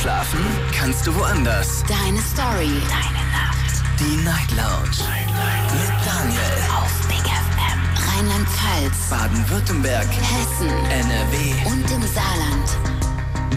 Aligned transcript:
Schlafen 0.00 0.38
kannst 0.72 1.08
du 1.08 1.14
woanders. 1.16 1.82
Deine 1.88 2.20
Story. 2.20 2.70
Deine 2.88 3.24
Nacht. 3.32 3.82
Die 3.98 4.16
Night 4.22 4.50
Lounge. 4.52 4.96
Mit 5.72 6.06
Daniel. 6.06 6.40
Auf 6.70 7.08
Big 7.08 7.26
FM. 7.26 8.06
Rheinland-Pfalz. 8.06 9.10
Baden-Württemberg. 9.10 10.06
Hessen. 10.06 10.68
NRW. 10.68 11.70
Und 11.72 11.90
im 11.90 12.02
Saarland. 12.02 12.98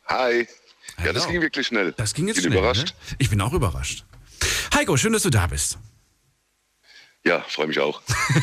Hi. 0.06 0.46
Ja, 1.04 1.12
das 1.12 1.28
ging 1.28 1.40
wirklich 1.40 1.66
schnell. 1.66 1.92
Das 1.92 2.14
ging 2.14 2.28
jetzt 2.28 2.36
bin 2.36 2.44
schnell. 2.44 2.58
überrascht. 2.58 2.94
Ne? 3.10 3.16
Ich 3.18 3.30
bin 3.30 3.40
auch 3.40 3.52
überrascht. 3.52 4.04
Heiko, 4.74 4.96
schön, 4.96 5.12
dass 5.12 5.22
du 5.22 5.30
da 5.30 5.46
bist. 5.46 5.78
Ja, 7.24 7.40
freue 7.48 7.68
mich 7.68 7.78
auch. 7.78 8.02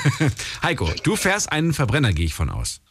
Heiko, 0.63 0.89
du 1.03 1.15
fährst 1.15 1.51
einen 1.51 1.73
Verbrenner, 1.73 2.13
gehe 2.13 2.25
ich 2.25 2.33
von 2.33 2.49
aus. 2.49 2.81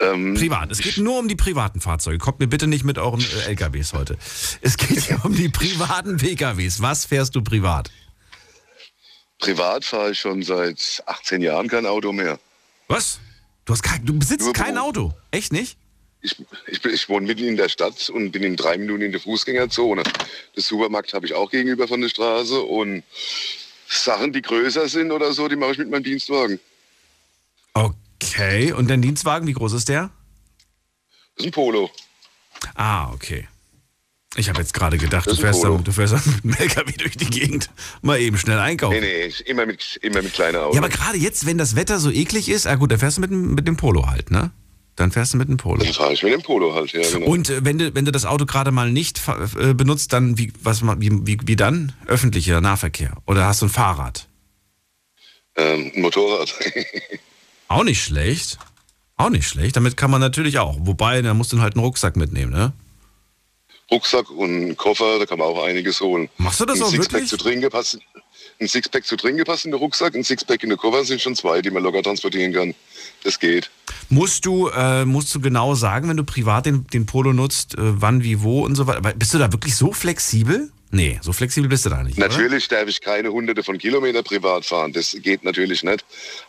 Ähm, 0.00 0.34
Privat. 0.34 0.70
Es 0.70 0.78
geht 0.78 0.98
nur 0.98 1.18
um 1.18 1.28
die 1.28 1.36
privaten 1.36 1.80
Fahrzeuge. 1.80 2.18
Kommt 2.18 2.40
mir 2.40 2.46
bitte 2.46 2.66
nicht 2.66 2.84
mit 2.84 2.98
euren 2.98 3.20
äh, 3.20 3.50
LKWs 3.50 3.92
heute. 3.92 4.16
Es 4.60 4.76
geht 4.76 5.00
hier 5.00 5.24
um 5.24 5.34
die 5.34 5.48
privaten 5.48 6.16
PKWs. 6.16 6.80
Was 6.80 7.04
fährst 7.04 7.34
du 7.34 7.42
privat? 7.42 7.90
privat 9.38 9.84
fahre 9.84 10.10
ich 10.10 10.20
schon 10.20 10.42
seit 10.42 11.02
18 11.06 11.42
Jahren 11.42 11.68
kein 11.68 11.86
Auto 11.86 12.12
mehr. 12.12 12.38
Was? 12.88 13.20
Du, 13.68 13.74
hast 13.74 13.82
kein, 13.82 14.02
du 14.02 14.18
besitzt 14.18 14.46
Nur 14.46 14.54
kein 14.54 14.76
Beruf. 14.76 14.88
Auto? 14.88 15.12
Echt 15.30 15.52
nicht? 15.52 15.76
Ich, 16.22 16.34
ich, 16.68 16.82
ich 16.82 17.08
wohne 17.10 17.26
mitten 17.26 17.44
in 17.44 17.58
der 17.58 17.68
Stadt 17.68 18.08
und 18.08 18.30
bin 18.32 18.42
in 18.42 18.56
drei 18.56 18.78
Minuten 18.78 19.02
in 19.02 19.12
der 19.12 19.20
Fußgängerzone. 19.20 20.04
Das 20.54 20.68
Supermarkt 20.68 21.12
habe 21.12 21.26
ich 21.26 21.34
auch 21.34 21.50
gegenüber 21.50 21.86
von 21.86 22.00
der 22.00 22.08
Straße 22.08 22.58
und 22.62 23.02
Sachen, 23.86 24.32
die 24.32 24.40
größer 24.40 24.88
sind 24.88 25.12
oder 25.12 25.34
so, 25.34 25.48
die 25.48 25.56
mache 25.56 25.72
ich 25.72 25.78
mit 25.78 25.90
meinem 25.90 26.02
Dienstwagen. 26.02 26.58
Okay. 27.74 28.72
Und 28.72 28.88
dein 28.88 29.02
Dienstwagen, 29.02 29.46
wie 29.46 29.52
groß 29.52 29.74
ist 29.74 29.90
der? 29.90 30.12
Das 31.36 31.44
ist 31.44 31.48
ein 31.48 31.52
Polo. 31.52 31.90
Ah, 32.74 33.12
okay. 33.12 33.48
Ich 34.38 34.48
habe 34.48 34.60
jetzt 34.60 34.72
gerade 34.72 34.98
gedacht, 34.98 35.26
du 35.28 35.34
fährst, 35.34 35.64
dann, 35.64 35.82
du 35.82 35.90
fährst 35.92 36.14
dann 36.14 36.22
mit 36.42 36.44
dem 36.44 36.62
LKW 36.68 36.92
durch 36.92 37.16
die 37.16 37.26
Gegend. 37.26 37.70
Mal 38.02 38.20
eben 38.20 38.38
schnell 38.38 38.58
einkaufen. 38.58 39.00
Nee, 39.00 39.26
nee, 39.28 39.34
immer 39.50 39.66
mit, 39.66 39.98
immer 40.02 40.22
mit 40.22 40.32
kleinen 40.32 40.56
Autos. 40.56 40.76
Ja, 40.76 40.80
aber 40.80 40.88
gerade 40.88 41.18
jetzt, 41.18 41.44
wenn 41.44 41.58
das 41.58 41.74
Wetter 41.74 41.98
so 41.98 42.10
eklig 42.10 42.48
ist, 42.48 42.66
ah 42.66 42.76
gut, 42.76 42.92
dann 42.92 42.98
fährst 43.00 43.16
du 43.16 43.20
mit, 43.20 43.30
dem- 43.30 43.54
mit 43.54 43.66
dem 43.66 43.76
Polo 43.76 44.06
halt, 44.06 44.30
ne? 44.30 44.52
Dann 44.94 45.10
fährst 45.12 45.34
du 45.34 45.38
mit 45.38 45.48
dem 45.48 45.56
Polo. 45.58 45.82
Dann 45.84 45.92
fahre 45.92 46.12
ich 46.12 46.22
mit 46.22 46.32
dem 46.32 46.42
Polo 46.42 46.74
halt, 46.74 46.92
ja, 46.92 47.02
genau. 47.08 47.26
Und 47.26 47.50
äh, 47.50 47.64
wenn 47.64 47.78
du, 47.78 47.94
wenn 47.94 48.04
du 48.04 48.12
das 48.12 48.24
Auto 48.24 48.46
gerade 48.46 48.70
mal 48.70 48.90
nicht 48.90 49.20
äh, 49.58 49.74
benutzt, 49.74 50.12
dann 50.12 50.38
wie, 50.38 50.52
was, 50.62 50.82
wie, 50.84 51.10
wie, 51.26 51.38
wie 51.44 51.56
dann? 51.56 51.92
Öffentlicher 52.06 52.60
Nahverkehr. 52.60 53.12
Oder 53.26 53.46
hast 53.46 53.62
du 53.62 53.66
ein 53.66 53.70
Fahrrad? 53.70 54.28
Ähm, 55.56 55.90
ein 55.94 56.02
Motorrad. 56.02 56.54
Auch 57.68 57.84
nicht 57.84 58.02
schlecht. 58.02 58.58
Auch 59.16 59.30
nicht 59.30 59.48
schlecht. 59.48 59.76
Damit 59.76 59.96
kann 59.96 60.10
man 60.10 60.20
natürlich 60.20 60.58
auch. 60.58 60.76
Wobei, 60.80 61.22
da 61.22 61.34
musst 61.34 61.52
du 61.52 61.60
halt 61.60 61.74
einen 61.74 61.84
Rucksack 61.84 62.16
mitnehmen, 62.16 62.52
ne? 62.52 62.72
Rucksack 63.90 64.30
und 64.30 64.54
einen 64.54 64.76
Koffer, 64.76 65.18
da 65.18 65.26
kann 65.26 65.38
man 65.38 65.48
auch 65.48 65.64
einiges 65.64 66.00
holen. 66.00 66.28
Machst 66.36 66.60
du 66.60 66.66
das 66.66 66.78
ein 66.78 66.82
auch 66.84 66.90
Sixpack 66.90 67.12
wirklich? 67.12 67.30
zu 67.30 67.36
trinken 67.36 67.70
passt. 67.70 67.98
Ein 68.60 68.68
Sixpack 68.68 69.04
zu 69.06 69.16
trinken 69.16 69.44
passt 69.44 69.64
in 69.64 69.70
den 69.70 69.78
Rucksack, 69.80 70.14
ein 70.14 70.24
Sixpack 70.24 70.62
in 70.62 70.70
den 70.70 70.78
Koffer 70.78 71.04
sind 71.04 71.20
schon 71.20 71.34
zwei, 71.36 71.62
die 71.62 71.70
man 71.70 71.82
locker 71.82 72.02
transportieren 72.02 72.52
kann. 72.52 72.74
Das 73.24 73.38
geht. 73.38 73.70
Musst 74.10 74.44
du, 74.46 74.68
äh, 74.68 75.04
musst 75.04 75.34
du 75.34 75.40
genau 75.40 75.74
sagen, 75.74 76.08
wenn 76.08 76.16
du 76.16 76.24
privat 76.24 76.66
den, 76.66 76.86
den 76.88 77.06
Polo 77.06 77.32
nutzt, 77.32 77.74
äh, 77.74 78.00
wann, 78.00 78.22
wie, 78.22 78.42
wo 78.42 78.64
und 78.64 78.74
so 78.74 78.86
weiter. 78.86 79.00
Bist 79.14 79.34
du 79.34 79.38
da 79.38 79.52
wirklich 79.52 79.76
so 79.76 79.92
flexibel? 79.92 80.70
Nee, 80.90 81.18
so 81.22 81.32
flexibel 81.34 81.68
bist 81.68 81.84
du 81.84 81.90
da 81.90 82.02
nicht. 82.02 82.16
Oder? 82.16 82.28
Natürlich 82.28 82.66
darf 82.68 82.88
ich 82.88 83.00
keine 83.00 83.30
hunderte 83.30 83.62
von 83.62 83.76
Kilometer 83.76 84.22
privat 84.22 84.64
fahren. 84.64 84.92
Das 84.94 85.14
geht 85.20 85.44
natürlich 85.44 85.82
nicht. 85.82 86.04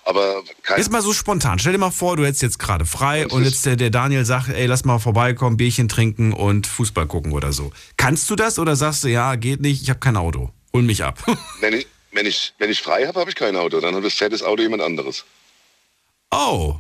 Aber 0.05 0.43
kein, 0.63 0.77
Jetzt 0.77 0.91
mal 0.91 1.01
so 1.01 1.11
spontan. 1.13 1.59
Stell 1.59 1.73
dir 1.73 1.77
mal 1.77 1.91
vor, 1.91 2.15
du 2.15 2.25
hättest 2.25 2.41
jetzt 2.41 2.57
gerade 2.59 2.85
frei 2.85 3.23
Das 3.25 3.33
und 3.33 3.41
ist- 3.43 3.51
jetzt 3.51 3.65
der, 3.65 3.75
der 3.75 3.89
Daniel 3.89 4.23
sagt, 4.23 4.47
ey, 4.49 4.65
lass 4.65 4.85
mal 4.85 4.99
vorbeikommen, 4.99 5.57
Bierchen 5.57 5.89
trinken 5.89 6.31
und 6.31 6.67
Fußball 6.67 7.05
gucken 7.07 7.33
oder 7.33 7.51
so. 7.51 7.71
Kannst 7.97 8.29
du 8.29 8.35
das 8.35 8.59
oder 8.59 8.75
sagst 8.77 9.03
du, 9.03 9.09
ja, 9.09 9.35
geht 9.35 9.59
nicht, 9.59 9.81
ich 9.81 9.89
habe 9.89 9.99
kein 9.99 10.15
Auto. 10.15 10.51
Hol 10.73 10.83
mich 10.83 11.03
ab. 11.03 11.19
wenn, 11.59 11.73
ich, 11.73 11.87
wenn, 12.13 12.25
ich, 12.25 12.53
wenn 12.59 12.69
ich 12.69 12.81
frei 12.81 13.07
habe, 13.07 13.19
habe 13.19 13.29
ich 13.29 13.35
kein 13.35 13.57
Auto. 13.57 13.81
Dann 13.81 13.93
hat 13.95 14.03
das 14.05 14.13
fettes 14.13 14.41
Auto 14.41 14.61
jemand 14.61 14.81
anderes. 14.83 15.25
Oh. 16.31 16.75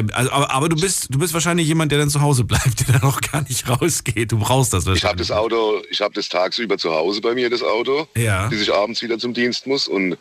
Okay, 0.00 0.12
also, 0.12 0.30
aber, 0.32 0.50
aber 0.50 0.68
du 0.68 0.76
bist 0.76 1.06
du 1.14 1.18
bist 1.18 1.34
wahrscheinlich 1.34 1.66
jemand, 1.66 1.92
der 1.92 1.98
dann 1.98 2.10
zu 2.10 2.20
Hause 2.20 2.44
bleibt, 2.44 2.80
der 2.88 2.98
dann 2.98 3.02
auch 3.10 3.20
gar 3.20 3.42
nicht 3.42 3.68
rausgeht. 3.68 4.32
Du 4.32 4.38
brauchst 4.38 4.72
das 4.72 4.84
Ich 4.84 4.88
habe 4.88 4.94
wahrscheinlich. 5.18 5.28
das 5.28 5.36
Auto, 5.36 5.82
ich 5.90 6.00
habe 6.00 6.14
das 6.14 6.28
tagsüber 6.28 6.78
zu 6.78 6.92
Hause 6.92 7.20
bei 7.20 7.34
mir, 7.34 7.50
das 7.50 7.62
Auto, 7.62 8.06
Ja. 8.16 8.48
bis 8.48 8.62
ich 8.62 8.72
abends 8.72 9.02
wieder 9.02 9.18
zum 9.18 9.34
Dienst 9.34 9.66
muss. 9.66 9.88
Und 9.88 10.12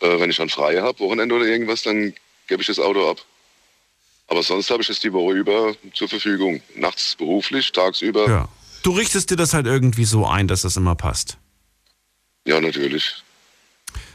äh, 0.00 0.20
wenn 0.20 0.30
ich 0.30 0.36
dann 0.36 0.48
frei 0.48 0.80
habe, 0.80 0.98
Wochenende 1.00 1.34
oder 1.34 1.44
irgendwas, 1.46 1.82
dann 1.82 2.12
gebe 2.48 2.62
ich 2.62 2.66
das 2.68 2.78
Auto 2.78 3.10
ab. 3.10 3.18
Aber 4.28 4.42
sonst 4.42 4.70
habe 4.70 4.82
ich 4.82 4.88
es 4.88 5.00
die 5.00 5.12
Woche 5.12 5.34
über 5.34 5.74
zur 5.94 6.08
Verfügung. 6.08 6.62
Nachts 6.76 7.14
beruflich, 7.16 7.70
tagsüber. 7.72 8.28
Ja. 8.28 8.48
Du 8.82 8.92
richtest 8.92 9.30
dir 9.30 9.36
das 9.36 9.52
halt 9.54 9.66
irgendwie 9.66 10.04
so 10.04 10.26
ein, 10.26 10.48
dass 10.48 10.62
das 10.62 10.76
immer 10.76 10.94
passt. 10.96 11.36
ja 12.46 12.60
natürlich. 12.60 13.14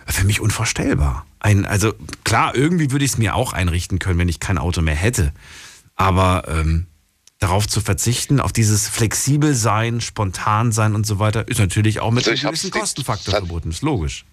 Für 0.10 0.24
mich 0.26 0.40
unvorstellbar. 0.40 1.26
Ein, 1.48 1.66
also 1.66 1.94
klar, 2.26 2.56
irgendwie 2.56 2.92
würde 2.92 3.06
ich 3.06 3.12
es 3.12 3.18
mir 3.18 3.34
auch 3.34 3.54
einrichten 3.54 4.00
können, 4.00 4.20
wenn 4.20 4.28
ich 4.28 4.42
kein 4.42 4.58
Auto 4.58 4.82
mehr 4.82 4.96
hätte. 4.96 5.32
Aber 5.96 6.44
ähm, 6.50 6.88
darauf 7.40 7.70
zu 7.70 7.80
verzichten, 7.80 8.42
auf 8.42 8.52
dieses 8.52 8.90
flexibel 8.90 9.56
sein, 9.56 10.02
spontan 10.02 10.74
sein 10.74 10.94
und 10.94 11.08
so 11.08 11.20
weiter, 11.20 11.48
ist 11.48 11.60
natürlich 11.60 12.02
auch 12.02 12.12
mit 12.12 12.28
Also 12.28 12.32
einem 12.32 12.54
gewissen 12.54 12.70
Kostenfaktor 12.70 13.34
verbunden. 13.34 13.70
Ist 13.70 13.82
logisch. 13.82 14.26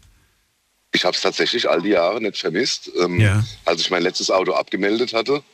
Ich 0.91 1.05
habe 1.05 1.15
es 1.15 1.23
tatsächlich 1.23 1.71
all 1.71 1.83
die 1.83 1.91
Jahre 1.91 2.21
nicht 2.21 2.37
vermisst. 2.37 2.91
Ähm, 3.01 3.21
Ja. 3.21 3.45
Als 3.65 3.81
ich 3.81 3.93
mein 3.93 4.03
letztes 4.03 4.33
Auto 4.33 4.53
abgemeldet 4.53 5.13
hatte, 5.13 5.45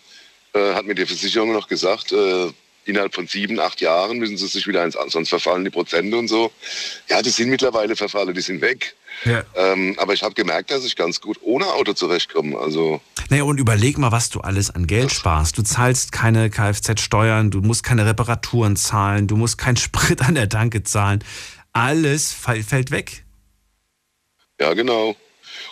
äh, 0.54 0.72
hat 0.72 0.86
mir 0.86 0.94
die 0.94 1.04
Versicherung 1.04 1.52
noch 1.52 1.68
gesagt, 1.68 2.12
äh, 2.12 2.50
innerhalb 2.84 3.14
von 3.14 3.26
sieben, 3.26 3.58
acht 3.60 3.80
Jahren 3.80 4.18
müssen 4.18 4.36
sie 4.36 4.46
sich 4.46 4.66
wieder 4.66 4.82
eins 4.82 4.96
an, 4.96 5.08
sonst 5.10 5.28
verfallen 5.28 5.64
die 5.64 5.70
Prozente 5.70 6.16
und 6.16 6.28
so. 6.28 6.50
Ja, 7.08 7.22
die 7.22 7.30
sind 7.30 7.48
mittlerweile 7.50 7.94
verfallen, 7.96 8.34
die 8.34 8.40
sind 8.40 8.60
weg. 8.60 8.94
Ja. 9.24 9.44
Ähm, 9.54 9.94
aber 9.98 10.14
ich 10.14 10.22
habe 10.22 10.34
gemerkt, 10.34 10.70
dass 10.70 10.84
ich 10.84 10.96
ganz 10.96 11.20
gut 11.20 11.38
ohne 11.42 11.66
Auto 11.66 11.92
zurechtkomme. 11.92 12.58
Also 12.58 13.00
Naja, 13.28 13.42
und 13.42 13.58
überleg 13.58 13.98
mal, 13.98 14.12
was 14.12 14.30
du 14.30 14.40
alles 14.40 14.70
an 14.70 14.86
Geld 14.86 15.12
sparst. 15.12 15.58
Du 15.58 15.62
zahlst 15.62 16.10
keine 16.12 16.48
Kfz-Steuern, 16.48 17.50
du 17.50 17.60
musst 17.60 17.82
keine 17.82 18.06
Reparaturen 18.06 18.76
zahlen, 18.76 19.26
du 19.26 19.36
musst 19.36 19.58
keinen 19.58 19.76
Sprit 19.78 20.22
an 20.22 20.34
der 20.34 20.48
Tanke 20.48 20.82
zahlen. 20.84 21.22
Alles 21.72 22.32
fällt 22.32 22.90
weg. 22.90 23.24
ja, 24.60 24.72
genau. 24.74 25.14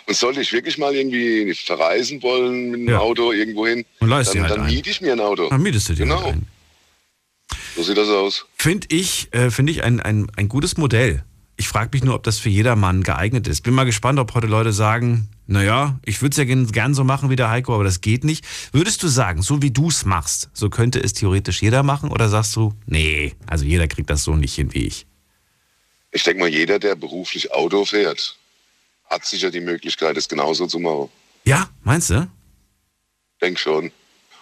Und 0.07 0.15
sollte 0.17 0.41
ich 0.41 0.53
wirklich 0.53 0.79
mal 0.79 0.95
irgendwie 0.95 1.55
verreisen 1.55 2.23
wollen 2.23 2.71
mit 2.71 2.81
dem 2.81 2.89
Ja. 2.89 2.99
Auto 2.99 3.33
irgendwo 3.33 3.67
hin, 3.67 3.85
dann, 4.01 4.11
halt 4.13 4.35
dann 4.35 4.67
miete 4.67 4.91
ich 4.91 5.01
mir 5.01 5.13
ein 5.13 5.21
Auto. 5.21 5.49
Dann 5.49 5.63
mietest 5.63 5.89
du 5.89 5.93
dir 5.95 6.05
Genau. 6.05 6.23
halt 6.23 6.35
ein. 6.35 6.47
So 7.77 7.83
sieht 7.83 7.97
das 7.97 8.09
aus. 8.09 8.47
Finde 8.57 8.87
ich, 8.91 9.33
äh, 9.33 9.51
find 9.51 9.71
ich 9.71 9.85
ein, 9.85 10.01
ein, 10.01 10.31
ein 10.37 10.49
gutes 10.49 10.77
Modell. 10.77 11.25
Ich 11.57 11.69
frage 11.69 11.91
mich 11.93 12.05
nur, 12.05 12.15
ob 12.15 12.23
das 12.23 12.39
für 12.39 12.49
jedermann 12.49 13.03
geeignet 13.03 13.49
ist. 13.49 13.63
Bin 13.63 13.75
mal 13.75 13.85
gespannt, 13.85 14.21
ob 14.21 14.35
heute 14.35 14.47
Leute 14.47 14.73
sagen, 14.73 15.29
naja, 15.47 15.99
ich 16.05 16.23
würde 16.23 16.31
es 16.31 16.37
ja 16.37 16.45
gern, 16.45 16.95
so 16.95 17.03
machen 17.03 17.31
wie 17.31 17.37
der 17.37 17.51
Heiko, 17.51 17.75
aber 17.75 17.83
das 17.83 18.01
geht 18.01 18.23
nicht. 18.23 18.45
Würdest 18.73 19.03
du 19.03 19.09
sagen, 19.09 19.43
so 19.43 19.61
wie 19.61 19.73
du 19.73 19.89
es 19.89 20.05
machst, 20.05 20.51
so 20.53 20.71
könnte 20.71 21.01
es 21.01 21.15
theoretisch 21.15 21.61
jeder 21.61 21.83
machen? 21.83 22.11
Oder 22.11 22.29
sagst 22.29 22.55
du, 22.55 22.75
nee, 22.87 23.35
also 23.47 23.65
jeder 23.65 23.89
kriegt 23.89 24.09
das 24.09 24.23
so 24.23 24.37
nicht 24.37 24.55
hin 24.55 24.73
wie 24.73 24.87
ich? 24.87 25.07
Ich 26.13 26.23
denke 26.23 26.41
mal, 26.41 26.49
jeder, 26.49 26.79
der 26.79 26.95
beruflich 26.95 27.53
Auto 27.53 27.85
fährt, 27.85 28.37
hat 29.11 29.25
sicher 29.25 29.51
die 29.51 29.61
Möglichkeit, 29.61 30.17
es 30.17 30.29
genauso 30.29 30.67
zu 30.67 30.79
machen. 30.79 31.09
Ja, 31.45 31.69
meinst 31.83 32.11
du? 32.11 32.31
Denk 33.41 33.59
schon. 33.59 33.91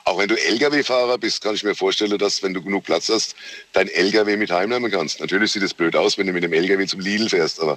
Auch 0.07 0.19
wenn 0.19 0.29
du 0.29 0.37
Lkw-Fahrer 0.37 1.19
bist, 1.19 1.43
kann 1.43 1.57
ich 1.57 1.65
mir 1.65 1.75
vorstellen, 1.75 2.17
dass, 2.17 2.41
wenn 2.41 2.55
du 2.55 2.63
genug 2.63 2.85
Platz 2.85 3.09
hast, 3.09 3.35
dein 3.73 3.89
Lkw 3.89 4.37
mit 4.37 4.53
heimnehmen 4.53 4.89
kannst. 4.89 5.19
Natürlich 5.19 5.51
sieht 5.51 5.65
es 5.65 5.75
blöd 5.75 5.97
aus, 5.97 6.17
wenn 6.17 6.29
du 6.29 6.33
mit 6.33 6.45
dem 6.45 6.53
Lkw 6.53 6.87
zum 6.87 7.01
Lidl 7.01 7.29
fährst, 7.29 7.61
aber, 7.61 7.77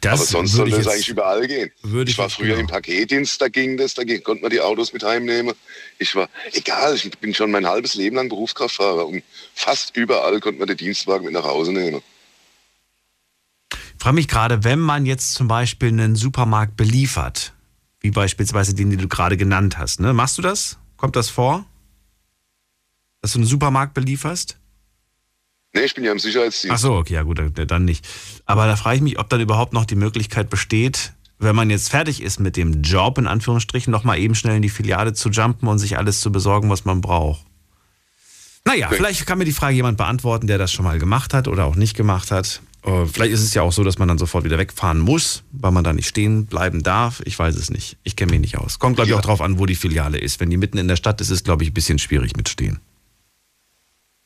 Das 0.00 0.20
aber 0.20 0.24
sonst 0.24 0.52
sollte 0.52 0.76
ich 0.76 0.78
es 0.78 0.86
eigentlich 0.86 1.08
überall 1.08 1.48
gehen. 1.48 1.72
ich 1.82 2.10
ich 2.10 2.18
war 2.18 2.30
früher 2.30 2.50
genau. 2.50 2.60
im 2.60 2.66
Paketdienst, 2.68 3.40
da 3.40 3.48
ging 3.48 3.76
das, 3.76 3.94
da 3.94 4.04
ging, 4.04 4.22
konnte 4.22 4.42
man 4.42 4.52
die 4.52 4.60
Autos 4.60 4.92
mit 4.92 5.02
heimnehmen. 5.02 5.52
Ich 5.98 6.14
war, 6.14 6.28
egal, 6.52 6.94
ich 6.94 7.10
bin 7.18 7.34
schon 7.34 7.50
mein 7.50 7.66
halbes 7.66 7.96
Leben 7.96 8.14
lang 8.14 8.28
Berufskraftfahrer 8.28 9.04
und 9.04 9.24
fast 9.56 9.96
überall 9.96 10.38
konnte 10.38 10.60
man 10.60 10.68
den 10.68 10.76
Dienstwagen 10.76 11.24
mit 11.24 11.34
nach 11.34 11.44
Hause 11.44 11.72
nehmen. 11.72 12.02
frage 13.98 14.14
mich 14.14 14.28
gerade, 14.28 14.62
wenn 14.62 14.78
man 14.78 15.06
jetzt 15.06 15.34
zum 15.34 15.48
Beispiel 15.48 15.88
einen 15.88 16.14
Supermarkt 16.14 16.76
beliefert, 16.76 17.51
wie 18.02 18.10
beispielsweise 18.10 18.74
den, 18.74 18.90
den 18.90 18.98
du 18.98 19.08
gerade 19.08 19.36
genannt 19.36 19.78
hast, 19.78 20.00
ne? 20.00 20.12
machst 20.12 20.36
du 20.38 20.42
das? 20.42 20.78
Kommt 20.96 21.16
das 21.16 21.30
vor? 21.30 21.64
Dass 23.20 23.32
du 23.32 23.38
einen 23.38 23.46
Supermarkt 23.46 23.94
belieferst? 23.94 24.58
Nee, 25.74 25.82
ich 25.82 25.94
bin 25.94 26.04
ja 26.04 26.12
im 26.12 26.18
Sicherheitsdienst. 26.18 26.74
Ach 26.74 26.78
so, 26.78 26.94
okay, 26.96 27.14
ja 27.14 27.22
gut, 27.22 27.40
dann- 27.70 27.84
nicht. 27.84 28.06
Aber 28.44 28.66
da 28.66 28.76
frage 28.76 28.96
ich 28.96 29.02
mich, 29.02 29.18
ob 29.18 29.28
dann 29.30 29.40
überhaupt 29.40 29.72
noch 29.72 29.86
die 29.86 29.94
Möglichkeit 29.94 30.50
besteht, 30.50 31.14
wenn 31.38 31.56
man 31.56 31.70
jetzt 31.70 31.88
fertig 31.88 32.22
ist 32.22 32.40
mit 32.40 32.56
dem 32.56 32.82
Job, 32.82 33.16
in 33.18 33.26
Anführungsstrichen, 33.26 33.90
nochmal 33.90 34.18
eben 34.18 34.34
schnell 34.34 34.56
in 34.56 34.62
die 34.62 34.68
Filiale 34.68 35.12
zu 35.14 35.30
jumpen 35.30 35.68
und 35.68 35.78
sich 35.78 35.96
alles 35.96 36.20
zu 36.20 36.30
besorgen, 36.30 36.68
was 36.68 36.84
man 36.84 37.00
braucht. 37.00 37.44
Naja, 38.64 38.86
Okay. 38.88 38.96
vielleicht 38.96 39.26
kann 39.26 39.38
mir 39.38 39.44
die 39.44 39.52
Frage 39.52 39.74
jemand 39.74 39.96
beantworten, 39.96 40.46
der 40.46 40.58
das 40.58 40.72
schon 40.72 40.84
mal 40.84 40.98
gemacht 40.98 41.34
hat 41.34 41.48
oder 41.48 41.64
auch 41.64 41.74
nicht 41.74 41.96
gemacht 41.96 42.30
hat. 42.30 42.60
Äh, 42.84 43.06
Vielleicht 43.06 43.32
ist 43.32 43.42
es 43.42 43.54
ja 43.54 43.62
auch 43.62 43.72
so, 43.72 43.84
dass 43.84 43.98
man 43.98 44.08
dann 44.08 44.18
sofort 44.18 44.44
wieder 44.44 44.58
wegfahren 44.58 44.98
muss, 44.98 45.42
weil 45.52 45.70
man 45.70 45.84
da 45.84 45.92
nicht 45.92 46.08
stehen 46.08 46.46
bleiben 46.46 46.82
darf. 46.82 47.22
Ich 47.24 47.38
weiß 47.38 47.54
es 47.56 47.70
nicht. 47.70 47.96
Ich 48.02 48.16
kenne 48.16 48.32
mich 48.32 48.40
nicht 48.40 48.58
aus. 48.58 48.78
Kommt, 48.78 48.96
glaube 48.96 49.08
ich, 49.08 49.12
Ja. 49.12 49.18
auch 49.18 49.22
drauf 49.22 49.40
an, 49.40 49.58
wo 49.58 49.66
die 49.66 49.74
Filiale 49.76 50.18
ist. 50.18 50.40
Wenn 50.40 50.50
die 50.50 50.56
mitten 50.56 50.78
in 50.78 50.88
der 50.88 50.96
Stadt 50.96 51.20
ist, 51.20 51.28
ist 51.28 51.34
es, 51.38 51.44
glaube 51.44 51.62
ich, 51.62 51.70
ein 51.70 51.74
bisschen 51.74 51.98
schwierig 51.98 52.36
mit 52.36 52.48
Stehen. 52.48 52.80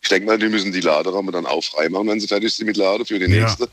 Ich 0.02 0.08
denke 0.08 0.26
mal, 0.26 0.38
die 0.38 0.48
müssen 0.48 0.72
die 0.72 0.80
Laderäume 0.80 1.32
dann 1.32 1.46
auch 1.46 1.64
freimachen, 1.64 2.06
wenn 2.06 2.20
sie 2.20 2.28
fertig 2.28 2.54
sind 2.54 2.66
mit 2.66 2.76
Lade 2.76 3.04
für 3.04 3.18
den 3.18 3.32
Ja. 3.32 3.42
nächsten. 3.42 3.64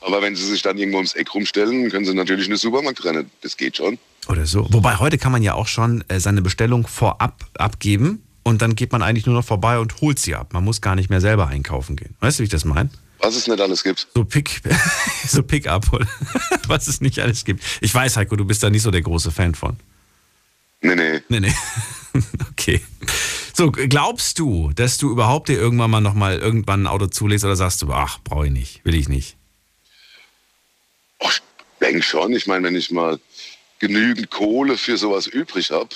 Aber 0.00 0.22
wenn 0.22 0.36
sie 0.36 0.46
sich 0.46 0.62
dann 0.62 0.78
irgendwo 0.78 0.98
ums 0.98 1.14
Eck 1.14 1.34
rumstellen, 1.34 1.90
können 1.90 2.04
sie 2.06 2.14
natürlich 2.14 2.46
eine 2.46 2.56
Supermarkt 2.56 3.04
rennen. 3.04 3.30
Das 3.42 3.56
geht 3.56 3.76
schon. 3.76 3.98
Oder 4.28 4.46
so. 4.46 4.66
Wobei 4.72 4.96
heute 4.96 5.18
kann 5.18 5.32
man 5.32 5.42
ja 5.42 5.54
auch 5.54 5.66
schon 5.66 6.04
äh, 6.08 6.20
seine 6.20 6.42
Bestellung 6.42 6.86
vorab 6.86 7.44
abgeben 7.58 8.22
und 8.44 8.62
dann 8.62 8.76
geht 8.76 8.92
man 8.92 9.02
eigentlich 9.02 9.26
nur 9.26 9.34
noch 9.34 9.44
vorbei 9.44 9.78
und 9.80 10.00
holt 10.00 10.18
sie 10.18 10.34
ab. 10.36 10.52
Man 10.52 10.64
muss 10.64 10.80
gar 10.80 10.94
nicht 10.94 11.10
mehr 11.10 11.20
selber 11.20 11.48
einkaufen 11.48 11.96
gehen. 11.96 12.14
Weißt 12.20 12.38
du, 12.38 12.42
wie 12.42 12.44
ich 12.44 12.50
das 12.50 12.64
meine? 12.64 12.90
Was 13.20 13.36
es 13.36 13.46
nicht 13.46 13.60
alles 13.60 13.82
gibt. 13.82 14.08
So 14.14 14.24
Pick, 14.24 14.62
so 15.26 15.42
Pick-up 15.42 15.92
oder 15.92 16.06
was 16.66 16.88
es 16.88 17.00
nicht 17.00 17.18
alles 17.18 17.44
gibt. 17.44 17.62
Ich 17.80 17.94
weiß, 17.94 18.16
Heiko, 18.16 18.36
du 18.36 18.44
bist 18.44 18.62
da 18.62 18.70
nicht 18.70 18.82
so 18.82 18.90
der 18.90 19.02
große 19.02 19.30
Fan 19.30 19.54
von. 19.54 19.76
Nee, 20.80 20.94
nee. 20.94 21.20
Nee, 21.28 21.40
nee. 21.40 21.54
Okay. 22.50 22.80
So, 23.54 23.70
glaubst 23.70 24.38
du, 24.38 24.70
dass 24.74 24.98
du 24.98 25.10
überhaupt 25.10 25.48
dir 25.48 25.58
irgendwann 25.58 25.90
mal 25.90 26.00
nochmal 26.00 26.38
irgendwann 26.38 26.82
ein 26.82 26.86
Auto 26.86 27.06
zulegst 27.06 27.44
oder 27.44 27.56
sagst 27.56 27.80
du, 27.82 27.92
ach, 27.92 28.18
brauche 28.22 28.46
ich 28.46 28.52
nicht, 28.52 28.84
will 28.84 28.94
ich 28.94 29.08
nicht? 29.08 29.36
Och, 31.22 31.30
ich 31.30 31.40
denke 31.80 32.02
schon. 32.02 32.32
Ich 32.32 32.46
meine, 32.46 32.66
wenn 32.66 32.76
ich 32.76 32.90
mal 32.90 33.18
genügend 33.78 34.30
Kohle 34.30 34.76
für 34.76 34.96
sowas 34.96 35.26
übrig 35.26 35.70
habe, 35.70 35.88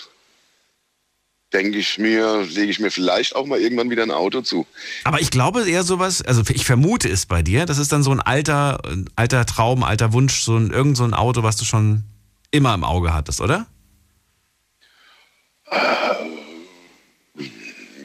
denke 1.55 1.79
ich 1.79 1.99
mir, 1.99 2.43
lege 2.43 2.71
ich 2.71 2.81
mir 2.81 2.91
vielleicht 2.91 3.37
auch 3.37 3.47
mal 3.47 3.61
irgendwann 3.61 3.89
wieder 3.89 4.03
ein 4.03 4.11
Auto 4.11 4.43
zu. 4.43 4.67
Aber 5.05 5.21
ich 5.21 5.31
glaube 5.31 5.69
eher 5.69 5.85
sowas, 5.85 6.21
also 6.21 6.43
ich 6.53 6.67
vermute 6.67 7.09
es 7.09 7.27
bei 7.27 7.43
dir, 7.43 7.65
das 7.65 7.79
ist 7.79 7.93
dann 7.93 8.03
so 8.03 8.11
ein 8.11 8.21
alter, 8.21 8.83
alter 9.15 9.47
Traum, 9.47 9.85
alter 9.85 10.13
Wunsch, 10.13 10.43
so 10.43 10.57
ein, 10.57 10.71
irgend 10.71 10.97
so 10.97 11.05
ein 11.05 11.15
Auto, 11.15 11.45
was 11.45 11.57
du 11.57 11.65
schon 11.65 12.03
immer 12.51 12.75
im 12.75 12.85
Auge 12.85 13.15
hattest, 13.15 13.41
oder? 13.41 13.67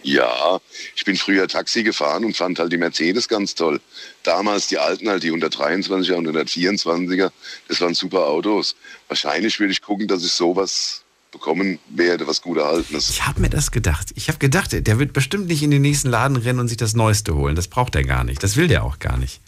Ja, 0.03 0.59
ich 0.95 1.03
bin 1.05 1.17
früher 1.17 1.47
Taxi 1.47 1.83
gefahren 1.83 2.25
und 2.25 2.37
fand 2.37 2.57
halt 2.57 2.71
die 2.71 2.77
Mercedes 2.77 3.27
ganz 3.27 3.53
toll. 3.53 3.81
Damals 4.23 4.67
die 4.67 4.77
alten 4.77 5.09
halt, 5.09 5.23
die 5.23 5.31
123er 5.31 6.13
und 6.13 6.27
124er, 6.27 7.31
das 7.67 7.81
waren 7.81 7.93
super 7.93 8.25
Autos. 8.25 8.75
Wahrscheinlich 9.07 9.59
würde 9.59 9.73
ich 9.73 9.81
gucken, 9.81 10.07
dass 10.07 10.23
ich 10.23 10.31
sowas 10.31 11.03
bekommen 11.31 11.79
werde, 11.89 12.27
was 12.27 12.41
gut 12.41 12.57
erhalten 12.57 12.95
ist. 12.95 13.09
Ich 13.09 13.25
habe 13.25 13.41
mir 13.41 13.49
das 13.49 13.71
gedacht. 13.71 14.09
Ich 14.15 14.27
habe 14.27 14.39
gedacht, 14.39 14.87
der 14.87 14.99
wird 14.99 15.13
bestimmt 15.13 15.47
nicht 15.47 15.63
in 15.63 15.71
den 15.71 15.81
nächsten 15.81 16.09
Laden 16.09 16.37
rennen 16.37 16.59
und 16.59 16.67
sich 16.67 16.77
das 16.77 16.95
Neueste 16.95 17.35
holen. 17.35 17.55
Das 17.55 17.67
braucht 17.67 17.95
er 17.95 18.03
gar 18.03 18.23
nicht. 18.23 18.43
Das 18.43 18.55
will 18.55 18.67
der 18.67 18.83
auch 18.83 18.99
gar 18.99 19.17
nicht. 19.17 19.41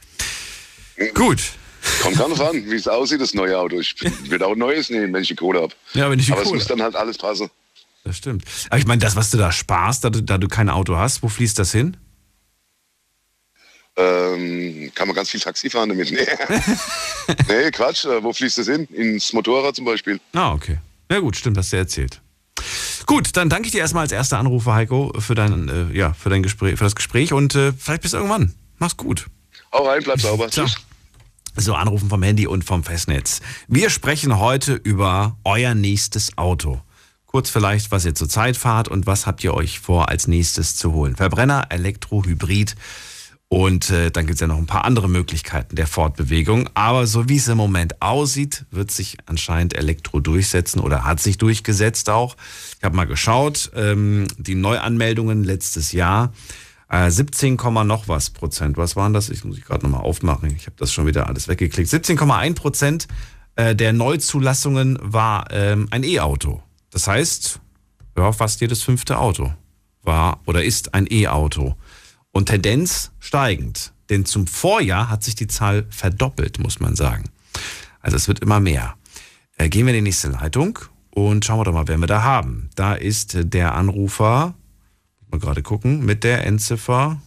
Gut. 1.13 1.54
Kommt 2.01 2.18
ganz 2.18 2.39
an, 2.39 2.69
wie 2.69 2.75
es 2.75 2.88
aussieht, 2.88 3.22
das 3.22 3.33
neue 3.33 3.57
Auto. 3.57 3.80
Ich 3.80 3.95
würde 4.30 4.45
auch 4.45 4.51
ein 4.51 4.60
neues 4.60 4.89
nehmen, 4.89 5.12
wenn 5.13 5.24
ich 5.24 5.30
die 5.30 5.36
Kohle 5.36 5.62
habe. 5.62 5.74
Ja, 5.94 6.10
wenn 6.12 6.19
ich 6.19 6.28
die 6.28 6.31
Aber 6.31 6.42
es 6.42 6.48
Kohle 6.48 6.60
muss 6.60 6.68
dann 6.68 6.81
halt 6.81 6.95
alles 6.95 7.18
passen. 7.18 7.50
Das 8.04 8.18
stimmt. 8.18 8.45
Aber 8.69 8.80
ich 8.80 8.86
meine, 8.86 9.01
das, 9.01 9.16
was 9.16 9.30
du 9.30 9.38
da 9.38 9.51
sparst, 9.51 10.04
da 10.04 10.10
du, 10.10 10.22
da 10.22 10.38
du 10.38 10.48
kein 10.48 10.69
Auto 10.69 10.95
hast, 10.95 11.24
wo 11.24 11.30
fließt 11.30 11.57
das 11.57 11.72
hin? 11.72 11.98
Ähm, 13.98 14.92
kann 14.95 15.07
man 15.07 15.16
ganz 15.16 15.30
viel 15.30 15.39
Taxi 15.39 15.69
fahren 15.69 15.89
damit. 15.89 16.12
Nee, 17.28 17.36
nee 17.48 17.72
Quatsch. 17.72 18.06
Äh, 18.06 18.24
wo 18.24 18.33
fließt 18.33 18.57
das 18.57 18.68
hin? 18.68 18.86
Ins 18.92 19.33
Motorrad 19.33 19.75
zum 19.75 19.86
Beispiel. 19.86 20.19
Ah, 20.33 20.54
okay. 20.54 20.78
Ja 21.11 21.19
gut, 21.19 21.35
stimmt, 21.35 21.57
hast 21.57 21.73
du 21.73 21.77
erzählt. 21.77 22.21
Gut, 23.05 23.35
dann 23.35 23.49
danke 23.49 23.65
ich 23.65 23.73
dir 23.73 23.79
erstmal 23.81 24.03
als 24.03 24.13
erster 24.13 24.39
Anrufer, 24.39 24.73
Heiko, 24.73 25.11
für 25.19 25.35
dein, 25.35 25.67
äh, 25.67 25.91
ja, 25.91 26.13
für 26.13 26.29
dein 26.29 26.41
Gespräch, 26.41 26.77
für 26.77 26.85
das 26.85 26.95
Gespräch 26.95 27.33
und 27.33 27.53
äh, 27.53 27.73
vielleicht 27.73 28.03
bis 28.03 28.13
irgendwann. 28.13 28.53
Mach's 28.77 28.95
gut. 28.95 29.27
Hau 29.73 29.85
rein, 29.85 30.01
bleib 30.05 30.21
sauber. 30.21 30.47
Tschüss. 30.49 30.77
So, 31.57 31.73
anrufen 31.75 32.07
vom 32.07 32.23
Handy 32.23 32.47
und 32.47 32.63
vom 32.63 32.85
Festnetz. 32.85 33.41
Wir 33.67 33.89
sprechen 33.89 34.39
heute 34.39 34.75
über 34.75 35.35
euer 35.43 35.75
nächstes 35.75 36.37
Auto. 36.37 36.79
Kurz 37.25 37.49
vielleicht, 37.49 37.91
was 37.91 38.05
ihr 38.05 38.15
zurzeit 38.15 38.55
fahrt 38.55 38.87
und 38.87 39.05
was 39.05 39.27
habt 39.27 39.43
ihr 39.43 39.53
euch 39.53 39.81
vor, 39.81 40.07
als 40.07 40.27
nächstes 40.27 40.77
zu 40.77 40.94
holen. 40.94 41.18
Verbrenner, 41.18 41.65
Elektro, 41.71 42.23
Hybrid 42.23 42.77
und 43.53 43.89
äh, 43.89 44.11
dann 44.11 44.27
gibt's 44.27 44.39
ja 44.39 44.47
noch 44.47 44.57
ein 44.57 44.65
paar 44.65 44.85
andere 44.85 45.09
Möglichkeiten 45.09 45.75
der 45.75 45.85
Fortbewegung. 45.85 46.69
Aber 46.73 47.05
so 47.05 47.27
wie 47.27 47.35
es 47.35 47.49
im 47.49 47.57
Moment 47.57 48.01
aussieht, 48.01 48.63
wird 48.71 48.91
sich 48.91 49.17
anscheinend 49.25 49.77
Elektro 49.77 50.21
durchsetzen 50.21 50.79
oder 50.79 51.03
hat 51.03 51.19
sich 51.19 51.37
durchgesetzt 51.37 52.09
auch. 52.09 52.37
Ich 52.77 52.83
habe 52.85 52.95
mal 52.95 53.07
geschaut, 53.07 53.69
ähm, 53.75 54.25
die 54.37 54.55
Neuanmeldungen 54.55 55.43
letztes 55.43 55.91
Jahr. 55.91 56.31
Äh, 56.87 57.11
17, 57.11 57.57
Komma 57.57 57.83
noch 57.83 58.07
was 58.07 58.29
Prozent. 58.29 58.77
Was 58.77 58.95
waren 58.95 59.11
das? 59.11 59.29
Ich 59.29 59.43
muss 59.43 59.57
ich 59.57 59.65
gerade 59.65 59.83
nochmal 59.83 60.05
aufmachen. 60.05 60.55
Ich 60.55 60.67
habe 60.67 60.77
das 60.79 60.93
schon 60.93 61.05
wieder 61.05 61.27
alles 61.27 61.49
weggeklickt. 61.49 61.89
17,1 61.89 62.55
Prozent 62.55 63.09
äh, 63.57 63.75
der 63.75 63.91
Neuzulassungen 63.91 64.97
war 65.01 65.51
ähm, 65.51 65.89
ein 65.91 66.05
E-Auto. 66.05 66.63
Das 66.89 67.05
heißt, 67.05 67.59
ja, 68.17 68.31
fast 68.31 68.61
jedes 68.61 68.81
fünfte 68.81 69.19
Auto 69.19 69.51
war 70.03 70.39
oder 70.45 70.63
ist 70.63 70.93
ein 70.93 71.05
E-Auto. 71.11 71.75
Und 72.31 72.47
Tendenz 72.47 73.11
steigend. 73.19 73.94
Denn 74.09 74.26
zum 74.26 74.47
Vorjahr 74.47 75.09
hat 75.09 75.23
sich 75.23 75.35
die 75.35 75.47
Zahl 75.47 75.85
verdoppelt, 75.90 76.59
muss 76.59 76.80
man 76.80 76.95
sagen. 76.95 77.26
Also 78.02 78.18
es 78.18 78.28
wird 78.28 78.40
immer 78.40 78.59
mehr. 78.59 78.95
Äh, 79.57 79.69
gehen 79.69 79.85
wir 79.85 79.94
in 79.94 80.04
die 80.04 80.09
nächste 80.09 80.30
Leitung 80.30 80.80
und 81.11 81.45
schauen 81.45 81.59
wir 81.59 81.64
doch 81.66 81.73
mal, 81.73 81.88
wen 81.88 82.00
wir 82.00 82.07
da 82.07 82.23
haben. 82.23 82.69
Da 82.76 82.94
ist 82.94 83.38
der 83.54 83.76
Anrufer, 83.76 84.54
mal 85.30 85.40
gerade 85.40 85.61
gucken, 85.61 86.04
mit 86.06 86.23
der 86.23 86.45
Endziffer. 86.45 87.21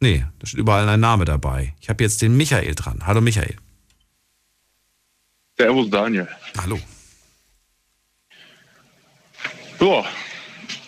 Nee, 0.00 0.24
da 0.38 0.46
steht 0.46 0.60
überall 0.60 0.88
ein 0.88 1.00
Name 1.00 1.24
dabei. 1.24 1.74
Ich 1.80 1.88
habe 1.88 2.04
jetzt 2.04 2.22
den 2.22 2.36
Michael 2.36 2.74
dran. 2.74 3.04
Hallo 3.06 3.20
Michael. 3.20 3.56
Servus 5.56 5.90
Daniel. 5.90 6.28
Hallo. 6.60 6.78
Ja, 9.80 10.04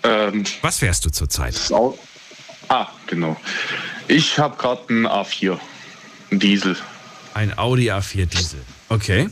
ähm, 0.05 0.45
Was 0.63 0.79
fährst 0.79 1.05
du 1.05 1.11
zurzeit? 1.11 1.55
das 1.55 1.73
Au- 1.73 1.99
ah, 2.71 2.89
genau. 3.07 3.37
Ich 4.09 4.39
habe 4.39 4.57
gerade 4.57 4.89
einen 4.89 5.07
A4, 5.07 5.59
einen 6.31 6.41
Diesel. 6.41 6.77
Ein 7.35 7.57
Audi 7.59 7.91
A4 7.91 8.27
Diesel. 8.27 8.61
Okay. 8.89 9.29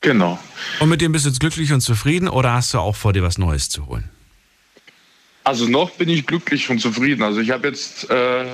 Genau. 0.00 0.38
Und 0.80 0.88
mit 0.88 1.00
dem 1.00 1.12
bist 1.12 1.24
du 1.24 1.28
jetzt 1.28 1.38
glücklich 1.38 1.72
und 1.72 1.80
zufrieden 1.80 2.28
oder 2.28 2.54
hast 2.54 2.74
du 2.74 2.78
auch 2.78 2.96
vor, 2.96 3.12
dir 3.12 3.22
was 3.22 3.38
Neues 3.38 3.68
zu 3.68 3.86
holen? 3.86 4.08
Also 5.44 5.66
noch 5.66 5.90
bin 5.90 6.08
ich 6.08 6.26
glücklich 6.26 6.70
und 6.70 6.80
zufrieden. 6.80 7.22
Also 7.22 7.40
ich 7.40 7.50
habe 7.50 7.68
jetzt 7.68 8.08
äh, 8.10 8.44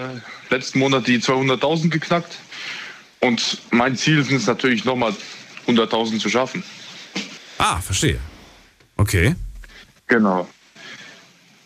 letzten 0.50 0.78
Monat 0.78 1.06
die 1.06 1.18
200.000 1.18 1.88
geknackt. 1.90 2.38
Und 3.20 3.58
mein 3.70 3.96
Ziel 3.96 4.22
sind 4.24 4.36
es 4.36 4.46
natürlich 4.46 4.84
nochmal 4.84 5.14
100.000 5.66 6.18
zu 6.18 6.28
schaffen. 6.28 6.62
Ah, 7.58 7.80
verstehe. 7.80 8.18
Okay. 8.96 9.34
Genau. 10.06 10.48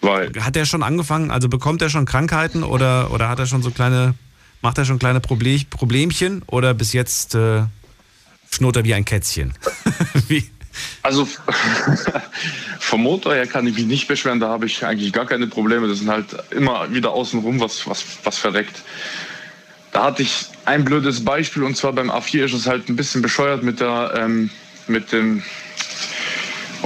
Weil, 0.02 0.32
Hat 0.40 0.56
er 0.56 0.66
schon 0.66 0.82
angefangen, 0.82 1.30
also 1.30 1.48
bekommt 1.48 1.80
er 1.80 1.88
schon 1.88 2.04
Krankheiten 2.04 2.64
oder, 2.64 3.12
oder 3.12 3.28
hat 3.28 3.38
er 3.38 3.46
schon 3.46 3.62
so 3.62 3.70
kleine, 3.70 4.14
macht 4.60 4.76
er 4.76 4.84
schon 4.84 4.98
kleine 4.98 5.20
Proble 5.20 5.60
Problemchen 5.70 6.42
oder 6.48 6.74
bis 6.74 6.92
jetzt 6.92 7.36
äh, 7.36 7.62
schnurrt 8.50 8.76
er 8.76 8.84
wie 8.84 8.94
ein 8.94 9.04
Kätzchen? 9.04 9.54
wie? 10.28 10.44
also 11.02 11.28
vom 12.80 13.02
Motor 13.02 13.34
her 13.34 13.46
kann 13.46 13.66
ich 13.66 13.76
mich 13.76 13.86
nicht 13.86 14.08
beschweren, 14.08 14.40
da 14.40 14.48
habe 14.48 14.66
ich 14.66 14.84
eigentlich 14.84 15.12
gar 15.12 15.26
keine 15.26 15.46
Probleme. 15.46 15.86
Das 15.86 15.98
sind 15.98 16.08
halt 16.08 16.26
immer 16.50 16.92
wieder 16.92 17.10
außenrum 17.10 17.60
was, 17.60 17.86
was, 17.86 18.04
was 18.24 18.38
verreckt. 18.38 18.82
Da 19.92 20.04
hatte 20.04 20.22
ich 20.22 20.46
ein 20.64 20.84
blödes 20.84 21.24
Beispiel 21.24 21.62
und 21.62 21.76
zwar 21.76 21.92
beim 21.92 22.10
A4 22.10 22.44
ist 22.44 22.54
es 22.54 22.66
halt 22.66 22.88
ein 22.88 22.96
bisschen 22.96 23.22
bescheuert 23.22 23.62
mit 23.62 23.80
der, 23.80 24.14
ähm, 24.16 24.50
mit 24.88 25.12
dem, 25.12 25.42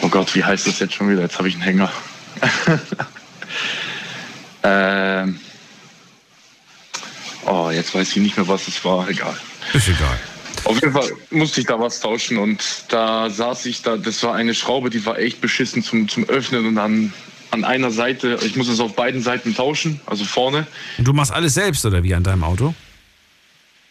oh 0.03 0.09
Gott, 0.09 0.35
wie 0.35 0.45
heißt 0.45 0.67
das 0.67 0.81
jetzt 0.81 0.95
schon 0.95 1.09
wieder? 1.09 1.23
Jetzt 1.23 1.39
habe 1.39 1.49
ich 1.49 1.55
einen 1.55 1.63
Hänger. 1.63 1.91
ähm, 4.63 5.41
oh, 7.47 7.71
jetzt 7.71 7.95
weiß 7.95 8.11
ich 8.11 8.17
nicht 8.17 8.37
mehr, 8.37 8.49
was 8.49 8.69
es 8.69 8.85
war. 8.85 9.09
Egal. 9.09 9.37
Ist 9.73 9.89
egal. 9.89 10.19
Auf 10.65 10.81
jeden 10.81 10.93
Fall 10.93 11.11
musste 11.31 11.61
ich 11.61 11.67
da 11.67 11.79
was 11.79 12.01
tauschen 12.01 12.39
und 12.39 12.61
da 12.89 13.31
saß 13.31 13.67
ich 13.67 13.83
da, 13.83 13.97
das 13.97 14.23
war 14.23 14.35
eine 14.35 14.55
Schraube, 14.55 14.91
die 14.91 15.05
war 15.07 15.19
echt 15.19 15.41
beschissen 15.41 15.83
zum, 15.83 16.09
zum 16.09 16.29
Öffnen 16.29 16.67
und 16.67 16.75
dann 16.75 17.13
an 17.51 17.65
einer 17.65 17.91
Seite, 17.91 18.39
ich 18.43 18.57
muss 18.57 18.69
es 18.69 18.81
auf 18.81 18.97
beiden 18.97 19.23
Seiten 19.23 19.55
tauschen, 19.55 20.01
also 20.07 20.25
vorne. 20.25 20.67
Und 20.99 21.07
du 21.07 21.13
machst 21.13 21.33
alles 21.33 21.55
selbst 21.55 21.87
oder 21.87 22.03
wie 22.03 22.15
an 22.15 22.25
deinem 22.25 22.43
Auto? 22.43 22.75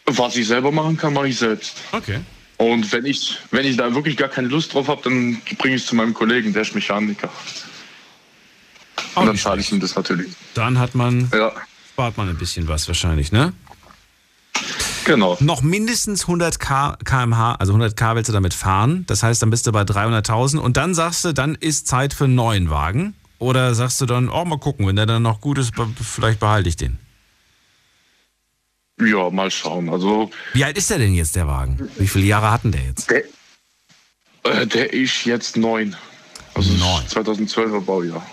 Was 0.05 0.35
ich 0.35 0.47
selber 0.47 0.71
machen 0.71 0.97
kann, 0.97 1.13
mache 1.13 1.29
ich 1.29 1.37
selbst. 1.37 1.77
Okay. 1.93 2.19
Und 2.57 2.91
wenn 2.91 3.05
ich, 3.05 3.37
wenn 3.51 3.65
ich 3.65 3.77
da 3.77 3.93
wirklich 3.95 4.17
gar 4.17 4.29
keine 4.29 4.47
Lust 4.47 4.73
drauf 4.73 4.87
habe, 4.87 5.01
dann 5.03 5.41
bringe 5.57 5.75
ich 5.75 5.81
es 5.81 5.87
zu 5.87 5.95
meinem 5.95 6.13
Kollegen, 6.13 6.53
der 6.53 6.61
ist 6.61 6.75
Mechaniker. 6.75 7.29
Auch 9.15 9.21
Und 9.21 9.27
dann 9.27 9.37
zahle 9.37 9.61
ich 9.61 9.71
ihm 9.71 9.79
das 9.79 9.95
natürlich. 9.95 10.33
Dann 10.53 10.77
hat 10.79 10.93
man, 10.95 11.29
Ja, 11.33 11.51
spart 11.93 12.17
man 12.17 12.29
ein 12.29 12.37
bisschen 12.37 12.67
was 12.67 12.87
wahrscheinlich, 12.87 13.31
ne? 13.31 13.53
genau. 15.05 15.37
Noch 15.39 15.61
mindestens 15.61 16.21
100 16.23 16.59
K 16.59 16.97
kmh, 17.03 17.55
also 17.55 17.73
100 17.73 17.95
K 17.95 18.15
willst 18.15 18.29
du 18.29 18.33
damit 18.33 18.53
fahren. 18.53 19.05
Das 19.07 19.23
heißt, 19.23 19.41
dann 19.41 19.49
bist 19.49 19.67
du 19.67 19.71
bei 19.71 19.81
300.000 19.83 20.57
und 20.57 20.77
dann 20.77 20.93
sagst 20.95 21.25
du, 21.25 21.33
dann 21.33 21.55
ist 21.55 21.87
Zeit 21.87 22.13
für 22.13 22.25
einen 22.25 22.35
neuen 22.35 22.69
Wagen. 22.69 23.13
Oder 23.37 23.75
sagst 23.75 23.99
du 24.01 24.05
dann, 24.05 24.29
oh, 24.29 24.45
mal 24.45 24.57
gucken, 24.59 24.87
wenn 24.87 24.95
der 24.95 25.05
dann 25.05 25.21
noch 25.21 25.41
gut 25.41 25.57
ist, 25.57 25.73
vielleicht 26.01 26.39
behalte 26.39 26.69
ich 26.69 26.77
den. 26.77 26.97
Ja, 28.99 29.29
mal 29.29 29.51
schauen. 29.51 29.89
Also 29.89 30.31
Wie 30.53 30.63
alt 30.63 30.77
ist 30.77 30.89
der 30.89 30.97
denn 30.99 31.13
jetzt, 31.13 31.35
der 31.35 31.47
Wagen? 31.47 31.89
Wie 31.97 32.07
viele 32.07 32.25
Jahre 32.25 32.49
hatten 32.49 32.71
der 32.71 32.81
jetzt? 32.83 33.09
der, 33.11 33.23
äh, 34.43 34.65
der 34.65 34.93
ist 34.93 35.25
jetzt 35.25 35.57
neun. 35.57 35.95
Also 36.53 36.71
Neun. 36.73 37.03
2012er 37.03 37.81
Baujahr. 37.81 38.25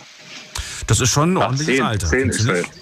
Das 0.86 1.00
ist 1.00 1.10
schon 1.10 1.34
ein 1.34 1.36
Ach, 1.38 1.42
ordentliches 1.42 1.76
zehn, 1.76 1.84
Alter. 1.84 2.06
zehn 2.08 2.28
ist 2.30 2.46
jetzt. 2.46 2.70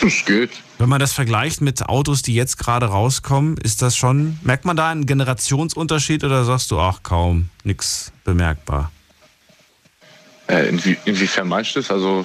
Das 0.00 0.24
geht. 0.24 0.50
Wenn 0.78 0.88
man 0.88 0.98
das 1.00 1.12
vergleicht 1.12 1.60
mit 1.60 1.82
Autos, 1.86 2.22
die 2.22 2.34
jetzt 2.34 2.56
gerade 2.58 2.86
rauskommen, 2.86 3.56
ist 3.58 3.82
das 3.82 3.94
schon, 3.94 4.38
merkt 4.42 4.64
man 4.64 4.74
da 4.76 4.88
einen 4.90 5.04
Generationsunterschied 5.06 6.24
oder 6.24 6.44
sagst 6.44 6.70
du, 6.70 6.80
ach 6.80 7.02
kaum, 7.02 7.50
nix 7.62 8.10
bemerkbar? 8.24 8.90
Äh, 10.48 10.68
inwie, 10.70 10.96
inwiefern 11.04 11.46
meinst 11.48 11.76
du 11.76 11.80
das? 11.80 11.90
Also 11.90 12.24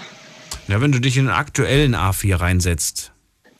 Ja, 0.70 0.80
wenn 0.82 0.92
du 0.94 1.00
dich 1.00 1.18
in 1.18 1.26
den 1.26 1.34
aktuellen 1.36 1.94
A4 1.96 2.40
reinsetzt, 2.40 3.12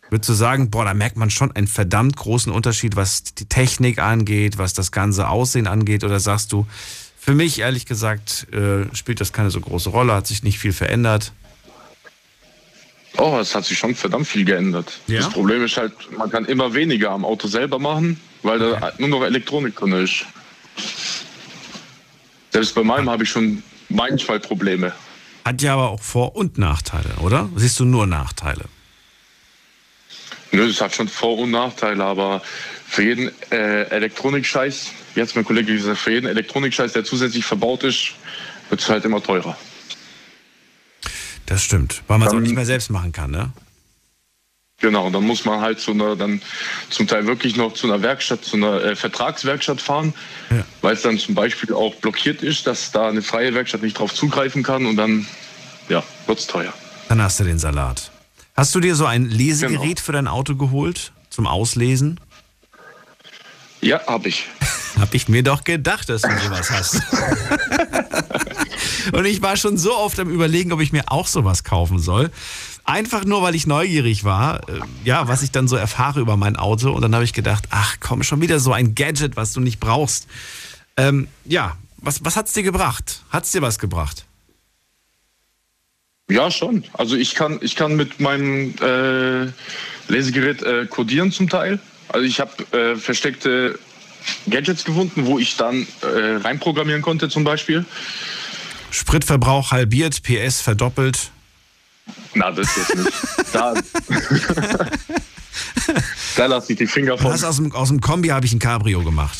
würdest 0.10 0.30
du 0.30 0.34
sagen, 0.34 0.72
boah, 0.72 0.86
da 0.86 0.94
merkt 0.94 1.18
man 1.18 1.30
schon 1.30 1.52
einen 1.52 1.68
verdammt 1.68 2.16
großen 2.16 2.52
Unterschied, 2.52 2.96
was 2.96 3.24
die 3.26 3.46
Technik 3.46 4.00
angeht, 4.00 4.58
was 4.58 4.74
das 4.74 4.92
ganze 4.94 5.28
Aussehen 5.28 5.68
angeht, 5.68 6.06
oder 6.06 6.20
sagst 6.20 6.54
du, 6.54 6.66
für 7.28 7.36
mich 7.36 7.60
ehrlich 7.60 7.86
gesagt 7.86 8.48
äh, 8.54 8.86
spielt 8.96 9.20
das 9.20 9.34
keine 9.34 9.52
so 9.52 9.60
große 9.60 9.90
Rolle, 9.90 10.14
hat 10.14 10.26
sich 10.26 10.44
nicht 10.44 10.60
viel 10.60 10.72
verändert. 10.72 11.34
Oh, 13.18 13.38
es 13.38 13.54
hat 13.54 13.66
sich 13.66 13.78
schon 13.78 13.96
verdammt 13.96 14.28
viel 14.28 14.46
geändert. 14.46 15.02
Ja? 15.08 15.20
Das 15.20 15.32
Problem 15.32 15.62
ist 15.62 15.76
halt, 15.76 15.92
man 16.18 16.30
kann 16.30 16.46
immer 16.46 16.74
weniger 16.74 17.12
am 17.12 17.26
Auto 17.26 17.50
selber 17.50 17.80
machen, 17.80 18.18
weil 18.44 18.60
da 18.60 18.94
nur 18.98 19.10
noch 19.10 19.24
Elektronik 19.24 19.76
drin 19.76 19.92
ist. 19.92 20.26
Selbst 22.54 22.74
bei 22.74 22.84
meinem 22.84 23.10
habe 23.10 23.24
ich 23.24 23.30
schon 23.30 23.62
manchmal 23.90 24.40
Probleme. 24.40 24.94
Hat 25.44 25.62
ja 25.62 25.74
aber 25.74 25.90
auch 25.90 26.02
Vor- 26.02 26.34
und 26.34 26.58
Nachteile, 26.58 27.14
oder? 27.20 27.50
Siehst 27.58 27.78
du 27.82 27.84
nur 27.84 28.08
Nachteile? 28.08 28.64
Nö, 30.54 30.66
das 30.66 30.80
hat 30.80 30.96
schon 30.96 31.10
Vor- 31.10 31.40
und 31.40 31.52
Nachteile, 31.52 32.06
aber 32.06 32.42
für 32.88 33.04
jeden 33.04 33.32
äh, 33.52 33.82
Elektronikscheiß, 33.90 34.92
wie 35.18 35.22
hat 35.24 35.36
mein 35.36 35.44
Kollege 35.46 35.74
gesagt, 35.74 35.98
für 35.98 36.12
jeden 36.12 36.28
Elektronikscheiß, 36.28 36.94
der 36.94 37.04
zusätzlich 37.04 37.44
verbaut 37.44 37.84
ist, 37.84 38.12
wird 38.70 38.80
es 38.82 38.88
halt 38.88 39.04
immer 39.04 39.22
teurer. 39.22 39.58
Das 41.48 41.64
stimmt, 41.64 42.04
weil 42.08 42.20
man 42.20 42.28
es 42.28 42.34
auch 42.34 42.40
nicht 42.40 42.54
mehr 42.56 42.66
selbst 42.66 42.90
machen 42.92 43.12
kann, 43.12 43.32
ne? 43.32 43.52
Genau, 44.80 45.10
dann 45.10 45.24
muss 45.26 45.44
man 45.44 45.60
halt 45.60 45.80
zu 45.80 45.92
einer, 45.92 46.16
dann 46.16 46.40
zum 46.92 47.08
Teil 47.08 47.26
wirklich 47.26 47.56
noch 47.56 47.74
zu 47.74 47.88
einer 47.88 48.04
Werkstatt, 48.04 48.46
zu 48.46 48.58
einer 48.58 48.80
äh, 48.84 48.96
Vertragswerkstatt 48.96 49.82
fahren, 49.82 50.14
Ja. 50.52 50.64
weil 50.82 50.94
es 50.94 51.02
dann 51.02 51.18
zum 51.18 51.34
Beispiel 51.34 51.74
auch 51.74 51.96
blockiert 51.96 52.44
ist, 52.44 52.68
dass 52.68 52.92
da 52.92 53.10
eine 53.10 53.24
freie 53.24 53.56
Werkstatt 53.56 53.82
nicht 53.82 53.98
drauf 53.98 54.14
zugreifen 54.14 54.62
kann 54.62 54.86
und 54.86 54.96
dann, 54.98 55.26
ja, 55.90 56.04
wird's 56.28 56.46
teuer. 56.46 56.72
Dann 57.10 57.20
hast 57.24 57.40
du 57.40 57.44
den 57.44 57.58
Salat. 57.58 58.12
Hast 58.56 58.76
du 58.76 58.80
dir 58.80 58.96
so 58.96 59.06
ein 59.08 59.26
Lesegerät 59.26 59.82
Genau. 59.98 60.02
für 60.06 60.12
dein 60.12 60.28
Auto 60.28 60.56
geholt 60.56 61.12
zum 61.32 61.48
Auslesen? 61.48 62.20
Ja, 63.88 64.06
habe 64.06 64.28
ich. 64.28 64.46
Hab 65.00 65.14
ich 65.14 65.30
mir 65.30 65.44
doch 65.44 65.64
gedacht, 65.64 66.10
dass 66.10 66.22
du 66.24 66.28
sowas 66.28 66.70
hast. 66.70 67.02
Und 69.14 69.24
ich 69.24 69.42
war 69.42 69.56
schon 69.56 69.78
so 69.78 69.96
oft 69.96 70.20
am 70.20 70.30
überlegen, 70.30 70.74
ob 70.74 70.82
ich 70.82 70.92
mir 70.92 71.06
auch 71.10 71.26
sowas 71.26 71.64
kaufen 71.64 71.98
soll. 71.98 72.30
Einfach 72.84 73.24
nur, 73.24 73.42
weil 73.44 73.56
ich 73.56 73.66
neugierig 73.66 74.26
war, 74.26 74.68
äh, 74.68 74.82
ja, 75.06 75.30
was 75.30 75.42
ich 75.42 75.52
dann 75.52 75.70
so 75.70 75.78
erfahre 75.78 76.20
über 76.20 76.36
mein 76.36 76.58
Auto. 76.58 76.92
Und 76.92 77.02
dann 77.02 77.16
habe 77.16 77.24
ich 77.24 77.32
gedacht, 77.32 77.64
ach 77.70 77.96
komm, 78.02 78.24
schon 78.24 78.42
wieder 78.42 78.60
so 78.60 78.74
ein 78.74 78.94
Gadget, 78.94 79.38
was 79.38 79.54
du 79.54 79.62
nicht 79.62 79.80
brauchst. 79.80 80.28
Ähm, 80.98 81.30
ja, 81.46 81.78
was, 81.96 82.26
was 82.26 82.36
hat's 82.36 82.52
dir 82.52 82.64
gebracht? 82.64 83.22
Hat's 83.30 83.54
dir 83.54 83.62
was 83.62 83.80
gebracht? 83.80 84.26
Ja, 86.30 86.52
schon. 86.52 86.84
Also 86.92 87.16
ich 87.16 87.36
kann, 87.36 87.60
ich 87.62 87.78
kann 87.78 87.96
mit 87.96 88.20
meinem 88.20 88.76
äh, 88.82 89.50
Lesegerät 90.12 90.62
äh, 90.62 90.88
codieren 90.88 91.32
zum 91.32 91.48
Teil. 91.48 91.80
Also 92.10 92.26
ich 92.26 92.40
habe 92.40 92.52
äh, 92.78 92.96
versteckte 92.96 93.78
Gadgets 94.50 94.84
gefunden, 94.84 95.26
wo 95.26 95.40
ich 95.40 95.58
dann 95.58 95.88
äh, 96.02 96.36
reinprogrammieren 96.38 97.02
konnte 97.02 97.30
zum 97.30 97.44
Beispiel. 97.44 97.86
Spritverbrauch 98.92 99.72
halbiert, 99.72 100.22
PS 100.24 100.62
verdoppelt. 100.62 101.32
Na, 102.34 102.52
das 102.52 102.70
jetzt 102.76 102.96
nicht. 102.96 103.12
Da, 103.54 103.74
da 106.36 106.46
lasse 106.46 106.74
ich 106.74 106.78
die 106.78 106.86
Finger 106.88 107.18
von. 107.18 107.32
Aus 107.32 107.56
dem, 107.56 107.72
aus 107.72 107.88
dem 107.88 108.02
Kombi 108.02 108.28
habe 108.28 108.46
ich 108.46 108.54
ein 108.54 108.60
Cabrio 108.60 109.04
gemacht. 109.04 109.38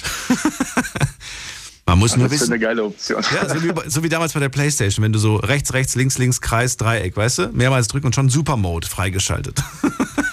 Man 1.86 2.00
muss 2.00 2.16
nur 2.16 2.26
Das 2.28 2.34
ist 2.36 2.42
wissen. 2.42 2.54
eine 2.54 2.60
geile 2.60 2.84
Option. 2.84 3.24
Ja, 3.34 3.48
so 3.48 3.64
wie, 3.64 3.72
so 3.90 4.04
wie 4.04 4.10
damals 4.10 4.34
bei 4.34 4.40
der 4.40 4.50
Playstation, 4.50 5.04
wenn 5.04 5.14
du 5.14 5.20
so 5.20 5.36
rechts, 5.38 5.74
rechts, 5.74 5.96
links, 5.96 6.18
links, 6.18 6.42
Kreis, 6.42 6.76
Dreieck, 6.78 7.16
weißt 7.16 7.38
du? 7.40 7.48
Mehrmals 7.54 7.88
drücken 7.88 8.08
und 8.08 8.16
schon 8.16 8.30
Super-Mode 8.30 8.88
freigeschaltet. 8.88 9.62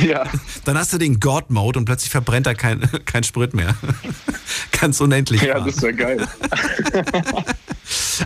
ja. 0.06 0.24
Dann 0.64 0.78
hast 0.78 0.92
du 0.92 0.98
den 0.98 1.20
God-Mode 1.20 1.78
und 1.78 1.84
plötzlich 1.84 2.10
verbrennt 2.10 2.46
da 2.46 2.54
kein, 2.54 2.88
kein 3.04 3.24
Sprit 3.24 3.54
mehr. 3.54 3.74
Ganz 4.80 5.00
unendlich. 5.00 5.42
Ja, 5.42 5.54
fahren. 5.54 5.66
das 5.66 5.82
wäre 5.82 5.94
geil. 5.94 6.28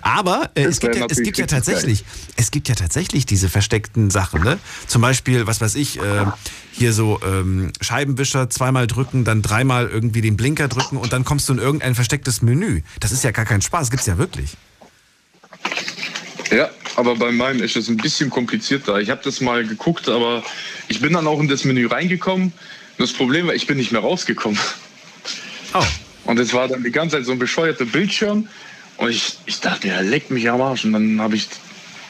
Aber 0.03 0.51
äh, 0.55 0.65
es, 0.65 0.81
gibt 0.81 0.97
ja, 0.97 1.07
es 1.09 1.23
gibt 1.23 1.39
ja 1.39 1.47
tatsächlich, 1.47 2.05
es 2.37 2.51
gibt 2.51 2.69
ja 2.69 2.75
tatsächlich 2.75 3.27
diese 3.27 3.49
versteckten 3.49 4.11
Sachen, 4.11 4.43
ne? 4.43 4.59
Zum 4.87 5.03
Beispiel, 5.03 5.47
was 5.47 5.61
weiß 5.61 5.75
ich, 5.77 5.99
äh, 5.99 6.27
hier 6.73 6.93
so 6.93 7.21
ähm, 7.25 7.73
Scheibenwischer 7.81 8.51
zweimal 8.51 8.87
drücken, 8.87 9.25
dann 9.25 9.43
dreimal 9.43 9.89
irgendwie 9.89 10.21
den 10.21 10.37
Blinker 10.37 10.69
drücken 10.69 10.97
und 10.97 11.13
dann 11.13 11.25
kommst 11.25 11.49
du 11.49 11.55
in 11.55 11.59
irgendein 11.59 11.95
verstecktes 11.95 12.43
Menü. 12.43 12.83
Das 13.01 13.13
ist 13.13 13.25
ja 13.25 13.31
gar 13.31 13.45
kein 13.45 13.63
Spaß, 13.63 13.91
gibt's 13.91 14.07
ja 14.07 14.19
wirklich. 14.19 14.57
Ja, 16.50 16.71
aber 16.97 17.17
bei 17.17 17.33
meinem 17.33 17.62
ist 17.62 17.76
es 17.76 17.88
ein 17.88 17.97
bisschen 17.97 18.31
komplizierter. 18.31 19.00
Ich 19.00 19.11
habe 19.11 19.21
das 19.25 19.41
mal 19.41 19.67
geguckt, 19.67 20.09
aber 20.09 20.45
ich 20.88 21.00
bin 21.00 21.12
dann 21.12 21.26
auch 21.26 21.41
in 21.41 21.49
das 21.49 21.65
Menü 21.65 21.87
reingekommen. 21.87 22.53
Das 22.99 23.12
Problem 23.12 23.49
war, 23.49 23.55
ich 23.55 23.67
bin 23.67 23.76
nicht 23.76 23.93
mehr 23.93 24.00
rausgekommen. 24.00 24.59
Oh. 25.75 25.85
Und 26.25 26.38
es 26.38 26.53
war 26.55 26.69
dann 26.69 26.83
die 26.83 26.91
ganze 26.91 27.17
Zeit 27.17 27.26
so 27.26 27.33
ein 27.33 27.38
bescheuerter 27.38 27.85
Bildschirm. 27.85 28.49
Und 28.97 29.11
ich, 29.11 29.37
ich 29.47 29.61
dachte, 29.61 29.88
ja, 29.88 30.00
leck 30.00 30.31
mich 30.31 30.49
am 30.49 30.61
Arsch. 30.62 30.85
Und 30.85 30.93
dann 30.93 31.21
habe 31.21 31.37
ich 31.37 31.49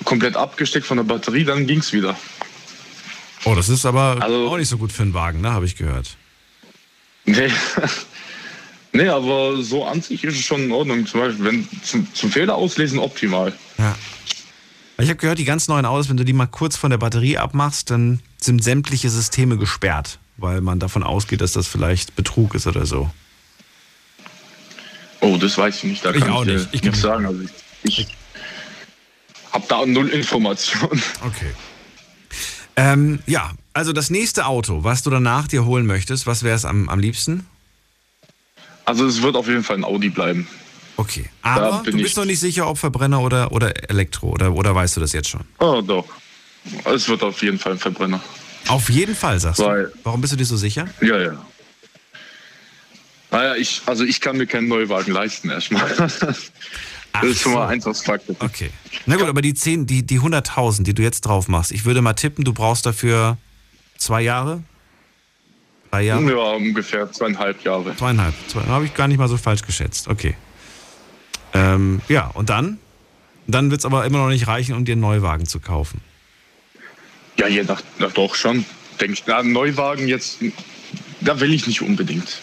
komplett 0.04 0.36
abgesteckt 0.36 0.86
von 0.86 0.98
der 0.98 1.04
Batterie, 1.04 1.44
dann 1.44 1.66
ging's 1.66 1.92
wieder. 1.92 2.16
Oh, 3.44 3.54
das 3.54 3.68
ist 3.68 3.86
aber 3.86 4.18
Also- 4.20 4.48
auch 4.48 4.56
nicht 4.56 4.68
so 4.68 4.78
gut 4.78 4.92
für 4.92 5.02
einen 5.02 5.14
Wagen, 5.14 5.40
ne? 5.40 5.50
Habe 5.52 5.66
ich 5.66 5.76
gehört. 5.76 6.16
Nee. 7.24 7.50
nee, 8.92 9.08
aber 9.08 9.62
so 9.62 9.84
an 9.84 10.00
sich 10.02 10.22
ist 10.24 10.34
es 10.34 10.44
schon 10.44 10.64
in 10.64 10.72
Ordnung. 10.72 11.06
Zum 11.06 11.20
Beispiel, 11.20 11.44
wenn 11.44 11.68
zum, 11.82 12.12
zum 12.14 12.30
Fehler 12.30 12.54
auslesen 12.54 12.98
optimal. 12.98 13.52
Ja. 13.78 13.96
Ich 14.98 15.08
habe 15.08 15.16
gehört, 15.16 15.38
die 15.38 15.44
ganz 15.44 15.68
neuen 15.68 15.84
Autos, 15.84 16.08
wenn 16.08 16.16
du 16.16 16.24
die 16.24 16.32
mal 16.32 16.46
kurz 16.46 16.76
von 16.76 16.90
der 16.90 16.98
Batterie 16.98 17.36
abmachst, 17.36 17.90
dann 17.90 18.20
sind 18.38 18.64
sämtliche 18.64 19.10
Systeme 19.10 19.58
gesperrt, 19.58 20.18
weil 20.38 20.60
man 20.62 20.78
davon 20.78 21.02
ausgeht, 21.02 21.40
dass 21.42 21.52
das 21.52 21.66
vielleicht 21.66 22.16
Betrug 22.16 22.54
ist 22.54 22.66
oder 22.66 22.86
so. 22.86 23.10
Oh, 25.20 25.36
das 25.36 25.58
weiß 25.58 25.76
ich 25.78 25.84
nicht. 25.84 26.04
Da 26.04 26.12
Ich 26.14 26.20
kann 26.22 26.30
auch 26.30 26.46
ich, 26.46 26.52
nicht. 26.52 26.68
Ich 26.72 26.80
kann 26.82 26.90
nichts 26.90 26.96
nicht. 26.96 27.02
sagen. 27.02 27.26
Also 27.26 27.42
ich 27.82 27.98
ich 27.98 28.06
habe 29.52 29.64
da 29.68 29.84
null 29.86 30.08
Informationen. 30.08 31.02
Okay. 31.24 31.52
Ähm, 32.78 33.20
ja, 33.26 33.52
also 33.72 33.94
das 33.94 34.10
nächste 34.10 34.44
Auto, 34.46 34.84
was 34.84 35.02
du 35.02 35.08
danach 35.08 35.48
dir 35.48 35.64
holen 35.64 35.86
möchtest, 35.86 36.26
was 36.26 36.42
wäre 36.42 36.54
es 36.56 36.66
am, 36.66 36.90
am 36.90 36.98
liebsten? 36.98 37.46
Also 38.84 39.06
es 39.06 39.22
wird 39.22 39.34
auf 39.34 39.48
jeden 39.48 39.64
Fall 39.64 39.76
ein 39.76 39.84
Audi 39.84 40.10
bleiben. 40.10 40.46
Okay. 40.96 41.28
Aber 41.42 41.82
du 41.84 41.96
bist 41.96 42.16
noch 42.16 42.24
nicht 42.24 42.40
sicher, 42.40 42.68
ob 42.68 42.78
Verbrenner 42.78 43.20
oder, 43.20 43.52
oder 43.52 43.90
Elektro 43.90 44.30
oder, 44.30 44.52
oder 44.54 44.74
weißt 44.74 44.96
du 44.96 45.00
das 45.00 45.12
jetzt 45.12 45.28
schon? 45.28 45.42
Oh, 45.58 45.82
doch. 45.82 46.06
Es 46.84 47.08
wird 47.08 47.22
auf 47.22 47.42
jeden 47.42 47.58
Fall 47.58 47.72
ein 47.72 47.78
Verbrenner. 47.78 48.20
Auf 48.68 48.88
jeden 48.90 49.14
Fall, 49.14 49.38
sagst 49.38 49.60
Weil- 49.62 49.84
du. 49.84 49.98
Warum 50.04 50.20
bist 50.20 50.32
du 50.32 50.36
dir 50.36 50.44
so 50.46 50.56
sicher? 50.56 50.86
Ja, 51.00 51.18
ja. 51.18 51.46
Naja, 53.30 53.54
ich, 53.56 53.82
also 53.86 54.04
ich 54.04 54.20
kann 54.20 54.36
mir 54.36 54.46
keinen 54.46 54.68
Neuwagen 54.68 55.12
leisten 55.12 55.50
erstmal. 55.50 55.90
Das 57.12 57.22
Ach 57.24 57.30
ist 57.30 57.40
schon 57.40 57.54
mal 57.54 57.66
so. 57.66 57.72
eins 57.72 57.86
aus 57.86 58.02
Fakt. 58.02 58.28
Okay. 58.40 58.68
Na 59.06 59.16
gut, 59.16 59.26
aber 59.26 59.40
die 59.40 59.54
10, 59.54 59.86
die, 59.86 60.04
die 60.04 60.20
100.000, 60.20 60.82
die 60.82 60.92
du 60.92 61.00
jetzt 61.00 61.22
drauf 61.22 61.48
machst, 61.48 61.72
ich 61.72 61.86
würde 61.86 62.02
mal 62.02 62.12
tippen, 62.12 62.44
du 62.44 62.52
brauchst 62.52 62.84
dafür 62.84 63.38
zwei 63.96 64.20
Jahre? 64.20 64.62
Drei 65.90 66.02
Jahre? 66.02 66.22
Ja, 66.30 66.36
ungefähr 66.56 67.10
zweieinhalb 67.10 67.64
Jahre. 67.64 67.96
Zweieinhalb. 67.96 68.34
Zwei, 68.48 68.60
habe 68.64 68.84
ich 68.84 68.92
gar 68.92 69.08
nicht 69.08 69.16
mal 69.16 69.28
so 69.28 69.38
falsch 69.38 69.62
geschätzt. 69.62 70.08
Okay. 70.08 70.36
Ähm, 71.56 72.02
ja, 72.08 72.26
und 72.28 72.50
dann? 72.50 72.78
Dann 73.46 73.70
wird 73.70 73.80
es 73.80 73.86
aber 73.86 74.04
immer 74.04 74.18
noch 74.18 74.28
nicht 74.28 74.46
reichen, 74.46 74.74
um 74.74 74.84
dir 74.84 74.92
einen 74.92 75.00
Neuwagen 75.00 75.46
zu 75.46 75.60
kaufen. 75.60 76.00
Ja, 77.38 77.46
je 77.48 77.62
nach, 77.62 77.82
na 77.98 78.08
doch 78.08 78.34
schon. 78.34 78.64
Denke 79.00 79.14
ich, 79.14 79.24
na, 79.26 79.38
ein 79.38 79.52
Neuwagen 79.52 80.08
jetzt, 80.08 80.38
da 81.20 81.38
will 81.40 81.52
ich 81.52 81.66
nicht 81.66 81.82
unbedingt. 81.82 82.40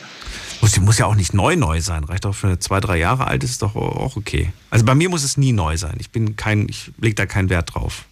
Muss, 0.62 0.80
muss 0.80 0.98
ja 0.98 1.08
auch 1.08 1.16
nicht 1.16 1.34
neu 1.34 1.56
neu 1.56 1.82
sein. 1.82 2.06
Reicht 2.06 2.26
auch 2.26 2.34
für 2.34 2.58
zwei, 2.60 2.80
drei 2.80 2.98
Jahre 2.98 3.28
alt, 3.28 3.44
ist 3.44 3.62
doch 3.62 3.76
auch 3.76 4.16
okay. 4.16 4.54
Also 4.70 4.86
bei 4.86 4.96
mir 4.96 5.10
muss 5.10 5.24
es 5.24 5.36
nie 5.36 5.52
neu 5.52 5.78
sein. 5.78 5.96
Ich 6.00 6.10
bin 6.10 6.36
kein, 6.36 6.70
ich 6.70 6.92
lege 7.00 7.16
da 7.16 7.26
keinen 7.26 7.50
Wert 7.50 7.74
drauf. 7.74 8.06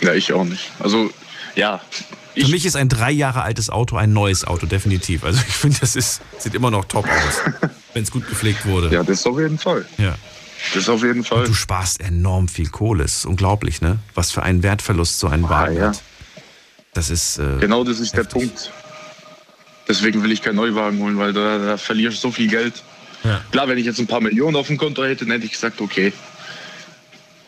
Ja, 0.00 0.14
ich 0.14 0.32
auch 0.32 0.44
nicht. 0.44 0.70
Also, 0.78 1.10
ja. 1.58 1.80
Für 2.34 2.48
mich 2.48 2.64
ist 2.64 2.76
ein 2.76 2.88
drei 2.88 3.10
Jahre 3.10 3.42
altes 3.42 3.68
Auto 3.68 3.96
ein 3.96 4.12
neues 4.12 4.44
Auto, 4.44 4.66
definitiv. 4.66 5.24
Also 5.24 5.40
ich 5.46 5.54
finde, 5.54 5.78
das 5.80 5.96
ist, 5.96 6.20
sieht 6.38 6.54
immer 6.54 6.70
noch 6.70 6.84
top 6.84 7.04
aus, 7.06 7.70
wenn 7.94 8.04
es 8.04 8.12
gut 8.12 8.28
gepflegt 8.28 8.64
wurde. 8.64 8.94
ja, 8.94 9.02
das 9.02 9.26
auf 9.26 9.38
jeden 9.38 9.58
Fall. 9.58 9.84
ja. 9.98 10.14
Das 10.74 10.88
auf 10.88 11.04
jeden 11.04 11.22
Fall. 11.22 11.44
Du 11.44 11.54
sparst 11.54 12.00
enorm 12.00 12.48
viel 12.48 12.68
Kohle. 12.68 13.04
Es 13.04 13.18
ist 13.18 13.26
unglaublich, 13.26 13.80
ne? 13.80 13.98
Was 14.14 14.32
für 14.32 14.42
einen 14.42 14.64
Wertverlust 14.64 15.20
so 15.20 15.28
ein 15.28 15.48
Wagen 15.48 15.76
ja. 15.76 15.88
hat. 15.88 16.02
Das 16.94 17.10
ist. 17.10 17.38
Äh, 17.38 17.58
Genau 17.60 17.84
das 17.84 18.00
ist 18.00 18.12
der 18.12 18.24
heftig. 18.24 18.48
Punkt. 18.48 18.72
Deswegen 19.86 20.22
will 20.22 20.32
ich 20.32 20.42
keinen 20.42 20.56
Neuwagen 20.56 20.98
holen, 20.98 21.16
weil 21.16 21.32
da, 21.32 21.58
da 21.58 21.76
verliere 21.76 22.12
ich 22.12 22.18
so 22.18 22.32
viel 22.32 22.48
Geld. 22.48 22.82
Ja. 23.22 23.40
Klar, 23.52 23.68
wenn 23.68 23.78
ich 23.78 23.86
jetzt 23.86 24.00
ein 24.00 24.08
paar 24.08 24.20
Millionen 24.20 24.56
auf 24.56 24.66
dem 24.66 24.78
Konto 24.78 25.04
hätte, 25.04 25.24
dann 25.24 25.32
hätte 25.32 25.46
ich 25.46 25.52
gesagt, 25.52 25.80
okay. 25.80 26.12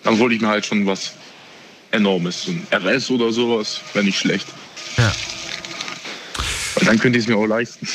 Dann 0.04 0.16
hole 0.18 0.32
ich 0.32 0.40
mir 0.40 0.48
halt 0.48 0.64
schon 0.64 0.86
was 0.86 1.12
Enormes. 1.92 2.42
So 2.42 2.52
ein 2.52 2.66
RS 2.72 3.10
oder 3.10 3.32
sowas, 3.32 3.80
wäre 3.92 4.04
nicht 4.04 4.18
schlecht. 4.18 4.46
Ja. 4.96 5.12
Weil 6.74 6.86
dann 6.86 6.98
könnte 6.98 7.18
ich 7.18 7.24
es 7.24 7.28
mir 7.28 7.36
auch 7.36 7.46
leisten. 7.46 7.86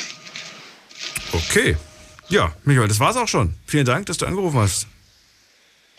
Okay. 1.32 1.76
Ja, 2.30 2.54
Michael, 2.64 2.88
das 2.88 3.00
war's 3.00 3.18
auch 3.18 3.28
schon. 3.28 3.54
Vielen 3.66 3.86
Dank, 3.86 4.06
dass 4.08 4.18
du 4.18 4.26
angerufen 4.26 4.60
hast. 4.60 4.88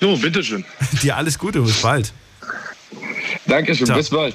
So, 0.01 0.17
bitteschön. 0.17 0.65
Dir 1.03 1.17
alles 1.17 1.39
Gute, 1.39 1.61
bis 1.61 1.81
bald. 1.81 2.13
Dankeschön, 3.47 3.87
Ciao. 3.87 3.99
bis 3.99 4.11
bald. 4.11 4.35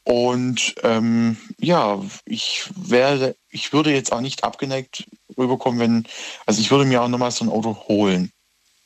Und 0.03 0.75
ähm, 0.83 1.37
ja, 1.59 2.01
ich 2.25 2.69
werde, 2.75 3.35
ich 3.49 3.71
würde 3.71 3.93
jetzt 3.93 4.11
auch 4.11 4.21
nicht 4.21 4.43
abgeneigt 4.43 5.05
rüberkommen, 5.37 5.79
wenn, 5.79 6.07
also 6.45 6.59
ich 6.59 6.71
würde 6.71 6.85
mir 6.85 7.01
auch 7.01 7.07
nochmal 7.07 7.31
so 7.31 7.45
ein 7.45 7.49
Auto 7.49 7.87
holen, 7.87 8.31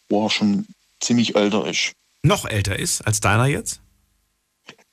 wo 0.10 0.26
er 0.26 0.30
schon 0.30 0.68
ziemlich 1.00 1.36
älter 1.36 1.66
ist. 1.68 1.94
Noch 2.22 2.46
älter 2.46 2.78
ist 2.78 3.02
als 3.02 3.20
deiner 3.20 3.48
jetzt? 3.48 3.82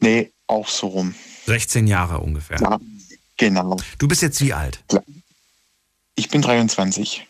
Nee, 0.00 0.32
auch 0.46 0.68
so 0.68 0.88
rum. 0.88 1.14
16 1.46 1.86
Jahre 1.86 2.18
ungefähr. 2.18 2.58
Ja, 2.60 2.78
genau. 3.36 3.76
Du 3.98 4.08
bist 4.08 4.22
jetzt 4.22 4.40
wie 4.40 4.52
alt? 4.52 4.82
Ich 6.14 6.28
bin 6.28 6.42
23. 6.42 7.26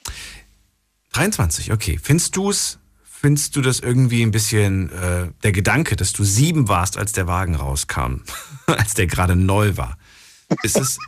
23, 1.12 1.72
okay. 1.72 1.98
Findest 2.02 2.36
du 2.36 2.50
es, 2.50 2.78
findest 3.24 3.56
du 3.56 3.62
das 3.62 3.80
irgendwie 3.80 4.22
ein 4.22 4.32
bisschen, 4.32 4.92
äh, 4.92 5.30
der 5.42 5.52
Gedanke, 5.52 5.96
dass 5.96 6.12
du 6.12 6.24
sieben 6.24 6.68
warst, 6.68 6.98
als 6.98 7.12
der 7.12 7.26
Wagen 7.26 7.54
rauskam, 7.54 8.20
als 8.66 8.92
der 8.92 9.06
gerade 9.06 9.34
neu 9.34 9.78
war? 9.78 9.96
Ist 10.62 10.76
es, 10.76 10.98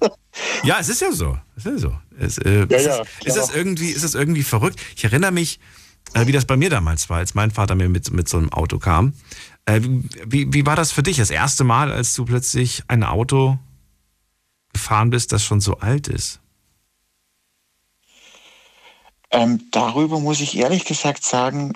ja, 0.63 0.79
es 0.81 0.89
ist 0.89 1.03
ja 1.03 1.13
so. 1.13 1.39
Es 1.59 1.67
ist 1.67 1.73
ja 1.73 1.79
so. 1.79 1.99
Es, 2.19 2.39
äh, 2.39 2.65
ist, 2.71 2.87
ja, 2.87 3.03
ist, 3.23 3.37
es 3.37 3.55
irgendwie, 3.55 3.91
ist 3.91 4.03
es 4.03 4.15
irgendwie 4.15 4.45
verrückt? 4.45 4.81
Ich 4.97 5.05
erinnere 5.05 5.31
mich, 5.31 5.61
äh, 6.15 6.27
wie 6.27 6.33
das 6.33 6.47
bei 6.47 6.57
mir 6.57 6.71
damals 6.71 7.11
war, 7.11 7.19
als 7.19 7.35
mein 7.35 7.51
Vater 7.51 7.75
mir 7.75 7.91
mit, 7.91 8.11
mit 8.11 8.31
so 8.31 8.39
einem 8.39 8.51
Auto 8.51 8.79
kam. 8.79 9.13
Äh, 9.67 9.83
wie, 10.25 10.51
wie 10.55 10.65
war 10.65 10.75
das 10.75 10.93
für 10.93 11.03
dich 11.03 11.19
das 11.19 11.29
erste 11.29 11.65
Mal, 11.65 11.93
als 11.93 12.15
du 12.15 12.25
plötzlich 12.25 12.83
ein 12.89 13.05
Auto 13.05 13.59
gefahren 14.73 15.11
bist, 15.11 15.33
das 15.33 15.45
schon 15.45 15.61
so 15.61 15.81
alt 15.81 16.09
ist? 16.09 16.41
Ähm, 19.31 19.69
darüber 19.71 20.19
muss 20.19 20.41
ich 20.41 20.57
ehrlich 20.57 20.87
gesagt 20.87 21.23
sagen, 21.23 21.75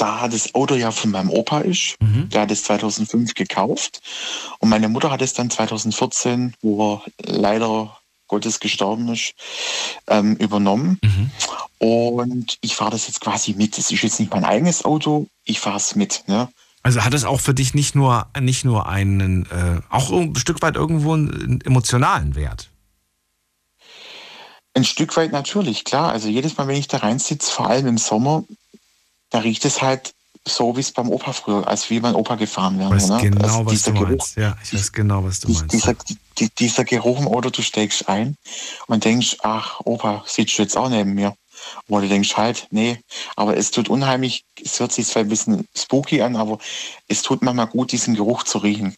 da 0.00 0.28
das 0.28 0.54
Auto 0.54 0.74
ja 0.74 0.90
von 0.90 1.10
meinem 1.10 1.30
Opa 1.30 1.60
ist, 1.60 1.96
der 2.00 2.42
hat 2.42 2.50
es 2.50 2.64
2005 2.64 3.34
gekauft 3.34 4.00
und 4.58 4.68
meine 4.68 4.88
Mutter 4.88 5.10
hat 5.10 5.22
es 5.22 5.34
dann 5.34 5.50
2014, 5.50 6.54
wo 6.62 6.94
er 6.94 7.02
leider 7.22 8.00
Gottes 8.28 8.60
gestorben 8.60 9.08
ist, 9.08 9.34
ähm, 10.06 10.36
übernommen. 10.36 11.00
Und 11.78 12.58
ich 12.60 12.76
fahre 12.76 12.92
das 12.92 13.08
jetzt 13.08 13.20
quasi 13.20 13.54
mit. 13.54 13.76
Es 13.76 13.90
ist 13.90 14.02
jetzt 14.02 14.20
nicht 14.20 14.32
mein 14.32 14.44
eigenes 14.44 14.84
Auto, 14.84 15.26
ich 15.44 15.60
fahre 15.60 15.78
es 15.78 15.96
mit. 15.96 16.24
Ne? 16.28 16.48
Also 16.82 17.04
hat 17.04 17.12
es 17.12 17.24
auch 17.24 17.40
für 17.40 17.54
dich 17.54 17.74
nicht 17.74 17.94
nur, 17.94 18.26
nicht 18.38 18.64
nur 18.64 18.88
einen, 18.88 19.46
äh, 19.46 19.80
auch 19.90 20.10
ein 20.12 20.36
Stück 20.36 20.62
weit 20.62 20.76
irgendwo 20.76 21.14
einen 21.14 21.60
emotionalen 21.62 22.34
Wert? 22.36 22.70
Ein 24.74 24.84
Stück 24.84 25.16
weit 25.16 25.32
natürlich, 25.32 25.84
klar. 25.84 26.12
Also 26.12 26.28
jedes 26.28 26.56
Mal, 26.56 26.68
wenn 26.68 26.76
ich 26.76 26.88
da 26.88 26.98
reinsitze, 26.98 27.50
vor 27.50 27.68
allem 27.68 27.86
im 27.86 27.98
Sommer, 27.98 28.44
da 29.30 29.38
riecht 29.38 29.64
es 29.64 29.80
halt 29.82 30.12
so, 30.46 30.76
wie 30.76 30.80
es 30.80 30.92
beim 30.92 31.10
Opa 31.10 31.32
früher, 31.32 31.66
als 31.68 31.90
wie 31.90 32.00
mein 32.00 32.14
Opa 32.14 32.36
gefahren 32.36 32.78
wäre. 32.78 32.88
Ich 32.96 33.02
weiß 33.02 33.08
ne? 33.10 33.30
genau, 33.30 33.44
also 33.44 33.66
was 33.66 33.82
du 33.82 33.92
Geruch, 33.92 34.08
meinst. 34.08 34.36
Ja, 34.36 34.56
ich 34.62 34.74
weiß 34.74 34.92
genau, 34.92 35.24
was 35.24 35.40
du 35.40 35.52
meinst. 35.52 35.72
dieser, 35.72 35.94
die, 36.38 36.48
dieser 36.58 36.84
Geruch 36.84 37.20
im 37.20 37.28
Auto, 37.28 37.50
du 37.50 37.62
steigst 37.62 38.08
ein 38.08 38.36
und 38.86 39.04
denkst, 39.04 39.36
ach, 39.42 39.80
Opa, 39.84 40.24
sitzt 40.26 40.58
du 40.58 40.62
jetzt 40.62 40.76
auch 40.76 40.88
neben 40.88 41.14
mir? 41.14 41.34
Oder 41.88 42.02
du 42.02 42.08
denkst 42.08 42.36
halt, 42.38 42.68
nee, 42.70 42.98
aber 43.36 43.56
es 43.56 43.70
tut 43.70 43.90
unheimlich, 43.90 44.44
es 44.62 44.80
hört 44.80 44.92
sich 44.92 45.06
zwar 45.06 45.22
ein 45.22 45.28
bisschen 45.28 45.66
spooky 45.76 46.22
an, 46.22 46.36
aber 46.36 46.58
es 47.06 47.20
tut 47.20 47.42
manchmal 47.42 47.66
gut, 47.66 47.92
diesen 47.92 48.14
Geruch 48.14 48.44
zu 48.44 48.58
riechen. 48.58 48.94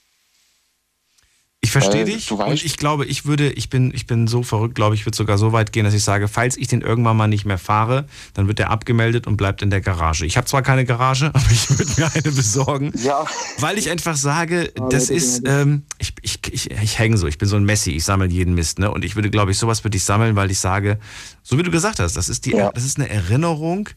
Ich 1.72 1.84
verstehe 1.84 2.04
dich. 2.04 2.26
Du 2.26 2.38
weißt, 2.38 2.50
und 2.50 2.64
ich 2.64 2.76
glaube, 2.76 3.06
ich 3.06 3.24
würde, 3.24 3.50
ich 3.50 3.70
bin, 3.70 3.92
ich 3.94 4.06
bin 4.06 4.26
so 4.26 4.42
verrückt, 4.42 4.74
glaube 4.74 4.94
ich, 4.94 5.06
würde 5.06 5.16
sogar 5.16 5.38
so 5.38 5.52
weit 5.52 5.72
gehen, 5.72 5.84
dass 5.84 5.94
ich 5.94 6.04
sage, 6.04 6.28
falls 6.28 6.58
ich 6.58 6.68
den 6.68 6.82
irgendwann 6.82 7.16
mal 7.16 7.28
nicht 7.28 7.46
mehr 7.46 7.56
fahre, 7.56 8.06
dann 8.34 8.46
wird 8.46 8.58
der 8.58 8.70
abgemeldet 8.70 9.26
und 9.26 9.38
bleibt 9.38 9.62
in 9.62 9.70
der 9.70 9.80
Garage. 9.80 10.26
Ich 10.26 10.36
habe 10.36 10.46
zwar 10.46 10.60
keine 10.60 10.84
Garage, 10.84 11.26
aber 11.32 11.50
ich 11.50 11.70
würde 11.70 11.90
mir 11.96 12.10
eine 12.12 12.32
besorgen. 12.32 12.92
Ja. 13.02 13.24
Weil 13.58 13.78
ich 13.78 13.88
einfach 13.88 14.16
sage, 14.16 14.70
das 14.90 15.08
ist, 15.08 15.48
ähm, 15.48 15.84
ich, 15.98 16.12
ich, 16.20 16.40
ich, 16.52 16.70
ich 16.70 16.98
hänge 16.98 17.16
so, 17.16 17.26
ich 17.26 17.38
bin 17.38 17.48
so 17.48 17.56
ein 17.56 17.64
Messi, 17.64 17.92
ich 17.92 18.04
sammle 18.04 18.28
jeden 18.28 18.54
Mist, 18.54 18.78
ne? 18.78 18.90
Und 18.90 19.02
ich 19.02 19.16
würde, 19.16 19.30
glaube 19.30 19.52
ich, 19.52 19.58
sowas 19.58 19.82
würde 19.82 19.96
ich 19.96 20.04
sammeln, 20.04 20.36
weil 20.36 20.50
ich 20.50 20.58
sage, 20.58 20.98
so 21.42 21.56
wie 21.56 21.62
du 21.62 21.70
gesagt 21.70 22.00
hast, 22.00 22.16
das 22.18 22.28
ist 22.28 22.44
die, 22.44 22.50
ja. 22.50 22.70
das 22.70 22.84
ist 22.84 22.98
eine 22.98 23.08
Erinnerung. 23.08 23.88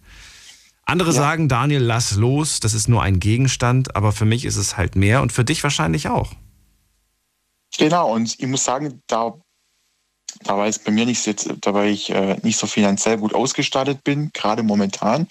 Andere 0.85 1.09
ja. 1.09 1.15
sagen, 1.15 1.49
Daniel, 1.49 1.81
lass 1.81 2.15
los, 2.15 2.61
das 2.61 2.73
ist 2.73 2.88
nur 2.88 3.01
ein 3.01 3.19
Gegenstand, 3.19 3.97
aber 3.97 4.13
für 4.13 4.25
mich 4.25 4.45
ist 4.45 4.55
es 4.55 4.77
halt 4.77 4.95
mehr 4.95 5.21
und 5.21 5.33
für 5.33 5.43
dich 5.43 5.61
wahrscheinlich 5.63 6.07
auch. 6.07 6.31
Genau, 7.77 8.13
und 8.13 8.39
ich 8.39 8.47
muss 8.47 8.63
sagen, 8.63 9.01
da, 9.07 9.33
da 10.43 10.57
war 10.57 10.67
es 10.67 10.79
bei 10.79 10.91
mir 10.91 11.05
nicht 11.05 11.25
jetzt, 11.25 11.49
da 11.61 11.73
weil 11.73 11.89
ich 11.89 12.09
äh, 12.09 12.38
nicht 12.41 12.57
so 12.57 12.67
finanziell 12.67 13.17
gut 13.17 13.33
ausgestattet 13.33 14.03
bin, 14.03 14.31
gerade 14.33 14.63
momentan, 14.63 15.27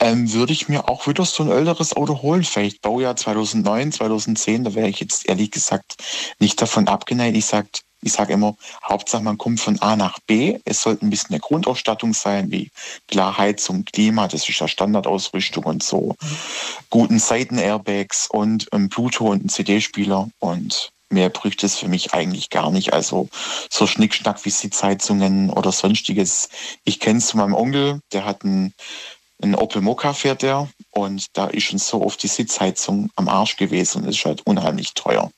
ähm, 0.00 0.32
würde 0.32 0.52
ich 0.52 0.68
mir 0.68 0.88
auch 0.88 1.06
wieder 1.06 1.24
so 1.24 1.42
ein 1.42 1.50
älteres 1.50 1.94
Auto 1.96 2.22
holen. 2.22 2.44
Vielleicht 2.44 2.82
Baujahr 2.82 3.16
2009, 3.16 3.92
2010, 3.92 4.64
da 4.64 4.74
wäre 4.74 4.88
ich 4.88 5.00
jetzt 5.00 5.28
ehrlich 5.28 5.50
gesagt 5.50 5.96
nicht 6.38 6.60
davon 6.60 6.88
abgeneigt. 6.88 7.36
Ich 7.36 7.46
sage 7.46 7.68
ich 8.00 8.12
sage 8.12 8.32
immer, 8.32 8.56
Hauptsache 8.84 9.24
man 9.24 9.38
kommt 9.38 9.60
von 9.60 9.80
A 9.82 9.96
nach 9.96 10.20
B. 10.20 10.60
Es 10.64 10.82
sollte 10.82 11.04
ein 11.04 11.10
bisschen 11.10 11.30
eine 11.30 11.40
Grundausstattung 11.40 12.14
sein, 12.14 12.50
wie 12.50 12.70
klar 13.08 13.36
Heizung, 13.36 13.84
Klima, 13.84 14.28
das 14.28 14.48
ist 14.48 14.60
ja 14.60 14.68
Standardausrüstung 14.68 15.64
und 15.64 15.82
so. 15.82 16.14
Guten 16.90 17.18
Seitenairbags 17.18 18.28
und 18.30 18.72
ein 18.72 18.88
Bluetooth 18.88 19.30
und 19.30 19.44
ein 19.46 19.48
CD-Spieler 19.48 20.28
und 20.38 20.92
mehr 21.10 21.30
bräuchte 21.30 21.66
es 21.66 21.76
für 21.76 21.88
mich 21.88 22.14
eigentlich 22.14 22.50
gar 22.50 22.70
nicht. 22.70 22.92
Also 22.92 23.28
so 23.70 23.86
Schnickschnack 23.86 24.44
wie 24.44 24.50
Sitzheizungen 24.50 25.50
oder 25.50 25.72
sonstiges. 25.72 26.48
Ich 26.84 27.00
kenne 27.00 27.18
es 27.18 27.28
zu 27.28 27.36
meinem 27.36 27.54
Onkel, 27.54 28.00
der 28.12 28.24
hat 28.24 28.44
einen, 28.44 28.74
einen 29.42 29.54
Opel 29.54 29.82
Mokka 29.82 30.12
fährt 30.12 30.42
der 30.42 30.68
und 30.90 31.26
da 31.34 31.46
ist 31.46 31.64
schon 31.64 31.78
so 31.78 32.04
oft 32.04 32.22
die 32.22 32.28
Sitzheizung 32.28 33.10
am 33.16 33.28
Arsch 33.28 33.56
gewesen 33.56 34.02
und 34.02 34.08
ist 34.08 34.24
halt 34.24 34.46
unheimlich 34.46 34.94
teuer. 34.94 35.30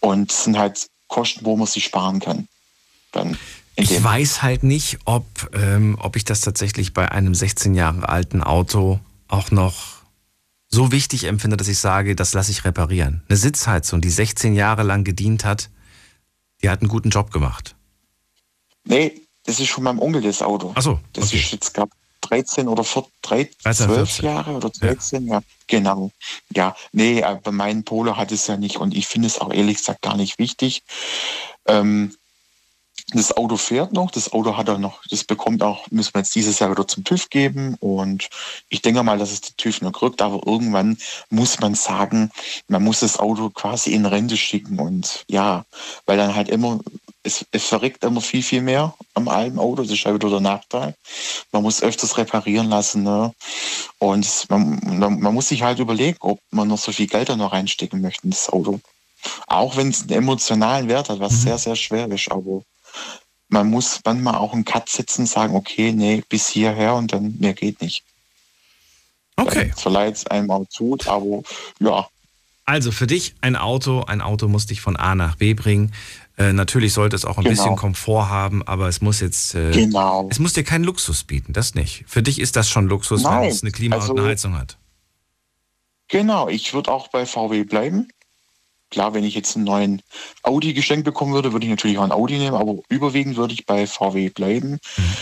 Und 0.00 0.32
sind 0.32 0.58
halt 0.58 0.86
Kosten, 1.08 1.44
wo 1.44 1.56
man 1.56 1.66
sich 1.66 1.84
sparen 1.84 2.20
kann. 2.20 2.48
Dann 3.12 3.38
ich 3.76 4.02
weiß 4.02 4.42
halt 4.42 4.62
nicht, 4.62 4.98
ob, 5.04 5.24
ähm, 5.52 5.98
ob 6.00 6.16
ich 6.16 6.24
das 6.24 6.40
tatsächlich 6.40 6.94
bei 6.94 7.12
einem 7.12 7.34
16 7.34 7.74
Jahre 7.74 8.08
alten 8.08 8.42
Auto 8.42 9.00
auch 9.28 9.50
noch 9.50 9.95
so 10.76 10.92
wichtig 10.92 11.24
empfinde, 11.24 11.56
dass 11.56 11.68
ich 11.68 11.78
sage, 11.78 12.14
das 12.14 12.34
lasse 12.34 12.50
ich 12.50 12.66
reparieren. 12.66 13.22
Eine 13.28 13.38
Sitzheizung, 13.38 14.02
die 14.02 14.10
16 14.10 14.54
Jahre 14.54 14.82
lang 14.82 15.04
gedient 15.04 15.42
hat, 15.42 15.70
die 16.62 16.68
hat 16.68 16.82
einen 16.82 16.88
guten 16.88 17.08
Job 17.08 17.30
gemacht. 17.30 17.74
Nee, 18.84 19.22
das 19.44 19.58
ist 19.58 19.70
von 19.70 19.84
meinem 19.84 20.00
Onkel 20.00 20.20
das 20.20 20.42
Auto. 20.42 20.72
Ach 20.74 20.82
so, 20.82 21.00
Das 21.14 21.32
ist 21.32 21.50
jetzt 21.50 21.72
gab 21.72 21.88
13 22.20 22.68
oder 22.68 22.84
14, 22.84 23.10
13, 23.22 23.72
12 23.72 24.18
Jahre 24.20 24.52
oder 24.52 24.68
13, 24.68 25.26
ja. 25.26 25.34
ja. 25.36 25.42
Genau. 25.66 26.10
Ja, 26.54 26.76
nee, 26.92 27.24
bei 27.42 27.50
meinem 27.52 27.82
Polo 27.82 28.16
hat 28.18 28.30
es 28.30 28.46
ja 28.46 28.58
nicht 28.58 28.76
und 28.76 28.94
ich 28.94 29.06
finde 29.06 29.28
es 29.28 29.40
auch 29.40 29.52
ehrlich 29.52 29.78
gesagt 29.78 30.02
gar 30.02 30.16
nicht 30.16 30.38
wichtig. 30.38 30.82
Ähm, 31.66 32.14
das 33.12 33.36
Auto 33.36 33.56
fährt 33.56 33.92
noch, 33.92 34.10
das 34.10 34.32
Auto 34.32 34.56
hat 34.56 34.68
er 34.68 34.78
noch, 34.78 35.00
das 35.10 35.22
bekommt 35.22 35.62
auch, 35.62 35.88
müssen 35.90 36.12
wir 36.14 36.22
jetzt 36.22 36.34
dieses 36.34 36.58
Jahr 36.58 36.72
wieder 36.72 36.88
zum 36.88 37.04
TÜV 37.04 37.30
geben 37.30 37.76
und 37.78 38.28
ich 38.68 38.82
denke 38.82 39.04
mal, 39.04 39.16
dass 39.16 39.30
es 39.30 39.42
der 39.42 39.56
TÜV 39.56 39.80
noch 39.82 39.92
kriegt, 39.92 40.20
aber 40.22 40.44
irgendwann 40.44 40.98
muss 41.30 41.60
man 41.60 41.76
sagen, 41.76 42.32
man 42.66 42.82
muss 42.82 43.00
das 43.00 43.20
Auto 43.20 43.50
quasi 43.50 43.92
in 43.92 44.06
Rente 44.06 44.36
schicken 44.36 44.80
und 44.80 45.24
ja, 45.28 45.64
weil 46.04 46.16
dann 46.16 46.34
halt 46.34 46.48
immer, 46.48 46.80
es, 47.22 47.46
es 47.52 47.66
verreckt 47.66 48.02
immer 48.02 48.20
viel, 48.20 48.42
viel 48.42 48.60
mehr 48.60 48.92
am 49.14 49.28
alten 49.28 49.60
Auto, 49.60 49.82
das 49.82 49.92
ist 49.92 50.02
ja 50.02 50.12
wieder 50.12 50.28
der 50.28 50.40
Nachteil. 50.40 50.94
Man 51.52 51.62
muss 51.62 51.82
öfters 51.82 52.18
reparieren 52.18 52.68
lassen 52.68 53.04
ne? 53.04 53.32
und 53.98 54.50
man, 54.50 55.20
man 55.20 55.34
muss 55.34 55.48
sich 55.48 55.62
halt 55.62 55.78
überlegen, 55.78 56.16
ob 56.20 56.40
man 56.50 56.66
noch 56.66 56.78
so 56.78 56.90
viel 56.90 57.06
Geld 57.06 57.28
da 57.28 57.36
noch 57.36 57.52
reinstecken 57.52 58.00
möchte 58.00 58.24
in 58.24 58.30
das 58.30 58.48
Auto. 58.48 58.80
Auch 59.46 59.76
wenn 59.76 59.90
es 59.90 60.02
einen 60.02 60.10
emotionalen 60.10 60.88
Wert 60.88 61.08
hat, 61.08 61.20
was 61.20 61.32
mhm. 61.34 61.36
sehr, 61.36 61.58
sehr 61.58 61.76
schwer 61.76 62.10
ist, 62.10 62.30
aber 62.30 62.62
man 63.48 63.68
muss 63.70 64.00
manchmal 64.04 64.36
auch 64.36 64.52
einen 64.52 64.64
Cut 64.64 64.88
setzen 64.88 65.22
und 65.22 65.26
sagen, 65.28 65.54
okay, 65.54 65.92
nee, 65.92 66.22
bis 66.28 66.48
hierher 66.48 66.94
und 66.94 67.12
dann 67.12 67.36
mehr 67.38 67.54
geht 67.54 67.80
nicht. 67.80 68.02
Okay. 69.36 69.72
Verleiht 69.76 70.16
es 70.16 70.26
einem 70.26 70.50
auch 70.50 70.66
zu, 70.68 70.96
aber 71.06 71.42
ja. 71.78 72.08
Also 72.64 72.90
für 72.90 73.06
dich 73.06 73.34
ein 73.42 73.54
Auto, 73.54 74.02
ein 74.02 74.20
Auto 74.20 74.48
muss 74.48 74.66
dich 74.66 74.80
von 74.80 74.96
A 74.96 75.14
nach 75.14 75.36
B 75.36 75.54
bringen. 75.54 75.92
Äh, 76.36 76.52
natürlich 76.52 76.92
sollte 76.92 77.14
es 77.14 77.24
auch 77.24 77.38
ein 77.38 77.44
genau. 77.44 77.56
bisschen 77.56 77.76
Komfort 77.76 78.28
haben, 78.28 78.66
aber 78.66 78.88
es 78.88 79.00
muss 79.00 79.20
jetzt, 79.20 79.54
äh, 79.54 79.70
genau. 79.70 80.28
es 80.30 80.38
muss 80.38 80.52
dir 80.52 80.64
keinen 80.64 80.84
Luxus 80.84 81.24
bieten, 81.24 81.52
das 81.52 81.74
nicht. 81.74 82.04
Für 82.08 82.22
dich 82.22 82.40
ist 82.40 82.56
das 82.56 82.68
schon 82.68 82.88
Luxus, 82.88 83.22
Nein, 83.22 83.42
wenn 83.42 83.50
es 83.50 83.62
eine 83.62 83.70
Klima 83.70 83.96
also, 83.96 84.12
und 84.12 84.18
eine 84.18 84.28
Heizung 84.28 84.58
hat. 84.58 84.76
Genau, 86.08 86.48
ich 86.48 86.74
würde 86.74 86.90
auch 86.90 87.08
bei 87.08 87.24
VW 87.24 87.64
bleiben. 87.64 88.08
Klar, 88.90 89.14
wenn 89.14 89.24
ich 89.24 89.34
jetzt 89.34 89.56
einen 89.56 89.64
neuen 89.64 90.02
Audi 90.42 90.72
geschenkt 90.72 91.04
bekommen 91.04 91.34
würde, 91.34 91.52
würde 91.52 91.66
ich 91.66 91.70
natürlich 91.70 91.98
auch 91.98 92.04
ein 92.04 92.12
Audi 92.12 92.38
nehmen, 92.38 92.56
aber 92.56 92.76
überwiegend 92.88 93.36
würde 93.36 93.54
ich 93.54 93.66
bei 93.66 93.86
VW 93.86 94.30
bleiben. 94.30 94.78
Mhm. 94.96 95.16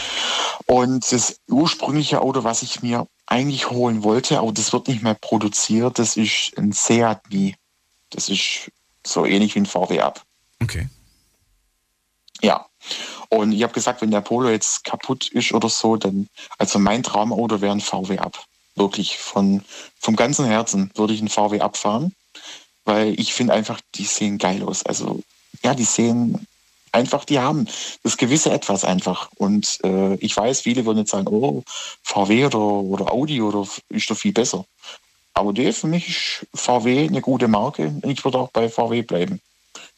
Und 0.66 1.12
das 1.12 1.40
ursprüngliche 1.48 2.20
Auto, 2.20 2.44
was 2.44 2.62
ich 2.62 2.82
mir 2.82 3.06
eigentlich 3.26 3.70
holen 3.70 4.02
wollte, 4.02 4.38
aber 4.38 4.52
das 4.52 4.72
wird 4.72 4.88
nicht 4.88 5.02
mehr 5.02 5.14
produziert, 5.14 5.98
das 5.98 6.16
ist 6.16 6.52
ein 6.56 6.72
Seat 6.72 7.20
Mi. 7.30 7.56
Das 8.10 8.28
ist 8.28 8.70
so 9.06 9.24
ähnlich 9.24 9.54
wie 9.54 9.60
ein 9.60 9.66
VW 9.66 10.00
Up. 10.00 10.22
Okay. 10.62 10.88
Ja. 12.42 12.66
Und 13.30 13.52
ich 13.52 13.62
habe 13.62 13.72
gesagt, 13.72 14.02
wenn 14.02 14.10
der 14.10 14.20
Polo 14.20 14.50
jetzt 14.50 14.84
kaputt 14.84 15.28
ist 15.28 15.52
oder 15.52 15.68
so, 15.68 15.96
dann, 15.96 16.28
also 16.58 16.78
mein 16.78 17.02
Traumauto 17.02 17.60
wäre 17.60 17.72
ein 17.72 17.80
VW 17.80 18.18
Up. 18.18 18.44
Wirklich 18.76 19.18
von, 19.18 19.64
vom 19.98 20.16
ganzen 20.16 20.44
Herzen 20.44 20.90
würde 20.94 21.14
ich 21.14 21.20
ein 21.20 21.28
VW 21.28 21.60
abfahren 21.60 22.14
weil 22.84 23.18
ich 23.18 23.34
finde 23.34 23.54
einfach, 23.54 23.80
die 23.94 24.04
sehen 24.04 24.38
geil 24.38 24.62
aus. 24.62 24.84
Also 24.84 25.22
ja, 25.62 25.74
die 25.74 25.84
sehen 25.84 26.46
einfach, 26.92 27.24
die 27.24 27.38
haben 27.38 27.66
das 28.02 28.16
gewisse 28.16 28.52
Etwas 28.52 28.84
einfach. 28.84 29.30
Und 29.36 29.78
äh, 29.84 30.14
ich 30.16 30.36
weiß, 30.36 30.60
viele 30.60 30.84
würden 30.86 30.98
jetzt 30.98 31.10
sagen, 31.10 31.26
oh, 31.28 31.62
VW 32.02 32.46
oder, 32.46 32.58
oder 32.58 33.12
Audi 33.12 33.42
oder 33.42 33.66
ist 33.88 34.10
doch 34.10 34.16
viel 34.16 34.32
besser. 34.32 34.64
Aber 35.34 35.52
der 35.52 35.74
für 35.74 35.88
mich 35.88 36.08
ist 36.08 36.46
VW 36.54 37.08
eine 37.08 37.20
gute 37.20 37.48
Marke. 37.48 37.92
Ich 38.04 38.24
würde 38.24 38.38
auch 38.38 38.50
bei 38.50 38.68
VW 38.68 39.02
bleiben. 39.02 39.40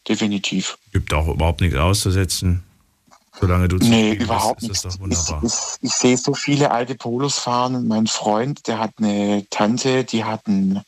Definitiv. 0.09 0.79
Gibt 0.92 1.12
auch 1.12 1.29
überhaupt 1.29 1.61
nichts 1.61 1.77
auszusetzen. 1.77 2.62
Solange 3.38 3.68
du 3.68 3.77
Nee, 3.77 4.12
überhaupt 4.12 4.61
bist, 4.61 4.72
ist 4.72 4.85
das 4.87 4.99
Ich, 5.11 5.51
ich, 5.51 5.59
ich, 5.83 5.92
sehe 5.92 6.16
so 6.16 6.33
viele 6.33 6.70
alte 6.70 6.94
Polos 6.94 7.38
fahren. 7.38 7.87
Mein 7.87 8.07
Freund, 8.07 8.66
der 8.66 8.79
hat 8.79 8.92
eine 8.96 9.44
Tante, 9.51 10.05
die 10.05 10.25
hat 10.25 10.46
einen 10.46 10.81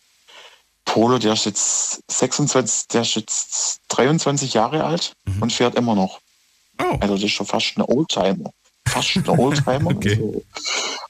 Polo, 0.88 1.18
der 1.18 1.34
ist 1.34 1.44
jetzt 1.44 2.02
26, 2.10 2.88
der 2.88 3.02
ist 3.02 3.14
jetzt 3.14 3.80
23 3.88 4.54
Jahre 4.54 4.84
alt 4.84 5.12
mhm. 5.26 5.42
und 5.42 5.52
fährt 5.52 5.74
immer 5.74 5.94
noch. 5.94 6.20
Oh. 6.80 6.96
Also 7.00 7.14
das 7.14 7.24
ist 7.24 7.32
schon 7.32 7.46
fast 7.46 7.76
ein 7.76 7.82
Oldtimer. 7.82 8.50
Fast 8.86 9.16
ein 9.16 9.28
Oldtimer. 9.28 9.90
okay. 9.94 10.12
also. 10.12 10.42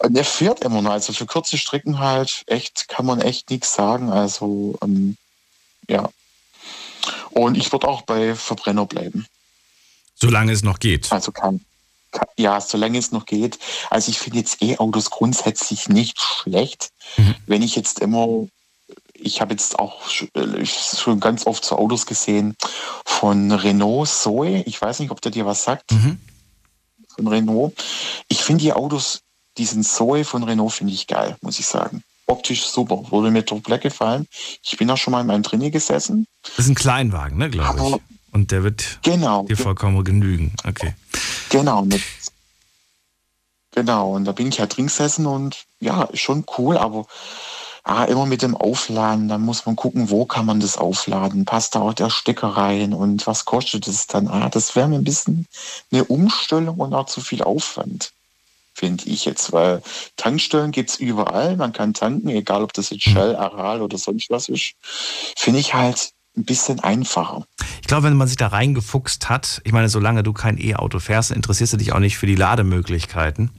Und 0.00 0.14
der 0.14 0.24
fährt 0.24 0.64
immer 0.64 0.82
noch. 0.82 0.90
Also 0.90 1.12
für 1.12 1.26
kurze 1.26 1.56
Strecken 1.56 2.00
halt 2.00 2.42
echt, 2.48 2.88
kann 2.88 3.06
man 3.06 3.20
echt 3.20 3.50
nichts 3.50 3.72
sagen. 3.72 4.10
Also 4.10 4.76
ähm, 4.82 5.16
ja. 5.88 6.10
Und 7.30 7.56
ich 7.56 7.70
würde 7.70 7.86
auch 7.86 8.02
bei 8.02 8.34
Verbrenner 8.34 8.84
bleiben. 8.84 9.26
Solange 10.16 10.50
es 10.50 10.64
noch 10.64 10.80
geht. 10.80 11.12
Also 11.12 11.30
kann. 11.30 11.64
Ja, 12.36 12.60
solange 12.60 12.98
es 12.98 13.12
noch 13.12 13.26
geht. 13.26 13.60
Also 13.90 14.10
ich 14.10 14.18
finde 14.18 14.38
jetzt 14.38 14.60
E-Autos 14.60 15.10
grundsätzlich 15.10 15.88
nicht 15.88 16.20
schlecht. 16.20 16.90
Mhm. 17.16 17.36
Wenn 17.46 17.62
ich 17.62 17.76
jetzt 17.76 18.00
immer 18.00 18.48
ich 19.20 19.40
habe 19.40 19.52
jetzt 19.52 19.78
auch 19.78 20.08
äh, 20.34 20.66
schon 20.66 21.20
ganz 21.20 21.46
oft 21.46 21.64
so 21.64 21.76
Autos 21.76 22.06
gesehen 22.06 22.54
von 23.04 23.52
Renault 23.52 24.08
Zoe. 24.08 24.62
Ich 24.66 24.80
weiß 24.80 25.00
nicht, 25.00 25.10
ob 25.10 25.20
der 25.20 25.32
dir 25.32 25.46
was 25.46 25.64
sagt. 25.64 25.90
Mhm. 25.92 26.18
Von 27.14 27.26
Renault. 27.26 27.74
Ich 28.28 28.42
finde 28.42 28.62
die 28.62 28.72
Autos, 28.72 29.20
diesen 29.56 29.82
Zoe 29.82 30.24
von 30.24 30.44
Renault 30.44 30.72
finde 30.72 30.92
ich 30.92 31.06
geil, 31.06 31.36
muss 31.40 31.58
ich 31.58 31.66
sagen. 31.66 32.02
Optisch 32.26 32.66
super. 32.66 33.10
Wurde 33.10 33.30
mir 33.30 33.44
total 33.44 33.78
gefallen. 33.78 34.26
Ich 34.62 34.76
bin 34.76 34.90
auch 34.90 34.96
schon 34.96 35.12
mal 35.12 35.22
in 35.22 35.26
meinem 35.26 35.42
Trainer 35.42 35.70
gesessen. 35.70 36.26
Das 36.42 36.66
ist 36.66 36.68
ein 36.68 36.74
Kleinwagen, 36.74 37.38
ne, 37.38 37.50
glaube 37.50 37.80
ich. 37.80 38.34
Und 38.34 38.50
der 38.50 38.62
wird 38.62 38.98
genau, 39.02 39.44
dir 39.44 39.56
vollkommen 39.56 40.04
genügen. 40.04 40.52
Okay. 40.66 40.94
Genau. 41.48 41.82
Mit, 41.82 42.02
genau. 43.72 44.14
Und 44.14 44.26
da 44.26 44.32
bin 44.32 44.48
ich 44.48 44.60
halt 44.60 44.76
drin 44.76 44.86
gesessen 44.86 45.26
und 45.26 45.64
ja, 45.80 46.08
schon 46.12 46.44
cool, 46.58 46.76
aber 46.76 47.06
ah, 47.88 48.04
immer 48.04 48.26
mit 48.26 48.42
dem 48.42 48.56
Aufladen, 48.56 49.28
dann 49.28 49.42
muss 49.42 49.64
man 49.66 49.74
gucken, 49.74 50.10
wo 50.10 50.26
kann 50.26 50.46
man 50.46 50.60
das 50.60 50.76
aufladen, 50.76 51.44
passt 51.44 51.74
da 51.74 51.80
auch 51.80 51.94
der 51.94 52.10
Stecker 52.10 52.48
rein 52.48 52.92
und 52.92 53.26
was 53.26 53.44
kostet 53.44 53.88
es 53.88 54.06
dann? 54.06 54.28
Ah, 54.28 54.48
das 54.50 54.76
wäre 54.76 54.88
mir 54.88 54.96
ein 54.96 55.04
bisschen 55.04 55.46
eine 55.90 56.04
Umstellung 56.04 56.78
und 56.78 56.94
auch 56.94 57.06
zu 57.06 57.20
viel 57.20 57.42
Aufwand, 57.42 58.12
finde 58.74 59.04
ich 59.06 59.24
jetzt, 59.24 59.52
weil 59.52 59.82
Tankstellen 60.16 60.70
gibt 60.70 60.90
es 60.90 60.96
überall, 60.96 61.56
man 61.56 61.72
kann 61.72 61.94
tanken, 61.94 62.28
egal 62.28 62.62
ob 62.62 62.74
das 62.74 62.90
jetzt 62.90 63.04
Shell, 63.04 63.34
Aral 63.36 63.80
oder 63.80 63.96
sonst 63.96 64.28
was 64.28 64.48
ist, 64.48 64.74
finde 65.36 65.60
ich 65.60 65.72
halt 65.72 66.12
ein 66.36 66.44
bisschen 66.44 66.80
einfacher. 66.80 67.46
Ich 67.80 67.88
glaube, 67.88 68.04
wenn 68.04 68.16
man 68.16 68.28
sich 68.28 68.36
da 68.36 68.48
reingefuchst 68.48 69.30
hat, 69.30 69.62
ich 69.64 69.72
meine, 69.72 69.88
solange 69.88 70.22
du 70.22 70.34
kein 70.34 70.58
E-Auto 70.58 70.98
fährst, 71.00 71.30
interessierst 71.30 71.72
du 71.72 71.76
dich 71.78 71.92
auch 71.92 71.98
nicht 72.00 72.18
für 72.18 72.26
die 72.26 72.36
Lademöglichkeiten. 72.36 73.50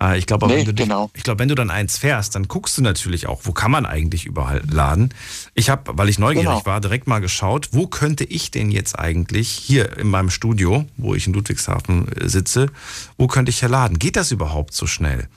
Äh, 0.00 0.18
ich 0.18 0.26
glaube, 0.26 0.46
nee, 0.46 0.66
wenn, 0.66 0.74
genau. 0.74 1.10
ich 1.14 1.22
glaube, 1.22 1.38
wenn 1.38 1.48
du 1.48 1.54
dann 1.54 1.70
eins 1.70 1.98
fährst, 1.98 2.34
dann 2.34 2.48
guckst 2.48 2.76
du 2.78 2.82
natürlich 2.82 3.26
auch, 3.26 3.42
wo 3.44 3.52
kann 3.52 3.70
man 3.70 3.86
eigentlich 3.86 4.26
überall 4.26 4.62
laden. 4.70 5.14
Ich 5.54 5.70
habe, 5.70 5.96
weil 5.96 6.08
ich 6.08 6.18
neugierig 6.18 6.48
genau. 6.48 6.66
war, 6.66 6.80
direkt 6.80 7.06
mal 7.06 7.20
geschaut, 7.20 7.68
wo 7.72 7.86
könnte 7.86 8.24
ich 8.24 8.50
denn 8.50 8.70
jetzt 8.70 8.98
eigentlich 8.98 9.48
hier 9.48 9.96
in 9.98 10.08
meinem 10.08 10.30
Studio, 10.30 10.84
wo 10.96 11.14
ich 11.14 11.26
in 11.26 11.32
Ludwigshafen 11.32 12.08
äh, 12.12 12.28
sitze, 12.28 12.68
wo 13.16 13.26
könnte 13.26 13.50
ich 13.50 13.60
hier 13.60 13.68
laden? 13.68 13.98
Geht 13.98 14.16
das 14.16 14.32
überhaupt 14.32 14.74
so 14.74 14.86
schnell? 14.86 15.28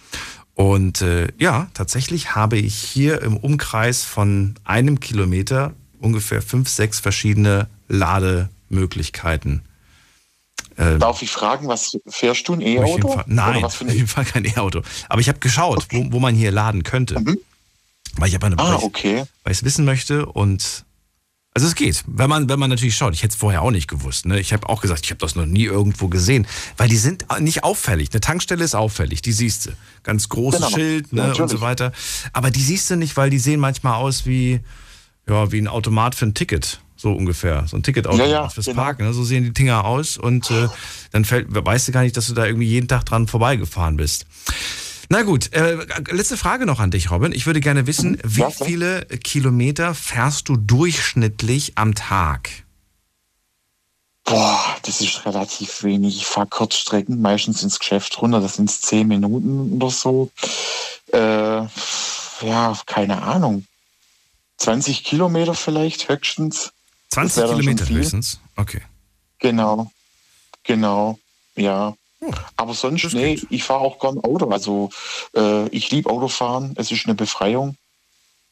Und 0.56 1.02
äh, 1.02 1.30
ja, 1.38 1.70
tatsächlich 1.74 2.36
habe 2.36 2.58
ich 2.58 2.76
hier 2.76 3.22
im 3.22 3.38
Umkreis 3.38 4.04
von 4.04 4.56
einem 4.66 5.00
Kilometer 5.00 5.74
ungefähr 6.00 6.42
fünf, 6.42 6.68
sechs 6.68 7.00
verschiedene 7.00 7.68
Lademöglichkeiten. 7.88 9.62
Ähm, 10.80 10.98
Darf 10.98 11.22
ich 11.22 11.30
fragen, 11.30 11.68
was 11.68 11.98
fährst 12.08 12.48
du, 12.48 12.54
ein 12.54 12.62
E-Auto? 12.62 13.22
Nein, 13.28 13.66
auf 13.66 13.82
jeden 13.82 14.08
Fall 14.08 14.24
kein 14.24 14.46
E-Auto. 14.46 14.82
Aber 15.10 15.20
ich 15.20 15.28
habe 15.28 15.40
geschaut, 15.40 15.84
okay. 15.84 16.08
wo, 16.10 16.14
wo, 16.14 16.20
man 16.20 16.34
hier 16.34 16.52
laden 16.52 16.84
könnte. 16.84 17.20
Mhm. 17.20 17.38
Weil 18.16 18.30
ich, 18.30 18.42
eine, 18.42 18.58
ah, 18.58 18.80
okay. 18.82 19.26
weil 19.44 19.52
ich 19.52 19.60
es 19.60 19.64
wissen 19.64 19.86
möchte 19.86 20.26
und 20.26 20.86
also 21.54 21.68
es 21.68 21.76
geht, 21.76 22.04
wenn 22.08 22.30
man, 22.30 22.48
wenn 22.48 22.60
man 22.60 22.70
natürlich 22.70 22.96
schaut. 22.96 23.14
Ich 23.14 23.24
hätte 23.24 23.34
es 23.34 23.36
vorher 23.36 23.64
auch 23.64 23.72
nicht 23.72 23.88
gewusst. 23.88 24.26
Ne? 24.26 24.40
Ich 24.40 24.54
habe 24.54 24.70
auch 24.70 24.82
gesagt, 24.82 25.04
ich 25.04 25.12
habe 25.12 25.20
das 25.20 25.36
noch 25.36 25.46
nie 25.46 25.66
irgendwo 25.66 26.08
gesehen, 26.08 26.48
weil 26.78 26.88
die 26.88 26.96
sind 26.96 27.26
nicht 27.40 27.64
auffällig. 27.64 28.10
Eine 28.12 28.22
Tankstelle 28.22 28.64
ist 28.64 28.76
auffällig, 28.76 29.22
die 29.22 29.32
siehst 29.32 29.66
du. 29.66 29.72
Ganz 30.04 30.30
großes 30.30 30.62
genau. 30.62 30.72
Schild 30.72 31.12
ne, 31.12 31.36
und 31.36 31.50
so 31.50 31.60
weiter. 31.60 31.92
Aber 32.34 32.52
die 32.52 32.62
siehst 32.62 32.90
du 32.90 32.96
nicht, 32.96 33.18
weil 33.18 33.30
die 33.30 33.40
sehen 33.40 33.60
manchmal 33.60 33.96
aus 33.96 34.26
wie, 34.26 34.62
ja, 35.28 35.52
wie 35.52 35.60
ein 35.60 35.68
Automat 35.68 36.16
für 36.16 36.28
ein 36.28 36.34
Ticket. 36.34 36.80
So 37.00 37.14
ungefähr. 37.14 37.64
So 37.66 37.78
ein 37.78 37.84
Ticketautomat 37.84 38.28
ja, 38.28 38.32
ja, 38.44 38.50
fürs 38.50 38.66
genau. 38.66 38.82
Parken. 38.82 39.06
Ne? 39.06 39.14
So 39.14 39.24
sehen 39.24 39.46
die 39.46 39.54
Dinger 39.54 39.86
aus 39.86 40.18
und 40.18 40.52
äh, 40.52 40.68
dann 41.12 41.24
fällt, 41.24 41.48
weißt 41.50 41.88
du 41.88 41.92
gar 41.94 42.02
nicht, 42.02 42.18
dass 42.18 42.28
du 42.28 42.34
da 42.34 42.46
irgendwie 42.46 42.68
jeden 42.68 42.90
Tag 42.90 43.06
dran 43.06 43.26
vorbeigefahren 43.26 43.96
bist. 43.96 44.26
Na 45.08 45.22
gut, 45.22 45.54
äh, 45.54 45.78
letzte 46.12 46.36
Frage 46.36 46.66
noch 46.66 46.82
an 46.82 46.92
dich, 46.92 47.10
Robin. 47.10 47.32
Ich 47.32 47.46
würde 47.46 47.62
gerne 47.62 47.88
wissen, 47.88 48.20
wie 48.26 48.44
viele 48.52 49.06
Kilometer 49.06 49.96
fährst 49.96 50.50
du 50.50 50.58
durchschnittlich 50.58 51.78
am 51.78 51.96
Tag? 51.96 52.50
Boah, 54.26 54.60
das 54.84 55.00
ist 55.00 55.26
relativ 55.26 55.84
wenig. 55.84 56.18
Ich 56.18 56.26
fahre 56.26 56.48
Kurzstrecken, 56.48 57.22
meistens 57.22 57.64
ins 57.64 57.80
Geschäft 57.80 58.22
runter, 58.22 58.42
das 58.42 58.58
sind 58.58 58.70
zehn 58.70 59.08
Minuten 59.08 59.72
oder 59.78 59.90
so. 59.90 60.30
Äh, 61.14 61.62
ja, 62.42 62.78
keine 62.86 63.22
Ahnung. 63.22 63.66
20 64.58 65.06
Kilometer 65.06 65.56
vielleicht 65.56 66.10
höchstens. 66.10 66.74
20 67.10 67.44
Kilometer 67.44 67.90
höchstens? 67.90 68.40
Okay. 68.56 68.82
Genau, 69.40 69.92
genau, 70.64 71.18
ja. 71.56 71.96
Aber 72.58 72.74
sonst, 72.74 73.14
nee, 73.14 73.40
ich 73.50 73.64
fahre 73.64 73.82
auch 73.82 74.00
gern 74.00 74.20
Auto. 74.20 74.50
Also 74.50 74.90
äh, 75.36 75.68
ich 75.70 75.90
liebe 75.90 76.10
Autofahren. 76.10 76.74
Es 76.76 76.92
ist 76.92 77.06
eine 77.06 77.16
Befreiung, 77.16 77.78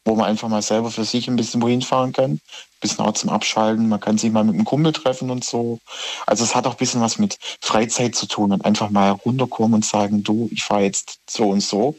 wo 0.06 0.14
man 0.14 0.24
einfach 0.24 0.48
mal 0.48 0.62
selber 0.62 0.90
für 0.90 1.04
sich 1.04 1.28
ein 1.28 1.36
bisschen 1.36 1.60
wohin 1.60 1.82
fahren 1.82 2.14
kann. 2.14 2.32
Ein 2.32 2.40
bisschen 2.80 3.04
auch 3.04 3.12
zum 3.12 3.28
Abschalten. 3.28 3.88
Man 3.88 4.00
kann 4.00 4.16
sich 4.16 4.32
mal 4.32 4.44
mit 4.44 4.54
einem 4.54 4.64
Kumpel 4.64 4.94
treffen 4.94 5.30
und 5.30 5.44
so. 5.44 5.80
Also 6.26 6.44
es 6.44 6.54
hat 6.54 6.66
auch 6.66 6.72
ein 6.72 6.78
bisschen 6.78 7.02
was 7.02 7.18
mit 7.18 7.38
Freizeit 7.60 8.14
zu 8.14 8.26
tun 8.26 8.52
und 8.52 8.64
einfach 8.64 8.88
mal 8.88 9.10
runterkommen 9.10 9.74
und 9.74 9.84
sagen, 9.84 10.22
du, 10.22 10.48
ich 10.50 10.64
fahre 10.64 10.84
jetzt 10.84 11.18
so 11.28 11.50
und 11.50 11.60
so. 11.60 11.94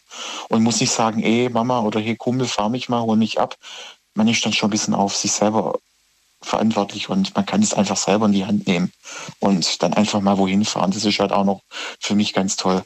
Und 0.50 0.64
muss 0.64 0.80
nicht 0.80 0.92
sagen, 0.92 1.22
ey, 1.22 1.50
Mama 1.50 1.82
oder 1.82 2.00
hey 2.00 2.16
Kumpel, 2.16 2.48
fahr 2.48 2.70
mich 2.70 2.90
mal, 2.90 3.02
hol 3.02 3.16
mich 3.16 3.40
ab. 3.40 3.58
Man 4.16 4.28
ist 4.28 4.44
dann 4.44 4.54
schon 4.54 4.70
ein 4.70 4.72
bisschen 4.72 4.96
auf 4.96 5.16
sich 5.16 5.32
selber 5.32 5.76
verantwortlich 6.42 7.10
und 7.10 7.36
man 7.36 7.46
kann 7.46 7.62
es 7.62 7.74
einfach 7.74 7.98
selber 7.98 8.26
in 8.26 8.32
die 8.32 8.46
Hand 8.46 8.68
nehmen 8.68 8.92
und 9.40 9.82
dann 9.84 9.94
einfach 9.94 10.22
mal 10.22 10.38
wohin 10.38 10.66
fahren. 10.66 10.92
Das 10.92 11.06
ist 11.06 11.20
halt 11.20 11.32
auch 11.32 11.46
noch 11.46 11.62
für 12.00 12.16
mich 12.16 12.34
ganz 12.34 12.56
toll. 12.56 12.84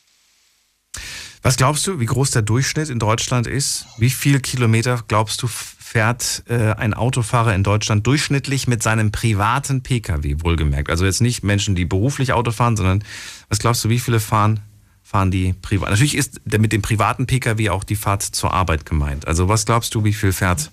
Was 1.43 1.57
glaubst 1.57 1.85
du, 1.87 1.99
wie 1.99 2.05
groß 2.05 2.31
der 2.31 2.41
Durchschnitt 2.41 2.89
in 2.89 2.99
Deutschland 2.99 3.47
ist? 3.47 3.85
Wie 3.97 4.09
viele 4.09 4.39
Kilometer, 4.39 5.03
glaubst 5.09 5.41
du, 5.41 5.47
fährt 5.47 6.43
äh, 6.47 6.71
ein 6.71 6.93
Autofahrer 6.93 7.53
in 7.53 7.63
Deutschland 7.63 8.07
durchschnittlich 8.07 8.67
mit 8.67 8.81
seinem 8.81 9.11
privaten 9.11 9.83
Pkw, 9.83 10.37
wohlgemerkt? 10.39 10.89
Also 10.89 11.05
jetzt 11.05 11.21
nicht 11.21 11.43
Menschen, 11.43 11.75
die 11.75 11.83
beruflich 11.83 12.31
Auto 12.31 12.51
fahren, 12.51 12.77
sondern 12.77 13.03
was 13.49 13.59
glaubst 13.59 13.83
du, 13.83 13.89
wie 13.89 13.99
viele 13.99 14.21
fahren, 14.21 14.61
fahren 15.03 15.31
die 15.31 15.51
privat? 15.51 15.89
Natürlich 15.89 16.15
ist 16.15 16.39
mit 16.45 16.71
dem 16.71 16.81
privaten 16.81 17.27
Pkw 17.27 17.69
auch 17.71 17.83
die 17.83 17.97
Fahrt 17.97 18.23
zur 18.23 18.53
Arbeit 18.53 18.85
gemeint. 18.85 19.27
Also 19.27 19.49
was 19.49 19.65
glaubst 19.65 19.93
du, 19.95 20.05
wie 20.05 20.13
viel 20.13 20.31
fährt 20.31 20.71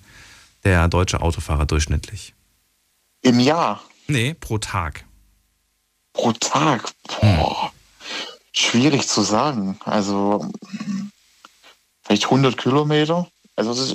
der 0.62 0.86
deutsche 0.86 1.20
Autofahrer 1.20 1.66
durchschnittlich? 1.66 2.32
Im 3.22 3.40
Jahr? 3.40 3.82
Nee, 4.06 4.34
pro 4.34 4.58
Tag. 4.58 5.04
Pro 6.12 6.32
Tag? 6.32 6.90
Boah. 7.06 7.64
Hm. 7.64 7.70
Schwierig 8.52 9.08
zu 9.08 9.22
sagen. 9.22 9.78
Also 9.84 10.50
vielleicht 12.02 12.24
100 12.24 12.56
Kilometer. 12.56 13.28
Also 13.56 13.94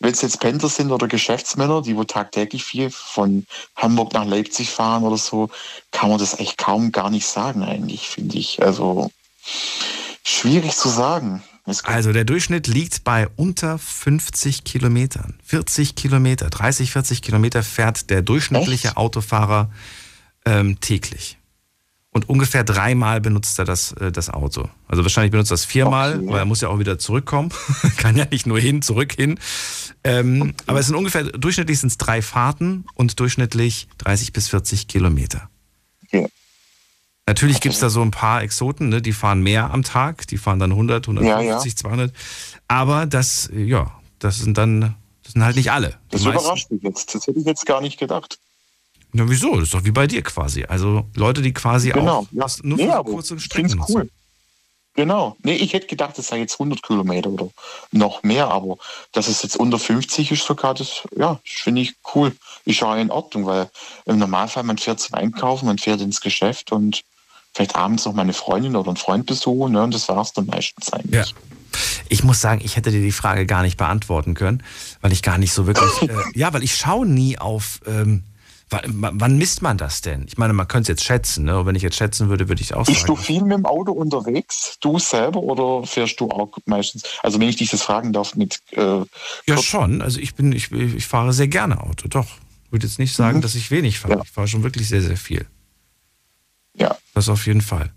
wenn 0.00 0.12
es 0.12 0.22
jetzt 0.22 0.40
Pendler 0.40 0.68
sind 0.68 0.92
oder 0.92 1.08
Geschäftsmänner, 1.08 1.82
die 1.82 1.96
wo 1.96 2.04
tagtäglich 2.04 2.62
viel 2.62 2.90
von 2.90 3.46
Hamburg 3.74 4.12
nach 4.12 4.24
Leipzig 4.24 4.70
fahren 4.70 5.02
oder 5.02 5.16
so, 5.16 5.48
kann 5.90 6.10
man 6.10 6.18
das 6.18 6.38
echt 6.38 6.58
kaum 6.58 6.92
gar 6.92 7.10
nicht 7.10 7.26
sagen 7.26 7.62
eigentlich, 7.62 8.08
finde 8.08 8.38
ich. 8.38 8.62
Also 8.62 9.10
schwierig 10.24 10.76
zu 10.76 10.88
sagen. 10.88 11.42
Also 11.84 12.12
der 12.12 12.24
Durchschnitt 12.24 12.66
liegt 12.66 13.04
bei 13.04 13.28
unter 13.36 13.78
50 13.78 14.64
Kilometern. 14.64 15.34
40 15.44 15.94
Kilometer, 15.94 16.50
30, 16.50 16.92
40 16.92 17.22
Kilometer 17.22 17.62
fährt 17.62 18.10
der 18.10 18.22
durchschnittliche 18.22 18.88
Echt? 18.88 18.96
Autofahrer 18.96 19.70
ähm, 20.44 20.80
täglich. 20.80 21.38
Und 22.10 22.28
ungefähr 22.28 22.64
dreimal 22.64 23.20
benutzt 23.20 23.58
er 23.58 23.64
das, 23.64 23.92
äh, 23.92 24.10
das 24.10 24.30
Auto. 24.30 24.68
Also 24.88 25.02
wahrscheinlich 25.02 25.30
benutzt 25.30 25.50
er 25.50 25.54
das 25.54 25.64
viermal, 25.64 26.18
okay. 26.18 26.28
weil 26.30 26.38
er 26.38 26.44
muss 26.46 26.60
ja 26.60 26.68
auch 26.68 26.78
wieder 26.78 26.98
zurückkommen. 26.98 27.50
Kann 27.96 28.16
ja 28.16 28.26
nicht 28.30 28.46
nur 28.46 28.58
hin, 28.58 28.82
zurück 28.82 29.12
hin. 29.12 29.38
Ähm, 30.04 30.42
okay. 30.42 30.54
Aber 30.66 30.80
es 30.80 30.86
sind 30.86 30.96
ungefähr, 30.96 31.24
durchschnittlich 31.24 31.78
sind 31.78 31.90
es 31.90 31.98
drei 31.98 32.22
Fahrten 32.22 32.86
und 32.94 33.20
durchschnittlich 33.20 33.88
30 33.98 34.32
bis 34.32 34.48
40 34.48 34.88
Kilometer. 34.88 35.50
Okay. 36.06 36.26
Natürlich 37.28 37.60
gibt 37.60 37.74
es 37.74 37.80
da 37.82 37.90
so 37.90 38.00
ein 38.00 38.10
paar 38.10 38.42
Exoten, 38.42 38.88
ne? 38.88 39.02
die 39.02 39.12
fahren 39.12 39.42
mehr 39.42 39.70
am 39.70 39.82
Tag, 39.82 40.26
die 40.28 40.38
fahren 40.38 40.58
dann 40.58 40.70
100, 40.70 41.08
150, 41.08 41.46
ja, 41.46 41.58
ja. 41.58 41.76
200. 41.76 42.12
Aber 42.68 43.04
das, 43.04 43.50
ja, 43.54 43.92
das 44.18 44.38
sind 44.38 44.56
dann, 44.56 44.96
das 45.24 45.34
sind 45.34 45.44
halt 45.44 45.56
nicht 45.56 45.70
alle. 45.70 45.98
Das 46.08 46.22
meisten. 46.22 46.40
überrascht 46.40 46.70
mich 46.70 46.82
jetzt. 46.82 47.14
Das 47.14 47.26
hätte 47.26 47.38
ich 47.38 47.44
jetzt 47.44 47.66
gar 47.66 47.82
nicht 47.82 47.98
gedacht. 47.98 48.38
Na 49.12 49.28
wieso? 49.28 49.56
Das 49.56 49.64
ist 49.64 49.74
doch 49.74 49.84
wie 49.84 49.90
bei 49.90 50.06
dir 50.06 50.22
quasi. 50.22 50.64
Also 50.64 51.04
Leute, 51.16 51.42
die 51.42 51.52
quasi 51.52 51.90
genau, 51.90 52.20
auch 52.20 52.26
ja. 52.32 52.46
nur 52.62 52.78
nee, 52.78 52.90
für 52.90 53.04
kurze 53.04 53.38
Strecken 53.38 53.78
cool. 53.86 54.08
Genau. 54.94 55.36
Nee, 55.42 55.56
ich 55.56 55.74
hätte 55.74 55.86
gedacht, 55.86 56.18
es 56.18 56.28
sei 56.28 56.38
jetzt 56.38 56.54
100 56.54 56.82
Kilometer 56.82 57.28
oder 57.28 57.50
noch 57.92 58.22
mehr, 58.22 58.48
aber 58.48 58.78
dass 59.12 59.28
es 59.28 59.42
jetzt 59.42 59.56
unter 59.56 59.78
50 59.78 60.32
ist 60.32 60.46
sogar, 60.46 60.72
das, 60.72 61.02
ja, 61.14 61.38
finde 61.44 61.82
ich 61.82 61.94
cool. 62.14 62.34
Ist 62.64 62.82
auch 62.82 62.96
in 62.96 63.10
Ordnung, 63.10 63.44
weil 63.44 63.68
im 64.06 64.16
Normalfall 64.16 64.62
man 64.62 64.78
fährt 64.78 64.98
zum 64.98 65.14
Einkaufen, 65.14 65.66
man 65.66 65.76
fährt 65.76 66.00
ins 66.00 66.22
Geschäft 66.22 66.72
und 66.72 67.02
vielleicht 67.58 67.74
abends 67.74 68.04
noch 68.04 68.14
meine 68.14 68.32
Freundin 68.32 68.76
oder 68.76 68.88
einen 68.88 68.96
Freund 68.96 69.26
besuchen. 69.26 69.72
Ne? 69.72 69.82
Und 69.82 69.92
das 69.92 70.08
war 70.08 70.22
es 70.22 70.32
dann 70.32 70.46
meistens 70.46 70.92
eigentlich. 70.92 71.30
Ja. 71.30 71.36
Ich 72.08 72.22
muss 72.22 72.40
sagen, 72.40 72.60
ich 72.64 72.76
hätte 72.76 72.90
dir 72.90 73.02
die 73.02 73.12
Frage 73.12 73.46
gar 73.46 73.62
nicht 73.62 73.76
beantworten 73.76 74.34
können, 74.34 74.62
weil 75.00 75.12
ich 75.12 75.22
gar 75.22 75.38
nicht 75.38 75.52
so 75.52 75.66
wirklich. 75.66 76.02
äh, 76.02 76.14
ja, 76.34 76.52
weil 76.52 76.62
ich 76.62 76.76
schaue 76.76 77.06
nie 77.06 77.36
auf. 77.36 77.80
Ähm, 77.86 78.22
wann 78.70 79.38
misst 79.38 79.62
man 79.62 79.78
das 79.78 80.02
denn? 80.02 80.26
Ich 80.28 80.36
meine, 80.36 80.52
man 80.52 80.68
könnte 80.68 80.92
es 80.92 80.98
jetzt 80.98 81.04
schätzen, 81.04 81.46
ne? 81.46 81.58
Und 81.58 81.66
wenn 81.66 81.74
ich 81.74 81.82
jetzt 81.82 81.96
schätzen 81.96 82.28
würde, 82.28 82.50
würde 82.50 82.60
ich 82.60 82.74
auch 82.74 82.84
Bist 82.84 83.00
sagen. 83.00 83.14
Bist 83.14 83.28
du 83.28 83.32
viel 83.32 83.42
mit 83.42 83.56
dem 83.56 83.64
Auto 83.64 83.92
unterwegs, 83.92 84.76
du 84.80 84.98
selber, 84.98 85.40
oder 85.40 85.86
fährst 85.86 86.20
du 86.20 86.28
auch 86.30 86.50
meistens? 86.66 87.02
Also 87.22 87.40
wenn 87.40 87.48
ich 87.48 87.56
dich 87.56 87.70
das 87.70 87.82
fragen 87.82 88.12
darf, 88.12 88.34
mit. 88.34 88.60
Äh, 88.72 89.00
ja, 89.46 89.58
schon. 89.62 90.02
Also 90.02 90.20
ich 90.20 90.34
bin, 90.34 90.52
ich, 90.52 90.70
ich 90.70 91.06
fahre 91.06 91.32
sehr 91.32 91.48
gerne 91.48 91.82
Auto, 91.82 92.08
doch. 92.08 92.28
Ich 92.66 92.72
würde 92.72 92.86
jetzt 92.86 92.98
nicht 92.98 93.16
sagen, 93.16 93.38
mhm. 93.38 93.42
dass 93.42 93.54
ich 93.54 93.70
wenig 93.70 93.98
fahre. 93.98 94.16
Ja. 94.16 94.22
Ich 94.22 94.30
fahre 94.30 94.46
schon 94.46 94.62
wirklich 94.62 94.88
sehr, 94.88 95.02
sehr 95.02 95.16
viel. 95.16 95.46
Ja. 96.78 96.96
Das 97.14 97.28
auf 97.28 97.46
jeden 97.46 97.60
Fall. 97.60 97.92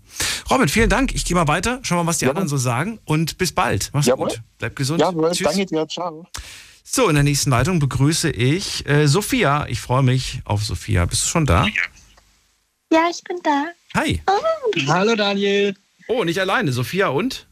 Robin, 0.50 0.68
vielen 0.68 0.90
Dank. 0.90 1.14
Ich 1.14 1.24
gehe 1.24 1.34
mal 1.36 1.48
weiter, 1.48 1.78
schau 1.82 1.96
mal, 1.96 2.06
was 2.06 2.18
die 2.18 2.24
Jawohl. 2.24 2.30
anderen 2.32 2.48
so 2.48 2.56
sagen 2.56 2.98
und 3.04 3.38
bis 3.38 3.52
bald. 3.52 3.90
Mach's 3.92 4.06
Jawohl. 4.06 4.28
gut. 4.28 4.42
Bleib 4.58 4.76
gesund. 4.76 5.00
Jawohl, 5.00 5.30
Tschüss. 5.32 5.46
danke 5.46 5.66
dir. 5.66 5.86
Ciao. 5.88 6.26
So, 6.84 7.08
in 7.08 7.14
der 7.14 7.24
nächsten 7.24 7.50
Leitung 7.50 7.78
begrüße 7.78 8.30
ich 8.30 8.86
äh, 8.88 9.06
Sophia. 9.06 9.66
Ich 9.68 9.80
freue 9.80 10.02
mich 10.02 10.40
auf 10.44 10.64
Sophia. 10.64 11.04
Bist 11.06 11.22
du 11.22 11.28
schon 11.28 11.46
da? 11.46 11.66
Ja, 12.92 13.06
ich 13.10 13.22
bin 13.24 13.38
da. 13.42 13.66
Hi. 13.94 14.20
Oh. 14.26 14.86
Hallo 14.88 15.14
Daniel. 15.14 15.74
Oh, 16.08 16.24
nicht 16.24 16.38
alleine. 16.40 16.72
Sophia 16.72 17.08
und? 17.08 17.46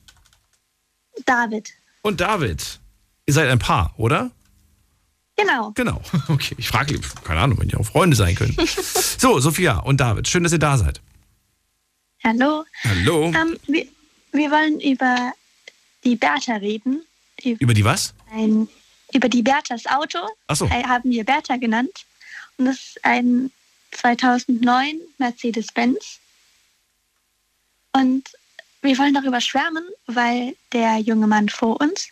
David. 1.25 1.71
Und 2.03 2.21
David. 2.21 2.81
Ihr 3.27 3.35
seid 3.35 3.49
ein 3.49 3.59
Paar, 3.59 3.95
oder? 3.97 4.31
Genau. 5.37 5.71
Genau. 5.75 6.03
Okay, 6.29 6.55
ich 6.59 6.69
frage, 6.69 7.01
keine 7.25 7.41
Ahnung, 7.41 7.59
wenn 7.61 7.69
ihr 7.71 7.81
auch 7.81 7.87
Freunde 7.87 8.17
sein 8.17 8.35
können. 8.35 8.57
so, 9.19 9.39
Sophia 9.41 9.79
und 9.79 10.01
David, 10.01 10.29
schön, 10.29 10.43
dass 10.43 10.53
ihr 10.53 10.59
da 10.59 10.77
seid. 10.77 11.01
Hallo. 12.23 12.65
Hallo. 12.85 13.33
Ähm, 13.35 13.59
wir, 13.67 13.87
wir, 14.33 14.51
wollen 14.51 14.81
über 14.81 15.33
die 16.05 16.17
Bertha 16.17 16.55
reden. 16.57 17.03
Über 17.43 17.73
die 17.73 17.85
was? 17.85 18.15
Ein, 18.31 18.69
über 19.13 19.29
die 19.29 19.43
Berthas 19.43 19.87
Auto. 19.87 20.19
Ach 20.47 20.57
so. 20.57 20.69
Haben 20.71 21.11
wir 21.11 21.25
Bertha 21.25 21.57
genannt. 21.57 22.05
Und 22.59 22.67
das 22.67 22.77
ist 22.77 23.05
ein 23.05 23.51
2009 23.93 25.01
Mercedes-Benz. 25.19 26.19
Und 27.93 28.29
wir 28.83 28.99
wollen 28.99 29.15
darüber 29.15 29.41
schwärmen, 29.41 29.85
weil 30.07 30.57
der 30.73 30.99
junge 30.99 31.27
Mann 31.27 31.49
vor 31.49 31.81
uns, 31.81 32.09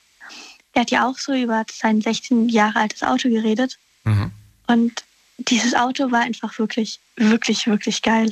der 0.74 0.82
hat 0.82 0.90
ja 0.90 1.06
auch 1.06 1.18
so 1.18 1.34
über 1.34 1.64
sein 1.70 2.00
16 2.00 2.48
Jahre 2.48 2.80
altes 2.80 3.02
Auto 3.02 3.28
geredet. 3.28 3.78
Mhm. 4.04 4.32
Und 4.66 5.04
dieses 5.36 5.74
Auto 5.74 6.10
war 6.10 6.20
einfach 6.20 6.58
wirklich, 6.58 6.98
wirklich, 7.16 7.66
wirklich 7.66 8.02
geil. 8.02 8.30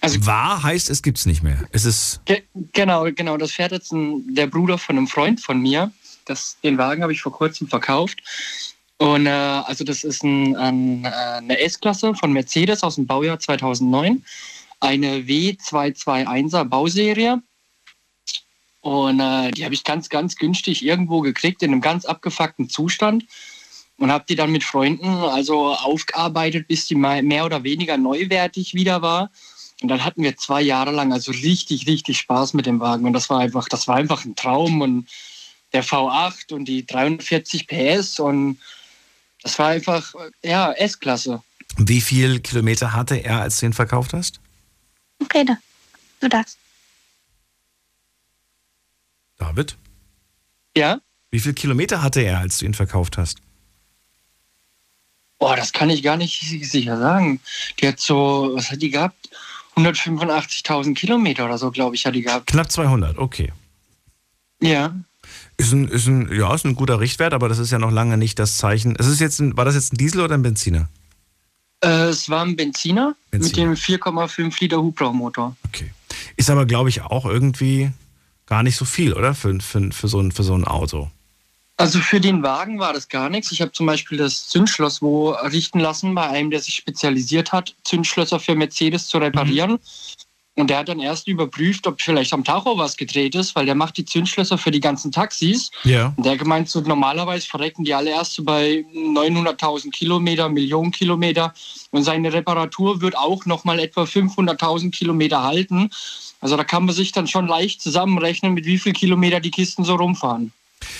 Also 0.00 0.24
war 0.26 0.62
heißt, 0.62 0.90
es 0.90 1.02
gibt's 1.02 1.26
nicht 1.26 1.42
mehr. 1.42 1.66
Es 1.72 1.84
ist 1.84 2.20
Ge 2.24 2.42
genau, 2.72 3.04
genau. 3.12 3.36
Das 3.36 3.52
fährt 3.52 3.72
jetzt 3.72 3.92
ein, 3.92 4.34
der 4.34 4.46
Bruder 4.46 4.78
von 4.78 4.96
einem 4.96 5.06
Freund 5.06 5.40
von 5.40 5.60
mir. 5.60 5.90
Das, 6.24 6.56
den 6.62 6.78
Wagen 6.78 7.02
habe 7.02 7.12
ich 7.12 7.20
vor 7.20 7.32
kurzem 7.32 7.68
verkauft. 7.68 8.22
Und 8.98 9.26
äh, 9.26 9.30
also 9.30 9.84
das 9.84 10.04
ist 10.04 10.22
ein, 10.24 10.56
ein, 10.56 11.04
äh, 11.04 11.08
eine 11.08 11.58
S-Klasse 11.60 12.14
von 12.14 12.32
Mercedes 12.32 12.82
aus 12.82 12.94
dem 12.94 13.06
Baujahr 13.06 13.38
2009. 13.38 14.24
Eine 14.80 15.18
W221er 15.20 16.64
Bauserie. 16.64 17.42
Und 18.80 19.20
äh, 19.20 19.50
die 19.50 19.64
habe 19.64 19.74
ich 19.74 19.84
ganz, 19.84 20.08
ganz 20.08 20.36
günstig 20.36 20.84
irgendwo 20.84 21.20
gekriegt, 21.20 21.62
in 21.62 21.72
einem 21.72 21.80
ganz 21.80 22.04
abgefuckten 22.04 22.68
Zustand. 22.68 23.24
Und 23.98 24.12
habe 24.12 24.24
die 24.28 24.36
dann 24.36 24.52
mit 24.52 24.62
Freunden 24.62 25.08
also 25.08 25.74
aufgearbeitet, 25.74 26.68
bis 26.68 26.86
die 26.86 26.94
mal 26.94 27.22
mehr 27.22 27.46
oder 27.46 27.64
weniger 27.64 27.96
neuwertig 27.96 28.74
wieder 28.74 29.00
war. 29.00 29.30
Und 29.82 29.88
dann 29.88 30.04
hatten 30.04 30.22
wir 30.22 30.36
zwei 30.36 30.62
Jahre 30.62 30.90
lang 30.90 31.12
also 31.12 31.32
richtig, 31.32 31.86
richtig 31.86 32.18
Spaß 32.18 32.54
mit 32.54 32.66
dem 32.66 32.80
Wagen. 32.80 33.04
Und 33.06 33.12
das 33.12 33.28
war 33.28 33.40
einfach, 33.40 33.68
das 33.68 33.86
war 33.86 33.96
einfach 33.96 34.24
ein 34.24 34.34
Traum. 34.34 34.80
Und 34.80 35.06
der 35.72 35.84
V8 35.84 36.52
und 36.54 36.64
die 36.64 36.86
340 36.86 37.66
PS 37.66 38.18
und 38.18 38.58
das 39.42 39.58
war 39.58 39.68
einfach, 39.68 40.14
ja, 40.42 40.72
S-Klasse. 40.72 41.42
Wie 41.76 42.00
viel 42.00 42.40
Kilometer 42.40 42.92
hatte 42.94 43.16
er, 43.16 43.40
als 43.42 43.60
du 43.60 43.66
ihn 43.66 43.72
verkauft 43.72 44.12
hast? 44.12 44.40
Rede, 45.32 45.58
du 46.20 46.28
darfst. 46.28 46.58
David? 49.38 49.76
Ja? 50.76 51.00
Wie 51.30 51.40
viel 51.40 51.52
Kilometer 51.52 52.02
hatte 52.02 52.22
er, 52.22 52.38
als 52.38 52.58
du 52.58 52.64
ihn 52.64 52.74
verkauft 52.74 53.18
hast? 53.18 53.38
Boah, 55.38 55.56
das 55.56 55.72
kann 55.72 55.90
ich 55.90 56.02
gar 56.02 56.16
nicht 56.16 56.40
sicher 56.40 56.98
sagen. 56.98 57.40
Die 57.78 57.88
hat 57.88 58.00
so, 58.00 58.52
was 58.54 58.70
hat 58.70 58.80
die 58.80 58.90
gehabt? 58.90 59.28
185.000 59.76 60.94
Kilometer 60.94 61.44
oder 61.44 61.58
so, 61.58 61.70
glaube 61.70 61.94
ich, 61.94 62.06
hat 62.06 62.14
die 62.14 62.22
gehabt. 62.22 62.46
Knapp 62.46 62.70
200, 62.70 63.18
okay. 63.18 63.52
Ja. 64.60 64.94
Ist 65.58 65.72
ein, 65.72 65.88
ist 65.88 66.06
ein, 66.06 66.32
ja, 66.32 66.54
ist 66.54 66.64
ein 66.64 66.74
guter 66.74 67.00
Richtwert, 67.00 67.34
aber 67.34 67.48
das 67.48 67.58
ist 67.58 67.70
ja 67.70 67.78
noch 67.78 67.90
lange 67.90 68.16
nicht 68.16 68.38
das 68.38 68.56
Zeichen. 68.56 68.96
Es 68.98 69.06
ist 69.06 69.20
jetzt 69.20 69.38
ein, 69.38 69.56
war 69.56 69.64
das 69.64 69.74
jetzt 69.74 69.92
ein 69.92 69.96
Diesel 69.96 70.20
oder 70.20 70.34
ein 70.34 70.42
Benziner? 70.42 70.88
Äh, 71.82 72.08
es 72.08 72.28
war 72.30 72.44
ein 72.44 72.56
Benziner, 72.56 73.14
Benziner. 73.30 73.70
mit 73.70 73.78
dem 73.78 74.00
4,5 74.00 74.60
Liter 74.60 74.78
Hubraummotor. 74.78 75.56
Okay. 75.66 75.92
Ist 76.36 76.50
aber, 76.50 76.66
glaube 76.66 76.88
ich, 76.88 77.02
auch 77.02 77.26
irgendwie 77.26 77.90
gar 78.46 78.62
nicht 78.62 78.76
so 78.76 78.84
viel, 78.84 79.12
oder? 79.12 79.34
Für, 79.34 79.58
für, 79.60 79.92
für, 79.92 80.08
so, 80.08 80.20
ein, 80.20 80.32
für 80.32 80.42
so 80.42 80.54
ein 80.54 80.64
Auto. 80.64 81.10
Also 81.78 81.98
für 81.98 82.20
den 82.20 82.42
Wagen 82.42 82.78
war 82.78 82.94
das 82.94 83.08
gar 83.08 83.28
nichts. 83.28 83.52
Ich 83.52 83.60
habe 83.60 83.72
zum 83.72 83.84
Beispiel 83.84 84.16
das 84.16 84.48
Zündschloss 84.48 85.02
wo 85.02 85.30
richten 85.30 85.78
lassen 85.78 86.14
bei 86.14 86.26
einem, 86.28 86.50
der 86.50 86.60
sich 86.60 86.74
spezialisiert 86.74 87.52
hat, 87.52 87.74
Zündschlösser 87.84 88.40
für 88.40 88.54
Mercedes 88.54 89.08
zu 89.08 89.18
reparieren. 89.18 89.78
Und 90.58 90.70
der 90.70 90.78
hat 90.78 90.88
dann 90.88 91.00
erst 91.00 91.28
überprüft, 91.28 91.86
ob 91.86 92.00
vielleicht 92.00 92.32
am 92.32 92.42
Tacho 92.42 92.78
was 92.78 92.96
gedreht 92.96 93.34
ist, 93.34 93.54
weil 93.54 93.66
der 93.66 93.74
macht 93.74 93.98
die 93.98 94.06
Zündschlösser 94.06 94.56
für 94.56 94.70
die 94.70 94.80
ganzen 94.80 95.12
Taxis. 95.12 95.70
Ja. 95.84 96.14
Und 96.16 96.24
der 96.24 96.38
gemeint, 96.38 96.70
so 96.70 96.80
normalerweise 96.80 97.46
verrecken 97.46 97.84
die 97.84 97.92
alle 97.92 98.08
erst 98.10 98.32
so 98.32 98.42
bei 98.42 98.86
900.000 98.94 99.90
Kilometer, 99.90 100.48
Millionen 100.48 100.92
Kilometer. 100.92 101.52
Und 101.90 102.04
seine 102.04 102.32
Reparatur 102.32 103.02
wird 103.02 103.18
auch 103.18 103.44
nochmal 103.44 103.80
etwa 103.80 104.04
500.000 104.04 104.92
Kilometer 104.92 105.42
halten. 105.42 105.90
Also 106.40 106.56
da 106.56 106.64
kann 106.64 106.86
man 106.86 106.94
sich 106.94 107.12
dann 107.12 107.28
schon 107.28 107.46
leicht 107.46 107.82
zusammenrechnen, 107.82 108.54
mit 108.54 108.64
wie 108.64 108.78
viel 108.78 108.94
Kilometer 108.94 109.40
die 109.40 109.50
Kisten 109.50 109.84
so 109.84 109.96
rumfahren. 109.96 110.52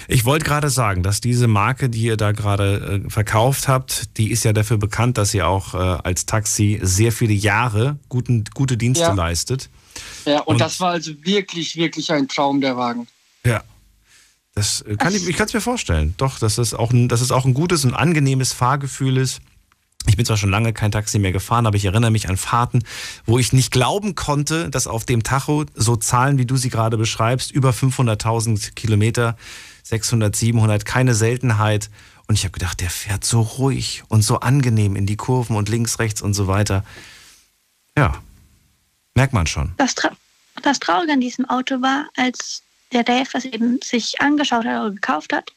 Ich 0.08 0.24
wollte 0.24 0.44
gerade 0.44 0.70
sagen, 0.70 1.02
dass 1.02 1.20
diese 1.20 1.46
Marke, 1.48 1.88
die 1.88 2.02
ihr 2.02 2.16
da 2.16 2.32
gerade 2.32 3.02
äh, 3.06 3.10
verkauft 3.10 3.68
habt, 3.68 4.16
die 4.18 4.30
ist 4.30 4.44
ja 4.44 4.52
dafür 4.52 4.78
bekannt, 4.78 5.18
dass 5.18 5.30
sie 5.30 5.42
auch 5.42 5.74
äh, 5.74 5.78
als 5.78 6.26
Taxi 6.26 6.78
sehr 6.82 7.12
viele 7.12 7.32
Jahre 7.34 7.98
guten, 8.08 8.44
gute 8.54 8.76
Dienste 8.76 9.04
Ja. 9.04 9.12
leistet. 9.14 9.68
Ja, 10.24 10.40
und, 10.40 10.54
Und- 10.54 10.60
das 10.60 10.80
war 10.80 10.90
also 10.92 11.12
wirklich, 11.22 11.76
wirklich 11.76 12.12
ein 12.12 12.28
Traum, 12.28 12.60
der 12.60 12.76
Wagen. 12.76 13.06
Ja. 13.44 13.62
Das 14.54 14.80
äh, 14.82 14.96
kann 14.96 15.14
ich, 15.14 15.28
ich 15.28 15.36
kann 15.36 15.46
es 15.46 15.54
mir 15.54 15.60
vorstellen. 15.60 16.14
Doch, 16.16 16.38
dass 16.38 16.58
es 16.58 16.72
auch 16.74 16.92
ein, 16.92 17.08
dass 17.08 17.20
es 17.20 17.30
auch 17.30 17.44
ein 17.44 17.54
gutes 17.54 17.84
und 17.84 17.94
angenehmes 17.94 18.52
Fahrgefühl 18.52 19.16
ist. 19.18 19.40
Ich 20.08 20.16
bin 20.16 20.24
zwar 20.24 20.36
schon 20.36 20.50
lange 20.50 20.72
kein 20.72 20.92
Taxi 20.92 21.18
mehr 21.18 21.32
gefahren, 21.32 21.66
aber 21.66 21.76
ich 21.76 21.84
erinnere 21.84 22.12
mich 22.12 22.28
an 22.28 22.36
Fahrten, 22.36 22.84
wo 23.26 23.38
ich 23.40 23.52
nicht 23.52 23.72
glauben 23.72 24.14
konnte, 24.14 24.70
dass 24.70 24.86
auf 24.86 25.04
dem 25.04 25.24
Tacho 25.24 25.64
so 25.74 25.96
Zahlen, 25.96 26.38
wie 26.38 26.46
du 26.46 26.56
sie 26.56 26.68
gerade 26.70 26.96
beschreibst, 26.96 27.50
über 27.50 27.70
500.000 27.70 28.74
Kilometer, 28.74 29.36
600, 29.86 30.34
700, 30.34 30.84
keine 30.84 31.14
Seltenheit. 31.14 31.90
Und 32.26 32.34
ich 32.34 32.42
habe 32.42 32.50
gedacht, 32.50 32.80
der 32.80 32.90
fährt 32.90 33.24
so 33.24 33.40
ruhig 33.40 34.02
und 34.08 34.22
so 34.22 34.40
angenehm 34.40 34.96
in 34.96 35.06
die 35.06 35.16
Kurven 35.16 35.54
und 35.54 35.68
links, 35.68 36.00
rechts 36.00 36.20
und 36.22 36.34
so 36.34 36.48
weiter. 36.48 36.84
Ja, 37.96 38.20
merkt 39.14 39.32
man 39.32 39.46
schon. 39.46 39.72
Das, 39.76 39.94
Tra 39.94 40.10
das 40.60 40.80
Traurige 40.80 41.12
an 41.12 41.20
diesem 41.20 41.48
Auto 41.48 41.82
war, 41.82 42.08
als 42.16 42.62
der 42.92 43.04
Dave 43.04 43.28
das 43.32 43.44
eben 43.44 43.78
sich 43.80 44.20
angeschaut 44.20 44.64
hat 44.64 44.80
oder 44.80 44.90
gekauft 44.90 45.32
hat, 45.32 45.52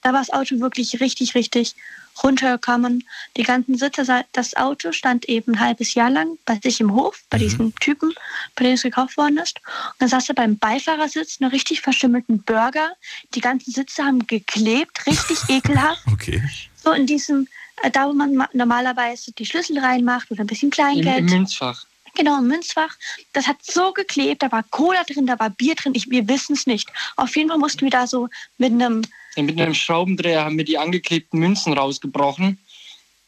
da 0.00 0.14
war 0.14 0.20
das 0.20 0.30
Auto 0.30 0.58
wirklich 0.60 0.98
richtig, 1.00 1.34
richtig 1.34 1.74
runtergekommen. 2.22 3.04
Die 3.36 3.42
ganzen 3.42 3.76
Sitze, 3.76 4.24
das 4.32 4.56
Auto 4.56 4.92
stand 4.92 5.28
eben 5.28 5.54
ein 5.54 5.60
halbes 5.60 5.94
Jahr 5.94 6.10
lang 6.10 6.38
bei 6.44 6.58
sich 6.62 6.80
im 6.80 6.94
Hof, 6.94 7.22
bei 7.30 7.38
diesem 7.38 7.74
Typen, 7.76 8.12
bei 8.54 8.64
dem 8.64 8.74
es 8.74 8.82
gekauft 8.82 9.16
worden 9.16 9.38
ist. 9.38 9.58
Und 9.58 9.94
dann 10.00 10.08
saß 10.08 10.28
er 10.30 10.34
beim 10.34 10.58
Beifahrersitz, 10.58 11.40
einen 11.40 11.50
richtig 11.50 11.80
verschimmelten 11.80 12.42
Burger. 12.42 12.92
Die 13.34 13.40
ganzen 13.40 13.72
Sitze 13.72 14.04
haben 14.04 14.26
geklebt, 14.26 15.06
richtig 15.06 15.38
ekelhaft. 15.48 16.02
Okay. 16.12 16.42
So 16.82 16.92
in 16.92 17.06
diesem, 17.06 17.48
äh, 17.82 17.90
da 17.90 18.08
wo 18.08 18.12
man 18.12 18.34
ma- 18.34 18.48
normalerweise 18.52 19.32
die 19.32 19.46
Schlüssel 19.46 19.78
reinmacht 19.78 20.30
oder 20.30 20.42
ein 20.42 20.46
bisschen 20.46 20.68
Im, 20.68 20.72
Kleingeld. 20.72 21.18
Im 21.18 21.26
Münzfach. 21.26 21.84
Genau, 22.14 22.38
im 22.38 22.46
Münzfach. 22.46 22.94
Das 23.34 23.46
hat 23.46 23.58
so 23.62 23.92
geklebt, 23.92 24.42
da 24.42 24.50
war 24.50 24.62
Cola 24.70 25.04
drin, 25.04 25.26
da 25.26 25.38
war 25.38 25.50
Bier 25.50 25.74
drin, 25.74 25.92
ich, 25.94 26.08
wir 26.10 26.26
wissen 26.28 26.54
es 26.54 26.66
nicht. 26.66 26.88
Auf 27.16 27.36
jeden 27.36 27.50
Fall 27.50 27.58
mussten 27.58 27.82
wir 27.82 27.90
da 27.90 28.06
so 28.06 28.28
mit 28.56 28.72
einem, 28.72 29.02
mit 29.42 29.60
einem 29.60 29.74
Schraubendreher 29.74 30.44
haben 30.44 30.56
wir 30.56 30.64
die 30.64 30.78
angeklebten 30.78 31.38
Münzen 31.38 31.72
rausgebrochen 31.72 32.58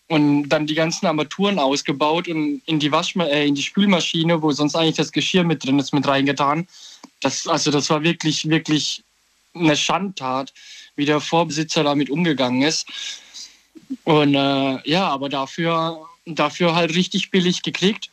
und 0.08 0.48
dann 0.48 0.66
die 0.66 0.74
ganzen 0.74 1.06
Armaturen 1.06 1.58
ausgebaut 1.58 2.28
und 2.28 2.62
in 2.66 2.78
die, 2.78 2.90
Waschma 2.90 3.24
äh, 3.26 3.46
in 3.46 3.54
die 3.54 3.62
Spülmaschine, 3.62 4.42
wo 4.42 4.50
sonst 4.52 4.74
eigentlich 4.74 4.96
das 4.96 5.12
Geschirr 5.12 5.44
mit 5.44 5.64
drin 5.64 5.78
ist, 5.78 5.92
mit 5.92 6.06
reingetan. 6.08 6.66
Das, 7.20 7.46
also 7.46 7.70
das 7.70 7.90
war 7.90 8.02
wirklich, 8.02 8.48
wirklich 8.48 9.02
eine 9.54 9.76
Schandtat, 9.76 10.52
wie 10.96 11.04
der 11.04 11.20
Vorbesitzer 11.20 11.84
damit 11.84 12.10
umgegangen 12.10 12.62
ist. 12.62 12.86
Und 14.04 14.34
äh, 14.34 14.88
ja, 14.88 15.08
aber 15.08 15.28
dafür, 15.28 16.06
dafür 16.26 16.74
halt 16.74 16.94
richtig 16.94 17.30
billig 17.30 17.62
gekriegt 17.62 18.10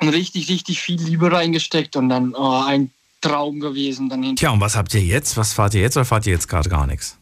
und 0.00 0.08
richtig, 0.08 0.48
richtig 0.48 0.80
viel 0.80 1.00
Liebe 1.00 1.30
reingesteckt 1.30 1.96
und 1.96 2.08
dann 2.08 2.34
oh, 2.34 2.62
ein 2.64 2.90
Traum 3.20 3.60
gewesen 3.60 4.08
dann. 4.08 4.36
Tja, 4.36 4.50
und 4.50 4.60
was 4.60 4.76
habt 4.76 4.94
ihr 4.94 5.02
jetzt? 5.02 5.36
Was 5.36 5.52
fahrt 5.52 5.74
ihr 5.74 5.80
jetzt 5.80 5.96
oder 5.96 6.04
fahrt 6.04 6.26
ihr 6.26 6.32
jetzt 6.32 6.48
gerade 6.48 6.68
gar 6.68 6.86
nichts? 6.86 7.16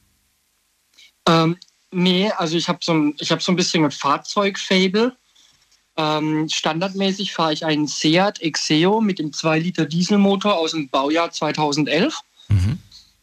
Ähm, 1.28 1.56
nee, 1.90 2.30
also 2.36 2.56
ich 2.56 2.68
habe 2.68 2.78
so, 2.82 2.92
ein- 2.92 3.14
ich 3.18 3.30
hab 3.32 3.42
so 3.42 3.52
ein 3.52 3.56
bisschen 3.56 3.84
ein 3.84 3.90
Fahrzeug-Fable. 3.90 5.16
Ähm, 5.98 6.48
standardmäßig 6.50 7.32
fahre 7.32 7.54
ich 7.54 7.64
einen 7.64 7.86
Seat 7.86 8.40
Exeo 8.42 9.00
mit 9.00 9.18
dem 9.18 9.30
2-Liter 9.32 9.86
Dieselmotor 9.86 10.54
aus 10.56 10.72
dem 10.72 10.88
Baujahr 10.88 11.30
2011. 11.30 12.20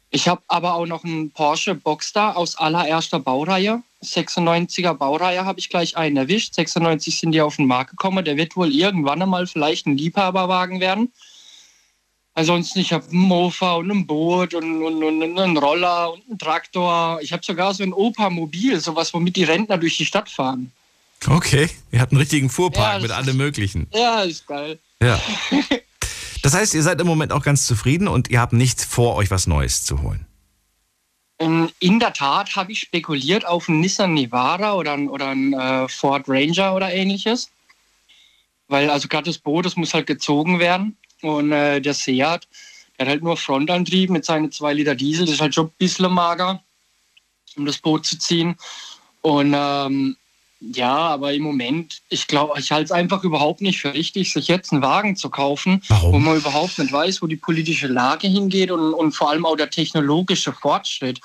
Ich 0.09 0.27
habe 0.27 0.41
aber 0.47 0.75
auch 0.75 0.86
noch 0.86 1.03
einen 1.03 1.31
Porsche 1.31 1.73
Boxster 1.75 2.36
aus 2.38 2.55
allererster 2.55 3.19
Baureihe. 3.19 3.81
96er 4.03 4.93
Baureihe 4.93 5.43
habe 5.45 5.59
ich 5.59 5.69
gleich 5.69 5.97
einen 5.97 6.17
erwischt. 6.17 6.53
96 6.53 7.19
sind 7.19 7.31
die 7.31 7.41
auf 7.41 7.55
den 7.55 7.65
Markt 7.67 7.91
gekommen. 7.91 8.23
Der 8.25 8.38
wird 8.38 8.55
wohl 8.55 8.71
irgendwann 8.71 9.21
einmal 9.21 9.47
vielleicht 9.47 9.88
ein 9.88 9.97
Liebhaberwagen 9.97 10.79
werden. 10.79 11.12
Ansonsten, 12.35 12.79
ich 12.79 12.91
habe 12.93 13.05
einen 13.09 13.19
Mofa 13.19 13.73
und 13.73 13.91
ein 13.91 14.07
Boot 14.07 14.55
und, 14.55 14.83
und, 14.83 15.03
und 15.03 15.39
einen 15.39 15.57
Roller 15.57 16.13
und 16.13 16.23
einen 16.27 16.39
Traktor. 16.39 17.19
Ich 17.21 17.31
habe 17.31 17.45
sogar 17.45 17.73
so 17.73 17.83
ein 17.83 17.93
Opa-Mobil, 17.93 18.79
sowas, 18.79 19.13
womit 19.13 19.35
die 19.35 19.43
Rentner 19.43 19.77
durch 19.77 19.97
die 19.97 20.05
Stadt 20.05 20.29
fahren. 20.29 20.71
Okay, 21.27 21.69
ihr 21.91 22.01
habt 22.01 22.11
einen 22.11 22.19
richtigen 22.19 22.49
Fuhrpark 22.49 22.95
Ja, 22.95 22.99
mit 22.99 23.11
allem 23.11 23.38
Möglichen. 23.38 23.88
Ja, 23.93 24.21
ist 24.21 24.47
geil. 24.47 24.79
Ja. 25.01 25.19
Das 26.43 26.53
heißt, 26.53 26.73
ihr 26.73 26.84
seid 26.84 26.99
im 26.99 27.07
Moment 27.07 27.31
auch 27.31 27.41
ganz 27.41 27.65
zufrieden 27.65 28.09
und 28.09 28.29
ihr 28.29 28.41
habt 28.41 28.51
nicht 28.51 28.81
vor, 28.81 29.15
euch 29.15 29.31
was 29.31 29.47
Neues 29.47 29.86
zu 29.86 30.01
holen. 30.01 30.25
Ähm, 31.39 31.69
In 31.79 32.01
der 32.01 32.11
Tat 32.11 32.57
habe 32.57 32.73
ich 32.73 32.81
spekuliert 32.81 33.45
auf 33.47 33.69
einen 33.69 33.79
Nissan 33.79 34.13
Navara 34.13 34.73
oder 34.73 34.91
einen, 34.91 35.07
oder 35.07 35.29
einen 35.29 35.53
äh, 35.53 35.88
Ford 35.88 36.27
Ranger 36.27 36.75
oder 36.75 36.93
ähnliches. 36.93 37.49
Weil 38.67 38.89
also 38.89 39.07
gerade 39.07 39.23
das 39.23 39.38
Boot, 39.38 39.65
das 39.65 39.77
muss 39.77 39.93
halt 39.93 40.05
gezogen 40.05 40.59
werden. 40.59 40.97
Und 41.24 41.51
äh, 41.51 41.80
der 41.82 41.93
Seat, 41.93 42.47
der 42.97 43.05
hat 43.05 43.09
halt 43.09 43.24
nur 43.24 43.38
Frontantrieb 43.38 44.09
mit 44.09 44.26
seinen 44.26 44.51
2 44.51 44.74
Liter 44.74 44.95
Diesel. 44.95 45.26
Das 45.26 45.36
ist 45.36 45.41
halt 45.41 45.55
schon 45.55 45.67
ein 45.67 45.74
bisschen 45.78 46.11
mager, 46.11 46.61
um 47.55 47.65
das 47.65 47.78
Boot 47.78 48.05
zu 48.05 48.17
ziehen. 48.17 48.55
Und 49.21 49.53
ähm, 49.55 50.15
Ja, 50.59 50.95
aber 50.95 51.34
im 51.34 51.43
Moment, 51.43 52.01
ich 52.09 52.28
glaube, 52.28 52.57
ich 52.59 52.71
halte 52.71 52.86
es 52.86 52.91
einfach 52.91 53.24
überhaupt 53.24 53.59
nicht 53.61 53.82
für 53.82 53.93
richtig, 53.93 54.32
sich 54.32 54.47
jetzt 54.47 54.71
einen 54.71 54.82
Wagen 54.82 55.15
zu 55.17 55.30
kaufen, 55.30 55.82
Warum? 55.89 56.13
wo 56.13 56.19
man 56.19 56.38
überhaupt 56.38 56.80
nicht 56.80 56.91
weiß, 56.91 57.21
wo 57.21 57.28
die 57.28 57.36
politische 57.36 57.88
Lage 57.88 58.28
hingeht 58.28 58.71
und, 58.71 58.93
und 58.93 59.11
vor 59.11 59.30
allem 59.30 59.45
auch 59.45 59.57
der 59.57 59.69
technologische 59.69 60.53
Fortschritt. 60.53 61.19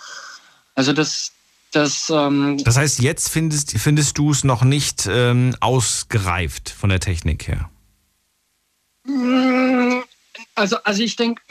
Also 0.75 0.93
das, 0.93 1.31
das, 1.71 2.11
ähm, 2.11 2.59
Das 2.65 2.77
heißt, 2.77 3.01
jetzt 3.01 3.29
findest, 3.29 3.79
findest 3.79 4.19
du 4.19 4.31
es 4.33 4.43
noch 4.43 4.63
nicht 4.65 5.09
ähm, 5.11 5.55
ausgereift 5.61 6.71
von 6.71 6.91
der 6.91 6.99
Technik 7.01 7.47
her. 7.47 7.71
Also, 10.55 10.77
also 10.85 11.03
ich 11.03 11.17
denke, 11.17 11.43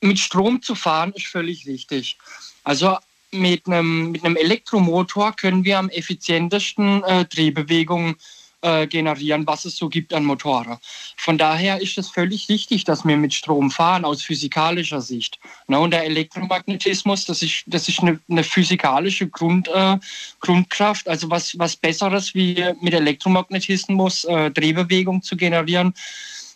mit 0.00 0.18
Strom 0.18 0.62
zu 0.62 0.74
fahren 0.74 1.12
ist 1.14 1.26
völlig 1.26 1.66
richtig. 1.66 2.16
Also 2.64 2.96
mit 3.30 3.66
einem, 3.66 4.10
mit 4.12 4.24
einem 4.24 4.36
Elektromotor 4.36 5.32
können 5.32 5.64
wir 5.64 5.78
am 5.78 5.88
effizientesten 5.88 7.02
äh, 7.04 7.24
Drehbewegungen 7.24 8.16
äh, 8.60 8.86
generieren, 8.86 9.46
was 9.46 9.64
es 9.64 9.76
so 9.76 9.88
gibt 9.88 10.14
an 10.14 10.24
Motoren. 10.24 10.78
Von 11.16 11.38
daher 11.38 11.80
ist 11.80 11.98
es 11.98 12.10
völlig 12.10 12.48
richtig, 12.48 12.84
dass 12.84 13.04
wir 13.04 13.16
mit 13.16 13.34
Strom 13.34 13.70
fahren, 13.70 14.04
aus 14.04 14.22
physikalischer 14.22 15.00
Sicht. 15.00 15.38
Na, 15.66 15.78
und 15.78 15.90
der 15.90 16.04
Elektromagnetismus, 16.04 17.24
das 17.24 17.42
ist, 17.42 17.64
das 17.66 17.88
ist 17.88 18.00
eine, 18.00 18.20
eine 18.28 18.44
physikalische 18.44 19.28
Grund, 19.28 19.68
äh, 19.68 19.98
Grundkraft, 20.40 21.08
also 21.08 21.30
was, 21.30 21.58
was 21.58 21.76
Besseres 21.76 22.34
wie 22.34 22.64
mit 22.80 22.94
Elektromagnetismus 22.94 24.24
äh, 24.24 24.50
Drehbewegung 24.50 25.22
zu 25.22 25.36
generieren, 25.36 25.94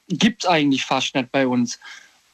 gibt 0.09 0.45
es 0.45 0.51
eigentlich 0.51 0.85
fast 0.85 1.15
nicht 1.15 1.33
bei 1.33 1.47
uns. 1.47 1.79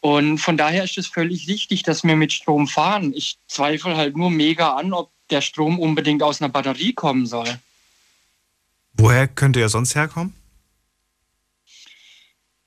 Und 0.00 0.38
von 0.38 0.56
daher 0.56 0.84
ist 0.84 0.98
es 0.98 1.06
völlig 1.06 1.48
richtig, 1.48 1.84
dass 1.84 2.02
wir 2.02 2.16
mit 2.16 2.32
Strom 2.32 2.66
fahren. 2.66 3.12
Ich 3.14 3.38
zweifle 3.46 3.96
halt 3.96 4.16
nur 4.16 4.30
mega 4.30 4.74
an, 4.76 4.92
ob 4.92 5.10
der 5.30 5.40
Strom 5.40 5.78
unbedingt 5.78 6.22
aus 6.22 6.40
einer 6.40 6.48
Batterie 6.48 6.92
kommen 6.92 7.26
soll. 7.26 7.58
Woher 8.94 9.28
könnte 9.28 9.60
er 9.60 9.68
sonst 9.68 9.94
herkommen? 9.94 10.34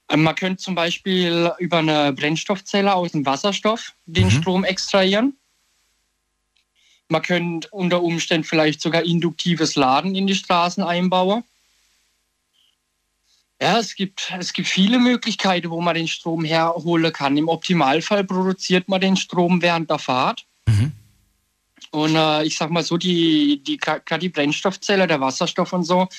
Ähm, 0.10 0.24
Man 0.24 0.36
könnte 0.36 0.64
zum 0.64 0.76
Beispiel 0.76 1.52
über 1.60 1.80
eine 1.80 2.14
Brennstoffzelle 2.14 2.94
aus 2.94 3.12
dem 3.12 3.26
Wasserstoff 3.26 3.94
den 4.06 4.28
Mhm. 4.28 4.32
Strom 4.32 4.64
extrahieren. 4.64 5.36
Man 7.10 7.22
könnte 7.22 7.68
unter 7.70 8.02
Umständen 8.02 8.48
vielleicht 8.48 8.82
sogar 8.82 9.04
induktives 9.04 9.76
Laden 9.76 10.16
in 10.16 10.26
die 10.26 10.36
Straßen 10.36 10.84
einbauen. 10.84 11.44
Ja, 13.62 13.80
es 13.80 13.96
gibt, 13.96 14.34
es 14.38 14.52
gibt 14.52 14.68
viele 14.68 15.00
Möglichkeiten, 15.00 15.70
wo 15.70 15.80
man 15.80 15.96
den 15.96 16.08
Strom 16.08 16.44
herholen 16.44 17.14
kann. 17.14 17.38
Im 17.38 17.48
Optimalfall 17.48 18.26
produziert 18.26 18.90
man 18.90 19.00
den 19.00 19.16
Strom 19.16 19.62
während 19.62 19.90
der 19.90 20.00
Fahrt. 20.00 20.46
Mhm. 20.68 20.92
Und 21.92 22.16
äh, 22.16 22.44
ich 22.44 22.58
sag 22.58 22.70
mal 22.70 22.84
so, 22.84 22.98
die, 22.98 23.64
die, 23.64 23.78
gerade 23.78 24.20
die 24.20 24.30
Brennstoffzelle, 24.30 25.08
der 25.08 25.22
Wasserstoff 25.22 25.72
und 25.72 25.84
so, 25.84 26.10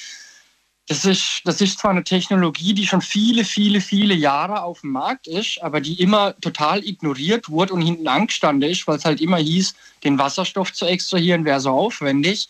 das 0.88 1.04
ist, 1.04 1.42
das 1.44 1.60
ist 1.60 1.80
zwar 1.80 1.90
eine 1.90 2.04
Technologie, 2.04 2.72
die 2.72 2.86
schon 2.86 3.02
viele, 3.02 3.44
viele, 3.44 3.80
viele 3.80 4.14
Jahre 4.14 4.62
auf 4.62 4.82
dem 4.82 4.92
Markt 4.92 5.26
ist, 5.26 5.60
aber 5.60 5.80
die 5.80 6.00
immer 6.00 6.38
total 6.40 6.84
ignoriert 6.84 7.48
wurde 7.48 7.74
und 7.74 7.82
hinten 7.82 8.06
angestanden 8.06 8.70
ist, 8.70 8.86
weil 8.86 8.96
es 8.96 9.04
halt 9.04 9.20
immer 9.20 9.38
hieß, 9.38 9.74
den 10.04 10.16
Wasserstoff 10.16 10.72
zu 10.72 10.86
extrahieren 10.86 11.44
wäre 11.44 11.60
so 11.60 11.70
aufwendig. 11.70 12.48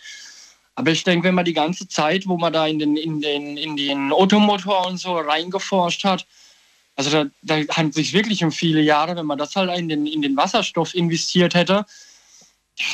Aber 0.76 0.90
ich 0.90 1.04
denke, 1.04 1.26
wenn 1.26 1.34
man 1.34 1.46
die 1.46 1.54
ganze 1.54 1.88
Zeit, 1.88 2.28
wo 2.28 2.36
man 2.36 2.52
da 2.52 2.66
in 2.66 2.78
den, 2.78 2.96
in 2.96 3.20
den, 3.20 3.56
in 3.56 3.76
den 3.76 4.12
Automotor 4.12 4.86
und 4.86 4.98
so 4.98 5.16
reingeforscht 5.16 6.04
hat, 6.04 6.26
also 6.96 7.10
da, 7.10 7.30
da 7.42 7.54
handelt 7.74 7.90
es 7.90 7.94
sich 7.96 8.12
wirklich 8.12 8.44
um 8.44 8.52
viele 8.52 8.82
Jahre, 8.82 9.16
wenn 9.16 9.26
man 9.26 9.38
das 9.38 9.56
halt 9.56 9.76
in 9.78 9.88
den, 9.88 10.06
in 10.06 10.22
den 10.22 10.36
Wasserstoff 10.36 10.94
investiert 10.94 11.54
hätte, 11.54 11.86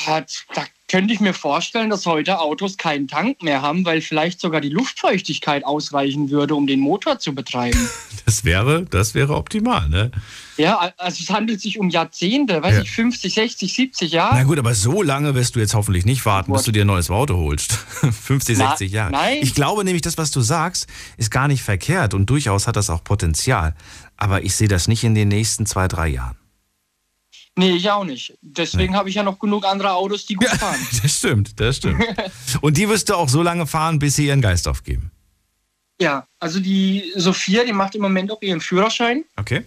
ja, 0.07 0.25
da 0.53 0.65
könnte 0.93 1.11
ich 1.11 1.19
mir 1.19 1.33
vorstellen, 1.33 1.89
dass 1.89 2.05
heute 2.05 2.39
Autos 2.39 2.77
keinen 2.77 3.07
Tank 3.07 3.41
mehr 3.41 3.63
haben, 3.63 3.83
weil 3.83 3.99
vielleicht 4.01 4.39
sogar 4.39 4.61
die 4.61 4.69
Luftfeuchtigkeit 4.69 5.65
ausreichen 5.65 6.29
würde, 6.29 6.53
um 6.53 6.67
den 6.67 6.79
Motor 6.79 7.17
zu 7.17 7.33
betreiben. 7.33 7.79
Das 8.25 8.45
wäre, 8.45 8.85
das 8.85 9.15
wäre 9.15 9.35
optimal, 9.35 9.89
ne? 9.89 10.09
ja, 10.55 10.93
also 10.97 11.17
es 11.21 11.29
handelt 11.29 11.59
sich 11.59 11.77
um 11.77 11.89
Jahrzehnte, 11.89 12.63
weiß 12.63 12.75
Ja. 12.75 12.81
ich, 12.83 12.91
50, 12.91 13.33
60, 13.33 13.73
70 13.73 14.11
Na 14.13 14.15
Jahre. 14.17 14.45
gut, 14.45 14.57
aber 14.59 14.73
so 14.75 15.01
lange 15.03 15.35
wirst 15.35 15.55
du 15.57 15.59
jetzt 15.59 15.73
hoffentlich 15.73 16.05
nicht 16.05 16.25
warten, 16.25 16.49
bis 16.53 16.61
Gott. 16.61 16.67
du 16.67 16.71
dir 16.71 16.85
ein 16.85 16.87
neues 16.87 17.09
Auto 17.09 17.35
holst. 17.35 17.73
50, 18.23 18.57
Na, 18.59 18.69
60 18.69 18.91
Jahre. 18.93 19.11
nein. 19.11 19.39
Ich 19.41 19.53
glaube 19.55 19.83
nämlich, 19.83 20.03
das, 20.03 20.17
was 20.17 20.31
du 20.31 20.39
sagst, 20.39 20.87
ist 21.17 21.31
gar 21.31 21.49
nicht 21.49 21.63
verkehrt 21.63 22.13
und 22.13 22.29
durchaus 22.29 22.65
hat 22.65 22.77
das 22.77 22.89
auch 22.89 23.03
Potenzial. 23.03 23.75
Aber 24.15 24.43
ich 24.43 24.55
sehe 24.55 24.69
das 24.69 24.87
nicht 24.87 25.03
in 25.03 25.15
den 25.15 25.27
nächsten 25.27 25.65
zwei, 25.65 25.89
drei 25.89 26.07
Jahren. 26.07 26.37
Nee, 27.55 27.71
ich 27.71 27.89
auch 27.91 28.03
nicht. 28.03 28.35
Deswegen 28.41 28.95
habe 28.95 29.09
ich 29.09 29.15
ja 29.15 29.23
noch 29.23 29.37
genug 29.37 29.65
andere 29.65 29.93
Autos, 29.93 30.25
die 30.25 30.35
gut 30.35 30.47
fahren. 30.47 30.79
Das 31.03 31.17
stimmt, 31.17 31.59
das 31.59 31.77
stimmt. 31.77 32.03
Und 32.61 32.77
die 32.77 32.89
wirst 32.89 33.09
du 33.09 33.15
auch 33.15 33.29
so 33.29 33.43
lange 33.43 33.67
fahren, 33.67 33.99
bis 33.99 34.15
sie 34.15 34.27
ihren 34.27 34.41
Geist 34.41 34.67
aufgeben. 34.67 35.11
Ja, 36.01 36.27
also 36.39 36.59
die 36.59 37.13
Sophia, 37.15 37.63
die 37.63 37.73
macht 37.73 37.93
im 37.95 38.01
Moment 38.01 38.31
auch 38.31 38.41
ihren 38.41 38.59
Führerschein. 38.59 39.23
Okay? 39.35 39.63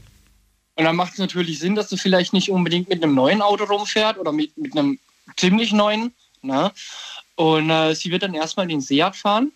Und 0.75 0.85
dann 0.85 0.97
macht 0.97 1.13
es 1.13 1.19
natürlich 1.19 1.59
Sinn, 1.61 1.75
dass 1.75 1.89
sie 1.89 1.97
vielleicht 1.97 2.33
nicht 2.33 2.51
unbedingt 2.51 2.89
mit 2.89 3.03
einem 3.03 3.15
neuen 3.15 3.41
Auto 3.41 3.65
rumfährt 3.65 4.19
oder 4.19 4.33
mit, 4.33 4.57
mit 4.59 4.77
einem 4.77 4.99
ziemlich 5.37 5.73
neuen. 5.73 6.13
Ne? 6.43 6.73
Und 7.37 7.71
äh, 7.71 7.95
sie 7.95 8.11
wird 8.11 8.23
dann 8.23 8.35
erstmal 8.35 8.67
den 8.67 8.81
Seat 8.81 9.17
fahren. 9.17 9.53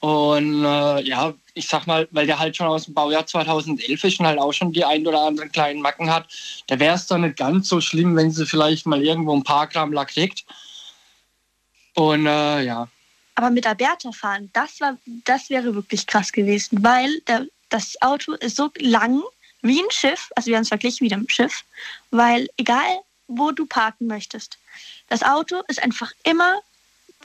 Und 0.00 0.64
äh, 0.64 1.02
ja, 1.02 1.34
ich 1.54 1.66
sag 1.66 1.86
mal, 1.86 2.06
weil 2.12 2.26
der 2.26 2.38
halt 2.38 2.56
schon 2.56 2.68
aus 2.68 2.84
dem 2.84 2.94
Baujahr 2.94 3.26
2011 3.26 4.04
ist 4.04 4.20
und 4.20 4.26
halt 4.26 4.38
auch 4.38 4.52
schon 4.52 4.72
die 4.72 4.84
ein 4.84 5.06
oder 5.06 5.22
anderen 5.22 5.50
kleinen 5.50 5.80
Macken 5.80 6.08
hat, 6.10 6.28
da 6.68 6.78
wäre 6.78 6.94
es 6.94 7.06
dann 7.06 7.22
nicht 7.22 7.36
ganz 7.36 7.68
so 7.68 7.80
schlimm, 7.80 8.14
wenn 8.14 8.30
sie 8.30 8.46
vielleicht 8.46 8.86
mal 8.86 9.02
irgendwo 9.02 9.34
ein 9.34 9.42
paar 9.42 9.66
Gramm 9.66 9.92
Lack 9.92 10.08
kriegt. 10.08 10.44
Und 11.94 12.26
äh, 12.26 12.62
ja, 12.62 12.88
Aber 13.34 13.50
mit 13.50 13.64
der 13.64 13.74
Bertha 13.74 14.12
fahren, 14.12 14.50
das, 14.52 14.80
war, 14.80 14.96
das 15.24 15.50
wäre 15.50 15.74
wirklich 15.74 16.06
krass 16.06 16.30
gewesen, 16.30 16.82
weil 16.84 17.18
der, 17.26 17.46
das 17.68 18.00
Auto 18.00 18.34
ist 18.34 18.56
so 18.56 18.70
lang 18.78 19.20
wie 19.62 19.80
ein 19.80 19.90
Schiff, 19.90 20.30
also 20.36 20.46
wir 20.46 20.56
haben 20.56 20.62
es 20.62 20.68
verglichen 20.68 21.04
mit 21.04 21.12
einem 21.12 21.28
Schiff, 21.28 21.64
weil 22.12 22.48
egal, 22.56 23.00
wo 23.26 23.50
du 23.50 23.66
parken 23.66 24.06
möchtest, 24.06 24.58
das 25.08 25.24
Auto 25.24 25.60
ist 25.66 25.82
einfach 25.82 26.12
immer 26.22 26.60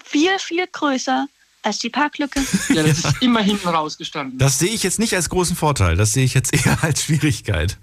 viel, 0.03 0.39
viel 0.39 0.65
größer 0.65 1.27
als 1.63 1.79
die 1.79 1.89
Parklücke. 1.89 2.41
ja 2.69 2.83
das 2.83 2.99
ist 2.99 3.21
immer 3.21 3.41
hinten 3.41 3.67
rausgestanden. 3.67 4.37
Das 4.37 4.59
sehe 4.59 4.69
ich 4.69 4.83
jetzt 4.83 4.99
nicht 4.99 5.15
als 5.15 5.29
großen 5.29 5.55
Vorteil. 5.55 5.95
Das 5.95 6.13
sehe 6.13 6.25
ich 6.25 6.33
jetzt 6.33 6.53
eher 6.65 6.83
als 6.83 7.03
Schwierigkeit. 7.03 7.77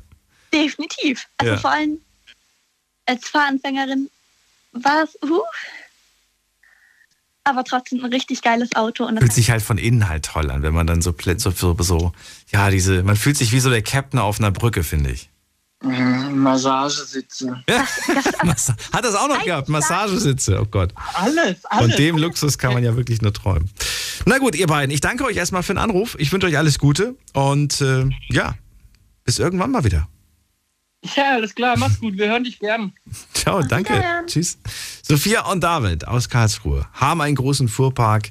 Definitiv. 0.52 1.26
Also 1.38 1.52
Ja. 1.52 1.58
vor 1.58 1.70
allem 1.70 1.98
als 3.06 3.26
Fahranfängerin 3.28 4.08
war 4.72 5.02
es, 5.04 5.18
uh, 5.28 5.40
aber 7.44 7.64
trotzdem 7.64 8.04
ein 8.04 8.12
richtig 8.12 8.42
geiles 8.42 8.74
Auto. 8.76 9.04
Und 9.04 9.16
das 9.16 9.22
Fühlt 9.22 9.32
sich 9.32 9.50
halt 9.50 9.62
von 9.62 9.78
innen 9.78 10.08
halt 10.08 10.26
toll 10.26 10.50
an, 10.50 10.62
wenn 10.62 10.74
man 10.74 10.86
dann 10.86 11.00
so, 11.02 11.14
so, 11.36 11.76
so 11.78 12.12
ja, 12.52 12.70
diese, 12.70 13.02
man 13.02 13.16
fühlt 13.16 13.36
sich 13.38 13.52
wie 13.52 13.60
so 13.60 13.70
der 13.70 13.82
Captain 13.82 14.20
auf 14.20 14.38
einer 14.38 14.50
Brücke, 14.50 14.84
finde 14.84 15.10
ich. 15.10 15.29
Mhm, 15.82 16.38
Massagesitze. 16.38 17.64
Hat 18.92 19.04
das 19.04 19.14
auch 19.14 19.28
noch 19.28 19.42
gehabt? 19.42 19.68
Massagesitze, 19.70 20.60
oh 20.60 20.66
Gott. 20.66 20.92
Alles, 21.14 21.60
Von 21.60 21.70
alles. 21.70 21.96
dem 21.96 22.18
Luxus 22.18 22.58
kann 22.58 22.74
man 22.74 22.84
ja 22.84 22.96
wirklich 22.96 23.22
nur 23.22 23.32
träumen. 23.32 23.70
Na 24.26 24.36
gut, 24.38 24.54
ihr 24.54 24.66
beiden, 24.66 24.90
ich 24.90 25.00
danke 25.00 25.24
euch 25.24 25.36
erstmal 25.36 25.62
für 25.62 25.72
den 25.72 25.78
Anruf. 25.78 26.16
Ich 26.18 26.32
wünsche 26.32 26.46
euch 26.46 26.58
alles 26.58 26.78
Gute 26.78 27.16
und 27.32 27.80
äh, 27.80 28.04
ja, 28.28 28.54
bis 29.24 29.38
irgendwann 29.38 29.70
mal 29.70 29.84
wieder. 29.84 30.06
Ja, 31.16 31.32
alles 31.36 31.54
klar, 31.54 31.78
mach's 31.78 31.98
gut. 31.98 32.18
Wir 32.18 32.28
hören 32.28 32.44
dich 32.44 32.58
gern. 32.58 32.92
Ciao, 33.32 33.62
danke. 33.62 34.04
Tschüss. 34.26 34.58
Sophia 35.02 35.46
und 35.50 35.64
David 35.64 36.06
aus 36.06 36.28
Karlsruhe 36.28 36.86
haben 36.92 37.22
einen 37.22 37.36
großen 37.36 37.68
Fuhrpark, 37.68 38.28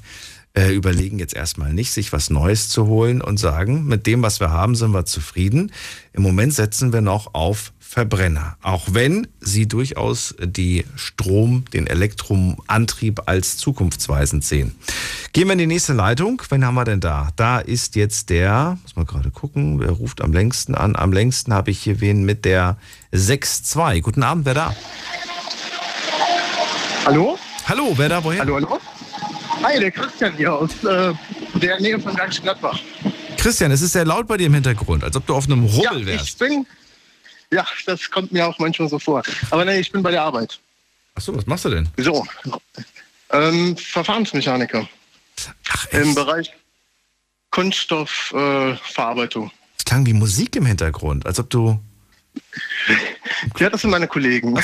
äh, 0.54 0.74
überlegen 0.74 1.20
jetzt 1.20 1.36
erstmal 1.36 1.74
nicht, 1.74 1.92
sich 1.92 2.12
was 2.12 2.30
Neues 2.30 2.70
zu 2.70 2.88
holen 2.88 3.22
und 3.22 3.38
sagen, 3.38 3.86
mit 3.86 4.08
dem, 4.08 4.22
was 4.24 4.40
wir 4.40 4.52
haben, 4.52 4.76
sind 4.76 4.92
wir 4.92 5.06
zufrieden. 5.06 5.72
Im 6.14 6.24
Moment 6.24 6.54
setzen 6.54 6.92
wir 6.92 7.02
noch 7.02 7.34
auf 7.34 7.72
Verbrenner, 7.80 8.56
auch 8.62 8.90
wenn 8.92 9.28
sie 9.40 9.68
durchaus 9.68 10.36
die 10.40 10.86
Strom, 10.96 11.66
den 11.74 11.88
Elektroantrieb 11.88 13.24
als 13.26 13.58
zukunftsweisend 13.58 14.44
sehen. 14.44 14.76
Gehen 15.34 15.48
wir 15.48 15.54
in 15.54 15.60
die 15.60 15.66
nächste 15.66 15.94
Leitung. 15.94 16.40
Wen 16.50 16.64
haben 16.66 16.76
wir 16.76 16.86
denn 16.86 17.00
da? 17.00 17.30
Da 17.36 17.60
ist 17.60 17.96
jetzt 17.96 18.30
der, 18.30 18.78
muss 18.84 18.96
mal 18.96 19.06
gerade 19.06 19.32
gucken, 19.32 19.80
wer 19.80 19.90
ruft 19.90 20.22
am 20.22 20.34
längsten 20.34 20.76
an? 20.76 20.96
Am 20.96 21.12
längsten 21.12 21.52
habe 21.52 21.72
ich 21.72 21.80
hier 21.80 22.00
wen 22.00 22.26
mit 22.26 22.46
der 22.46 22.78
6-2. 23.12 24.02
Guten 24.02 24.22
Abend, 24.22 24.46
wer 24.46 24.54
da? 24.54 24.76
Hallo? 27.06 27.40
Hallo, 27.68 27.94
wer 27.96 28.10
da, 28.10 28.24
woher? 28.24 28.42
Hallo, 28.42 28.56
hallo? 28.56 28.80
Hi, 29.62 29.80
der 29.80 29.92
Christian 29.92 30.36
hier 30.38 30.54
aus 30.54 30.84
äh, 30.84 31.14
der 31.56 31.80
Nähe 31.82 32.00
von 32.00 32.16
Bergisch 32.16 32.42
Gladbach. 32.42 32.80
Christian, 33.38 33.72
es 33.72 33.82
ist 33.82 33.92
sehr 33.94 34.06
laut 34.06 34.28
bei 34.28 34.38
dir 34.38 34.48
im 34.48 34.54
Hintergrund, 34.54 35.04
als 35.04 35.16
ob 35.16 35.26
du 35.26 35.36
auf 35.36 35.46
einem 35.46 35.66
Rummel 35.66 35.84
ja, 35.84 35.98
ich 35.98 36.06
wärst. 36.06 36.40
bin. 36.40 36.66
Ja, 37.52 37.66
das 37.86 38.10
kommt 38.10 38.32
mir 38.32 38.48
auch 38.48 38.58
manchmal 38.60 38.88
so 38.90 39.00
vor. 39.00 39.24
Aber 39.50 39.66
nee, 39.66 39.80
ich 39.80 39.92
bin 39.92 40.02
bei 40.02 40.12
der 40.12 40.22
Arbeit. 40.24 40.60
Achso, 41.16 41.36
was 41.36 41.46
machst 41.46 41.66
du 41.66 41.70
denn? 41.70 41.90
So. 41.98 42.26
Ähm, 43.32 43.76
Verfahrensmechaniker 43.78 44.88
Ach, 45.70 45.86
im 45.92 46.04
echt? 46.04 46.16
Bereich 46.16 46.52
Kunststoffverarbeitung. 47.52 49.48
Äh. 49.48 49.54
Es 49.78 49.86
klang 49.86 50.06
wie 50.06 50.14
Musik 50.14 50.56
im 50.56 50.66
Hintergrund, 50.66 51.26
als 51.26 51.40
ob 51.40 51.50
du. 51.50 51.80
Ja, 53.60 53.70
das 53.70 53.82
sind 53.82 53.92
meine 53.92 54.08
Kollegen. 54.08 54.58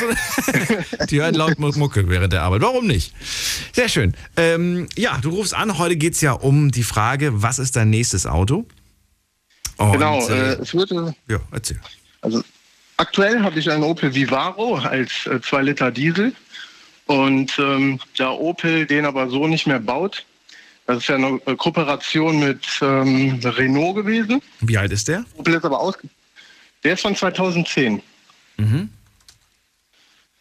Die 1.10 1.22
hören 1.22 1.36
laut 1.36 1.60
Mu- 1.60 1.72
Mucke 1.76 2.08
während 2.10 2.34
der 2.34 2.44
Arbeit. 2.44 2.62
Warum 2.62 2.88
nicht? 2.88 3.14
Sehr 3.74 3.90
schön. 3.90 4.14
Ähm, 4.38 4.88
ja, 4.96 5.18
du 5.22 5.30
rufst 5.30 5.54
an. 5.54 5.78
Heute 5.78 5.96
geht 5.96 6.14
es 6.14 6.22
ja 6.22 6.34
um 6.34 6.72
die 6.72 6.84
Frage, 6.84 7.42
was 7.42 7.60
ist 7.60 7.76
dein 7.76 7.90
nächstes 7.90 8.26
Auto? 8.26 8.66
Und, 9.78 9.92
genau, 9.94 10.28
äh, 10.30 10.54
es 10.62 10.74
würde. 10.74 11.14
Ja, 11.28 11.40
erzähl. 11.52 11.80
Also 12.22 12.44
aktuell 12.98 13.42
habe 13.42 13.60
ich 13.60 13.70
einen 13.70 13.84
Opel 13.84 14.14
Vivaro 14.16 14.76
als 14.78 15.12
2 15.42 15.58
äh, 15.58 15.62
Liter 15.62 15.92
Diesel. 15.92 16.34
Und 17.08 17.58
ähm, 17.60 18.00
da 18.18 18.32
Opel 18.32 18.86
den 18.88 19.06
aber 19.06 19.30
so 19.30 19.48
nicht 19.48 19.68
mehr 19.68 19.80
baut, 19.80 20.26
das 20.88 20.98
ist 21.00 21.08
ja 21.08 21.16
eine 21.16 21.40
Kooperation 21.58 22.40
mit 22.40 22.66
ähm, 22.82 23.40
Renault 23.44 23.96
gewesen. 23.98 24.42
Wie 24.62 24.78
alt 24.78 24.92
ist 24.92 25.08
der? 25.08 25.24
Opel 25.36 25.54
ist 25.56 25.66
aber 25.66 25.80
aus. 25.80 25.96
Der 26.86 26.94
ist 26.94 27.02
von 27.02 27.16
2010. 27.16 28.02
Mhm. 28.58 28.90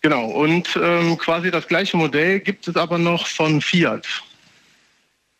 Genau, 0.03 0.27
und 0.27 0.79
ähm, 0.81 1.17
quasi 1.17 1.51
das 1.51 1.67
gleiche 1.67 1.97
Modell 1.97 2.39
gibt 2.39 2.69
es 2.69 2.77
aber 2.77 2.99
noch 2.99 3.27
von 3.27 3.63
Fiat. 3.63 4.07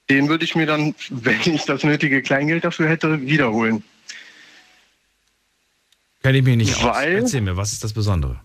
Den 0.09 0.31
würde 0.31 0.47
ich 0.47 0.55
mir 0.55 0.65
dann, 0.65 0.95
wenn 1.11 1.55
ich 1.55 1.65
das 1.67 1.85
nötige 1.85 2.23
Kleingeld 2.23 2.65
dafür 2.65 2.89
hätte, 2.89 3.21
wiederholen. 3.21 3.85
Kenne 6.23 6.39
ich 6.39 6.45
mich 6.45 6.57
nicht 6.57 6.83
Weil, 6.83 7.17
aus. 7.17 7.23
Erzähl 7.25 7.43
mir, 7.43 7.55
was 7.59 7.75
ist 7.75 7.85
das 7.85 7.93
Besondere? 7.93 8.41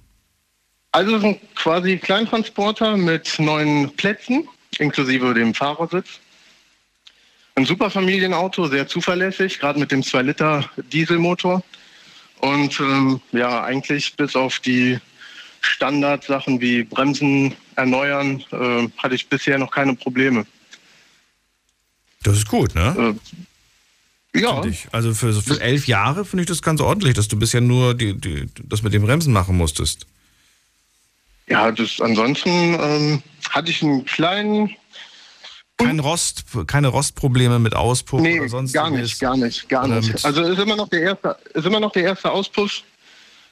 Also 0.92 1.16
es 1.16 1.24
ist 1.24 1.26
ein 1.30 1.40
quasi 1.56 1.98
Kleintransporter 1.98 2.98
mit 2.98 3.40
neun 3.40 3.96
Plätzen, 3.96 4.50
inklusive 4.80 5.34
dem 5.34 5.54
Fahrersitz. 5.54 6.20
Ein 7.56 7.66
super 7.66 7.90
Familienauto, 7.90 8.68
sehr 8.68 8.86
zuverlässig, 8.86 9.60
gerade 9.60 9.80
mit 9.80 9.92
dem 9.92 10.04
2 10.04 10.22
Liter 10.24 10.70
Dieselmotor. 10.92 11.64
Und 12.40 12.80
ähm, 12.80 13.22
ja, 13.32 13.64
eigentlich 13.64 14.16
bis 14.16 14.36
auf 14.36 14.60
die 14.60 15.00
Standardsachen 15.62 16.62
wie 16.62 16.84
Bremsen 16.84 17.56
erneuern, 17.76 18.44
äh, 18.52 18.88
hatte 18.98 19.16
ich 19.16 19.28
bisher 19.28 19.58
noch 19.58 19.72
keine 19.72 19.96
Probleme. 19.96 20.46
Das 22.24 22.38
ist 22.38 22.48
gut, 22.48 22.76
ne? 22.76 23.16
Äh, 24.34 24.40
ja. 24.40 24.62
Also 24.92 25.14
für, 25.14 25.34
für 25.34 25.60
elf 25.60 25.88
Jahre 25.88 26.24
finde 26.24 26.44
ich 26.44 26.48
das 26.48 26.62
ganz 26.62 26.82
ordentlich, 26.82 27.16
dass 27.16 27.28
du 27.28 27.38
bisher 27.38 27.62
nur 27.62 27.94
die, 27.94 28.14
die, 28.14 28.48
das 28.64 28.84
mit 28.84 28.94
den 28.94 29.02
Bremsen 29.02 29.34
machen 29.34 29.58
musstest. 29.58 30.06
Ja, 31.48 31.72
das 31.72 32.00
ansonsten 32.00 32.78
ähm, 32.80 33.24
hatte 33.50 33.72
ich 33.72 33.82
einen 33.82 34.06
kleinen 34.06 34.76
kein 35.80 36.00
Rost, 36.00 36.44
keine 36.68 36.90
Rostprobleme 36.90 37.58
mit 37.58 37.76
Auspuff 37.76 38.22
nee, 38.22 38.40
oder 38.40 38.50
sonst 38.50 38.74
gar 38.74 38.90
nicht, 38.90 39.20
gar 39.20 39.36
nicht, 39.36 39.68
gar 39.68 39.88
nicht. 39.88 40.24
Also 40.24 40.44
ist 40.44 40.60
immer 40.60 40.76
noch 40.76 40.90
der 40.90 41.02
erste, 41.02 41.38
ist 41.54 41.66
immer 41.66 41.80
noch 41.80 41.92
der 41.92 42.04
erste 42.04 42.32
Auspuff. 42.32 42.84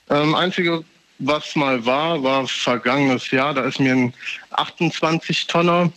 Ähm, 0.09 0.36
einzige, 0.36 0.84
was 1.19 1.55
mal 1.55 1.84
war, 1.86 2.21
war 2.21 2.47
vergangenes 2.47 3.32
Jahr. 3.32 3.53
Da 3.53 3.63
ist 3.63 3.80
mir 3.80 3.93
ein 3.93 4.13
28 4.51 5.47
Tonner 5.47 5.91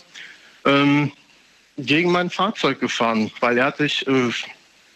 ähm, 0.64 1.12
gegen 1.76 2.10
mein 2.10 2.30
Fahrzeug 2.30 2.80
gefahren, 2.80 3.30
weil 3.40 3.58
er 3.58 3.66
hat 3.66 3.78
sich 3.78 4.06
äh, 4.06 4.30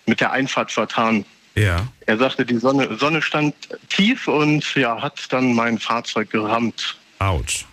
mit 0.06 0.20
der 0.20 0.32
Einfahrt 0.32 0.72
vertan. 0.72 1.24
Ja. 1.54 1.86
Er 2.06 2.18
sagte, 2.18 2.44
die 2.44 2.58
Sonne, 2.58 2.96
Sonne 2.98 3.22
stand 3.22 3.54
tief 3.88 4.28
und 4.28 4.74
ja, 4.74 5.00
hat 5.00 5.20
dann 5.30 5.54
mein 5.54 5.78
Fahrzeug 5.78 6.30
gerammt. 6.30 6.96
Autsch. 7.18 7.64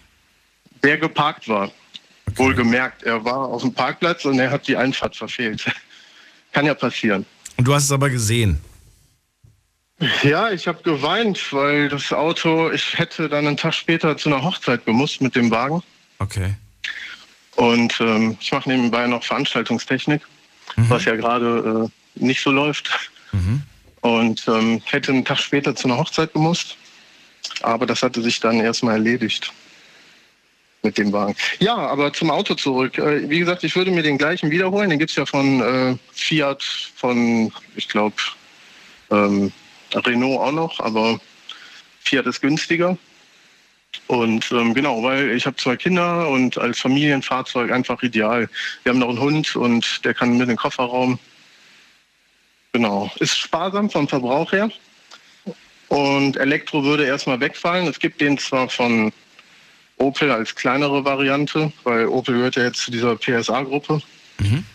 Der 0.83 0.97
geparkt 0.97 1.47
war. 1.47 1.71
Okay. 2.31 2.43
Wohlgemerkt, 2.43 3.03
er 3.03 3.23
war 3.23 3.39
auf 3.39 3.61
dem 3.61 3.73
Parkplatz 3.73 4.25
und 4.25 4.39
er 4.39 4.51
hat 4.51 4.67
die 4.67 4.77
Einfahrt 4.77 5.15
verfehlt. 5.15 5.65
Kann 6.53 6.65
ja 6.65 6.73
passieren. 6.73 7.25
Und 7.57 7.67
du 7.67 7.73
hast 7.73 7.85
es 7.85 7.91
aber 7.91 8.09
gesehen? 8.09 8.59
Ja, 10.23 10.49
ich 10.49 10.67
habe 10.67 10.81
geweint, 10.81 11.53
weil 11.53 11.89
das 11.89 12.11
Auto, 12.11 12.71
ich 12.71 12.97
hätte 12.97 13.29
dann 13.29 13.45
einen 13.45 13.57
Tag 13.57 13.73
später 13.73 14.17
zu 14.17 14.29
einer 14.29 14.43
Hochzeit 14.43 14.85
gemusst 14.85 15.21
mit 15.21 15.35
dem 15.35 15.51
Wagen. 15.51 15.83
Okay. 16.17 16.55
Und 17.55 17.99
ähm, 17.99 18.37
ich 18.39 18.51
mache 18.51 18.67
nebenbei 18.69 19.05
noch 19.05 19.23
Veranstaltungstechnik, 19.23 20.21
mhm. 20.75 20.89
was 20.89 21.05
ja 21.05 21.15
gerade 21.15 21.89
äh, 22.17 22.23
nicht 22.23 22.41
so 22.41 22.49
läuft. 22.49 23.11
Mhm. 23.31 23.61
Und 24.01 24.47
ähm, 24.47 24.81
hätte 24.85 25.11
einen 25.11 25.25
Tag 25.25 25.39
später 25.39 25.75
zu 25.75 25.87
einer 25.87 25.97
Hochzeit 25.97 26.33
gemusst. 26.33 26.77
Aber 27.61 27.85
das 27.85 28.01
hatte 28.01 28.23
sich 28.23 28.39
dann 28.39 28.59
erstmal 28.59 28.95
erledigt 28.95 29.53
mit 30.83 30.97
dem 30.97 31.11
Wagen. 31.11 31.35
Ja, 31.59 31.75
aber 31.75 32.11
zum 32.13 32.31
Auto 32.31 32.55
zurück. 32.55 32.97
Äh, 32.97 33.29
wie 33.29 33.39
gesagt, 33.39 33.63
ich 33.63 33.75
würde 33.75 33.91
mir 33.91 34.03
den 34.03 34.17
gleichen 34.17 34.49
wiederholen. 34.51 34.89
Den 34.89 34.99
gibt 34.99 35.11
es 35.11 35.17
ja 35.17 35.25
von 35.25 35.61
äh, 35.61 35.97
Fiat, 36.11 36.63
von, 36.95 37.51
ich 37.75 37.87
glaube, 37.87 38.15
ähm, 39.11 39.51
Renault 39.93 40.39
auch 40.39 40.51
noch, 40.51 40.79
aber 40.79 41.19
Fiat 41.99 42.25
ist 42.25 42.41
günstiger. 42.41 42.97
Und 44.07 44.51
ähm, 44.51 44.73
genau, 44.73 45.03
weil 45.03 45.31
ich 45.31 45.45
habe 45.45 45.57
zwei 45.57 45.75
Kinder 45.75 46.29
und 46.29 46.57
als 46.57 46.79
Familienfahrzeug 46.79 47.71
einfach 47.71 48.01
ideal. 48.03 48.49
Wir 48.83 48.91
haben 48.91 48.99
noch 48.99 49.09
einen 49.09 49.19
Hund 49.19 49.55
und 49.55 50.03
der 50.05 50.13
kann 50.13 50.37
mit 50.37 50.49
den 50.49 50.57
Kofferraum. 50.57 51.19
Genau. 52.73 53.11
Ist 53.19 53.37
sparsam 53.37 53.89
vom 53.89 54.07
Verbrauch 54.07 54.51
her. 54.51 54.69
Und 55.89 56.37
Elektro 56.37 56.83
würde 56.83 57.05
erstmal 57.05 57.39
wegfallen. 57.41 57.87
Es 57.87 57.99
gibt 57.99 58.21
den 58.21 58.37
zwar 58.37 58.69
von 58.69 59.11
Opel 60.01 60.31
als 60.31 60.55
kleinere 60.55 61.05
Variante, 61.05 61.71
weil 61.83 62.07
Opel 62.07 62.35
gehört 62.35 62.55
ja 62.55 62.63
jetzt 62.63 62.81
zu 62.81 62.91
dieser 62.91 63.15
PSA-Gruppe. 63.15 64.01
Mhm. 64.39 64.65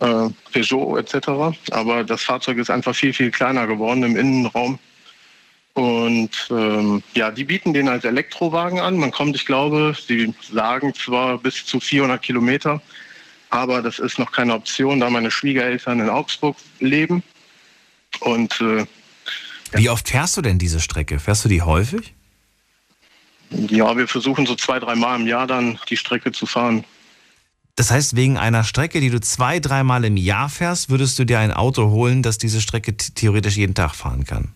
Äh, 0.00 0.30
Peugeot 0.52 0.96
etc. 0.96 1.58
Aber 1.70 2.04
das 2.04 2.22
Fahrzeug 2.22 2.58
ist 2.58 2.70
einfach 2.70 2.94
viel, 2.94 3.12
viel 3.12 3.30
kleiner 3.30 3.66
geworden 3.66 4.02
im 4.02 4.16
Innenraum. 4.16 4.78
Und 5.74 6.48
ähm, 6.50 7.02
ja, 7.14 7.30
die 7.30 7.44
bieten 7.44 7.72
den 7.72 7.88
als 7.88 8.04
Elektrowagen 8.04 8.80
an. 8.80 8.96
Man 8.96 9.12
kommt, 9.12 9.36
ich 9.36 9.46
glaube, 9.46 9.94
sie 10.06 10.34
sagen 10.52 10.94
zwar 10.94 11.38
bis 11.38 11.64
zu 11.64 11.78
400 11.78 12.20
Kilometer, 12.20 12.82
aber 13.50 13.82
das 13.82 13.98
ist 13.98 14.18
noch 14.18 14.32
keine 14.32 14.54
Option, 14.54 15.00
da 15.00 15.10
meine 15.10 15.30
Schwiegereltern 15.30 16.00
in 16.00 16.08
Augsburg 16.08 16.56
leben. 16.80 17.22
Und 18.20 18.60
äh, 18.60 18.84
wie 19.72 19.88
oft 19.88 20.08
fährst 20.08 20.36
du 20.36 20.42
denn 20.42 20.58
diese 20.58 20.80
Strecke? 20.80 21.20
Fährst 21.20 21.44
du 21.44 21.48
die 21.48 21.62
häufig? 21.62 22.14
Ja, 23.50 23.96
wir 23.96 24.06
versuchen 24.06 24.46
so 24.46 24.54
zwei, 24.54 24.78
dreimal 24.78 25.20
im 25.20 25.26
Jahr 25.26 25.46
dann 25.46 25.78
die 25.88 25.96
Strecke 25.96 26.32
zu 26.32 26.46
fahren. 26.46 26.84
Das 27.76 27.90
heißt, 27.90 28.14
wegen 28.14 28.36
einer 28.36 28.64
Strecke, 28.64 29.00
die 29.00 29.10
du 29.10 29.20
zwei, 29.20 29.58
dreimal 29.58 30.04
im 30.04 30.16
Jahr 30.16 30.48
fährst, 30.48 30.90
würdest 30.90 31.18
du 31.18 31.24
dir 31.24 31.38
ein 31.38 31.52
Auto 31.52 31.90
holen, 31.90 32.22
das 32.22 32.38
diese 32.38 32.60
Strecke 32.60 32.96
theoretisch 32.96 33.56
jeden 33.56 33.74
Tag 33.74 33.94
fahren 33.94 34.24
kann? 34.24 34.52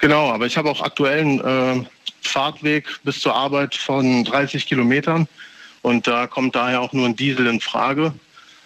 Genau, 0.00 0.30
aber 0.30 0.46
ich 0.46 0.56
habe 0.56 0.70
auch 0.70 0.80
aktuellen 0.80 1.40
äh, 1.40 1.84
Fahrtweg 2.22 2.86
bis 3.04 3.20
zur 3.20 3.34
Arbeit 3.34 3.74
von 3.74 4.24
30 4.24 4.66
Kilometern 4.66 5.28
und 5.82 6.06
da 6.06 6.26
kommt 6.26 6.54
daher 6.54 6.80
auch 6.80 6.92
nur 6.92 7.06
ein 7.06 7.16
Diesel 7.16 7.46
in 7.46 7.60
Frage. 7.60 8.14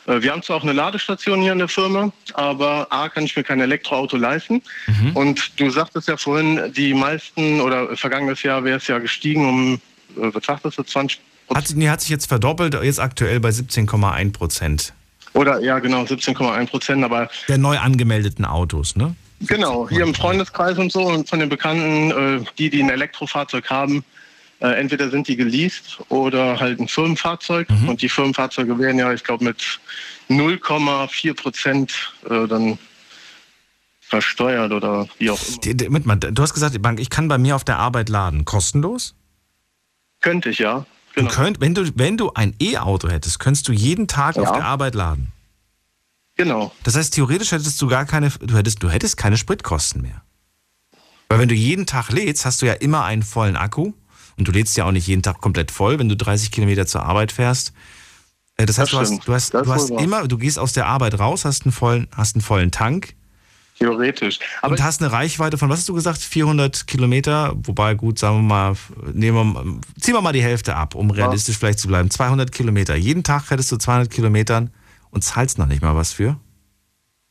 Äh, 0.06 0.22
wir 0.22 0.32
haben 0.32 0.42
zwar 0.42 0.56
auch 0.56 0.62
eine 0.62 0.72
Ladestation 0.72 1.40
hier 1.40 1.52
in 1.52 1.58
der 1.58 1.68
Firma, 1.68 2.12
aber 2.34 2.86
A, 2.90 3.08
kann 3.08 3.24
ich 3.24 3.36
mir 3.36 3.44
kein 3.44 3.60
Elektroauto 3.60 4.16
leisten. 4.16 4.62
Mhm. 4.86 5.10
Und 5.14 5.60
du 5.60 5.70
sagtest 5.70 6.08
ja 6.08 6.16
vorhin, 6.16 6.72
die 6.76 6.94
meisten 6.94 7.60
oder 7.60 7.96
vergangenes 7.96 8.42
Jahr 8.42 8.64
wäre 8.64 8.78
es 8.78 8.86
ja 8.86 8.98
gestiegen 8.98 9.48
um, 9.48 9.74
äh, 10.16 10.34
was 10.34 10.44
sagtest 10.44 10.78
du, 10.78 10.82
20 10.82 11.20
hat, 11.52 11.72
nee, 11.74 11.88
hat 11.88 12.00
sich 12.00 12.10
jetzt 12.10 12.26
verdoppelt, 12.26 12.74
jetzt 12.82 13.00
aktuell 13.00 13.38
bei 13.40 13.50
17,1 13.50 14.32
Prozent. 14.32 14.92
Oder 15.34 15.60
ja, 15.60 15.78
genau, 15.78 16.02
17,1 16.02 16.66
Prozent, 16.68 17.04
aber. 17.04 17.28
Der 17.48 17.58
neu 17.58 17.78
angemeldeten 17.78 18.44
Autos, 18.44 18.96
ne? 18.96 19.14
Genau, 19.40 19.88
hier 19.88 20.04
im 20.04 20.14
Freundeskreis 20.14 20.78
und 20.78 20.92
so 20.92 21.02
und 21.02 21.28
von 21.28 21.40
den 21.40 21.48
Bekannten, 21.48 22.10
äh, 22.10 22.44
die, 22.56 22.70
die 22.70 22.82
ein 22.82 22.88
Elektrofahrzeug 22.88 23.68
haben, 23.68 24.04
äh, 24.64 24.80
entweder 24.80 25.10
sind 25.10 25.28
die 25.28 25.36
geleast 25.36 25.98
oder 26.08 26.58
halt 26.58 26.80
ein 26.80 26.88
Firmenfahrzeug. 26.88 27.68
Mhm. 27.68 27.90
Und 27.90 28.00
die 28.00 28.08
Firmenfahrzeuge 28.08 28.78
werden 28.78 28.98
ja, 28.98 29.12
ich 29.12 29.22
glaube, 29.22 29.44
mit 29.44 29.78
0,4 30.30 31.34
Prozent 31.34 32.14
äh, 32.30 32.48
dann 32.48 32.78
versteuert 34.00 34.72
oder 34.72 35.06
wie 35.18 35.30
auch 35.30 35.38
immer. 35.66 36.16
Du 36.16 36.42
hast 36.42 36.54
gesagt, 36.54 36.80
Bank, 36.80 36.98
ich 36.98 37.10
kann 37.10 37.28
bei 37.28 37.36
mir 37.36 37.56
auf 37.56 37.64
der 37.64 37.78
Arbeit 37.78 38.08
laden. 38.08 38.46
Kostenlos? 38.46 39.14
Könnte 40.22 40.48
ich, 40.48 40.60
ja. 40.60 40.86
Genau. 41.14 41.28
Du 41.28 41.34
könnt, 41.34 41.60
wenn, 41.60 41.74
du, 41.74 41.90
wenn 41.96 42.16
du 42.16 42.32
ein 42.32 42.54
E-Auto 42.58 43.10
hättest, 43.10 43.38
könntest 43.40 43.68
du 43.68 43.72
jeden 43.72 44.08
Tag 44.08 44.36
ja. 44.36 44.42
auf 44.42 44.52
der 44.52 44.64
Arbeit 44.64 44.94
laden. 44.94 45.30
Genau. 46.36 46.72
Das 46.84 46.96
heißt, 46.96 47.12
theoretisch 47.12 47.52
hättest 47.52 47.80
du 47.82 47.86
gar 47.86 48.06
keine, 48.06 48.30
du 48.30 48.56
hättest, 48.56 48.82
du 48.82 48.88
hättest 48.88 49.18
keine 49.18 49.36
Spritkosten 49.36 50.00
mehr. 50.00 50.22
Weil 51.28 51.38
wenn 51.38 51.48
du 51.48 51.54
jeden 51.54 51.84
Tag 51.84 52.10
lädst, 52.10 52.46
hast 52.46 52.62
du 52.62 52.66
ja 52.66 52.72
immer 52.72 53.04
einen 53.04 53.22
vollen 53.22 53.56
Akku. 53.56 53.92
Und 54.36 54.48
du 54.48 54.52
lädst 54.52 54.76
ja 54.76 54.84
auch 54.84 54.92
nicht 54.92 55.06
jeden 55.06 55.22
Tag 55.22 55.40
komplett 55.40 55.70
voll, 55.70 55.98
wenn 55.98 56.08
du 56.08 56.16
30 56.16 56.50
Kilometer 56.50 56.86
zur 56.86 57.04
Arbeit 57.04 57.32
fährst. 57.32 57.72
Äh, 58.56 58.66
das 58.66 58.78
heißt, 58.78 58.92
das 58.92 59.10
du 59.10 59.16
hast, 59.16 59.28
du 59.28 59.34
hast, 59.34 59.54
du 59.54 59.72
hast 59.72 59.90
immer, 59.90 60.26
du 60.26 60.38
gehst 60.38 60.58
aus 60.58 60.72
der 60.72 60.86
Arbeit 60.86 61.18
raus, 61.18 61.44
hast 61.44 61.64
einen 61.64 61.72
vollen, 61.72 62.08
hast 62.16 62.36
einen 62.36 62.42
vollen 62.42 62.70
Tank. 62.70 63.14
Theoretisch. 63.78 64.38
Aber 64.62 64.72
und 64.72 64.82
hast 64.82 65.02
eine 65.02 65.10
Reichweite 65.10 65.58
von, 65.58 65.68
was 65.68 65.80
hast 65.80 65.88
du 65.88 65.94
gesagt, 65.94 66.18
400 66.18 66.86
Kilometer? 66.86 67.54
Wobei, 67.56 67.94
gut, 67.94 68.20
sagen 68.20 68.36
wir 68.36 68.42
mal, 68.42 68.76
nehmen 69.12 69.52
wir, 69.52 70.00
ziehen 70.00 70.14
wir 70.14 70.20
mal 70.20 70.32
die 70.32 70.42
Hälfte 70.42 70.76
ab, 70.76 70.94
um 70.94 71.10
realistisch 71.10 71.56
ja. 71.56 71.58
vielleicht 71.58 71.80
zu 71.80 71.88
bleiben. 71.88 72.08
200 72.08 72.52
Kilometer. 72.52 72.94
Jeden 72.94 73.24
Tag 73.24 73.50
hättest 73.50 73.72
du 73.72 73.76
200 73.76 74.10
Kilometern 74.10 74.70
und 75.10 75.24
zahlst 75.24 75.58
noch 75.58 75.66
nicht 75.66 75.82
mal 75.82 75.96
was 75.96 76.12
für? 76.12 76.38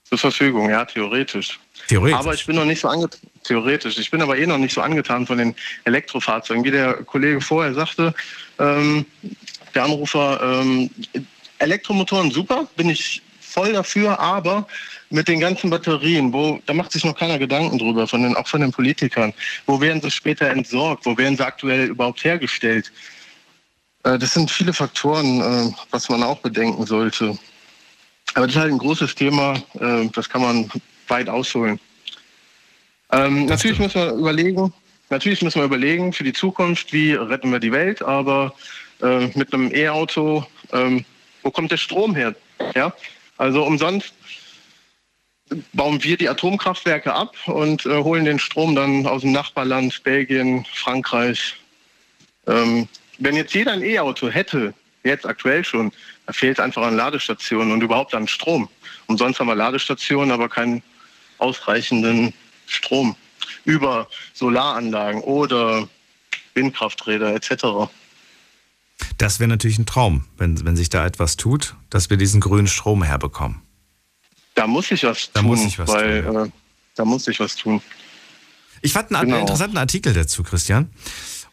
Zur 0.03 0.17
Verfügung, 0.17 0.69
ja, 0.69 0.83
theoretisch. 0.83 1.59
Theoretisch. 1.87 2.19
Aber 2.19 2.33
ich 2.33 2.45
bin 2.45 2.57
noch 2.57 2.65
nicht 2.65 2.81
so 2.81 2.89
angetan. 2.89 3.21
Theoretisch. 3.43 3.97
Ich 3.97 4.11
bin 4.11 4.21
aber 4.21 4.37
eh 4.37 4.45
noch 4.45 4.57
nicht 4.57 4.73
so 4.73 4.81
angetan 4.81 5.27
von 5.27 5.37
den 5.37 5.55
Elektrofahrzeugen. 5.83 6.63
Wie 6.63 6.71
der 6.71 6.93
Kollege 7.03 7.41
vorher 7.41 7.73
sagte, 7.73 8.13
ähm, 8.59 9.05
der 9.75 9.83
Anrufer, 9.83 10.39
ähm, 10.41 10.89
Elektromotoren 11.59 12.31
super, 12.31 12.67
bin 12.75 12.89
ich 12.89 13.21
voll 13.39 13.73
dafür, 13.73 14.19
aber 14.19 14.67
mit 15.09 15.27
den 15.27 15.39
ganzen 15.39 15.69
Batterien, 15.69 16.33
wo 16.33 16.59
da 16.65 16.73
macht 16.73 16.91
sich 16.91 17.05
noch 17.05 17.15
keiner 17.15 17.37
Gedanken 17.37 17.77
drüber, 17.77 18.07
von 18.07 18.23
den, 18.23 18.35
auch 18.35 18.47
von 18.47 18.61
den 18.61 18.71
Politikern. 18.71 19.33
Wo 19.67 19.79
werden 19.79 20.01
sie 20.01 20.09
später 20.09 20.49
entsorgt? 20.49 21.05
Wo 21.05 21.15
werden 21.17 21.37
sie 21.37 21.45
aktuell 21.45 21.87
überhaupt 21.89 22.23
hergestellt? 22.23 22.91
Äh, 24.03 24.17
das 24.17 24.33
sind 24.33 24.49
viele 24.49 24.73
Faktoren, 24.73 25.41
äh, 25.41 25.71
was 25.91 26.09
man 26.09 26.23
auch 26.23 26.39
bedenken 26.39 26.85
sollte. 26.85 27.37
Aber 28.33 28.47
das 28.47 28.55
ist 28.55 28.61
halt 28.61 28.71
ein 28.71 28.79
großes 28.79 29.13
Thema, 29.15 29.61
äh, 29.79 30.09
das 30.13 30.29
kann 30.29 30.41
man 30.41 30.69
weit 31.07 31.29
ausholen. 31.29 31.79
Ähm, 33.13 33.45
natürlich 33.45 33.77
müssen 33.77 34.01
wir 34.01 34.11
überlegen, 34.11 34.73
natürlich 35.11 35.43
müssen 35.43 35.59
wir 35.59 35.65
überlegen 35.65 36.13
für 36.13 36.23
die 36.23 36.33
Zukunft, 36.33 36.91
wie 36.93 37.13
retten 37.13 37.51
wir 37.51 37.59
die 37.59 37.71
Welt, 37.71 38.01
aber 38.01 38.55
äh, 39.03 39.27
mit 39.35 39.53
einem 39.53 39.73
E-Auto, 39.73 40.45
ähm, 40.71 41.05
wo 41.43 41.51
kommt 41.51 41.71
der 41.71 41.77
Strom 41.77 42.15
her? 42.15 42.35
Ja? 42.73 42.91
Also 43.37 43.63
umsonst 43.63 44.13
bauen 45.73 46.03
wir 46.03 46.17
die 46.17 46.27
Atomkraftwerke 46.27 47.13
ab 47.13 47.35
und 47.45 47.85
äh, 47.85 47.97
holen 47.97 48.25
den 48.25 48.39
Strom 48.39 48.73
dann 48.73 49.05
aus 49.05 49.21
dem 49.21 49.31
Nachbarland 49.31 50.01
Belgien, 50.03 50.65
Frankreich. 50.73 51.57
Ähm, 52.47 52.87
wenn 53.19 53.35
jetzt 53.35 53.53
jeder 53.53 53.73
ein 53.73 53.83
E-Auto 53.83 54.29
hätte, 54.29 54.73
jetzt 55.03 55.27
aktuell 55.27 55.63
schon, 55.63 55.91
da 56.25 56.33
fehlt 56.33 56.59
einfach 56.59 56.81
an 56.81 56.95
Ladestationen 56.95 57.73
und 57.73 57.83
überhaupt 57.83 58.15
an 58.15 58.27
Strom. 58.27 58.69
Umsonst 59.05 59.39
haben 59.39 59.47
wir 59.47 59.55
Ladestationen, 59.55 60.31
aber 60.31 60.49
keinen 60.49 60.81
ausreichenden 61.37 62.33
Strom 62.67 63.15
über 63.65 64.07
Solaranlagen 64.33 65.21
oder 65.21 65.87
Windkrafträder 66.53 67.33
etc. 67.35 67.89
Das 69.17 69.39
wäre 69.39 69.47
natürlich 69.47 69.77
ein 69.79 69.85
Traum, 69.85 70.25
wenn, 70.37 70.63
wenn 70.65 70.75
sich 70.75 70.89
da 70.89 71.05
etwas 71.05 71.37
tut, 71.37 71.75
dass 71.89 72.09
wir 72.09 72.17
diesen 72.17 72.41
grünen 72.41 72.67
Strom 72.67 73.03
herbekommen. 73.03 73.61
Da 74.55 74.67
muss 74.67 74.91
ich 74.91 75.03
was 75.03 75.31
da 75.33 75.39
tun. 75.39 75.49
Muss 75.49 75.65
ich 75.65 75.79
was 75.79 75.89
weil, 75.89 76.23
tun. 76.23 76.45
Äh, 76.47 76.51
da 76.95 77.05
muss 77.05 77.27
ich 77.27 77.39
was 77.39 77.55
tun. 77.55 77.81
Ich 78.81 78.93
fand 78.93 79.11
einen 79.13 79.29
Genau. 79.29 79.39
interessanten 79.39 79.77
Artikel 79.77 80.13
dazu, 80.13 80.43
Christian. 80.43 80.89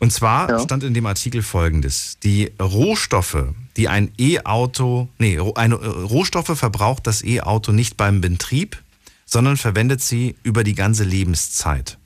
Und 0.00 0.12
zwar 0.12 0.50
Ja. 0.50 0.58
stand 0.60 0.82
in 0.82 0.94
dem 0.94 1.06
Artikel 1.06 1.42
folgendes. 1.42 2.18
Die 2.22 2.52
Rohstoffe, 2.60 3.44
die 3.76 3.88
ein 3.88 4.12
E-Auto, 4.18 5.08
nee, 5.18 5.38
eine, 5.54 5.74
äh, 5.76 5.86
Rohstoffe 5.86 6.58
verbraucht 6.58 7.06
das 7.06 7.22
E-Auto 7.22 7.72
nicht 7.72 7.96
beim 7.96 8.20
Betrieb, 8.20 8.82
sondern 9.30 9.56
verwendet 9.56 10.02
sie 10.02 10.34
über 10.42 10.64
die 10.64 10.74
ganze 10.74 11.04
Lebenszeit. 11.04 11.98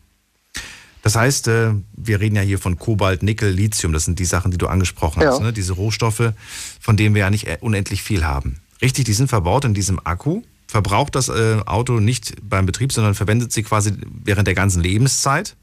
Das 1.03 1.17
heißt, 1.17 1.49
äh, 1.49 1.73
wir 1.97 2.21
reden 2.21 2.37
ja 2.37 2.43
hier 2.43 2.59
von 2.59 2.79
Kobalt, 2.79 3.23
Nickel, 3.23 3.51
Lithium, 3.51 3.93
das 3.93 4.05
sind 4.05 4.19
die 4.19 4.25
Sachen, 4.25 4.51
die 4.51 4.59
du 4.59 4.69
angesprochen 4.69 5.23
Ja. 5.23 5.31
hast, 5.33 5.41
ne? 5.41 5.53
diese 5.53 5.73
Rohstoffe, 5.73 6.33
von 6.81 6.97
denen 6.97 7.15
wir 7.15 7.21
ja 7.21 7.31
nicht 7.31 7.47
äh, 7.47 7.59
unendlich 7.61 8.03
viel 8.03 8.25
haben. 8.25 8.61
Richtig, 8.83 9.05
die 9.05 9.13
sind 9.15 9.29
verbaut 9.29 9.65
in 9.65 9.75
diesem 9.75 10.01
Akku, 10.05 10.43
verbraucht 10.67 11.15
das 11.15 11.29
äh, 11.29 11.61
Auto 11.67 11.99
nicht 12.01 12.35
beim 12.43 12.67
Betrieb, 12.67 12.93
sondern 12.93 13.15
verwendet 13.15 13.53
sie 13.53 13.63
quasi 13.63 13.93
während 14.23 14.47
der 14.47 14.55
ganzen 14.55 14.83
Lebenszeit. 14.83 15.57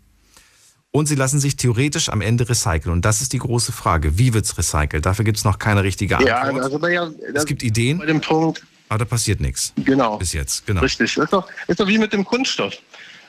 Und 0.94 1.08
sie 1.08 1.16
lassen 1.16 1.40
sich 1.40 1.56
theoretisch 1.56 2.10
am 2.10 2.20
Ende 2.20 2.50
recyceln. 2.50 2.92
Und 2.92 3.06
das 3.06 3.22
ist 3.22 3.32
die 3.32 3.38
große 3.38 3.72
Frage. 3.72 4.18
Wie 4.18 4.34
wird 4.34 4.44
es 4.44 4.58
recycelt? 4.58 5.06
Dafür 5.06 5.24
gibt 5.24 5.38
es 5.38 5.46
noch 5.46 5.58
keine 5.58 5.84
richtige 5.84 6.18
Antwort. 6.18 6.30
Ja, 6.30 6.62
also 6.64 6.78
da 6.80 6.90
ja, 6.90 7.10
es 7.34 7.46
gibt 7.46 7.64
Ideen, 7.64 7.98
bei 8.00 8.08
dem 8.08 8.20
Punkt, 8.20 8.62
aber 8.92 8.98
da 8.98 9.06
passiert 9.06 9.40
nichts. 9.40 9.72
genau. 9.78 10.18
Bis 10.18 10.34
jetzt, 10.34 10.68
genau. 10.68 10.82
Richtig. 10.82 11.16
Ist 11.16 11.32
doch, 11.32 11.48
ist 11.68 11.80
doch 11.80 11.88
wie 11.88 11.98
mit 11.98 12.12
dem 12.12 12.26
Kunststoff. 12.26 12.74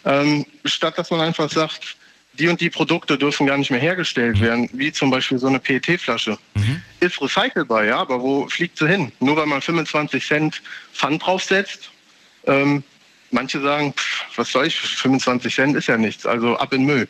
Ähm, 0.04 0.44
statt 0.64 0.98
dass 0.98 1.12
man 1.12 1.20
einfach 1.20 1.48
sagt, 1.48 1.96
die 2.36 2.48
und 2.48 2.60
die 2.60 2.68
Produkte 2.68 3.16
dürfen 3.16 3.46
gar 3.46 3.56
nicht 3.56 3.70
mehr 3.70 3.78
hergestellt 3.78 4.40
werden, 4.40 4.68
wie 4.72 4.90
zum 4.90 5.12
Beispiel 5.12 5.38
so 5.38 5.46
eine 5.46 5.60
PET-Flasche. 5.60 6.36
Ist 6.98 7.20
recycelbar, 7.20 7.84
ja, 7.84 7.98
aber 7.98 8.20
wo 8.20 8.48
fliegt 8.48 8.76
sie 8.76 8.88
hin? 8.88 9.12
Nur 9.20 9.36
weil 9.36 9.46
man 9.46 9.62
25 9.62 10.26
Cent 10.26 10.62
Pfand 10.92 11.24
draufsetzt. 11.24 11.92
Ähm, 12.46 12.82
manche 13.30 13.60
sagen, 13.60 13.92
pff, 13.92 14.24
was 14.34 14.50
soll 14.50 14.66
ich, 14.66 14.80
25 14.80 15.54
Cent 15.54 15.76
ist 15.76 15.86
ja 15.86 15.96
nichts, 15.96 16.26
also 16.26 16.56
ab 16.56 16.72
in 16.72 16.84
Müll. 16.86 17.06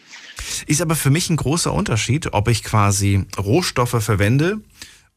Ist 0.66 0.82
aber 0.82 0.96
für 0.96 1.10
mich 1.10 1.30
ein 1.30 1.36
großer 1.36 1.72
Unterschied, 1.72 2.34
ob 2.34 2.48
ich 2.48 2.62
quasi 2.62 3.24
Rohstoffe 3.38 4.04
verwende 4.04 4.60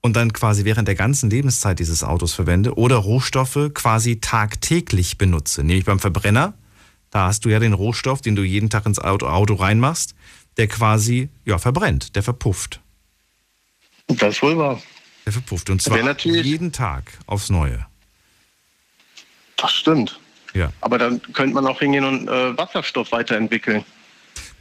und 0.06 0.16
dann 0.16 0.34
quasi 0.34 0.66
während 0.66 0.88
der 0.88 0.94
ganzen 0.94 1.32
Lebenszeit 1.32 1.80
dieses 1.80 2.04
Autos 2.04 2.36
verwende 2.36 2.78
oder 2.78 2.98
Rohstoffe 2.98 3.72
quasi 3.74 4.20
tagtäglich 4.20 5.18
benutze. 5.18 5.64
Nämlich 5.64 5.86
beim 5.86 6.00
Verbrenner, 6.00 6.54
da 7.10 7.26
hast 7.26 7.44
du 7.44 7.50
ja 7.50 7.58
den 7.58 7.74
Rohstoff, 7.74 8.22
den 8.22 8.36
du 8.36 8.44
jeden 8.44 8.70
Tag 8.70 8.86
ins 8.86 9.00
Auto, 9.00 9.26
Auto 9.26 9.56
reinmachst, 9.56 10.14
der 10.58 10.68
quasi 10.68 11.30
ja, 11.44 11.58
verbrennt, 11.58 12.16
der 12.16 12.22
verpufft. 12.22 12.82
Das 14.06 14.36
ist 14.36 14.44
wohl 14.44 14.56
wahr. 14.60 14.80
Der 15.26 15.34
verpufft 15.34 15.72
und 15.72 15.82
zwar 15.82 15.98
jeden 16.24 16.72
Tag 16.72 17.18
aufs 17.26 17.50
Neue. 17.50 17.88
Das 19.58 19.74
stimmt. 19.74 20.20
Ja, 20.54 20.72
Aber 20.82 21.00
dann 21.00 21.20
könnte 21.34 21.56
man 21.56 21.66
auch 21.66 21.80
hingehen 21.80 22.06
und 22.06 22.28
äh, 22.28 22.56
Wasserstoff 22.56 23.12
weiterentwickeln. 23.12 23.84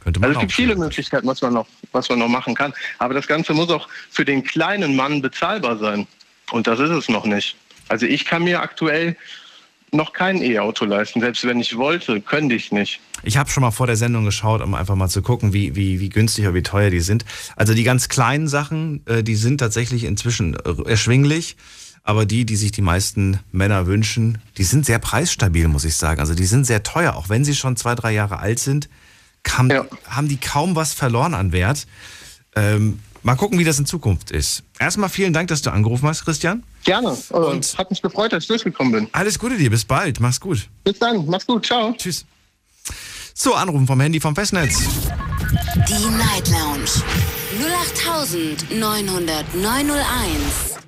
Könnte 0.05 0.19
man 0.19 0.29
Also 0.29 0.39
es 0.39 0.41
gibt 0.41 0.53
viele 0.53 0.75
Möglichkeiten, 0.75 1.27
was 1.27 1.41
man, 1.41 1.53
noch, 1.53 1.67
was 1.91 2.07
man 2.09 2.19
noch 2.19 2.29
machen 2.29 2.53
kann. 2.53 2.73
Aber 2.99 3.15
das 3.15 3.27
Ganze 3.27 3.53
muss 3.53 3.69
auch 3.69 3.89
für 4.11 4.23
den 4.23 4.43
kleinen 4.43 4.95
Mann 4.95 5.21
bezahlbar 5.21 5.77
sein. 5.77 6.07
Und 6.51 6.67
das 6.67 6.79
ist 6.79 6.91
es 6.91 7.09
noch 7.09 7.25
nicht. 7.25 7.57
Also 7.89 8.05
ich 8.05 8.23
kann 8.25 8.43
mir 8.43 8.61
aktuell 8.61 9.17
noch 9.91 10.13
kein 10.13 10.41
E-Auto 10.43 10.85
leisten. 10.85 11.21
Selbst 11.21 11.43
wenn 11.45 11.59
ich 11.59 11.75
wollte, 11.75 12.21
könnte 12.21 12.53
ich 12.53 12.71
nicht. 12.71 12.99
Ich 13.23 13.37
habe 13.37 13.49
schon 13.49 13.61
mal 13.61 13.71
vor 13.71 13.87
der 13.87 13.95
Sendung 13.95 14.25
geschaut, 14.25 14.61
um 14.61 14.75
einfach 14.75 14.95
mal 14.95 15.09
zu 15.09 15.23
gucken, 15.23 15.53
wie, 15.53 15.75
wie, 15.75 15.99
wie 15.99 16.09
günstig 16.09 16.45
oder 16.45 16.53
wie 16.53 16.63
teuer 16.63 16.91
die 16.91 16.99
sind. 16.99 17.25
Also 17.55 17.73
die 17.73 17.83
ganz 17.83 18.07
kleinen 18.07 18.47
Sachen, 18.47 19.01
äh, 19.07 19.23
die 19.23 19.35
sind 19.35 19.57
tatsächlich 19.57 20.03
inzwischen 20.03 20.55
erschwinglich. 20.85 21.57
Aber 22.03 22.27
die, 22.27 22.45
die 22.45 22.55
sich 22.55 22.71
die 22.71 22.83
meisten 22.83 23.39
Männer 23.51 23.87
wünschen, 23.87 24.37
die 24.59 24.63
sind 24.63 24.85
sehr 24.85 24.99
preisstabil, 24.99 25.67
muss 25.67 25.85
ich 25.85 25.95
sagen. 25.95 26.19
Also 26.19 26.35
die 26.35 26.45
sind 26.45 26.65
sehr 26.65 26.83
teuer. 26.83 27.15
Auch 27.15 27.29
wenn 27.29 27.43
sie 27.43 27.55
schon 27.55 27.75
zwei, 27.77 27.95
drei 27.95 28.11
Jahre 28.11 28.37
alt 28.37 28.59
sind, 28.59 28.89
kam, 29.45 29.69
Ja. 29.69 29.85
haben 30.09 30.27
die 30.27 30.35
kaum 30.37 30.75
was 30.75 30.93
verloren 30.93 31.33
an 31.33 31.53
Wert. 31.53 31.87
Ähm, 32.57 32.99
mal 33.23 33.35
gucken, 33.35 33.57
wie 33.59 33.63
das 33.63 33.79
in 33.79 33.85
Zukunft 33.85 34.31
ist. 34.31 34.63
Erstmal 34.79 35.07
vielen 35.09 35.31
Dank, 35.31 35.47
dass 35.47 35.61
du 35.61 35.71
angerufen 35.71 36.07
hast, 36.07 36.25
Christian. 36.25 36.63
Gerne. 36.83 37.11
Und- 37.29 37.31
Und 37.31 37.77
hat 37.77 37.89
mich 37.89 38.01
gefreut, 38.01 38.33
dass 38.33 38.43
ich 38.43 38.47
durchgekommen 38.49 38.91
bin. 38.91 39.07
Alles 39.13 39.39
Gute 39.39 39.57
dir, 39.57 39.69
bis 39.69 39.85
bald. 39.85 40.19
Mach's 40.19 40.39
gut. 40.41 40.67
Bis 40.83 40.99
dann. 40.99 41.25
Mach's 41.27 41.45
gut. 41.47 41.65
Ciao. 41.65 41.93
Tschüss. 41.97 42.25
So, 43.33 43.53
anrufen 43.55 43.87
vom 43.87 43.99
Handy 44.01 44.19
vom 44.19 44.35
Festnetz. 44.35 44.77
Die 45.87 46.05
Night 46.09 46.47
Lounge 46.49 46.89
0890901. 49.35 50.79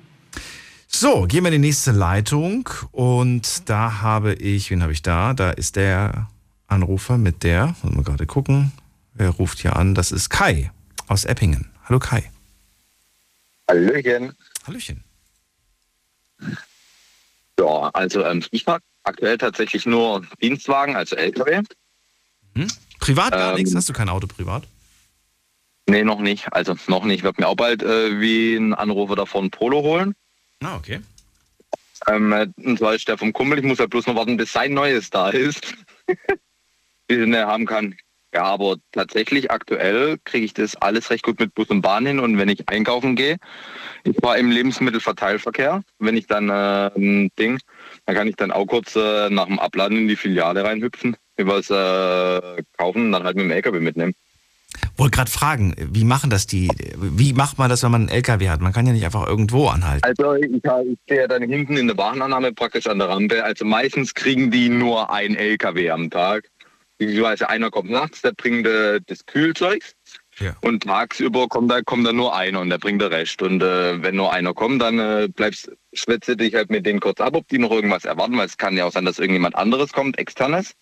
So, 0.90 1.26
gehen 1.26 1.44
wir 1.44 1.52
in 1.52 1.60
die 1.62 1.68
nächste 1.68 1.92
Leitung 1.92 2.68
und 2.92 3.68
da 3.68 4.00
habe 4.00 4.34
ich, 4.34 4.70
wen 4.70 4.82
habe 4.82 4.92
ich 4.92 5.02
da? 5.02 5.34
Da 5.34 5.50
ist 5.50 5.76
der 5.76 6.28
Anrufer 6.72 7.18
mit 7.18 7.42
der, 7.42 7.74
wollen 7.82 7.96
wir 7.96 8.04
gerade 8.04 8.26
gucken, 8.26 8.72
wer 9.14 9.30
ruft 9.30 9.58
hier 9.60 9.76
an? 9.76 9.94
Das 9.94 10.12
ist 10.12 10.28
Kai 10.30 10.70
aus 11.08 11.24
Eppingen. 11.24 11.70
Hallo 11.84 11.98
Kai. 11.98 12.30
Hallöchen. 13.68 14.34
Hallöchen. 14.66 15.02
Ja, 17.58 17.90
also 17.92 18.24
ähm, 18.24 18.44
ich 18.50 18.64
fahre 18.64 18.80
aktuell 19.02 19.38
tatsächlich 19.38 19.86
nur 19.86 20.24
Dienstwagen, 20.40 20.94
also 20.94 21.16
LKW. 21.16 21.62
Privat 23.00 23.32
gar 23.32 23.50
Ähm, 23.50 23.56
nichts? 23.56 23.74
Hast 23.74 23.88
du 23.88 23.92
kein 23.92 24.08
Auto 24.08 24.26
privat? 24.26 24.64
Nee, 25.86 26.04
noch 26.04 26.20
nicht. 26.20 26.52
Also 26.52 26.76
noch 26.88 27.04
nicht. 27.04 27.18
Ich 27.18 27.24
werde 27.24 27.40
mir 27.40 27.48
auch 27.48 27.56
bald 27.56 27.82
äh, 27.82 28.20
wie 28.20 28.56
ein 28.56 28.74
Anrufer 28.74 29.16
davon 29.16 29.46
ein 29.46 29.50
Polo 29.50 29.82
holen. 29.82 30.14
Ah, 30.62 30.76
okay. 30.76 31.00
Ähm, 32.08 32.32
äh, 32.32 32.48
und 32.56 32.78
zwar 32.78 32.94
ist 32.94 33.08
der 33.08 33.16
vom 33.16 33.32
Kumpel. 33.32 33.58
Ich 33.58 33.64
muss 33.64 33.78
halt 33.78 33.90
bloß 33.90 34.06
noch 34.06 34.16
warten, 34.16 34.36
bis 34.36 34.52
sein 34.52 34.74
neues 34.74 35.08
da 35.10 35.30
ist. 35.30 35.74
Äh, 37.08 37.32
haben 37.42 37.66
kann. 37.66 37.94
Ja, 38.34 38.44
aber 38.44 38.76
tatsächlich 38.92 39.50
aktuell 39.50 40.18
kriege 40.24 40.44
ich 40.44 40.52
das 40.52 40.76
alles 40.76 41.08
recht 41.10 41.24
gut 41.24 41.40
mit 41.40 41.54
Bus 41.54 41.68
und 41.68 41.80
Bahn 41.80 42.04
hin. 42.04 42.20
Und 42.20 42.36
wenn 42.36 42.50
ich 42.50 42.68
einkaufen 42.68 43.16
gehe, 43.16 43.36
ich 44.04 44.16
fahre 44.20 44.38
im 44.38 44.50
Lebensmittelverteilverkehr. 44.50 45.82
Wenn 45.98 46.16
ich 46.16 46.26
dann 46.26 46.50
äh, 46.50 46.90
ein 46.94 47.30
Ding, 47.38 47.58
dann 48.04 48.14
kann 48.14 48.28
ich 48.28 48.36
dann 48.36 48.52
auch 48.52 48.66
kurz 48.66 48.94
äh, 48.96 49.30
nach 49.30 49.46
dem 49.46 49.58
Abladen 49.58 49.96
in 49.96 50.08
die 50.08 50.16
Filiale 50.16 50.62
reinhüpfen, 50.62 51.16
mir 51.38 51.46
was 51.46 51.70
äh, 51.70 52.62
kaufen 52.76 53.06
und 53.06 53.12
dann 53.12 53.24
halt 53.24 53.36
mit 53.36 53.46
dem 53.46 53.50
LKW 53.50 53.80
mitnehmen. 53.80 54.14
Wollte 54.98 55.16
gerade 55.16 55.30
fragen, 55.30 55.74
wie 55.78 56.04
machen 56.04 56.28
das 56.28 56.46
die, 56.46 56.68
wie 56.98 57.32
macht 57.32 57.56
man 57.56 57.70
das, 57.70 57.82
wenn 57.82 57.90
man 57.90 58.02
einen 58.02 58.10
LKW 58.10 58.50
hat? 58.50 58.60
Man 58.60 58.74
kann 58.74 58.86
ja 58.86 58.92
nicht 58.92 59.06
einfach 59.06 59.26
irgendwo 59.26 59.68
anhalten. 59.68 60.04
Also 60.04 60.34
ich, 60.34 60.50
ich 60.52 60.98
stehe 61.04 61.28
dann 61.28 61.42
hinten 61.42 61.78
in 61.78 61.86
der 61.86 61.96
Warenannahme 61.96 62.52
praktisch 62.52 62.86
an 62.86 62.98
der 62.98 63.08
Rampe. 63.08 63.42
Also 63.42 63.64
meistens 63.64 64.12
kriegen 64.12 64.50
die 64.50 64.68
nur 64.68 65.10
ein 65.10 65.34
LKW 65.34 65.90
am 65.90 66.10
Tag. 66.10 66.50
Beziehungsweise 66.98 67.48
einer 67.48 67.70
kommt 67.70 67.90
nachts, 67.90 68.22
der 68.22 68.32
bringt 68.32 68.66
äh, 68.66 69.00
das 69.06 69.24
Kühlzeug. 69.24 69.84
Ja. 70.40 70.54
Und 70.60 70.84
tagsüber 70.84 71.48
kommt 71.48 71.70
da, 71.70 71.80
kommt 71.82 72.06
da 72.06 72.12
nur 72.12 72.34
einer 72.34 72.60
und 72.60 72.70
der 72.70 72.78
bringt 72.78 73.02
den 73.02 73.12
Rest. 73.12 73.40
Und 73.42 73.62
äh, 73.62 74.02
wenn 74.02 74.16
nur 74.16 74.32
einer 74.32 74.54
kommt, 74.54 74.82
dann 74.82 74.98
äh, 74.98 75.28
bleibst, 75.28 75.70
schwätze 75.92 76.36
dich 76.36 76.54
halt 76.54 76.70
mit 76.70 76.86
denen 76.86 77.00
kurz 77.00 77.20
ab, 77.20 77.34
ob 77.34 77.48
die 77.48 77.58
noch 77.58 77.70
irgendwas 77.70 78.04
erwarten, 78.04 78.36
weil 78.36 78.46
es 78.46 78.56
kann 78.56 78.76
ja 78.76 78.84
auch 78.84 78.92
sein, 78.92 79.04
dass 79.04 79.18
irgendjemand 79.18 79.56
anderes 79.56 79.92
kommt, 79.92 80.18
externes. 80.18 80.74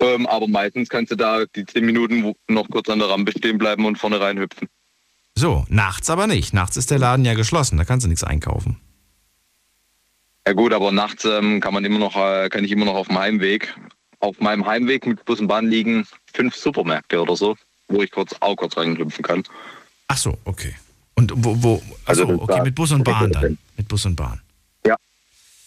Ähm, 0.00 0.26
aber 0.26 0.48
meistens 0.48 0.88
kannst 0.88 1.12
du 1.12 1.16
da 1.16 1.44
die 1.54 1.64
zehn 1.64 1.86
Minuten 1.86 2.34
noch 2.48 2.68
kurz 2.68 2.88
an 2.88 2.98
der 2.98 3.08
Rampe 3.08 3.32
stehen 3.32 3.58
bleiben 3.58 3.86
und 3.86 3.96
vorne 3.96 4.20
reinhüpfen. 4.20 4.68
So, 5.36 5.64
nachts 5.68 6.10
aber 6.10 6.26
nicht. 6.26 6.52
Nachts 6.52 6.76
ist 6.76 6.90
der 6.90 6.98
Laden 6.98 7.24
ja 7.24 7.34
geschlossen, 7.34 7.78
da 7.78 7.84
kannst 7.84 8.04
du 8.04 8.08
nichts 8.08 8.24
einkaufen. 8.24 8.80
Ja 10.46 10.52
gut, 10.52 10.72
aber 10.72 10.92
nachts 10.92 11.24
ähm, 11.24 11.60
kann 11.60 11.72
man 11.72 11.84
immer 11.84 11.98
noch, 11.98 12.16
äh, 12.16 12.48
kann 12.50 12.64
ich 12.64 12.70
immer 12.70 12.84
noch 12.84 12.94
auf 12.94 13.08
dem 13.08 13.18
Heimweg. 13.18 13.74
Auf 14.24 14.40
meinem 14.40 14.64
Heimweg 14.64 15.04
mit 15.06 15.22
Bus 15.26 15.38
und 15.38 15.48
Bahn 15.48 15.66
liegen 15.66 16.06
fünf 16.32 16.56
Supermärkte 16.56 17.20
oder 17.20 17.36
so, 17.36 17.56
wo 17.88 18.00
ich 18.00 18.10
kurz 18.10 18.34
auch 18.40 18.56
kurz 18.56 18.74
reinklüpfen 18.74 19.22
kann. 19.22 19.42
Ach 20.08 20.16
so, 20.16 20.38
okay. 20.46 20.74
Und 21.14 21.30
wo, 21.36 21.62
wo 21.62 21.82
also, 22.06 22.26
okay, 22.26 22.62
mit 22.62 22.74
Bus 22.74 22.92
und 22.92 23.04
Bahn 23.04 23.30
dann. 23.30 23.58
Mit 23.76 23.86
Bus 23.86 24.06
und 24.06 24.16
Bahn. 24.16 24.40
Ja. 24.86 24.96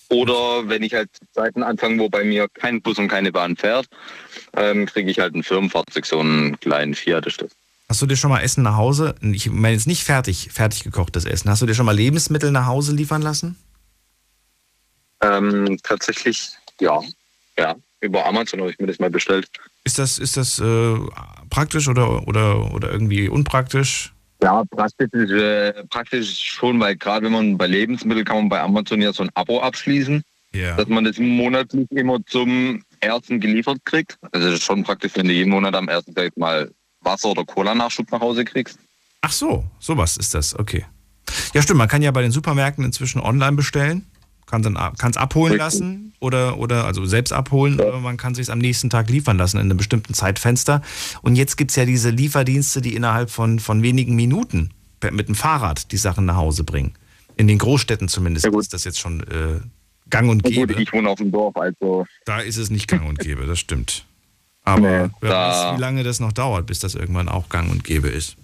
Oder 0.10 0.68
wenn 0.68 0.82
ich 0.82 0.96
halt 0.96 1.12
Zeiten 1.34 1.62
anfange, 1.62 2.00
wo 2.00 2.10
bei 2.10 2.24
mir 2.24 2.48
kein 2.52 2.82
Bus 2.82 2.98
und 2.98 3.10
keine 3.10 3.32
Bahn 3.32 3.56
fährt, 3.56 3.86
ähm, 4.56 4.88
kriege 4.88 5.12
ich 5.12 5.20
halt 5.20 5.36
ein 5.36 5.44
Firmenfahrzeug, 5.44 6.08
so 6.08 6.20
einen 6.20 6.60
kleinen 6.60 6.96
Fiat 6.96 7.28
ist 7.28 7.40
das. 7.40 7.52
Hast 7.88 8.02
du 8.02 8.08
dir 8.08 8.18
schon 8.18 8.32
mal 8.32 8.42
Essen 8.42 8.64
nach 8.64 8.76
Hause, 8.76 9.14
ich 9.22 9.52
meine 9.52 9.76
jetzt 9.76 9.86
nicht 9.86 10.04
fertig, 10.04 10.50
fertig 10.52 10.84
gekochtes 10.84 11.26
Essen, 11.26 11.52
hast 11.52 11.62
du 11.62 11.68
dir 11.68 11.76
schon 11.76 11.86
mal 11.86 11.96
Lebensmittel 11.96 12.50
nach 12.50 12.66
Hause 12.66 12.96
liefern 12.96 13.22
lassen? 13.22 13.56
Ähm, 15.22 15.78
tatsächlich, 15.84 16.54
ja. 16.82 17.00
Ja, 17.60 17.76
über 18.02 18.26
Amazon 18.26 18.60
habe 18.62 18.72
ich 18.72 18.80
mir 18.80 18.88
das 18.88 19.00
mal 19.00 19.10
bestellt. 19.10 19.48
Ist 19.84 20.00
das, 20.00 20.18
ist 20.20 20.38
das 20.38 20.60
äh, 20.60 20.96
praktisch 21.50 21.88
oder, 21.88 22.28
oder, 22.28 22.74
oder 22.74 22.92
irgendwie 22.92 23.30
unpraktisch? 23.30 24.14
Ja, 24.42 24.64
praktisch, 24.66 25.10
ist, 25.14 25.32
äh, 25.32 25.74
praktisch 25.90 26.40
schon, 26.44 26.80
weil 26.80 26.96
gerade 26.96 27.26
wenn 27.26 27.32
man 27.34 27.58
bei 27.58 27.66
Lebensmitteln 27.68 28.26
kann 28.26 28.38
man 28.38 28.50
bei 28.50 28.62
Amazon 28.62 29.02
ja 29.02 29.12
so 29.12 29.24
ein 29.24 29.30
Abo 29.34 29.62
abschließen, 29.62 30.22
Ja. 30.54 30.76
dass 30.76 30.88
man 30.88 31.06
das 31.06 31.18
monatlich 31.18 31.90
immer 31.92 32.20
zum 32.28 32.84
ersten 33.00 33.40
geliefert 33.40 33.80
kriegt. 33.86 34.18
Also 34.32 34.48
das 34.48 34.56
ist 34.60 34.64
schon 34.64 34.84
praktisch, 34.84 35.14
wenn 35.16 35.28
du 35.28 35.34
jeden 35.34 35.50
Monat 35.50 35.74
am 35.74 35.88
ersten 35.88 36.14
Tag 36.14 36.38
mal 36.38 36.72
Wasser 37.02 37.30
oder 37.30 37.46
Cola-Nachschub 37.46 38.12
nach 38.12 38.22
Hause 38.22 38.46
kriegst. 38.46 38.78
Ach 39.22 39.32
so, 39.32 39.64
sowas 39.80 40.18
ist 40.18 40.34
das, 40.36 40.58
okay. 40.58 40.86
Ja, 41.54 41.62
stimmt, 41.62 41.80
man 41.80 41.88
kann 41.88 42.02
ja 42.04 42.12
bei 42.12 42.22
den 42.22 42.32
Supermärkten 42.32 42.86
inzwischen 42.86 43.20
online 43.20 43.56
bestellen, 43.56 44.06
kann 44.48 44.64
dann 44.64 44.76
kann 44.98 45.12
es 45.12 45.18
abholen 45.18 45.54
Richtig. 45.54 45.60
lassen 45.60 46.14
oder, 46.20 46.58
oder 46.58 46.86
also 46.86 47.06
selbst 47.06 47.32
abholen, 47.32 47.80
oder 47.80 48.00
man 48.00 48.18
kann 48.18 48.34
sich 48.34 48.50
am 48.52 48.60
nächsten 48.60 48.90
Tag 48.90 49.10
liefern 49.10 49.38
lassen 49.38 49.58
in 49.58 49.64
einem 49.64 49.78
bestimmten 49.78 50.14
Zeitfenster. 50.14 50.82
Und 51.22 51.36
jetzt 51.36 51.58
gibt 51.58 51.72
es 51.72 51.76
ja 51.76 51.86
diese 51.86 52.10
Lieferdienste, 52.10 52.82
die 52.82 52.96
innerhalb 52.96 53.30
von, 53.30 53.60
von 53.60 53.84
wenigen 53.84 54.16
Minuten 54.16 54.72
mit 55.12 55.28
dem 55.28 55.36
Fahrrad 55.36 55.92
die 55.92 55.98
Sachen 55.98 56.26
nach 56.26 56.38
Hause 56.38 56.64
bringen. 56.64 56.94
In 57.36 57.48
den 57.48 57.60
Großstädten 57.60 58.08
zumindest 58.08 58.48
ist 58.48 58.74
das 58.74 58.84
jetzt 58.84 59.00
schon 59.00 59.22
äh, 59.22 59.60
gang 60.10 60.30
und 60.30 60.44
gut, 60.44 60.54
gäbe. 60.54 60.82
ich 60.82 60.92
wohne 60.92 61.10
auf 61.10 61.20
dem 61.20 61.32
Dorf, 61.32 61.56
also 61.56 62.08
Da 62.26 62.40
ist 62.40 62.58
es 62.58 62.72
nicht 62.72 62.88
gang 62.88 63.08
und 63.08 63.20
gäbe, 63.20 63.46
das 63.46 63.60
stimmt. 63.60 64.06
Aber 64.64 64.80
Nee, 64.80 65.10
wer 65.22 65.30
weiß, 65.32 65.78
wie 65.78 65.82
lange 65.82 66.04
das 66.04 66.20
noch 66.20 66.32
dauert, 66.32 66.66
bis 66.66 66.80
das 66.80 66.96
irgendwann 66.96 67.30
auch 67.30 67.50
gang 67.50 67.70
und 67.70 67.84
gäbe 67.84 68.08
ist. 68.08 68.36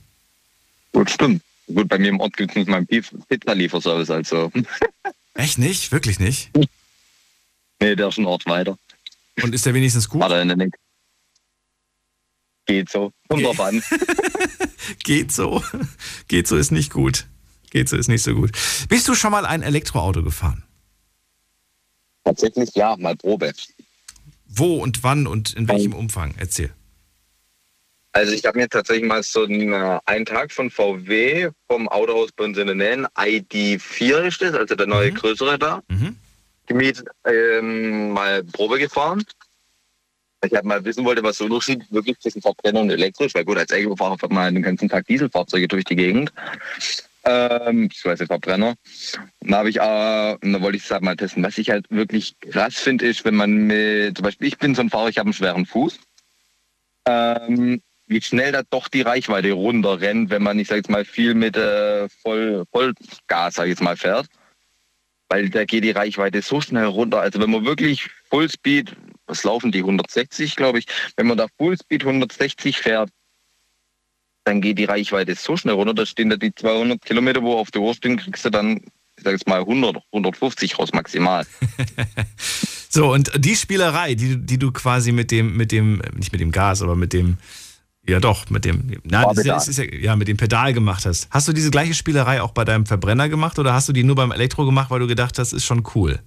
gut, 0.92 1.10
stimmt. 1.10 1.42
Gut, 1.74 1.88
bei 1.88 1.98
mir 1.98 2.10
im 2.10 2.20
Ort 2.20 2.36
gibt 2.36 2.52
es 2.52 2.56
nicht 2.58 2.68
mal 2.68 2.78
einen 2.78 2.88
Pizza-Lieferservice, 2.88 4.10
also 4.12 4.52
Echt 5.34 5.58
nicht? 5.58 5.92
Wirklich 5.92 6.20
nicht? 6.20 6.52
nee, 7.80 7.96
der 7.96 8.08
ist 8.08 8.18
ein 8.18 8.26
Ort 8.26 8.46
weiter. 8.46 8.78
Und 9.42 9.54
ist 9.54 9.66
der 9.66 9.74
wenigstens 9.74 10.10
gut? 10.10 10.22
Warte, 10.22 10.46
der 10.46 10.56
Nähe. 10.56 10.70
Geht 12.66 12.90
so. 12.90 13.12
Kommt 13.28 13.44
drauf 13.44 13.60
an. 13.60 13.84
Geht 15.04 15.32
so. 15.32 15.64
Geht 16.28 16.48
so 16.48 16.56
ist 16.56 16.72
nicht 16.72 16.92
gut. 16.92 17.28
Geht 17.72 17.90
so 17.90 17.98
ist 17.98 18.08
nicht 18.08 18.24
so 18.24 18.34
gut. 18.36 18.52
Bist 18.88 19.08
du 19.08 19.16
schon 19.16 19.32
mal 19.32 19.46
ein 19.46 19.64
Elektroauto 19.64 20.24
gefahren? 20.24 20.64
Tatsächlich 22.24 22.70
ja, 22.76 22.96
mal 22.98 23.16
Probe. 23.16 23.54
Wo 24.48 24.76
und 24.76 25.04
wann 25.04 25.28
und 25.28 25.54
in 25.54 25.68
welchem 25.68 25.94
Umfang? 25.94 26.36
Erzähl. 26.38 26.72
Also 28.14 28.32
ich 28.32 28.46
habe 28.46 28.60
mir 28.60 28.70
tatsächlich 28.70 29.08
mal 29.08 29.24
so 29.24 29.44
einen, 29.44 29.74
äh, 29.74 30.00
einen 30.06 30.26
Tag 30.26 30.52
von 30.52 30.70
VW 30.70 31.50
vom 31.68 31.90
Autohaus 31.90 32.30
Nähe, 32.38 33.08
ID4 33.16 34.28
ist 34.28 34.42
das, 34.42 34.54
also 34.54 34.76
der 34.76 34.86
neue 34.86 35.12
größere 35.12 35.58
da, 35.58 35.82
Mhm. 35.90 36.16
gemietet, 36.68 37.08
ähm, 37.26 38.12
mal 38.12 38.44
Probe 38.44 38.78
gefahren. 38.78 39.24
Ich 40.46 40.54
habe 40.54 40.68
mal 40.68 40.86
wissen 40.86 41.04
wollte, 41.06 41.24
was 41.24 41.38
der 41.38 41.48
Unterschied 41.48 41.84
wirklich 41.92 42.20
zwischen 42.20 42.42
Verbrenner 42.42 42.82
und 42.82 42.92
elektrisch, 42.92 43.34
weil 43.34 43.46
gut, 43.46 43.58
als 43.58 43.72
Elektrofahrer 43.72 44.20
fährt 44.20 44.32
man 44.32 44.54
den 44.54 44.64
ganzen 44.64 44.90
Tag 44.90 45.08
Dieselfahrzeuge 45.08 45.68
durch 45.68 45.86
die 45.86 45.96
Gegend. 45.96 46.32
Ähm, 47.26 47.88
beziehungsweise 47.88 48.28
Verbrenner. 48.28 48.76
Und 49.40 49.52
da 49.52 49.58
habe 49.60 49.70
ich, 49.70 49.78
äh, 49.78 49.80
da 49.80 50.62
wollte 50.62 50.78
ich 50.78 50.84
es 50.84 50.92
halt 50.92 51.02
mal 51.02 51.16
testen. 51.16 51.42
Was 51.44 51.58
ich 51.58 51.70
halt 51.70 51.90
wirklich 51.90 52.38
krass 52.42 52.76
finde, 52.76 53.08
ist, 53.08 53.24
wenn 53.24 53.36
man 53.36 53.54
mit, 53.54 54.18
zum 54.18 54.26
Beispiel, 54.26 54.50
ich 54.50 54.58
bin 54.58 54.76
so 54.76 54.82
ein 54.82 54.90
Fahrer, 54.90 55.08
ich 55.08 55.18
habe 55.18 55.28
einen 55.28 55.34
schweren 55.34 55.66
Fuß. 55.66 55.98
Ähm, 57.06 57.82
wie 58.08 58.22
schnell 58.22 58.52
da 58.52 58.64
doch 58.70 58.88
die 58.88 59.02
Reichweite 59.02 59.52
runterrennt, 59.52 60.30
wenn 60.30 60.44
man, 60.44 60.60
ich 60.60 60.68
sag 60.68 60.78
jetzt 60.78 60.90
mal, 60.90 61.06
viel 61.06 61.34
mit 61.34 61.56
äh, 61.58 62.08
Voll, 62.22 62.66
Vollgas, 62.72 63.56
sag 63.56 63.66
ich 63.66 63.72
jetzt 63.72 63.82
mal, 63.82 63.98
fährt. 63.98 64.28
Weil 65.30 65.50
da 65.50 65.66
geht 65.66 65.84
die 65.84 65.92
Reichweite 65.92 66.42
so 66.42 66.62
schnell 66.62 66.86
runter. 66.86 67.22
Also 67.22 67.40
wenn 67.40 67.50
man 67.50 67.66
wirklich 67.66 68.10
Fullspeed, 68.30 68.96
was 69.26 69.44
laufen 69.44 69.72
die 69.72 69.80
160, 69.80 70.56
glaube 70.56 70.80
ich, 70.80 70.86
wenn 71.16 71.28
man 71.28 71.38
da 71.38 71.48
Fullspeed 71.58 72.04
160 72.06 72.78
fährt, 72.78 73.10
dann 74.44 74.62
geht 74.62 74.78
die 74.78 74.86
Reichweite 74.86 75.36
so 75.36 75.56
schnell 75.56 75.76
runter, 75.76 75.94
da 75.94 76.06
stehen 76.06 76.30
da 76.30 76.36
die 76.36 76.54
200 76.54 77.02
Kilometer, 77.02 77.42
wo 77.42 77.54
auf 77.54 77.72
der 77.72 77.82
Uhr 77.82 77.94
stehen, 77.94 78.18
kriegst 78.18 78.44
du 78.44 78.50
dann, 78.50 78.82
ich 79.16 79.24
sag 79.24 79.32
jetzt 79.32 79.48
mal, 79.48 79.62
100, 79.62 79.98
150 80.12 80.78
raus 80.78 80.92
maximal. 80.94 81.46
So, 82.96 83.12
und 83.12 83.32
die 83.44 83.56
Spielerei, 83.56 84.14
die, 84.14 84.38
die 84.38 84.60
du 84.60 84.72
quasi 84.72 85.14
mit 85.14 85.32
dem, 85.32 85.58
mit 85.58 85.72
dem, 85.72 86.00
nicht 86.16 86.32
mit 86.32 86.40
dem 86.40 86.52
Gas, 86.52 86.84
aber 86.84 86.96
mit 86.96 87.12
dem, 87.12 87.40
ja 88.08 88.20
doch, 88.20 88.50
mit 88.50 88.66
dem, 88.66 89.02
na, 89.04 89.34
das 89.34 89.68
ist 89.68 89.68
ist 89.68 89.78
ja, 89.78 89.86
ja, 89.86 90.16
mit 90.16 90.28
dem 90.28 90.38
Pedal 90.38 90.74
gemacht 90.74 91.06
hast. 91.06 91.30
Hast 91.30 91.48
du 91.48 91.54
diese 91.54 91.72
gleiche 91.72 91.94
Spielerei 91.94 92.42
auch 92.42 92.52
bei 92.52 92.66
deinem 92.66 92.86
Verbrenner 92.86 93.30
gemacht 93.30 93.60
oder 93.60 93.74
hast 93.74 93.88
du 93.90 93.94
die 93.94 94.04
nur 94.04 94.16
beim 94.16 94.32
Elektro 94.32 94.66
gemacht, 94.66 94.92
weil 94.92 95.00
du 95.00 95.08
gedacht 95.08 95.40
hast, 95.40 95.54
ist 95.54 95.66
schon 95.66 95.84
cool? 95.96 96.20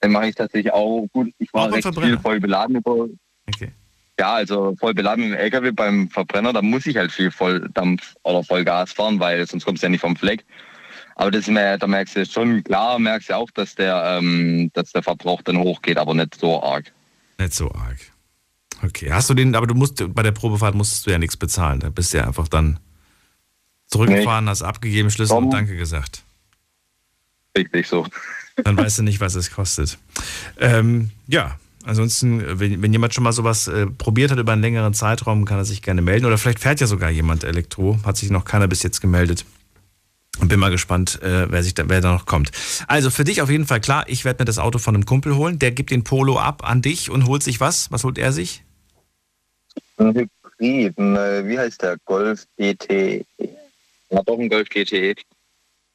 Dann 0.00 0.12
mache 0.12 0.28
ich 0.28 0.34
tatsächlich 0.34 0.72
auch 0.72 1.06
gut. 1.12 1.32
Ich 1.38 1.52
war 1.52 1.68
Auch 1.68 1.72
recht 1.72 1.88
viel 1.98 2.18
voll 2.18 2.40
beladen 2.40 2.76
über. 2.76 3.06
Okay. 3.48 3.72
Ja, 4.18 4.34
also 4.34 4.74
voll 4.78 4.94
beladen 4.94 5.24
im 5.24 5.32
LKW 5.34 5.72
beim 5.72 6.08
Verbrenner, 6.08 6.52
da 6.52 6.62
muss 6.62 6.86
ich 6.86 6.96
halt 6.96 7.10
viel 7.10 7.30
Volldampf 7.30 8.14
oder 8.22 8.44
Vollgas 8.44 8.92
fahren, 8.92 9.18
weil 9.18 9.46
sonst 9.46 9.64
kommst 9.64 9.82
du 9.82 9.86
ja 9.86 9.90
nicht 9.90 10.00
vom 10.00 10.16
Fleck. 10.16 10.44
Aber 11.16 11.30
das 11.30 11.46
mir, 11.46 11.78
da 11.78 11.86
merkst 11.86 12.16
du 12.16 12.26
schon 12.26 12.62
klar, 12.64 12.98
merkst 12.98 13.30
du 13.30 13.36
auch, 13.36 13.50
dass 13.50 13.74
der, 13.74 14.18
ähm, 14.20 14.70
dass 14.72 14.92
der 14.92 15.02
Verbrauch 15.02 15.42
dann 15.42 15.58
hochgeht, 15.58 15.98
aber 15.98 16.14
nicht 16.14 16.38
so 16.38 16.62
arg. 16.62 16.92
Nicht 17.38 17.54
so 17.54 17.70
arg. 17.72 17.98
Okay, 18.82 19.10
hast 19.12 19.30
du 19.30 19.34
den, 19.34 19.54
aber 19.54 19.66
du 19.66 19.74
musst, 19.74 20.04
bei 20.14 20.22
der 20.22 20.32
Probefahrt 20.32 20.74
musstest 20.74 21.06
du 21.06 21.10
ja 21.10 21.18
nichts 21.18 21.36
bezahlen. 21.36 21.80
Da 21.80 21.90
bist 21.90 22.12
du 22.12 22.18
ja 22.18 22.26
einfach 22.26 22.48
dann 22.48 22.78
zurückgefahren, 23.86 24.48
hast 24.48 24.62
abgegeben, 24.62 25.10
Schlüssel 25.10 25.36
und 25.36 25.44
Komm. 25.44 25.50
Danke 25.52 25.76
gesagt. 25.76 26.22
Richtig 27.56 27.86
so. 27.86 28.06
Dann 28.56 28.76
weißt 28.76 28.98
du 28.98 29.02
nicht, 29.02 29.20
was 29.20 29.34
es 29.34 29.50
kostet. 29.50 29.98
Ähm, 30.58 31.10
ja, 31.26 31.58
ansonsten, 31.84 32.42
wenn, 32.58 32.82
wenn 32.82 32.92
jemand 32.92 33.14
schon 33.14 33.24
mal 33.24 33.32
sowas 33.32 33.68
äh, 33.68 33.86
probiert 33.86 34.30
hat 34.30 34.38
über 34.38 34.52
einen 34.52 34.62
längeren 34.62 34.94
Zeitraum, 34.94 35.44
kann 35.44 35.58
er 35.58 35.64
sich 35.64 35.82
gerne 35.82 36.02
melden. 36.02 36.26
Oder 36.26 36.38
vielleicht 36.38 36.60
fährt 36.60 36.80
ja 36.80 36.86
sogar 36.86 37.10
jemand 37.10 37.44
Elektro. 37.44 37.98
Hat 38.04 38.16
sich 38.16 38.30
noch 38.30 38.44
keiner 38.44 38.68
bis 38.68 38.82
jetzt 38.82 39.00
gemeldet. 39.00 39.44
Und 40.40 40.48
bin 40.48 40.58
mal 40.58 40.70
gespannt, 40.70 41.22
äh, 41.22 41.50
wer, 41.50 41.62
sich 41.62 41.74
da, 41.74 41.88
wer 41.88 42.00
da 42.00 42.12
noch 42.12 42.26
kommt. 42.26 42.50
Also 42.88 43.10
für 43.10 43.24
dich 43.24 43.40
auf 43.40 43.50
jeden 43.50 43.66
Fall 43.66 43.80
klar, 43.80 44.04
ich 44.08 44.24
werde 44.24 44.42
mir 44.42 44.46
das 44.46 44.58
Auto 44.58 44.78
von 44.78 44.94
einem 44.94 45.06
Kumpel 45.06 45.36
holen. 45.36 45.58
Der 45.58 45.70
gibt 45.70 45.90
den 45.90 46.02
Polo 46.04 46.38
ab 46.38 46.68
an 46.68 46.82
dich 46.82 47.08
und 47.10 47.26
holt 47.26 47.42
sich 47.42 47.60
was? 47.60 47.90
Was 47.92 48.02
holt 48.04 48.18
er 48.18 48.32
sich? 48.32 48.64
Ein 49.96 50.14
Hybrid, 50.14 50.98
ein, 50.98 51.16
äh, 51.16 51.46
wie 51.46 51.58
heißt 51.58 51.82
der? 51.82 51.98
Golf 52.04 52.46
GT. 52.56 53.24
Ja, 54.10 54.22
doch 54.24 54.38
ein 54.38 54.48
Golf 54.48 54.68
GT. 54.68 55.16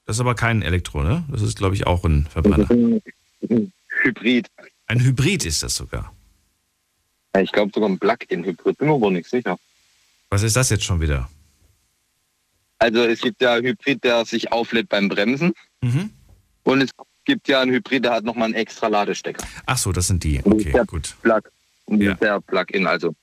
Das 0.06 0.16
ist 0.16 0.22
aber 0.22 0.36
kein 0.36 0.62
Elektro, 0.62 1.04
ne? 1.04 1.24
Das 1.30 1.42
ist, 1.42 1.58
glaube 1.58 1.76
ich, 1.76 1.86
auch 1.86 2.04
ein 2.06 2.26
Verbrenner. 2.32 2.68
Hybrid. 4.04 4.48
Ein 4.88 5.04
Hybrid 5.04 5.46
ist 5.46 5.62
das 5.64 5.76
sogar. 5.76 6.14
Ja, 7.36 7.42
Ich 7.42 7.52
glaube 7.52 7.72
sogar 7.74 7.90
ein 7.90 8.00
Plug-in-Hybrid, 8.00 8.78
bin 8.78 8.88
mir 8.88 8.96
aber 8.96 9.12
nicht 9.12 9.30
sicher. 9.30 9.58
Was 10.30 10.44
ist 10.44 10.56
das 10.56 10.70
jetzt 10.70 10.84
schon 10.84 11.02
wieder? 11.02 11.30
Also 12.80 13.04
es 13.04 13.22
gibt 13.22 13.42
ja 13.42 13.54
einen 13.54 13.68
Hybrid, 13.68 14.04
der 14.04 14.26
sich 14.26 14.52
auflädt 14.52 14.90
beim 14.90 15.10
Bremsen. 15.10 15.54
Mhm. 15.82 16.10
Und 16.64 16.82
es 16.82 16.90
gibt 17.26 17.48
ja 17.48 17.62
einen 17.62 17.72
Hybrid, 17.72 18.06
der 18.06 18.14
hat 18.14 18.24
nochmal 18.24 18.46
einen 18.46 18.54
extra 18.56 18.88
Ladestecker. 18.88 19.46
Ach 19.66 19.78
so, 19.78 19.92
das 19.92 20.08
sind 20.08 20.24
die. 20.24 20.42
Okay, 20.44 20.72
der 20.72 20.86
gut. 20.86 21.16
Plug, 21.22 21.42
Ja. 21.90 22.14
der 22.16 22.42
Plug-in, 22.42 22.88
also 22.88 23.14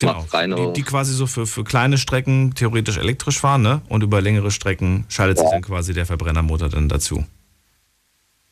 Genau. 0.00 0.26
Die, 0.66 0.72
die 0.74 0.82
quasi 0.82 1.14
so 1.14 1.26
für, 1.26 1.46
für 1.46 1.62
kleine 1.64 1.96
Strecken 1.98 2.54
theoretisch 2.54 2.98
elektrisch 2.98 3.38
fahren, 3.38 3.62
ne? 3.62 3.80
Und 3.88 4.02
über 4.02 4.20
längere 4.20 4.50
Strecken 4.50 5.04
schaltet 5.08 5.38
sich 5.38 5.48
dann 5.48 5.62
quasi 5.62 5.94
der 5.94 6.04
Verbrennermotor 6.04 6.68
dann 6.68 6.88
dazu. 6.88 7.24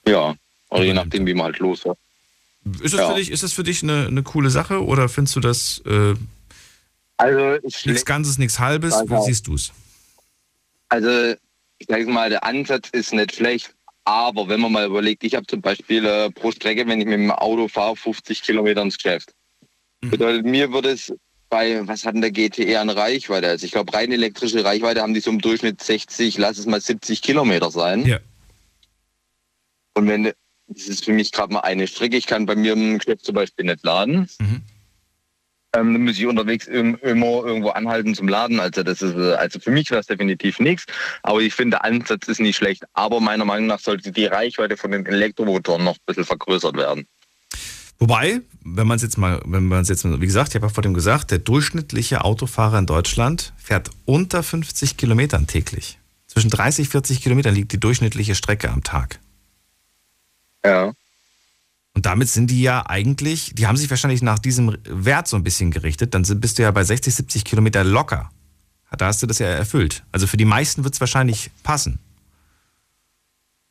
ja, 0.07 0.35
oder 0.71 0.85
je 0.85 0.95
nachdem, 0.95 1.27
wie 1.27 1.35
man 1.35 1.47
halt 1.47 1.59
los 1.59 1.85
war. 1.85 1.97
Ist 2.81 2.95
das, 2.95 3.01
Ja. 3.01 3.09
für, 3.11 3.17
dich, 3.17 3.31
ist 3.31 3.43
das 3.43 3.53
für 3.53 3.65
dich 3.65 3.83
eine, 3.83 4.07
eine 4.07 4.23
coole 4.23 4.49
Sache 4.49 4.83
oder 4.85 5.09
findest 5.09 5.37
du 5.37 5.41
das 5.41 5.83
äh, 5.85 6.15
Also 7.23 7.59
ich 7.63 7.87
nichts 7.87 8.05
Ganzes, 8.05 8.39
nichts 8.39 8.59
Halbes? 8.59 8.95
Wie 9.07 9.15
Also- 9.15 9.27
siehst 9.27 9.47
du 9.47 9.55
es? 9.55 9.73
Also, 10.89 11.35
ich 11.79 11.87
sage 11.89 12.07
mal, 12.07 12.29
der 12.29 12.45
Ansatz 12.45 12.91
ist 12.93 13.13
nicht 13.15 13.35
schlecht, 13.35 13.75
aber 14.05 14.49
wenn 14.49 14.61
man 14.61 14.73
mal 14.73 14.87
überlegt, 14.87 15.25
ich 15.25 15.35
habe 15.35 15.47
zum 15.47 15.63
Beispiel 15.63 16.05
äh, 16.05 16.31
pro 16.31 16.51
Strecke, 16.53 16.87
wenn 16.87 17.01
ich 17.01 17.07
mit 17.07 17.15
dem 17.15 17.31
Auto 17.31 17.69
fahre, 17.69 17.97
50 17.97 18.43
Kilometer 18.43 18.83
ins 18.83 18.97
Geschäft. 18.99 19.33
Mhm. 20.03 20.11
Bedeutet, 20.11 20.45
mir 20.45 20.73
würde 20.73 20.91
es 20.91 21.13
bei, 21.49 21.87
was 21.87 22.05
hat 22.05 22.15
denn 22.15 22.21
der 22.23 22.31
GTE 22.31 22.79
an 22.79 22.91
Reichweite? 22.91 23.49
Also 23.49 23.65
ich 23.65 23.73
glaube, 23.73 23.93
rein 23.95 24.11
elektrische 24.13 24.65
Reichweite 24.65 25.01
haben 25.01 25.15
die 25.15 25.21
so 25.21 25.31
im 25.31 25.41
Durchschnitt 25.41 25.83
60, 25.83 26.37
lass 26.39 26.59
es 26.59 26.67
mal 26.67 26.81
70 26.81 27.23
Kilometer 27.23 27.71
sein. 27.71 28.05
Ja. 28.05 28.19
Und 29.95 30.09
wenn, 30.09 30.25
das 30.67 30.89
ist 30.89 31.05
für 31.05 31.13
mich 31.13 31.33
gerade 31.33 31.53
mal 31.53 31.61
eine 31.61 31.87
Strecke, 31.87 32.17
ich 32.17 32.27
kann 32.27 32.47
bei 32.47 32.57
mir 32.57 32.73
im 32.73 32.99
Geschäft 32.99 33.25
zum 33.25 33.35
Beispiel 33.35 33.65
nicht 33.67 33.85
laden. 33.85 34.29
Mhm. 34.41 34.63
Ähm, 35.75 35.95
dann 35.95 36.05
muss 36.05 36.19
ich 36.19 36.27
unterwegs 36.27 36.67
im, 36.67 36.97
immer 37.03 37.45
irgendwo 37.45 37.71
anhalten 37.71 38.15
zum 38.15 38.29
Laden. 38.29 38.61
Also 38.61 38.83
das 38.83 39.01
ist, 39.01 39.17
äh, 39.17 39.35
also 39.35 39.59
für 39.59 39.71
mich 39.71 39.91
wäre 39.91 40.01
es 40.01 40.07
definitiv 40.07 40.59
nichts. 40.61 40.85
Aber 41.23 41.41
ich 41.41 41.55
finde, 41.55 41.77
der 41.77 41.85
Ansatz 41.85 42.29
ist 42.29 42.41
nicht 42.41 42.57
schlecht. 42.57 42.85
Aber 42.93 43.21
meiner 43.21 43.45
Meinung 43.45 43.69
nach 43.69 43.81
sollte 43.81 44.13
die 44.13 44.27
Reichweite 44.27 44.77
von 44.77 44.91
den 44.91 45.07
Elektromotoren 45.07 45.85
noch 45.85 45.95
ein 45.95 46.05
bisschen 46.07 46.25
vergrößert 46.25 46.77
werden. 46.77 47.07
Wobei, 47.99 48.41
wenn 48.65 48.87
man 48.87 48.97
es 48.97 49.03
jetzt 49.03 49.17
mal, 49.17 49.41
wenn 49.45 49.67
man 49.67 49.83
es 49.83 49.89
jetzt 49.89 50.05
mal, 50.05 50.21
wie 50.21 50.27
gesagt, 50.27 50.51
ich 50.51 50.55
habe 50.57 50.67
ja 50.67 50.73
vor 50.73 50.83
dem 50.83 50.93
gesagt, 50.93 51.31
der 51.31 51.39
durchschnittliche 51.39 52.25
Autofahrer 52.25 52.79
in 52.79 52.87
Deutschland 52.87 53.53
fährt 53.57 53.91
unter 54.05 54.43
50 54.43 54.97
Kilometern 54.97 55.47
täglich. 55.47 55.99
Zwischen 56.27 56.51
30, 56.51 56.89
40 56.89 57.23
Kilometern 57.23 57.55
liegt 57.55 57.73
die 57.73 57.79
durchschnittliche 57.79 58.35
Strecke 58.35 58.71
am 58.71 58.83
Tag. 58.83 59.21
Ja. 60.65 60.93
Und 61.95 62.07
damit 62.07 62.29
sind 62.29 62.51
die 62.51 62.63
ja 62.63 62.87
eigentlich, 62.87 63.53
die 63.55 63.67
haben 63.67 63.77
sich 63.77 63.91
wahrscheinlich 63.91 64.23
nach 64.23 64.39
diesem 64.39 64.77
Wert 64.85 65.29
so 65.29 65.37
ein 65.37 65.45
bisschen 65.45 65.71
gerichtet, 65.71 66.15
dann 66.15 66.23
bist 66.41 66.59
du 66.59 66.63
ja 66.63 66.71
bei 66.71 66.85
60, 66.85 67.15
70 67.15 67.45
Kilometer 67.45 67.85
locker. 67.85 68.31
Da 68.97 69.07
hast 69.07 69.23
du 69.23 69.27
das 69.27 69.39
ja 69.39 69.47
erfüllt. 69.47 70.03
Also 70.13 70.27
für 70.27 70.37
die 70.37 70.45
meisten 70.45 70.85
wird 70.85 70.95
es 70.95 71.01
wahrscheinlich 71.01 71.51
passen. 71.63 71.99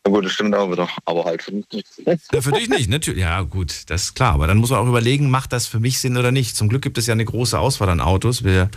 Na 0.04 0.12
gut, 0.12 0.26
das 0.26 0.32
stimmt 0.32 0.56
auch 0.56 0.72
wieder. 0.72 0.90
Aber 1.06 1.26
halt 1.26 1.44
für 1.44 1.52
mich 1.52 1.66
nicht. 1.72 1.88
Ja, 2.32 2.42
für 2.42 2.52
dich 2.52 2.70
nicht, 2.70 2.90
natürlich. 2.90 3.22
Ja, 3.22 3.42
gut, 3.42 3.84
das 3.88 4.04
ist 4.04 4.14
klar. 4.16 4.34
Aber 4.34 4.48
dann 4.48 4.58
muss 4.58 4.72
man 4.72 4.80
auch 4.80 4.88
überlegen, 4.88 5.30
macht 5.30 5.54
das 5.54 5.68
für 5.68 5.80
mich 5.80 6.00
Sinn 6.00 6.18
oder 6.18 6.32
nicht. 6.32 6.56
Zum 6.56 6.70
Glück 6.70 6.82
gibt 6.82 6.98
es 6.98 7.06
ja 7.06 7.12
eine 7.12 7.26
große 7.26 7.58
Auswahl 7.58 7.90
an 7.90 8.02
Autos. 8.02 8.44
Wir, 8.44 8.70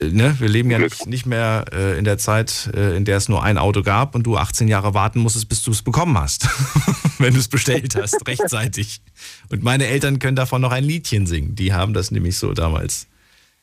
ne, 0.00 0.36
wir 0.38 0.48
leben 0.48 0.70
ja 0.70 0.78
nicht, 0.78 1.06
nicht 1.06 1.26
mehr 1.26 1.64
äh, 1.72 1.98
in 1.98 2.04
der 2.04 2.18
Zeit, 2.18 2.70
äh, 2.74 2.96
in 2.96 3.04
der 3.04 3.16
es 3.16 3.28
nur 3.28 3.42
ein 3.42 3.58
Auto 3.58 3.82
gab 3.82 4.14
und 4.14 4.24
du 4.24 4.36
18 4.36 4.68
Jahre 4.68 4.94
warten 4.94 5.20
musstest, 5.20 5.48
bis 5.48 5.62
du 5.62 5.70
es 5.70 5.82
bekommen 5.82 6.16
hast. 6.18 6.48
Wenn 7.18 7.34
du 7.34 7.40
es 7.40 7.48
bestellt 7.48 7.94
hast, 7.96 8.16
rechtzeitig. 8.26 9.02
Und 9.50 9.62
meine 9.62 9.86
Eltern 9.86 10.18
können 10.18 10.36
davon 10.36 10.62
noch 10.62 10.72
ein 10.72 10.84
Liedchen 10.84 11.26
singen. 11.26 11.54
Die 11.54 11.72
haben 11.72 11.92
das 11.92 12.10
nämlich 12.10 12.38
so 12.38 12.52
damals 12.54 13.06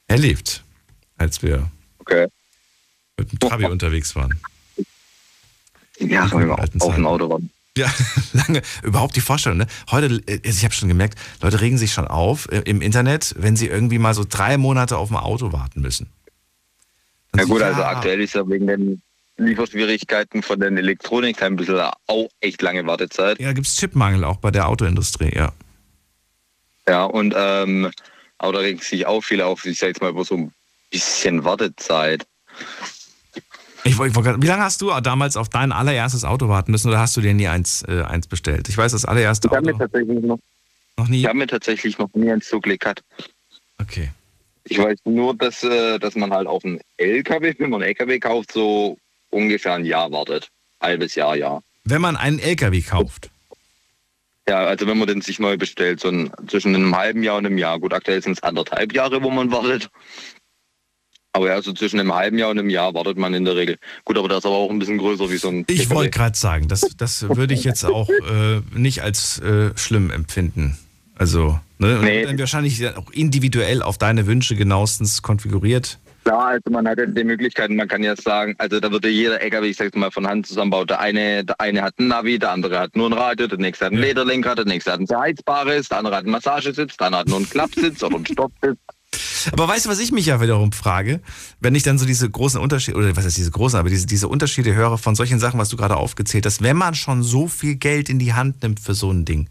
erlebt, 0.07 0.63
als 1.17 1.41
wir 1.41 1.71
Okay. 1.99 2.27
mit 3.17 3.31
dem 3.31 3.39
Trabi 3.39 3.65
unterwegs 3.65 4.15
waren. 4.15 4.39
Ja, 5.99 6.31
wenn 6.31 6.47
wir 6.47 6.59
auf 6.59 6.69
dem. 6.69 7.05
Auto 7.05 7.29
waren. 7.29 7.49
Ja, 7.77 7.91
lange. 8.33 8.61
Überhaupt 8.83 9.15
die 9.15 9.21
Vorstellung, 9.21 9.57
ne? 9.59 9.67
Heute, 9.91 10.21
äh, 10.27 10.39
ich 10.43 10.63
habe 10.63 10.73
schon 10.73 10.87
gemerkt, 10.87 11.17
Leute 11.41 11.61
regen 11.61 11.77
sich 11.77 11.93
schon 11.93 12.07
auf 12.07 12.47
äh, 12.51 12.59
im 12.65 12.81
Internet, 12.81 13.35
wenn 13.37 13.55
sie 13.55 13.67
irgendwie 13.67 13.99
mal 13.99 14.13
so 14.13 14.23
drei 14.27 14.57
Monate 14.57 14.97
auf 14.97 15.11
ein 15.11 15.17
Auto 15.17 15.51
warten 15.51 15.81
müssen. 15.81 16.07
Dann 17.31 17.39
Ja 17.39 17.45
so, 17.45 17.53
gut, 17.53 17.61
also 17.61 17.83
aktuell 17.83 18.21
ist 18.21 18.35
ja 18.35 18.47
wegen 18.47 18.67
den 18.67 19.01
Lieferschwierigkeiten 19.37 20.41
von 20.41 20.59
den 20.59 20.77
Elektronik 20.77 21.41
ein 21.41 21.55
bisschen 21.55 21.79
auch 22.07 22.29
echt 22.39 22.61
lange 22.61 22.85
Wartezeit. 22.87 23.39
Ja, 23.39 23.53
gibt 23.53 23.67
es 23.67 23.75
Chipmangel 23.75 24.23
auch 24.23 24.37
bei 24.37 24.51
der 24.51 24.67
Autoindustrie, 24.67 25.31
ja. 25.35 25.53
Ja, 26.87 27.03
und 27.05 27.33
ähm, 27.37 27.91
aber 28.37 28.53
da 28.53 28.59
regen 28.59 28.79
sich 28.79 29.05
auch 29.05 29.21
viele 29.21 29.45
auf, 29.45 29.65
ich 29.65 29.77
sag 29.77 29.87
jetzt 29.87 30.01
mal, 30.01 30.09
über 30.09 30.23
so 30.23 30.35
ein 30.35 30.53
bisschen 30.89 31.43
Wartezeit. 31.43 32.25
Ich, 33.83 33.99
ich, 33.99 34.15
wie 34.15 34.47
lange 34.47 34.63
hast 34.63 34.81
du 34.81 34.91
damals 35.01 35.37
auf 35.37 35.49
dein 35.49 35.71
allererstes 35.71 36.25
Auto 36.25 36.49
warten 36.49 36.71
müssen 36.71 36.89
oder 36.89 36.99
hast 36.99 37.15
du 37.15 37.21
dir 37.21 37.33
nie 37.33 37.47
eins, 37.47 37.83
äh, 37.87 38.03
eins 38.03 38.27
bestellt? 38.27 38.67
Ich 38.69 38.77
weiß, 38.77 38.91
das 38.91 39.05
allererste 39.05 39.47
Ich 39.47 39.53
habe 39.53 39.65
mir 39.65 39.73
Auto 39.75 39.85
tatsächlich 39.85 40.23
noch, 40.23 40.39
noch 40.97 41.07
nie. 41.07 41.21
ich 41.21 41.25
habe 41.25 41.37
mir 41.37 41.47
tatsächlich 41.47 41.97
noch 41.97 42.13
nie 42.13 42.31
ein 42.31 42.41
Zugleg 42.41 42.81
gehabt. 42.81 43.03
Okay. 43.79 44.09
Ich 44.69 44.77
weiß 44.77 44.99
nur, 45.05 45.35
dass, 45.35 45.63
äh, 45.63 45.99
dass 45.99 46.15
man 46.15 46.31
halt 46.31 46.47
auf 46.47 46.63
einen 46.65 46.79
LKW, 46.97 47.53
wenn 47.57 47.69
man 47.69 47.81
einen 47.81 47.89
LKW 47.89 48.19
kauft, 48.19 48.51
so 48.51 48.97
ungefähr 49.29 49.73
ein 49.73 49.85
Jahr 49.85 50.11
wartet. 50.11 50.49
Halbes 50.81 51.15
Jahr, 51.15 51.35
ja. 51.35 51.61
Wenn 51.83 52.01
man 52.01 52.15
einen 52.15 52.39
LKW 52.39 52.81
kauft. 52.81 53.29
Ja, 54.47 54.65
also 54.65 54.87
wenn 54.87 54.97
man 54.97 55.07
den 55.07 55.21
sich 55.21 55.39
neu 55.39 55.57
bestellt, 55.57 55.99
so 55.99 56.09
ein, 56.09 56.31
zwischen 56.47 56.73
einem 56.73 56.95
halben 56.95 57.23
Jahr 57.23 57.37
und 57.37 57.45
einem 57.45 57.57
Jahr. 57.57 57.79
Gut, 57.79 57.93
aktuell 57.93 58.21
sind 58.21 58.33
es 58.33 58.43
anderthalb 58.43 58.93
Jahre, 58.93 59.21
wo 59.21 59.29
man 59.29 59.51
wartet. 59.51 59.89
Aber 61.33 61.47
ja, 61.47 61.61
so 61.61 61.73
zwischen 61.73 61.99
einem 61.99 62.15
halben 62.15 62.37
Jahr 62.37 62.49
und 62.49 62.57
einem 62.57 62.69
Jahr 62.69 62.93
wartet 62.93 63.17
man 63.17 63.33
in 63.33 63.45
der 63.45 63.55
Regel. 63.55 63.77
Gut, 64.05 64.17
aber 64.17 64.27
das 64.27 64.39
ist 64.39 64.45
aber 64.45 64.55
auch 64.55 64.71
ein 64.71 64.79
bisschen 64.79 64.97
größer 64.97 65.29
wie 65.29 65.37
so 65.37 65.49
ein 65.49 65.65
Ich 65.67 65.89
wollte 65.89 66.09
gerade 66.11 66.37
sagen, 66.37 66.67
das, 66.67 66.81
das 66.97 67.27
würde 67.29 67.53
ich 67.53 67.63
jetzt 67.63 67.85
auch 67.85 68.09
äh, 68.09 68.61
nicht 68.73 69.03
als 69.03 69.39
äh, 69.39 69.71
schlimm 69.77 70.09
empfinden. 70.09 70.77
Also, 71.15 71.59
ne? 71.79 71.99
Und 71.99 72.05
Nee. 72.05 72.23
dann 72.25 72.37
wahrscheinlich 72.39 72.85
auch 72.95 73.11
individuell 73.11 73.81
auf 73.81 73.97
deine 73.97 74.25
Wünsche 74.27 74.55
genauestens 74.55 75.21
konfiguriert. 75.21 75.99
Klar, 76.23 76.47
also 76.47 76.69
man 76.71 76.85
hat 76.87 76.97
ja 76.97 77.05
die 77.05 77.23
Möglichkeiten, 77.23 77.77
man 77.77 77.87
kann 77.87 78.03
jetzt 78.03 78.23
sagen, 78.23 78.53
also 78.57 78.81
da 78.81 78.91
würde 78.91 79.07
jeder 79.07 79.39
LKW, 79.41 79.67
ich 79.69 79.77
sag's 79.77 79.95
mal, 79.95 80.11
von 80.11 80.27
Hand 80.27 80.45
zusammenbaut. 80.45 80.89
Der 80.89 80.99
eine, 80.99 81.45
der 81.45 81.59
eine 81.61 81.81
hat 81.81 81.97
ein 81.99 82.07
Navi, 82.09 82.37
der 82.37 82.51
andere 82.51 82.79
hat 82.79 82.97
nur 82.97 83.09
ein 83.09 83.13
Radio, 83.13 83.47
der 83.47 83.57
nächste 83.59 83.85
hat 83.85 83.93
ein 83.93 83.99
Ja. 83.99 84.05
Lederlenker, 84.05 84.53
der 84.55 84.65
nächste 84.65 84.91
hat 84.91 84.99
ein 84.99 85.07
verheizbares, 85.07 85.87
der 85.87 85.99
andere 85.99 86.15
hat 86.17 86.23
einen 86.23 86.31
Massagesitz, 86.33 86.97
der 86.97 87.05
andere 87.07 87.21
hat 87.21 87.27
nur 87.29 87.37
einen 87.37 87.49
Klappsitz 87.49 88.03
oder 88.03 88.17
einen 88.17 88.25
Stoppsitz. 88.25 88.77
Aber 89.53 89.69
weißt 89.69 89.85
du, 89.85 89.89
was 89.89 89.99
ich 89.99 90.11
mich 90.11 90.25
ja 90.25 90.41
wiederum 90.41 90.73
frage? 90.73 91.21
Wenn 91.61 91.75
ich 91.75 91.83
dann 91.83 91.97
so 91.97 92.05
diese 92.05 92.29
großen 92.29 92.59
Unterschiede, 92.59 92.97
oder 92.97 93.15
was 93.15 93.23
heißt 93.23 93.37
diese 93.37 93.51
großen, 93.51 93.79
aber 93.79 93.89
diese, 93.89 94.05
diese 94.05 94.27
Unterschiede 94.27 94.75
höre 94.75 94.97
von 94.97 95.15
solchen 95.15 95.39
Sachen, 95.39 95.57
was 95.61 95.69
du 95.69 95.77
gerade 95.77 95.95
aufgezählt 95.95 96.45
hast, 96.45 96.61
wenn 96.61 96.75
man 96.75 96.93
schon 96.93 97.23
so 97.23 97.47
viel 97.47 97.75
Geld 97.75 98.09
in 98.09 98.19
die 98.19 98.33
Hand 98.33 98.61
nimmt 98.63 98.81
für 98.81 98.93
so 98.93 99.09
ein 99.11 99.23
Ding, 99.23 99.47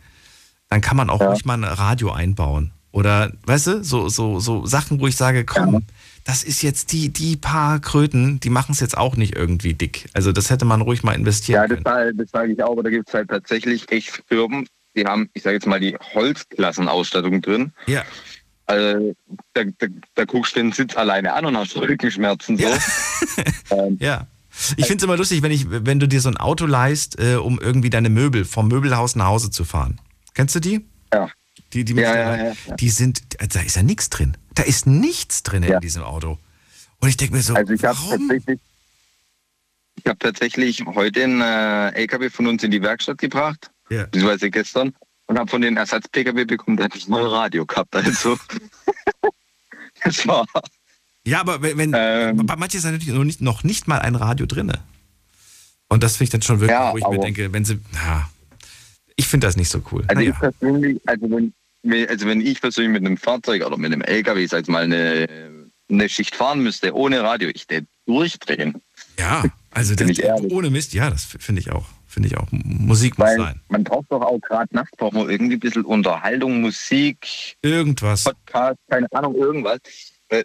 dann 0.68 0.80
kann 0.80 0.96
man 0.96 1.10
auch 1.10 1.20
Ja. 1.20 1.28
ruhig 1.28 1.44
mal 1.44 1.54
ein 1.54 1.64
Radio 1.64 2.12
einbauen. 2.12 2.72
Oder, 2.92 3.32
weißt 3.46 3.66
du, 3.66 3.84
so, 3.84 4.08
so, 4.08 4.40
so 4.40 4.64
Sachen, 4.64 5.00
wo 5.00 5.06
ich 5.06 5.16
sage, 5.16 5.44
komm, 5.44 5.84
das 6.24 6.42
ist 6.42 6.62
jetzt 6.62 6.92
die, 6.92 7.10
die 7.10 7.36
paar 7.36 7.78
Kröten, 7.78 8.40
die 8.40 8.48
machen 8.50 8.72
es 8.72 8.80
jetzt 8.80 8.96
auch 8.96 9.16
nicht 9.16 9.36
irgendwie 9.36 9.74
dick. 9.74 10.08
Also 10.14 10.32
das 10.32 10.48
hätte 10.50 10.64
man 10.64 10.80
ruhig 10.80 11.02
mal 11.02 11.12
investieren 11.14 11.62
Ja, 11.62 11.68
das, 11.68 11.84
können. 11.84 11.94
halt- 11.94 12.18
das 12.20 12.30
sage 12.30 12.52
ich 12.52 12.62
auch, 12.62 12.72
aber 12.72 12.82
da 12.82 12.90
gibt 12.90 13.08
es 13.08 13.14
halt 13.14 13.28
tatsächlich 13.28 13.90
echt 13.92 14.22
Firmen, 14.28 14.66
die 14.96 15.04
haben, 15.04 15.28
ich 15.34 15.42
sage 15.42 15.56
jetzt 15.56 15.66
mal, 15.66 15.78
die 15.78 15.94
Holzklassenausstattung 16.14 17.42
drin. 17.42 17.72
Ja. 17.86 18.02
Also, 18.64 19.14
da, 19.54 19.62
da, 19.78 19.86
da 20.14 20.24
guckst 20.24 20.56
du 20.56 20.60
den 20.60 20.72
Sitz 20.72 20.96
alleine 20.96 21.34
an 21.34 21.44
und 21.44 21.56
hast 21.56 21.76
Rückenschmerzen. 21.76 22.56
So. 22.56 22.64
Ja. 22.64 22.78
Ähm, 23.70 23.98
Ja. 24.00 24.26
Ich 24.78 24.86
finde 24.86 24.98
es 24.98 25.02
immer 25.02 25.18
lustig, 25.18 25.42
wenn, 25.42 25.50
ich, 25.52 25.66
wenn 25.68 26.00
du 26.00 26.08
dir 26.08 26.20
so 26.22 26.30
ein 26.30 26.38
Auto 26.38 26.64
leihst, 26.64 27.20
äh, 27.20 27.34
um 27.34 27.58
irgendwie 27.60 27.90
deine 27.90 28.08
Möbel 28.08 28.46
vom 28.46 28.68
Möbelhaus 28.68 29.14
nach 29.14 29.26
Hause 29.26 29.50
zu 29.50 29.64
fahren. 29.64 29.98
Kennst 30.37 30.55
du 30.55 30.61
die? 30.61 30.87
Ja. 31.12 31.28
Die, 31.72 31.84
die, 31.84 31.95
Ja, 31.95 32.14
ja, 32.14 32.37
ja, 32.37 32.53
ja. 32.66 32.74
die 32.76 32.91
sind, 32.91 33.22
da 33.55 33.61
ist 33.62 33.74
ja 33.74 33.82
nichts 33.82 34.11
drin. 34.11 34.37
Da 34.55 34.62
ist 34.62 34.87
nichts 34.87 35.43
drin 35.43 35.62
in 35.62 35.80
diesem 35.80 36.03
Auto. 36.03 36.39
Und 37.01 37.09
ich 37.09 37.16
denke 37.16 37.34
mir 37.34 37.43
so, 37.43 37.55
Also 37.55 37.72
ich 37.72 37.84
habe 37.84 37.99
tatsächlich, 38.09 38.61
ich 39.97 40.07
habe 40.07 40.18
tatsächlich 40.18 40.84
heute 40.87 41.24
einen 41.24 41.41
äh, 41.41 41.89
LKW 42.03 42.28
von 42.30 42.47
uns 42.47 42.62
in 42.62 42.70
die 42.70 42.82
Werkstatt 42.82 43.18
gebracht, 43.18 43.70
Ja. 43.89 44.05
beziehungsweise 44.05 44.51
gestern, 44.51 44.95
und 45.26 45.39
habe 45.39 45.51
von 45.51 45.62
den 45.62 45.76
Ersatz-PKW 45.78 46.45
bekommen, 46.45 46.76
der 46.76 46.84
hat 46.84 46.95
nicht 46.95 47.09
mal 47.09 47.26
Radio 47.26 47.64
gehabt. 47.66 47.97
Also 47.97 48.39
das 50.05 50.26
war 50.26 50.47
Ja, 51.26 51.41
aber 51.41 51.62
wenn, 51.62 51.78
wenn 51.78 51.93
Ähm. 51.97 52.47
bei 52.47 52.57
manchen 52.57 52.76
ist 52.76 52.84
natürlich 52.84 53.09
noch 53.09 53.24
nicht, 53.24 53.41
noch 53.41 53.64
nicht 53.64 53.89
mal 53.89 53.99
ein 54.01 54.14
Radio 54.14 54.45
drinne. 54.47 54.80
Und 55.89 56.03
das 56.03 56.16
finde 56.18 56.24
ich 56.24 56.30
dann 56.30 56.43
schon 56.43 56.61
wirklich, 56.61 56.78
wo 56.78 56.99
ich 56.99 57.09
mir 57.09 57.20
denke, 57.20 57.53
wenn 57.55 57.64
sie, 57.64 57.80
ja, 57.95 58.28
ich 59.16 59.26
finde 59.26 59.46
das 59.46 59.56
nicht 59.56 59.68
so 59.70 59.82
cool. 59.92 60.04
Also 60.08 60.20
Naja. 60.20 60.30
ich 60.32 60.38
persönlich, 60.38 61.00
also 61.06 61.30
wenn, 61.30 62.08
also 62.08 62.26
wenn 62.26 62.40
ich 62.40 62.60
persönlich 62.60 62.92
mit 62.92 63.06
einem 63.06 63.16
Fahrzeug 63.16 63.64
oder 63.66 63.76
mit 63.76 63.92
einem 63.92 64.02
LKW, 64.02 64.46
sag 64.46 64.68
mal, 64.68 64.84
eine, 64.84 65.26
eine 65.90 66.08
Schicht 66.08 66.34
fahren 66.36 66.62
müsste 66.62 66.94
ohne 66.94 67.22
Radio, 67.22 67.50
ich 67.54 67.68
würde 67.68 67.86
durchdrehen. 68.06 68.74
Ja, 69.18 69.44
also 69.70 69.94
das, 69.94 70.10
ohne 70.50 70.70
Mist, 70.70 70.94
ja, 70.94 71.10
das 71.10 71.24
finde 71.24 71.60
ich 71.60 71.70
auch. 71.70 71.86
Finde 72.06 72.28
ich 72.28 72.38
auch. 72.38 72.46
Musik 72.50 73.18
muss 73.18 73.28
Weil 73.28 73.36
sein. 73.38 73.60
man 73.68 73.84
braucht 73.84 74.10
doch 74.10 74.22
auch 74.22 74.40
gerade 74.40 74.74
nachts 74.74 74.96
braucht 74.96 75.12
man 75.12 75.28
irgendwie 75.28 75.56
ein 75.56 75.60
bisschen 75.60 75.84
Unterhaltung, 75.84 76.62
Musik, 76.62 77.56
Irgendwas. 77.60 78.24
Podcast, 78.24 78.78
keine 78.88 79.06
Ahnung, 79.12 79.34
irgendwas. 79.34 79.80
Äh, 80.28 80.44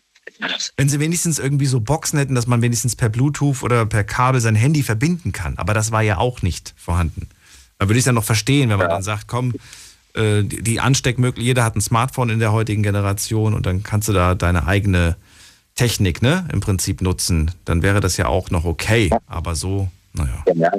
Wenn 0.75 0.89
sie 0.89 0.99
wenigstens 0.99 1.39
irgendwie 1.39 1.67
so 1.67 1.79
Boxen 1.79 2.19
hätten, 2.19 2.35
dass 2.35 2.45
man 2.45 2.61
wenigstens 2.61 2.97
per 2.97 3.07
Bluetooth 3.09 3.63
oder 3.63 3.85
per 3.85 4.03
Kabel 4.03 4.41
sein 4.41 4.55
Handy 4.55 4.83
verbinden 4.83 5.31
kann. 5.31 5.57
Aber 5.57 5.73
das 5.73 5.91
war 5.93 6.01
ja 6.01 6.17
auch 6.17 6.41
nicht 6.41 6.73
vorhanden. 6.75 7.29
Da 7.81 7.87
würde 7.87 7.97
ich 7.97 8.01
es 8.01 8.05
dann 8.05 8.13
noch 8.13 8.23
verstehen, 8.23 8.69
wenn 8.69 8.77
man 8.77 8.89
Ja. 8.89 8.93
dann 8.93 9.01
sagt, 9.01 9.27
komm, 9.27 9.55
äh, 10.13 10.43
die 10.43 10.61
die 10.61 10.79
Ansteckmöglichkeit, 10.79 11.43
jeder 11.47 11.63
hat 11.63 11.75
ein 11.75 11.81
Smartphone 11.81 12.29
in 12.29 12.37
der 12.37 12.51
heutigen 12.51 12.83
Generation 12.83 13.55
und 13.55 13.65
dann 13.65 13.81
kannst 13.81 14.07
du 14.07 14.13
da 14.13 14.35
deine 14.35 14.67
eigene 14.67 15.15
Technik, 15.73 16.21
ne, 16.21 16.47
im 16.53 16.59
Prinzip 16.59 17.01
nutzen. 17.01 17.49
Dann 17.65 17.81
wäre 17.81 17.99
das 17.99 18.17
ja 18.17 18.27
auch 18.27 18.51
noch 18.51 18.65
okay. 18.65 19.09
Aber 19.25 19.55
so, 19.55 19.89
naja. 20.13 20.43
Ja, 20.53 20.71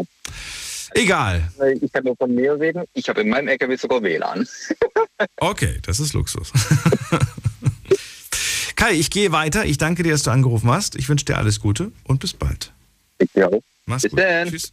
Egal. 0.95 1.51
ich 1.81 1.93
kann 1.93 2.05
nur 2.05 2.15
von 2.15 2.33
mir 2.33 2.53
reden. 2.61 2.85
Ich 2.95 3.09
habe 3.09 3.23
in 3.23 3.31
meinem 3.31 3.49
LKW 3.49 3.75
sogar 3.77 4.01
WLAN. 4.03 4.47
Okay, 5.41 5.79
das 5.83 5.99
ist 5.99 6.13
Luxus. 6.13 6.53
Kai, 8.77 8.93
ich 8.93 9.11
gehe 9.11 9.33
weiter. 9.33 9.65
Ich 9.65 9.79
danke 9.79 10.03
dir, 10.05 10.13
dass 10.13 10.23
du 10.25 10.31
angerufen 10.31 10.71
hast. 10.71 10.95
Ich 10.97 11.09
wünsche 11.09 11.25
dir 11.25 11.37
alles 11.37 11.59
Gute 11.61 11.91
und 12.05 12.21
bis 12.21 12.33
bald. 12.33 12.73
Ja. 13.35 13.49
Mach's 13.87 14.03
Bis 14.03 14.11
gut. 14.13 14.21
dann. 14.21 14.49
Tschüss. 14.51 14.73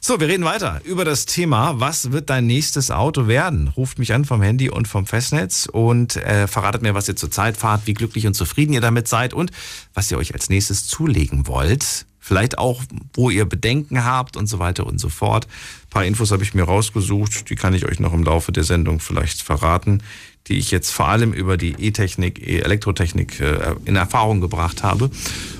So, 0.00 0.20
wir 0.20 0.28
reden 0.28 0.44
weiter 0.44 0.80
über 0.84 1.04
das 1.04 1.26
Thema, 1.26 1.78
was 1.78 2.12
wird 2.12 2.30
dein 2.30 2.46
nächstes 2.46 2.90
Auto 2.90 3.26
werden? 3.26 3.68
Ruft 3.68 3.98
mich 3.98 4.12
an 4.12 4.24
vom 4.24 4.42
Handy 4.42 4.70
und 4.70 4.88
vom 4.88 5.06
Festnetz 5.06 5.68
und 5.70 6.16
äh, 6.16 6.46
verratet 6.46 6.82
mir, 6.82 6.94
was 6.94 7.08
ihr 7.08 7.16
zurzeit 7.16 7.56
fahrt, 7.56 7.86
wie 7.86 7.94
glücklich 7.94 8.26
und 8.26 8.34
zufrieden 8.34 8.72
ihr 8.72 8.80
damit 8.80 9.08
seid 9.08 9.34
und 9.34 9.50
was 9.94 10.10
ihr 10.10 10.18
euch 10.18 10.34
als 10.34 10.48
nächstes 10.48 10.86
zulegen 10.86 11.46
wollt. 11.46 12.06
Vielleicht 12.22 12.58
auch, 12.58 12.82
wo 13.14 13.30
ihr 13.30 13.44
Bedenken 13.46 14.04
habt 14.04 14.36
und 14.36 14.46
so 14.46 14.58
weiter 14.58 14.86
und 14.86 14.98
so 14.98 15.08
fort. 15.08 15.46
Ein 15.46 15.90
paar 15.90 16.04
Infos 16.04 16.30
habe 16.30 16.42
ich 16.42 16.54
mir 16.54 16.64
rausgesucht, 16.64 17.48
die 17.48 17.56
kann 17.56 17.74
ich 17.74 17.86
euch 17.86 17.98
noch 17.98 18.12
im 18.12 18.22
Laufe 18.22 18.52
der 18.52 18.64
Sendung 18.64 19.00
vielleicht 19.00 19.42
verraten, 19.42 20.02
die 20.50 20.58
ich 20.58 20.70
jetzt 20.72 20.90
vor 20.90 21.08
allem 21.08 21.32
über 21.32 21.56
die 21.56 21.76
E-Technik, 21.78 22.46
E-Elektrotechnik 22.46 23.40
äh, 23.40 23.76
in 23.84 23.94
Erfahrung 23.96 24.40
gebracht 24.40 24.82
habe. 24.82 25.10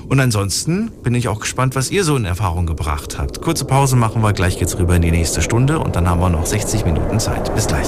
Und 0.09 0.19
ansonsten 0.19 0.91
bin 1.05 1.15
ich 1.15 1.29
auch 1.29 1.39
gespannt, 1.39 1.77
was 1.77 1.93
ihr 1.93 2.03
so 2.03 2.17
in 2.17 2.25
Erfahrung 2.25 2.67
gebracht 2.67 3.17
habt. 3.17 3.41
Kurze 3.41 3.65
Pause 3.65 3.95
machen 3.95 4.21
wir, 4.21 4.33
gleich 4.33 4.59
geht's 4.59 4.77
rüber 4.77 4.97
in 4.97 5.03
die 5.03 5.13
nächste 5.13 5.43
Stunde 5.43 5.79
und 5.79 5.95
dann 5.95 6.09
haben 6.09 6.21
wir 6.21 6.29
noch 6.29 6.45
60 6.45 6.85
Minuten 6.85 7.21
Zeit. 7.21 7.55
Bis 7.55 7.69
gleich. 7.69 7.87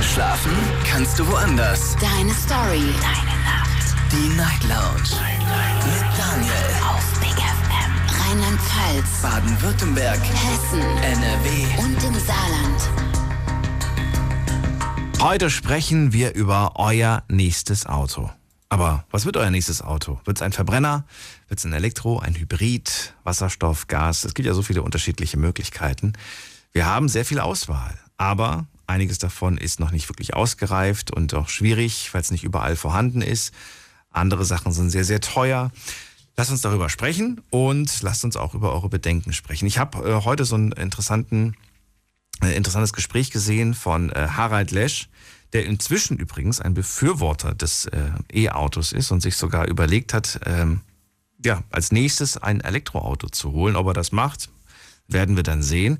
Schlafen 0.00 0.52
kannst 0.88 1.18
du 1.18 1.26
woanders. 1.26 1.96
Deine 2.00 2.32
Story. 2.32 2.94
Deine 3.02 3.36
Nacht. 3.42 3.94
Die 4.12 4.36
Night 4.36 4.62
Lounge. 4.68 5.18
Mit 5.84 6.06
Daniel. 6.16 6.70
Auf 6.88 7.18
Big 7.18 7.34
FM. 7.34 7.92
Rheinland-Pfalz. 8.22 9.22
Baden-Württemberg. 9.22 10.20
Hessen. 10.20 10.80
NRW. 11.02 11.82
Und 11.82 12.04
im 12.04 12.14
Saarland. 12.20 12.99
Heute 15.20 15.50
sprechen 15.50 16.14
wir 16.14 16.34
über 16.34 16.72
euer 16.76 17.24
nächstes 17.28 17.84
Auto. 17.84 18.30
Aber 18.70 19.04
was 19.10 19.26
wird 19.26 19.36
euer 19.36 19.50
nächstes 19.50 19.82
Auto? 19.82 20.18
Wird 20.24 20.38
es 20.38 20.42
ein 20.42 20.52
Verbrenner? 20.54 21.04
Wird 21.48 21.58
es 21.58 21.66
ein 21.66 21.74
Elektro, 21.74 22.20
ein 22.20 22.34
Hybrid, 22.34 23.12
Wasserstoff, 23.22 23.86
Gas? 23.86 24.24
Es 24.24 24.32
gibt 24.32 24.46
ja 24.46 24.54
so 24.54 24.62
viele 24.62 24.82
unterschiedliche 24.82 25.36
Möglichkeiten. 25.36 26.14
Wir 26.72 26.86
haben 26.86 27.10
sehr 27.10 27.26
viel 27.26 27.38
Auswahl, 27.38 27.98
aber 28.16 28.66
einiges 28.86 29.18
davon 29.18 29.58
ist 29.58 29.78
noch 29.78 29.90
nicht 29.90 30.08
wirklich 30.08 30.32
ausgereift 30.32 31.10
und 31.10 31.34
auch 31.34 31.50
schwierig, 31.50 32.14
weil 32.14 32.22
es 32.22 32.30
nicht 32.30 32.42
überall 32.42 32.74
vorhanden 32.74 33.20
ist. 33.20 33.52
Andere 34.10 34.46
Sachen 34.46 34.72
sind 34.72 34.88
sehr, 34.88 35.04
sehr 35.04 35.20
teuer. 35.20 35.70
Lasst 36.38 36.50
uns 36.50 36.62
darüber 36.62 36.88
sprechen 36.88 37.42
und 37.50 38.00
lasst 38.00 38.24
uns 38.24 38.38
auch 38.38 38.54
über 38.54 38.72
eure 38.72 38.88
Bedenken 38.88 39.34
sprechen. 39.34 39.66
Ich 39.66 39.76
habe 39.76 39.98
äh, 39.98 40.24
heute 40.24 40.46
so 40.46 40.56
ein 40.56 40.72
interessanten, 40.72 41.56
interessantes 42.42 42.92
Gespräch 42.92 43.30
gesehen 43.30 43.74
von 43.74 44.10
äh, 44.10 44.28
Harald 44.30 44.70
Lesch 44.70 45.08
der 45.52 45.66
inzwischen 45.66 46.16
übrigens 46.16 46.60
ein 46.60 46.74
Befürworter 46.74 47.54
des 47.54 47.86
äh, 47.86 48.10
E-Autos 48.32 48.92
ist 48.92 49.10
und 49.10 49.20
sich 49.20 49.36
sogar 49.36 49.66
überlegt 49.66 50.14
hat, 50.14 50.40
ähm, 50.46 50.80
ja, 51.44 51.62
als 51.70 51.90
nächstes 51.90 52.36
ein 52.36 52.60
Elektroauto 52.60 53.28
zu 53.28 53.52
holen. 53.52 53.76
Ob 53.76 53.88
er 53.88 53.92
das 53.94 54.12
macht, 54.12 54.50
werden 55.08 55.36
wir 55.36 55.42
dann 55.42 55.62
sehen. 55.62 55.98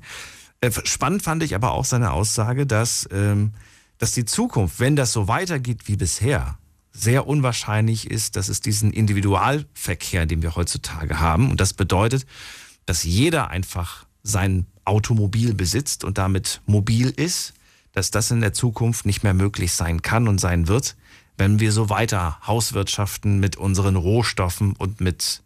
Äh, 0.61 0.71
spannend 0.83 1.23
fand 1.23 1.43
ich 1.43 1.55
aber 1.55 1.71
auch 1.71 1.85
seine 1.85 2.11
Aussage, 2.11 2.65
dass, 2.65 3.09
ähm, 3.11 3.51
dass 3.97 4.13
die 4.13 4.25
Zukunft, 4.25 4.79
wenn 4.79 4.95
das 4.95 5.11
so 5.11 5.27
weitergeht 5.27 5.87
wie 5.87 5.97
bisher, 5.97 6.57
sehr 6.93 7.25
unwahrscheinlich 7.27 8.09
ist, 8.09 8.35
dass 8.35 8.49
es 8.49 8.59
diesen 8.59 8.91
Individualverkehr, 8.91 10.25
den 10.25 10.41
wir 10.41 10.55
heutzutage 10.55 11.19
haben, 11.19 11.49
und 11.49 11.59
das 11.59 11.73
bedeutet, 11.73 12.25
dass 12.85 13.03
jeder 13.03 13.49
einfach 13.49 14.05
sein 14.23 14.65
Automobil 14.91 15.53
besitzt 15.53 16.03
und 16.03 16.17
damit 16.17 16.61
mobil 16.65 17.09
ist, 17.09 17.53
dass 17.93 18.11
das 18.11 18.29
in 18.29 18.41
der 18.41 18.53
Zukunft 18.53 19.05
nicht 19.05 19.23
mehr 19.23 19.33
möglich 19.33 19.71
sein 19.71 20.01
kann 20.01 20.27
und 20.27 20.39
sein 20.39 20.67
wird, 20.67 20.97
wenn 21.37 21.61
wir 21.61 21.71
so 21.71 21.89
weiter 21.89 22.37
Hauswirtschaften 22.45 23.39
mit 23.39 23.55
unseren 23.55 23.95
Rohstoffen 23.95 24.73
und 24.73 24.99
mit 24.99 25.41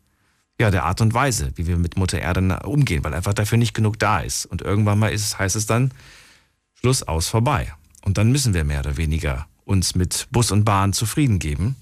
ja, 0.60 0.72
der 0.72 0.86
Art 0.86 1.00
und 1.02 1.14
Weise, 1.14 1.52
wie 1.56 1.68
wir 1.68 1.78
mit 1.78 1.96
Mutter 1.96 2.20
Erde 2.20 2.60
umgehen, 2.66 3.04
weil 3.04 3.14
einfach 3.14 3.34
dafür 3.34 3.58
nicht 3.58 3.74
genug 3.74 4.00
da 4.00 4.20
ist. 4.20 4.46
Und 4.46 4.62
irgendwann 4.62 5.00
mal 5.00 5.10
ist, 5.10 5.38
heißt 5.38 5.56
es 5.56 5.68
dann, 5.68 5.92
Schluss 6.74 7.04
aus 7.04 7.28
vorbei. 7.28 7.72
Und 8.04 8.18
dann 8.18 8.32
müssen 8.32 8.54
wir 8.54 8.64
mehr 8.64 8.80
oder 8.80 8.98
weniger 8.98 9.48
uns 9.66 9.96
mit 9.96 10.28
Bus 10.32 10.52
und 10.52 10.64
Bahn 10.64 10.94
zufrieden 10.94 11.40
geben. 11.40 11.76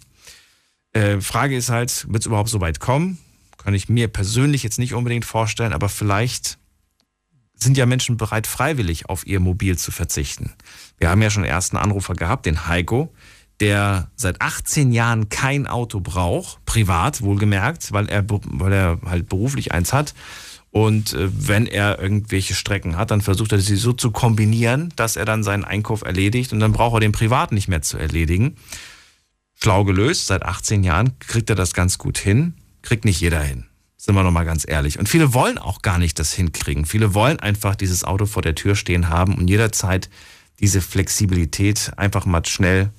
Äh, 0.94 1.22
Frage 1.22 1.56
ist 1.56 1.70
halt, 1.70 2.06
wird 2.10 2.24
es 2.24 2.28
überhaupt 2.28 2.50
so 2.50 2.62
weit 2.62 2.80
kommen? 2.80 3.20
Kann 3.58 3.74
ich 3.74 3.90
mir 3.90 4.08
persönlich 4.08 4.64
jetzt 4.64 4.80
nicht 4.80 4.94
unbedingt 4.94 5.26
vorstellen, 5.26 5.74
aber 5.74 5.90
vielleicht 5.90 6.58
sind 7.64 7.78
ja 7.78 7.86
Menschen 7.86 8.18
bereit, 8.18 8.48
freiwillig 8.48 9.10
auf 9.10 9.26
ihr 9.26 9.40
Mobil 9.40 9.78
zu 9.78 9.92
verzichten. 9.92 10.54
Wir 10.98 11.10
haben 11.10 11.22
ja 11.22 11.30
schon 11.30 11.44
ersten 11.44 11.78
Anrufer 11.78 12.14
gehabt, 12.14 12.46
den 12.46 12.68
Heiko, 12.68 13.14
der 13.60 14.12
seit 14.16 14.42
18 14.42 14.92
Jahren 14.92 15.30
kein 15.30 15.68
Auto 15.68 16.00
braucht, 16.00 16.64
privat 16.66 17.22
wohlgemerkt, 17.22 17.92
weil 17.94 18.10
er, 18.10 18.26
weil 18.28 18.74
er 18.74 19.00
halt 19.06 19.30
beruflich 19.30 19.72
eins 19.72 19.94
hat. 19.94 20.14
Und 20.72 21.14
äh, 21.14 21.30
wenn 21.32 21.68
er 21.68 22.00
irgendwelche 22.00 22.56
Strecken 22.56 22.98
hat, 22.98 23.12
dann 23.12 23.22
versucht 23.22 23.52
er 23.52 23.60
sie 23.60 23.76
so 23.76 23.94
zu 23.94 24.10
kombinieren, 24.10 24.92
dass 24.96 25.16
er 25.16 25.26
dann 25.26 25.44
seinen 25.44 25.64
Einkauf 25.64 26.02
erledigt 26.02 26.52
und 26.52 26.60
dann 26.60 26.74
braucht 26.74 26.96
er 26.96 27.00
den 27.00 27.12
privat 27.12 27.52
nicht 27.52 27.68
mehr 27.68 27.84
zu 27.84 27.98
erledigen. 27.98 28.56
Schlau 29.54 29.84
gelöst, 29.84 30.28
seit 30.28 30.44
18 30.44 30.84
Jahren 30.84 31.20
kriegt 31.20 31.50
er 31.50 31.56
das 31.56 31.74
ganz 31.74 32.00
gut 32.00 32.18
hin, 32.18 32.56
kriegt 32.82 33.06
nicht 33.06 33.22
jeder 33.22 33.42
hin. 33.42 33.66
Sind 34.04 34.16
wir 34.16 34.24
nochmal 34.24 34.44
ganz 34.44 34.68
ehrlich. 34.68 35.00
Und 35.00 35.08
viele 35.08 35.34
wollen 35.34 35.58
auch 35.58 35.82
gar 35.82 35.98
nicht 35.98 36.20
das 36.20 36.34
hinkriegen. 36.34 36.86
Viele 36.86 37.14
wollen 37.14 37.40
einfach 37.40 37.74
dieses 37.74 38.04
Auto 38.04 38.26
vor 38.26 38.42
der 38.42 38.54
Tür 38.54 38.76
stehen 38.76 39.08
haben 39.08 39.36
und 39.36 39.48
jederzeit 39.48 40.10
diese 40.60 40.82
Flexibilität 40.82 41.94
einfach 41.96 42.26
mal 42.26 42.46
schnell 42.46 42.90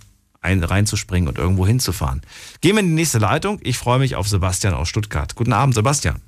ein, 0.41 0.65
reinzuspringen 0.65 1.29
und 1.29 1.37
irgendwo 1.37 1.67
hinzufahren. 1.67 2.23
Gehen 2.63 2.77
wir 2.77 2.81
in 2.81 2.89
die 2.89 2.95
nächste 2.95 3.19
Leitung. 3.19 3.61
Ich 3.63 3.77
freue 3.77 3.99
mich 3.99 4.17
auf 4.17 4.27
Sebastian 4.27 4.73
aus 4.73 4.89
Stuttgart. 4.89 5.35
Guten 5.35 5.53
Abend, 5.53 5.75
Sebastian. 5.75 6.23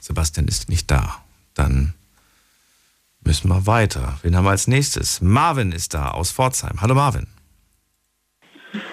Sebastian 0.00 0.46
ist 0.46 0.68
nicht 0.68 0.88
da. 0.88 1.16
Dann 1.54 1.94
müssen 3.24 3.48
wir 3.48 3.66
weiter. 3.66 4.20
Wen 4.22 4.36
haben 4.36 4.44
wir 4.44 4.50
als 4.50 4.68
nächstes? 4.68 5.20
Marvin 5.20 5.72
ist 5.72 5.94
da 5.94 6.12
aus 6.12 6.30
Pforzheim. 6.30 6.80
Hallo 6.80 6.94
Marvin. 6.94 7.26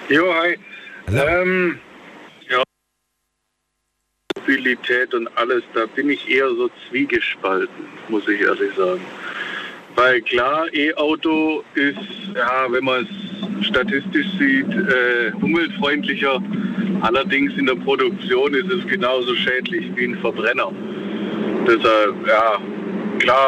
Jo, 0.09 0.33
hi. 0.33 0.57
Hallo. 1.05 1.23
Ähm, 1.23 1.79
Mobilität 4.39 5.13
und 5.13 5.27
alles, 5.37 5.63
da 5.73 5.85
bin 5.85 6.09
ich 6.09 6.29
eher 6.29 6.49
so 6.49 6.69
zwiegespalten, 6.89 7.85
muss 8.09 8.27
ich 8.27 8.41
ehrlich 8.41 8.73
sagen. 8.75 9.01
Weil 9.95 10.21
klar, 10.21 10.65
E-Auto 10.73 11.63
ist, 11.75 11.97
ja, 12.35 12.65
wenn 12.69 12.83
man 12.83 13.07
es 13.59 13.67
statistisch 13.67 14.27
sieht, 14.39 14.69
äh, 14.69 15.31
umweltfreundlicher. 15.41 16.41
Allerdings 17.01 17.53
in 17.57 17.67
der 17.67 17.75
Produktion 17.75 18.53
ist 18.53 18.71
es 18.71 18.87
genauso 18.87 19.35
schädlich 19.35 19.85
wie 19.95 20.05
ein 20.05 20.17
Verbrenner. 20.19 20.71
Deshalb, 21.67 22.27
ja, 22.27 22.59
klar, 23.23 23.47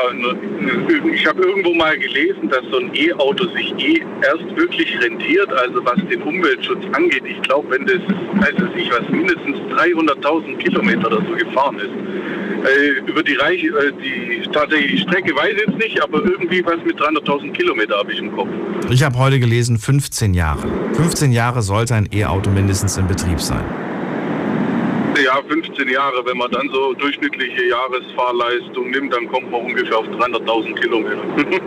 ich 1.13 1.26
habe 1.28 1.43
irgendwo 1.43 1.73
mal 1.73 1.97
gelesen, 1.97 2.49
dass 2.49 2.61
so 2.71 2.80
ein 2.80 2.91
E-Auto 2.93 3.45
sich 3.53 3.73
eh 3.78 4.01
erst 4.21 4.55
wirklich 4.55 4.97
rentiert, 5.01 5.51
also 5.51 5.84
was 5.86 5.95
den 6.09 6.21
Umweltschutz 6.21 6.84
angeht. 6.93 7.23
Ich 7.26 7.41
glaube, 7.41 7.69
wenn 7.71 7.86
das, 7.86 7.99
weiß 7.99 8.69
ich 8.69 8.76
nicht, 8.76 8.91
was 8.91 9.07
mindestens 9.09 9.57
300.000 9.73 10.57
Kilometer 10.57 11.07
oder 11.07 11.21
so 11.28 11.36
gefahren 11.36 11.78
ist. 11.78 11.91
Äh, 12.65 13.09
über 13.09 13.21
die 13.21 13.36
Reiche, 13.36 13.67
äh, 13.67 13.91
die 14.01 14.49
tatsächlich 14.51 15.01
Strecke 15.01 15.36
weiß 15.36 15.53
ich 15.53 15.67
jetzt 15.67 15.78
nicht, 15.78 16.01
aber 16.01 16.23
irgendwie 16.23 16.65
was 16.65 16.78
mit 16.84 16.99
300.000 16.99 17.51
Kilometer 17.51 17.97
habe 17.97 18.11
ich 18.11 18.19
im 18.19 18.36
Kopf. 18.36 18.49
Ich 18.89 19.03
habe 19.03 19.17
heute 19.19 19.39
gelesen, 19.39 19.78
15 19.78 20.34
Jahre. 20.34 20.67
15 20.93 21.32
Jahre 21.32 21.61
sollte 21.61 21.95
ein 21.95 22.09
E-Auto 22.11 22.49
mindestens 22.49 22.97
in 22.97 23.07
Betrieb 23.07 23.39
sein. 23.39 23.63
Ja, 25.24 25.41
15 25.47 25.88
Jahre, 25.88 26.26
wenn 26.26 26.38
man 26.38 26.51
dann 26.51 26.70
so 26.74 26.93
durchschnittliche 26.93 27.70
Jahresfahrleistung 27.70 28.89
nimmt, 28.89 29.13
dann 29.13 29.28
kommt 29.30 29.49
man 29.49 29.61
ungefähr 29.61 29.97
auf 29.97 30.05
300.000 30.07 30.76
Kilometer. 30.76 31.61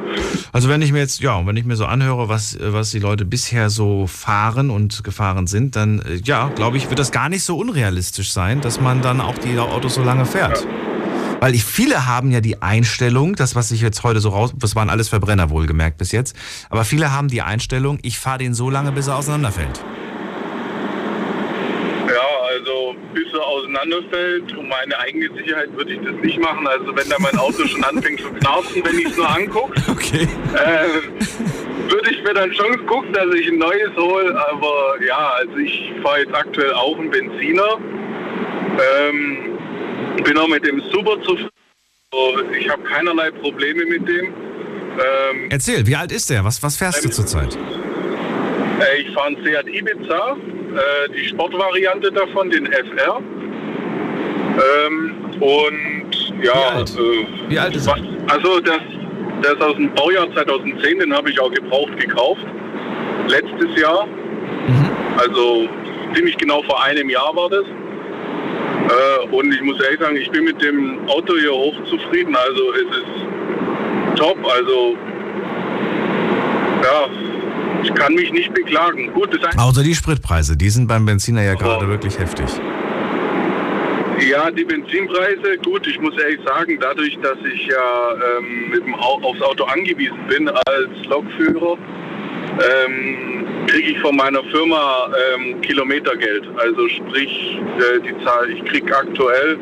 Also 0.53 0.69
wenn 0.69 0.83
ich 0.83 0.93
mir 0.93 0.99
jetzt, 0.99 1.21
ja, 1.21 1.47
wenn 1.47 1.57
ich 1.57 1.65
mir 1.65 1.77
so 1.77 1.85
anhöre, 1.85 2.29
was, 2.29 2.59
was 2.61 2.91
die 2.91 2.99
Leute 2.99 3.25
bisher 3.25 3.71
so 3.71 4.07
fahren 4.07 4.71
und 4.71 5.05
gefahren 5.05 5.47
sind, 5.47 5.77
dann, 5.77 6.01
äh, 6.01 6.21
ja, 6.25 6.49
glaube 6.55 6.79
ich, 6.79 6.89
wird 6.89 6.99
das 6.99 7.13
gar 7.13 7.29
nicht 7.29 7.45
so 7.45 7.57
unrealistisch 7.57 8.33
sein, 8.33 8.61
dass 8.61 8.81
man 8.81 9.03
dann 9.03 9.21
auch 9.21 9.37
die 9.39 9.59
Autos 9.59 9.95
so 9.95 10.03
lange 10.03 10.25
fährt. 10.25 10.67
Weil 11.41 11.55
ich, 11.55 11.65
viele 11.65 12.07
haben 12.07 12.31
ja 12.31 12.41
die 12.41 12.63
Einstellung, 12.63 13.37
das, 13.37 13.55
was 13.55 13.71
ich 13.71 13.81
jetzt 13.81 14.03
heute 14.03 14.21
so 14.21 14.31
raus, 14.31 14.53
das 14.57 14.75
waren 14.75 14.91
alles 14.91 15.09
Verbrenner 15.09 15.51
wohlgemerkt 15.51 15.99
bis 15.99 16.11
jetzt, 16.11 16.35
aber 16.71 16.85
viele 16.85 17.13
haben 17.13 17.29
die 17.29 17.43
Einstellung, 17.43 17.99
ich 18.03 18.19
fahre 18.19 18.39
den 18.39 18.55
so 18.55 18.71
lange, 18.71 18.91
bis 18.91 19.07
er 19.07 19.17
auseinanderfällt. 19.17 19.85
Er 23.35 23.47
auseinanderfällt, 23.47 24.57
um 24.57 24.69
meine 24.69 24.99
eigene 24.99 25.29
Sicherheit 25.37 25.69
würde 25.77 25.93
ich 25.93 26.01
das 26.01 26.15
nicht 26.23 26.39
machen. 26.41 26.67
Also 26.67 26.95
wenn 26.97 27.09
da 27.09 27.17
mein 27.19 27.37
Auto 27.39 27.67
schon 27.67 27.83
anfängt 27.85 28.21
zu 28.21 28.31
knarzen, 28.31 28.83
wenn 28.85 28.99
ich 28.99 29.07
es 29.07 29.17
nur 29.17 29.29
angucke, 29.29 29.81
Okay. 29.91 30.29
äh, 30.55 31.91
würde 31.91 32.11
ich 32.11 32.23
mir 32.23 32.35
dann 32.35 32.53
schon 32.55 32.87
gucken, 32.87 33.13
dass 33.13 33.33
ich 33.35 33.49
ein 33.49 33.59
neues 33.59 33.91
hole. 33.97 34.35
Aber 34.51 34.95
ja, 35.05 35.33
also 35.39 35.57
ich 35.57 35.93
fahre 36.03 36.21
jetzt 36.21 36.35
aktuell 36.35 36.73
auch 36.75 36.99
einen 36.99 37.11
Benziner. 37.11 37.79
Ähm, 39.09 39.59
bin 40.25 40.39
auch 40.39 40.49
mit 40.49 40.65
dem 40.67 40.81
super 40.93 41.21
zufrieden. 41.23 41.51
Also 42.13 42.45
Ich 42.59 42.69
habe 42.69 42.83
keinerlei 42.83 43.31
Probleme 43.31 43.85
mit 43.87 44.09
dem. 44.09 44.27
Ähm, 44.27 45.49
Erzähl, 45.51 45.87
wie 45.87 45.97
alt 45.97 46.13
ist 46.13 46.31
der? 46.31 46.45
Was, 46.45 46.63
was 46.63 46.77
fährst 46.77 47.05
du 47.05 47.11
zurzeit? 47.11 47.57
Äh, 48.81 49.03
Ich 49.03 49.11
fahre 49.15 49.29
einen 49.29 49.45
Seat 49.45 49.67
Ibiza, 49.69 50.37
äh, 50.77 51.13
die 51.15 51.29
Sportvariante 51.29 52.13
davon, 52.13 52.51
den 52.51 52.67
FR. 52.67 53.21
Ähm, 54.87 55.15
und 55.41 56.43
ja, 56.43 56.53
Wie 56.53 56.77
alt? 56.77 56.91
Äh, 56.91 57.51
Wie 57.51 57.59
alt 57.59 57.77
ist 57.77 57.87
was, 57.87 58.01
Also 58.29 58.61
das, 58.61 58.79
der 59.43 59.53
ist 59.53 59.63
aus 59.63 59.77
dem 59.77 59.93
Baujahr 59.95 60.31
2010, 60.33 60.99
den 60.99 61.15
habe 61.15 61.31
ich 61.31 61.41
auch 61.41 61.51
gebraucht 61.53 61.97
gekauft. 61.99 62.45
Letztes 63.29 63.81
Jahr. 63.81 64.07
Mhm. 64.07 64.91
Also 65.17 65.69
ziemlich 66.15 66.37
genau 66.37 66.63
vor 66.63 66.83
einem 66.83 67.09
Jahr 67.09 67.35
war 67.35 67.49
das. 67.49 67.65
Äh, 67.65 69.35
und 69.35 69.53
ich 69.53 69.61
muss 69.63 69.81
ehrlich 69.81 70.01
sagen, 70.01 70.17
ich 70.17 70.31
bin 70.31 70.45
mit 70.45 70.61
dem 70.63 71.07
Auto 71.09 71.37
hier 71.37 71.53
hochzufrieden. 71.53 72.35
Also 72.35 72.73
es 72.73 72.97
ist 72.97 74.19
top. 74.19 74.39
Also 74.45 74.97
ja, 76.83 77.09
ich 77.89 77.95
kann 77.95 78.15
mich 78.15 78.33
nicht 78.33 78.53
beklagen. 78.55 79.13
Gut, 79.13 79.39
Außer 79.57 79.83
die 79.83 79.95
Spritpreise, 79.95 80.57
die 80.57 80.71
sind 80.71 80.87
beim 80.87 81.07
Benziner 81.07 81.43
ja 81.43 81.55
gerade 81.55 81.89
wirklich 81.89 82.19
heftig. 82.19 82.47
Ja, 84.29 84.51
die 84.51 84.65
Benzinpreise, 84.65 85.59
gut, 85.65 85.87
ich 85.87 86.01
muss 86.01 86.13
ehrlich 86.19 86.41
sagen, 86.45 86.77
dadurch, 86.81 87.17
dass 87.23 87.39
ich 87.53 87.67
ja 87.69 88.39
ähm, 88.39 88.71
mit 88.71 88.85
dem 88.85 88.95
Au 88.97 89.21
aufs 89.23 89.41
Auto 89.41 89.65
angewiesen 89.65 90.19
bin 90.29 90.49
als 90.49 91.07
Lokführer, 91.09 91.79
ähm, 92.59 93.47
kriege 93.69 93.91
ich 93.91 94.01
von 94.01 94.17
meiner 94.17 94.43
Firma 94.45 95.09
ähm, 95.35 95.61
Kilometergeld. 95.61 96.49
Also 96.59 96.89
sprich, 96.89 97.61
äh, 97.79 98.01
die 98.01 98.25
Zahl, 98.25 98.51
ich 98.51 98.65
kriege 98.65 98.95
aktuell 98.97 99.57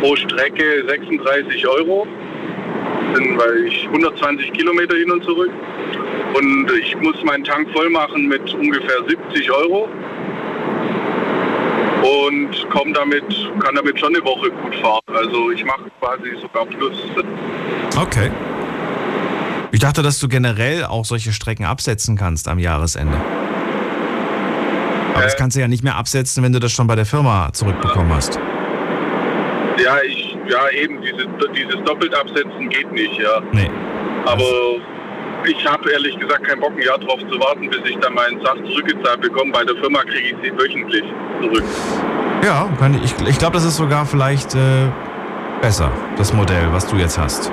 pro 0.00 0.14
Strecke 0.14 0.84
36 0.86 1.66
Euro, 1.66 2.06
sind, 3.14 3.38
weil 3.38 3.66
ich 3.66 3.86
120 3.86 4.52
Kilometer 4.52 4.96
hin 4.96 5.10
und 5.10 5.24
zurück. 5.24 5.50
Und 6.34 6.70
ich 6.80 6.96
muss 6.96 7.22
meinen 7.24 7.44
Tank 7.44 7.68
voll 7.72 7.90
machen 7.90 8.26
mit 8.26 8.54
ungefähr 8.54 8.98
70 9.08 9.50
Euro 9.50 9.88
und 12.04 12.66
komm 12.70 12.92
damit, 12.92 13.24
kann 13.60 13.74
damit 13.74 13.98
schon 13.98 14.14
eine 14.14 14.24
Woche 14.24 14.50
gut 14.50 14.74
fahren. 14.76 15.00
Also 15.14 15.50
ich 15.50 15.64
mache 15.64 15.90
quasi 16.00 16.36
sogar 16.40 16.66
Plus. 16.66 16.98
Okay. 17.96 18.30
Ich 19.72 19.80
dachte, 19.80 20.02
dass 20.02 20.18
du 20.20 20.28
generell 20.28 20.84
auch 20.84 21.04
solche 21.04 21.32
Strecken 21.32 21.64
absetzen 21.64 22.16
kannst 22.16 22.46
am 22.48 22.58
Jahresende. 22.58 23.16
Aber 25.14 25.22
das 25.22 25.36
kannst 25.36 25.56
du 25.56 25.60
ja 25.60 25.68
nicht 25.68 25.82
mehr 25.82 25.96
absetzen, 25.96 26.42
wenn 26.42 26.52
du 26.52 26.58
das 26.58 26.72
schon 26.72 26.86
bei 26.86 26.96
der 26.96 27.06
Firma 27.06 27.52
zurückbekommen 27.52 28.12
hast. 28.12 28.38
Ja, 29.82 29.96
ich, 30.06 30.13
ja 30.48 30.68
eben, 30.70 31.00
dieses, 31.02 31.26
dieses 31.54 31.84
doppelt 31.84 32.14
absetzen 32.14 32.68
geht 32.68 32.90
nicht, 32.92 33.18
ja. 33.18 33.40
Nee. 33.52 33.70
Aber 34.26 34.44
ich 35.46 35.66
habe 35.66 35.90
ehrlich 35.90 36.18
gesagt 36.18 36.44
keinen 36.44 36.60
Bock, 36.60 36.72
ein 36.72 36.82
Jahr 36.82 36.98
drauf 36.98 37.20
zu 37.20 37.38
warten, 37.38 37.68
bis 37.68 37.80
ich 37.84 37.96
dann 37.98 38.14
meinen 38.14 38.40
Sach 38.44 38.56
zurückgezahlt 38.56 39.20
bekomme. 39.20 39.52
Bei 39.52 39.64
der 39.64 39.76
Firma 39.76 40.02
kriege 40.02 40.28
ich 40.28 40.36
sie 40.42 40.52
wöchentlich 40.52 41.04
zurück. 41.40 41.64
Ja, 42.42 42.68
ich, 43.02 43.28
ich 43.28 43.38
glaube, 43.38 43.54
das 43.54 43.64
ist 43.64 43.76
sogar 43.76 44.06
vielleicht 44.06 44.54
äh, 44.54 44.90
besser, 45.60 45.90
das 46.16 46.32
Modell, 46.32 46.68
was 46.72 46.86
du 46.86 46.96
jetzt 46.96 47.18
hast. 47.18 47.50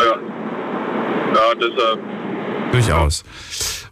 Ja. 0.00 0.18
Ja, 1.34 1.54
deshalb. 1.54 2.00
Durchaus. 2.72 3.24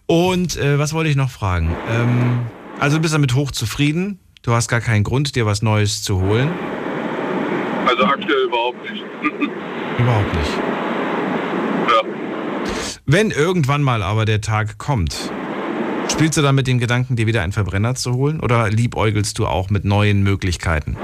Und 0.07 0.57
äh, 0.57 0.79
was 0.79 0.95
wollte 0.95 1.11
ich 1.11 1.17
noch 1.17 1.31
fragen? 1.31 1.75
Ähm, 1.91 2.47
also 2.79 2.97
du 2.97 3.03
bist 3.03 3.15
damit 3.15 3.35
hoch 3.35 3.51
zufrieden. 3.51 4.21
Du 4.43 4.53
hast 4.53 4.69
gar 4.69 4.81
keinen 4.81 5.03
Grund, 5.03 5.35
dir 5.35 5.47
was 5.47 5.63
Neues 5.63 6.03
zu 6.03 6.21
holen. 6.21 6.51
Also 7.97 8.09
aktuell 8.09 8.45
überhaupt 8.45 8.91
nicht. 8.91 9.03
Überhaupt 9.99 10.35
nicht. 10.35 10.51
Ja. 11.89 12.03
Wenn 13.07 13.31
irgendwann 13.31 13.83
mal 13.83 14.03
aber 14.03 14.27
der 14.27 14.43
Tag 14.43 14.77
kommt, 14.77 15.31
spielst 16.13 16.37
du 16.37 16.43
dann 16.43 16.55
mit 16.57 16.67
dem 16.67 16.79
Gedanken, 16.79 17.17
dir 17.17 17.27
wieder 17.27 17.41
einen 17.41 17.53
Verbrenner 17.53 17.95
zu 17.95 18.13
holen? 18.13 18.41
Oder 18.41 18.69
liebäugelst 18.69 19.39
du 19.39 19.47
auch 19.47 19.71
mit 19.71 19.87
neuen 19.87 20.23
Möglichkeiten? 20.23 20.99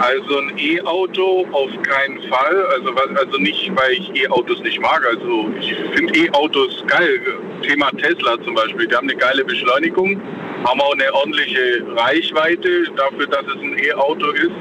Also 0.00 0.38
ein 0.38 0.58
E-Auto 0.58 1.46
auf 1.52 1.70
keinen 1.82 2.22
Fall. 2.30 2.66
Also, 2.72 2.94
also 2.94 3.38
nicht, 3.38 3.70
weil 3.74 3.92
ich 3.92 4.22
E-Autos 4.22 4.60
nicht 4.60 4.80
mag. 4.80 5.02
Also 5.06 5.50
ich 5.60 5.74
finde 5.94 6.18
E-Autos 6.18 6.82
geil. 6.86 7.20
Thema 7.62 7.90
Tesla 7.90 8.42
zum 8.42 8.54
Beispiel. 8.54 8.86
Die 8.86 8.94
haben 8.94 9.08
eine 9.08 9.18
geile 9.18 9.44
Beschleunigung, 9.44 10.18
haben 10.64 10.80
auch 10.80 10.94
eine 10.94 11.12
ordentliche 11.12 11.84
Reichweite 11.94 12.84
dafür, 12.96 13.26
dass 13.26 13.42
es 13.42 13.62
ein 13.62 13.78
E-Auto 13.78 14.30
ist. 14.30 14.52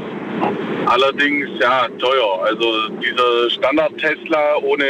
Allerdings 0.85 1.49
ja 1.59 1.87
teuer. 1.99 2.43
Also 2.43 2.89
dieser 3.01 3.49
Standard 3.49 3.97
Tesla 3.97 4.57
ohne 4.57 4.85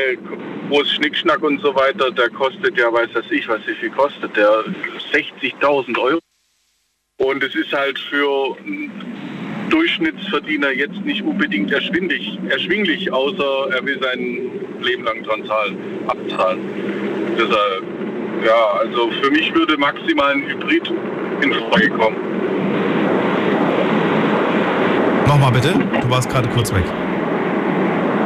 groß 0.70 0.92
Schnickschnack 0.94 1.42
und 1.44 1.62
so 1.62 1.76
weiter, 1.76 2.12
der 2.12 2.30
kostet 2.30 2.78
ja, 2.78 2.92
weiß 2.92 3.10
das 3.14 3.26
ich, 3.30 3.48
was 3.48 3.66
wie 3.68 3.76
viel 3.76 3.92
kostet 3.92 4.36
der? 4.36 4.64
60.000 5.14 5.98
Euro. 6.00 6.20
Und 7.18 7.44
es 7.44 7.54
ist 7.54 7.72
halt 7.72 8.00
für 8.00 8.58
Durchschnittsverdiener 9.70 10.72
jetzt 10.72 11.00
nicht 11.06 11.22
unbedingt 11.22 11.72
erschwinglich, 11.72 12.38
erschwinglich 12.50 13.12
außer 13.12 13.70
er 13.72 13.86
will 13.86 14.00
sein 14.02 14.52
Leben 14.82 15.04
lang 15.04 15.24
dran 15.24 15.46
zahlen, 15.46 15.78
abzahlen. 16.08 16.60
Deshalb, 17.38 17.84
ja, 18.46 18.80
also 18.80 19.10
für 19.22 19.32
mich 19.32 19.54
würde 19.54 19.78
maximal 19.78 20.34
ein 20.34 20.48
Hybrid 20.48 20.92
in 21.42 21.54
Frage 21.54 21.90
kommen. 21.92 22.63
Nochmal 25.28 25.52
bitte, 25.52 25.74
du 26.02 26.10
warst 26.10 26.30
gerade 26.30 26.48
kurz 26.50 26.74
weg. 26.74 26.84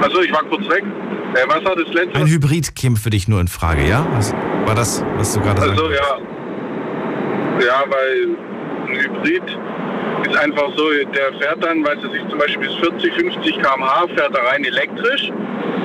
Also 0.02 0.22
ich 0.22 0.32
war 0.32 0.44
kurz 0.44 0.68
weg. 0.70 0.84
Äh, 1.34 1.48
was 1.48 1.64
war 1.66 1.76
das 1.76 1.94
letzte? 1.94 2.16
Ein 2.18 2.28
Hybrid 2.28 2.76
käme 2.76 2.96
für 2.96 3.10
dich 3.10 3.28
nur 3.28 3.40
in 3.42 3.48
Frage, 3.48 3.88
ja? 3.88 4.06
Was, 4.16 4.34
war 4.66 4.76
das, 4.76 5.04
was 5.18 5.34
du 5.34 5.42
gerade 5.42 5.62
Also 5.62 5.90
sagst? 5.90 6.02
ja, 7.60 7.66
ja, 7.66 7.84
weil 7.90 8.38
ein 8.88 8.96
Hybrid 9.02 9.44
ist 10.30 10.38
einfach 10.38 10.70
so, 10.76 10.84
der 11.14 11.40
fährt 11.40 11.64
dann, 11.64 11.84
weiß 11.84 11.98
er 12.04 12.10
sich 12.12 12.28
zum 12.30 12.40
Beispiel 12.40 12.68
bis 12.68 12.76
40, 12.78 13.14
50 13.14 13.60
km/h 13.60 14.08
fährt 14.16 14.36
er 14.36 14.52
rein 14.52 14.64
elektrisch 14.64 15.32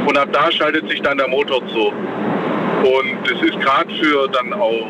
und 0.06 0.16
ab 0.16 0.28
da 0.32 0.50
schaltet 0.50 0.88
sich 0.88 1.00
dann 1.02 1.18
der 1.18 1.28
Motor 1.28 1.60
zu. 1.68 1.86
Und 1.88 3.18
das 3.30 3.40
ist 3.42 3.60
gerade 3.60 3.92
für 4.02 4.28
dann 4.28 4.52
auch 4.52 4.86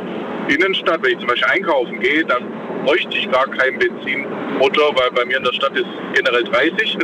Innenstadt, 0.49 1.03
wenn 1.03 1.13
ich 1.13 1.19
zum 1.19 1.29
Beispiel 1.29 1.49
einkaufen 1.51 2.01
gehe, 2.01 2.25
dann 2.25 2.43
bräuchte 2.85 3.17
ich 3.17 3.31
gar 3.31 3.47
keinen 3.47 3.79
Benzinmotor, 3.79 4.95
weil 4.97 5.11
bei 5.15 5.25
mir 5.25 5.39
in 5.39 5.45
der 5.45 5.53
Stadt 5.53 5.77
ist 5.77 5.87
generell 6.15 6.45
30. 6.45 6.99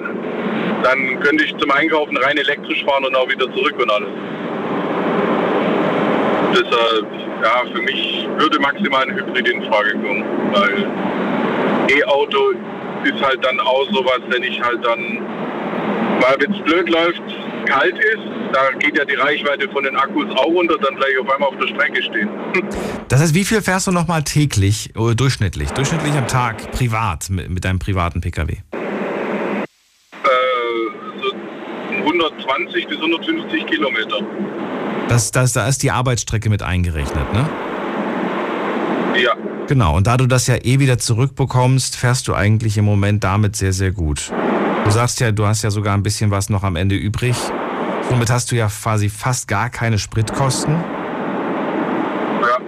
Dann 0.83 1.20
könnte 1.20 1.45
ich 1.45 1.57
zum 1.57 1.70
Einkaufen 1.70 2.16
rein 2.18 2.37
elektrisch 2.37 2.85
fahren 2.85 3.05
und 3.05 3.16
auch 3.16 3.29
wieder 3.29 3.53
zurück 3.53 3.74
und 3.79 3.91
alles. 3.91 4.09
Deshalb, 6.53 7.07
ja, 7.43 7.62
für 7.72 7.83
mich 7.83 8.29
würde 8.39 8.59
maximal 8.59 9.03
ein 9.03 9.14
Hybrid 9.14 9.49
in 9.49 9.62
Frage 9.64 9.93
kommen, 9.93 10.24
weil 10.53 10.87
E-Auto 11.91 12.53
ist 13.05 13.22
halt 13.24 13.45
dann 13.45 13.61
auch 13.61 13.87
sowas, 13.93 14.20
wenn 14.29 14.43
ich 14.43 14.61
halt 14.61 14.85
dann, 14.85 15.20
weil 16.20 16.37
wenn 16.41 16.53
es 16.53 16.61
blöd 16.62 16.89
läuft, 16.89 17.22
kalt 17.66 17.99
ist, 17.99 18.38
da 18.53 18.70
geht 18.78 18.96
ja 18.96 19.05
die 19.05 19.14
Reichweite 19.14 19.68
von 19.70 19.84
den 19.84 19.96
Akkus 19.96 20.26
auch 20.36 20.46
runter, 20.46 20.76
dann 20.80 20.96
gleich 20.96 21.18
auf 21.20 21.30
einmal 21.30 21.49
auf 21.49 21.59
der 21.61 21.68
Strecke 21.68 22.03
stehen. 22.03 22.28
Das 23.09 23.22
heißt, 23.22 23.34
wie 23.34 23.44
viel 23.44 23.62
fährst 23.62 23.86
du 23.86 23.90
nochmal 23.90 24.22
täglich, 24.22 24.92
oder 24.94 25.14
durchschnittlich? 25.14 25.70
Durchschnittlich 25.70 26.12
am 26.12 26.28
Tag, 26.28 26.70
privat, 26.72 27.30
mit, 27.30 27.49
mit 27.49 27.64
deinem 27.64 27.78
privaten 27.78 28.20
Pkw? 28.20 28.53
Äh, 28.53 28.78
so 31.22 31.32
120 31.96 32.86
bis 32.86 32.99
150 32.99 33.64
Kilometer. 33.64 34.20
Das, 35.09 35.31
das, 35.32 35.55
da 35.55 35.66
ist 35.66 35.82
die 35.82 35.90
Arbeitsstrecke 35.90 36.51
mit 36.51 36.62
eingerechnet, 36.62 37.32
ne? 37.32 37.48
Ja. 39.23 39.35
Genau, 39.68 39.97
und 39.97 40.06
da 40.06 40.18
du 40.18 40.27
das 40.27 40.47
ja 40.47 40.56
eh 40.56 40.78
wieder 40.78 40.98
zurückbekommst, 40.98 41.97
fährst 41.97 42.28
du 42.28 42.35
eigentlich 42.35 42.77
im 42.77 42.85
Moment 42.85 43.24
damit 43.24 43.56
sehr, 43.56 43.73
sehr 43.73 43.93
gut. 43.93 44.31
Du 44.85 44.90
sagst 44.90 45.20
ja, 45.20 45.32
du 45.32 45.47
hast 45.47 45.62
ja 45.62 45.70
sogar 45.70 45.94
ein 45.94 46.02
bisschen 46.02 46.31
was 46.31 46.51
noch 46.51 46.62
am 46.62 46.77
Ende 46.77 46.94
übrig. 46.94 47.36
Somit 48.09 48.30
hast 48.30 48.51
du 48.51 48.56
ja 48.56 48.68
quasi 48.68 49.09
fast 49.09 49.48
gar 49.48 49.68
keine 49.68 49.98
Spritkosten. 49.98 50.74
Ja. 52.40 52.59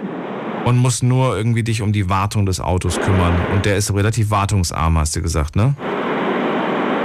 Und 0.65 0.77
musst 0.77 1.01
nur 1.01 1.35
irgendwie 1.35 1.63
dich 1.63 1.81
um 1.81 1.91
die 1.91 2.09
Wartung 2.09 2.45
des 2.45 2.59
Autos 2.59 2.99
kümmern. 2.99 3.33
Und 3.53 3.65
der 3.65 3.77
ist 3.77 3.93
relativ 3.93 4.29
wartungsarm, 4.29 4.97
hast 4.97 5.15
du 5.15 5.21
gesagt, 5.21 5.55
ne? 5.55 5.73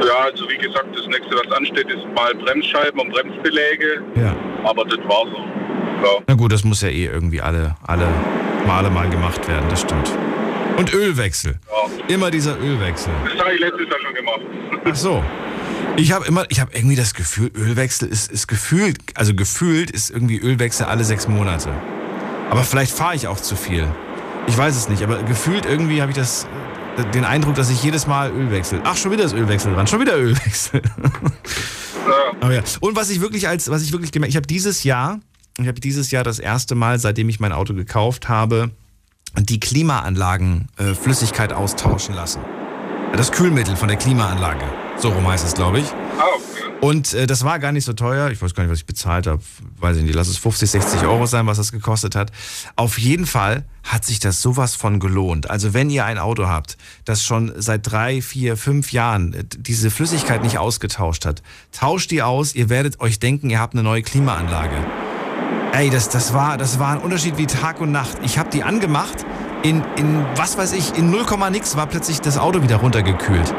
Ja, 0.06 0.24
also 0.24 0.46
wie 0.48 0.58
gesagt, 0.58 0.88
das 0.94 1.06
nächste, 1.06 1.34
was 1.34 1.56
ansteht, 1.56 1.88
ist 1.88 2.04
mal 2.14 2.34
Bremsscheiben 2.34 3.00
und 3.00 3.10
Bremsbeläge. 3.10 4.02
Ja. 4.14 4.36
Aber 4.64 4.84
das 4.84 4.98
war 4.98 5.24
so. 5.24 5.38
Ja. 6.04 6.22
Na 6.26 6.34
gut, 6.34 6.52
das 6.52 6.62
muss 6.62 6.82
ja 6.82 6.88
eh 6.88 7.06
irgendwie 7.06 7.40
alle, 7.40 7.74
alle 7.86 8.06
Male 8.66 8.90
mal 8.90 9.08
gemacht 9.08 9.48
werden, 9.48 9.64
das 9.70 9.80
stimmt. 9.80 10.10
Und 10.76 10.92
Ölwechsel. 10.92 11.58
Immer 12.08 12.30
dieser 12.30 12.58
Ölwechsel. 12.60 13.12
Das 13.24 13.40
habe 13.40 13.54
ich 13.54 13.60
letztes 13.60 13.88
Jahr 13.88 13.98
schon 14.04 14.14
gemacht. 14.14 14.40
Ach 14.84 14.94
so. 14.94 15.24
Ich 15.96 16.12
habe 16.12 16.26
immer, 16.26 16.44
ich 16.50 16.60
habe 16.60 16.72
irgendwie 16.74 16.96
das 16.96 17.14
Gefühl, 17.14 17.50
Ölwechsel 17.54 18.08
ist, 18.08 18.30
ist 18.30 18.48
gefühlt, 18.48 18.98
also 19.14 19.34
gefühlt 19.34 19.90
ist 19.90 20.10
irgendwie 20.10 20.38
Ölwechsel 20.38 20.86
alle 20.86 21.04
sechs 21.04 21.26
Monate. 21.26 21.70
Aber 22.50 22.64
vielleicht 22.64 22.92
fahre 22.92 23.14
ich 23.14 23.26
auch 23.28 23.40
zu 23.40 23.56
viel. 23.56 23.86
Ich 24.46 24.56
weiß 24.56 24.76
es 24.76 24.88
nicht, 24.88 25.02
aber 25.02 25.22
gefühlt 25.22 25.66
irgendwie 25.66 26.00
habe 26.00 26.12
ich 26.12 26.16
das, 26.16 26.46
den 27.14 27.24
Eindruck, 27.24 27.54
dass 27.54 27.70
ich 27.70 27.82
jedes 27.82 28.06
Mal 28.06 28.30
Öl 28.30 28.50
wechsle. 28.50 28.80
Ach, 28.84 28.96
schon 28.96 29.10
wieder 29.10 29.24
das 29.24 29.32
Ölwechsel 29.32 29.74
dran, 29.74 29.86
schon 29.86 30.00
wieder 30.00 30.16
Ölwechsel. 30.16 30.82
Aber 32.40 32.54
ja. 32.54 32.62
Und 32.80 32.94
was 32.96 33.10
ich 33.10 33.20
wirklich 33.20 33.48
als, 33.48 33.70
was 33.70 33.82
ich 33.82 33.92
wirklich 33.92 34.12
gemerkt, 34.12 34.30
ich 34.30 34.36
habe 34.36 34.46
dieses 34.46 34.84
Jahr, 34.84 35.20
ich 35.58 35.66
habe 35.66 35.80
dieses 35.80 36.10
Jahr 36.10 36.22
das 36.22 36.38
erste 36.38 36.74
Mal, 36.74 36.98
seitdem 36.98 37.28
ich 37.28 37.40
mein 37.40 37.52
Auto 37.52 37.74
gekauft 37.74 38.28
habe, 38.28 38.70
die 39.38 39.58
Klimaanlagen 39.58 40.68
äh, 40.76 40.94
Flüssigkeit 40.94 41.52
austauschen 41.52 42.14
lassen. 42.14 42.40
Das 43.16 43.32
Kühlmittel 43.32 43.76
von 43.76 43.88
der 43.88 43.96
Klimaanlage. 43.96 44.64
So 44.98 45.10
rum 45.10 45.26
heißt 45.28 45.46
es, 45.46 45.54
glaube 45.54 45.80
ich. 45.80 45.86
Ah, 46.18 46.24
Und 46.80 47.12
äh, 47.14 47.26
das 47.26 47.44
war 47.44 47.58
gar 47.58 47.72
nicht 47.72 47.84
so 47.84 47.92
teuer. 47.92 48.30
Ich 48.30 48.40
weiß 48.40 48.54
gar 48.54 48.62
nicht, 48.64 48.72
was 48.72 48.78
ich 48.78 48.86
bezahlt 48.86 49.26
habe. 49.26 49.42
Weiß 49.78 49.96
ich 49.96 50.02
nicht, 50.02 50.14
lass 50.14 50.28
es 50.28 50.38
50, 50.38 50.70
60 50.70 51.02
Euro 51.02 51.26
sein, 51.26 51.46
was 51.46 51.58
das 51.58 51.72
gekostet 51.72 52.14
hat. 52.14 52.32
Auf 52.76 52.98
jeden 52.98 53.26
Fall 53.26 53.64
hat 53.82 54.04
sich 54.04 54.20
das 54.20 54.40
sowas 54.40 54.74
von 54.74 54.98
gelohnt. 54.98 55.50
Also 55.50 55.74
wenn 55.74 55.90
ihr 55.90 56.04
ein 56.04 56.18
Auto 56.18 56.46
habt, 56.46 56.76
das 57.04 57.22
schon 57.22 57.52
seit 57.56 57.90
drei, 57.90 58.22
vier, 58.22 58.56
fünf 58.56 58.92
Jahren 58.92 59.34
äh, 59.34 59.44
diese 59.44 59.90
Flüssigkeit 59.90 60.42
nicht 60.42 60.58
ausgetauscht 60.58 61.26
hat, 61.26 61.42
tauscht 61.72 62.10
die 62.10 62.22
aus. 62.22 62.54
Ihr 62.54 62.68
werdet 62.68 63.00
euch 63.00 63.18
denken, 63.18 63.50
ihr 63.50 63.60
habt 63.60 63.74
eine 63.74 63.82
neue 63.82 64.02
Klimaanlage. 64.02 64.76
Ey, 65.72 65.90
das, 65.90 66.08
das, 66.08 66.32
war, 66.32 66.56
das 66.56 66.78
war 66.78 66.92
ein 66.92 66.98
Unterschied 67.00 67.36
wie 67.36 67.46
Tag 67.46 67.80
und 67.80 67.92
Nacht. 67.92 68.16
Ich 68.22 68.38
habe 68.38 68.48
die 68.48 68.62
angemacht. 68.62 69.26
In, 69.62 69.82
in, 69.96 70.24
was 70.36 70.56
weiß 70.56 70.72
ich, 70.72 70.96
in 70.96 71.10
0, 71.10 71.26
nix 71.50 71.76
war 71.76 71.86
plötzlich 71.86 72.20
das 72.20 72.38
Auto 72.38 72.62
wieder 72.62 72.76
runtergekühlt. 72.76 73.54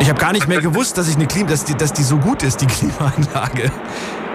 Ich 0.00 0.08
habe 0.08 0.18
gar 0.18 0.32
nicht 0.32 0.48
mehr 0.48 0.62
gewusst, 0.62 0.96
dass, 0.96 1.08
ich 1.08 1.16
eine 1.16 1.26
Klima, 1.26 1.50
dass, 1.50 1.64
die, 1.64 1.74
dass 1.74 1.92
die 1.92 2.02
so 2.02 2.16
gut 2.16 2.42
ist, 2.42 2.62
die 2.62 2.66
Klimaanlage. 2.66 3.70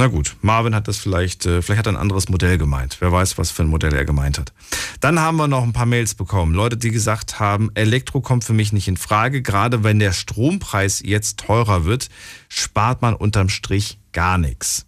Na 0.00 0.06
gut, 0.06 0.34
Marvin 0.40 0.74
hat 0.74 0.88
das 0.88 0.96
vielleicht, 0.96 1.44
äh, 1.44 1.60
vielleicht 1.60 1.80
hat 1.80 1.86
er 1.86 1.92
ein 1.92 1.98
anderes 1.98 2.30
Modell 2.30 2.56
gemeint. 2.56 2.96
Wer 3.00 3.12
weiß, 3.12 3.36
was 3.36 3.50
für 3.50 3.64
ein 3.64 3.68
Modell 3.68 3.92
er 3.92 4.06
gemeint 4.06 4.38
hat. 4.38 4.54
Dann 5.00 5.20
haben 5.20 5.36
wir 5.36 5.46
noch 5.46 5.62
ein 5.62 5.74
paar 5.74 5.84
Mails 5.84 6.14
bekommen. 6.14 6.54
Leute, 6.54 6.78
die 6.78 6.90
gesagt 6.90 7.38
haben, 7.38 7.70
Elektro 7.74 8.22
kommt 8.22 8.42
für 8.42 8.54
mich 8.54 8.72
nicht 8.72 8.88
in 8.88 8.96
Frage. 8.96 9.42
Gerade 9.42 9.84
wenn 9.84 9.98
der 9.98 10.14
Strompreis 10.14 11.02
jetzt 11.04 11.40
teurer 11.40 11.84
wird, 11.84 12.08
spart 12.48 13.02
man 13.02 13.12
unterm 13.12 13.50
Strich 13.50 13.98
gar 14.12 14.38
nichts. 14.38 14.86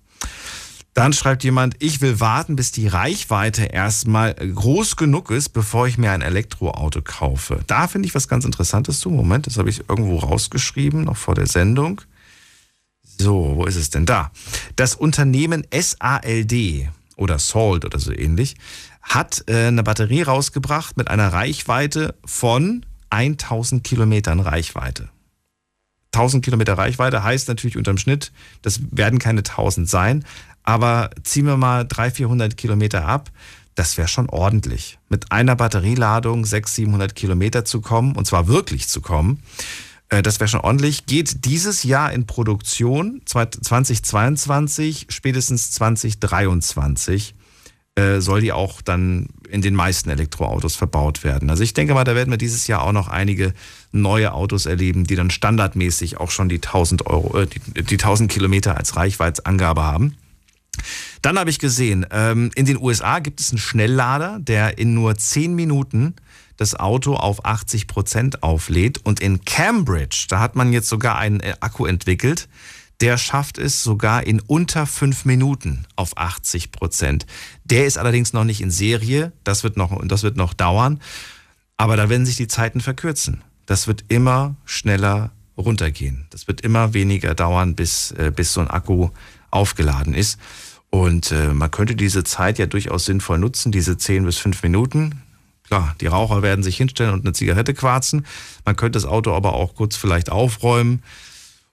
Dann 0.95 1.13
schreibt 1.13 1.45
jemand, 1.45 1.75
ich 1.79 2.01
will 2.01 2.19
warten, 2.19 2.57
bis 2.57 2.73
die 2.73 2.89
Reichweite 2.89 3.65
erstmal 3.65 4.33
groß 4.33 4.97
genug 4.97 5.31
ist, 5.31 5.51
bevor 5.51 5.87
ich 5.87 5.99
mir 5.99 6.13
ein 6.13 6.23
Elektroauto 6.23 7.03
kaufe. 7.03 7.61
Da 7.67 7.87
finde 7.87 8.09
ich 8.09 8.15
was 8.15 8.29
ganz 8.29 8.47
Interessantes 8.47 9.01
zu. 9.01 9.11
Moment, 9.11 9.47
das 9.47 9.59
habe 9.59 9.69
ich 9.69 9.91
irgendwo 9.91 10.17
rausgeschrieben, 10.17 11.05
noch 11.05 11.19
vor 11.19 11.35
der 11.35 11.47
Sendung. 11.47 12.01
So, 13.23 13.53
wo 13.55 13.67
ist 13.67 13.77
es 13.77 13.91
denn 13.91 14.05
da? 14.05 14.33
Das 14.75 14.97
Unternehmen 14.97 15.65
SALD 15.73 16.89
oder 17.15 17.39
Salt 17.39 17.85
oder 17.85 18.01
so 18.01 18.11
ähnlich 18.11 18.57
hat 19.01 19.45
äh, 19.47 19.69
eine 19.69 19.85
Batterie 19.85 20.23
rausgebracht 20.23 20.97
mit 20.97 21.07
einer 21.07 21.33
Reichweite 21.33 22.17
von 22.25 22.85
1000 23.11 23.85
Kilometern 23.85 24.41
Reichweite. 24.41 25.09
1000 26.15 26.45
Kilometer 26.45 26.75
Reichweite 26.75 27.23
heißt 27.23 27.47
natürlich 27.47 27.77
unterm 27.77 27.97
Schnitt, 27.97 28.33
das 28.63 28.81
werden 28.91 29.21
keine 29.21 29.41
1000 29.41 29.89
sein, 29.89 30.25
aber 30.65 31.11
ziehen 31.23 31.47
wir 31.47 31.57
mal 31.57 31.87
300, 31.87 32.17
400 32.17 32.57
Kilometer 32.57 33.07
ab, 33.07 33.31
das 33.77 33.97
wäre 33.97 34.09
schon 34.09 34.29
ordentlich. 34.29 34.99
Mit 35.09 35.31
einer 35.31 35.55
Batterieladung 35.55 36.45
600, 36.45 36.75
700 36.75 37.15
Kilometer 37.15 37.65
zu 37.65 37.81
kommen, 37.81 38.17
und 38.17 38.27
zwar 38.27 38.49
wirklich 38.49 38.89
zu 38.89 39.01
kommen, 39.01 39.43
das 40.21 40.41
wäre 40.41 40.49
schon 40.49 40.61
ordentlich. 40.61 41.07
Geht 41.07 41.47
dieses 41.47 41.85
Jahr 41.85 42.13
in 42.13 42.27
Produktion, 42.27 43.23
2022, 43.25 45.07
spätestens 45.09 45.71
2023 45.71 47.35
äh, 47.95 48.21
soll 48.21 48.41
die 48.41 48.53
auch 48.53 48.81
dann 48.81 49.29
in 49.49 49.61
den 49.61 49.75
meisten 49.75 50.09
Elektroautos 50.09 50.77
verbaut 50.77 51.25
werden. 51.25 51.51
Also 51.51 51.63
ich 51.63 51.75
denke 51.75 51.95
mal, 51.95 52.05
da 52.05 52.15
werden 52.15 52.31
wir 52.31 52.39
dieses 52.39 52.67
Jahr 52.67 52.83
auch 52.83 52.93
noch 52.93 53.09
einige 53.09 53.53
neue 53.91 54.33
Autos 54.33 54.65
erleben, 54.65 55.05
die 55.05 55.15
dann 55.15 55.31
standardmäßig 55.31 56.19
auch 56.19 56.31
schon 56.31 56.49
die 56.49 56.57
1000 56.57 57.07
Euro, 57.07 57.41
äh, 57.41 57.47
die, 57.47 57.83
die 57.83 57.95
1000 57.95 58.31
Kilometer 58.31 58.77
als 58.77 58.97
Reichweitsangabe 58.97 59.83
haben. 59.83 60.17
Dann 61.21 61.39
habe 61.39 61.51
ich 61.51 61.59
gesehen, 61.59 62.07
ähm, 62.11 62.51
in 62.55 62.65
den 62.65 62.79
USA 62.79 63.19
gibt 63.19 63.41
es 63.41 63.51
einen 63.51 63.59
Schnelllader, 63.59 64.39
der 64.41 64.79
in 64.79 64.95
nur 64.95 65.15
10 65.15 65.55
Minuten 65.55 66.15
das 66.63 66.79
Auto 66.79 67.15
auf 67.15 67.45
80 67.45 67.89
Prozent 67.89 68.43
auflädt. 68.43 69.01
Und 69.05 69.21
in 69.21 69.45
Cambridge, 69.45 70.27
da 70.29 70.39
hat 70.39 70.57
man 70.57 70.73
jetzt 70.73 70.89
sogar 70.89 71.19
einen 71.19 71.41
äh, 71.41 71.55
Akku 71.61 71.87
entwickelt, 71.87 72.49
der 73.01 73.19
schafft 73.19 73.59
es 73.59 73.83
sogar 73.83 74.25
in 74.25 74.39
unter 74.39 74.87
fünf 74.87 75.25
Minuten 75.25 75.87
auf 75.97 76.17
80 76.17 76.71
Prozent. 76.71 77.27
Der 77.65 77.87
ist 77.87 77.99
allerdings 77.99 78.33
noch 78.33 78.45
nicht 78.45 78.61
in 78.61 78.71
Serie, 78.71 79.33
das 79.43 79.65
wird 79.65 79.77
noch, 79.77 80.07
das 80.07 80.23
wird 80.23 80.37
noch 80.37 80.55
dauern. 80.55 81.01
Aber 81.77 81.97
da 81.97 82.09
werden 82.09 82.25
sich 82.25 82.37
die 82.37 82.47
Zeiten 82.47 82.81
verkürzen. 82.81 83.43
Das 83.67 83.89
wird 83.89 84.05
immer 84.07 84.55
schneller 84.65 85.33
runtergehen. 85.57 86.27
Das 86.31 86.47
wird 86.47 86.61
immer 86.61 86.95
weniger 86.95 87.35
dauern, 87.35 87.75
bis, 87.75 88.13
äh, 88.13 88.31
bis 88.35 88.53
so 88.53 88.61
ein 88.61 88.71
Akku 88.71 89.11
aufgeladen 89.51 90.15
ist. 90.15 90.39
Und 90.91 91.33
äh, 91.33 91.49
man 91.49 91.73
könnte 91.73 91.97
diese 91.97 92.23
Zeit 92.23 92.59
ja 92.59 92.67
durchaus 92.67 93.07
sinnvoll 93.07 93.39
nutzen, 93.39 93.73
diese 93.73 93.97
10 93.97 94.25
bis 94.25 94.39
5 94.39 94.63
Minuten. 94.63 95.23
Klar, 95.73 95.97
die 96.03 96.07
Raucher 96.07 96.43
werden 96.43 96.63
sich 96.63 96.77
hinstellen 96.77 97.15
und 97.15 97.25
eine 97.25 97.33
Zigarette 97.33 97.73
quarzen. 97.73 98.27
Man 98.67 98.77
könnte 98.77 98.99
das 98.99 99.07
Auto 99.07 99.33
aber 99.33 99.55
auch 99.55 99.75
kurz 99.75 99.97
vielleicht 99.97 100.29
aufräumen 100.29 101.03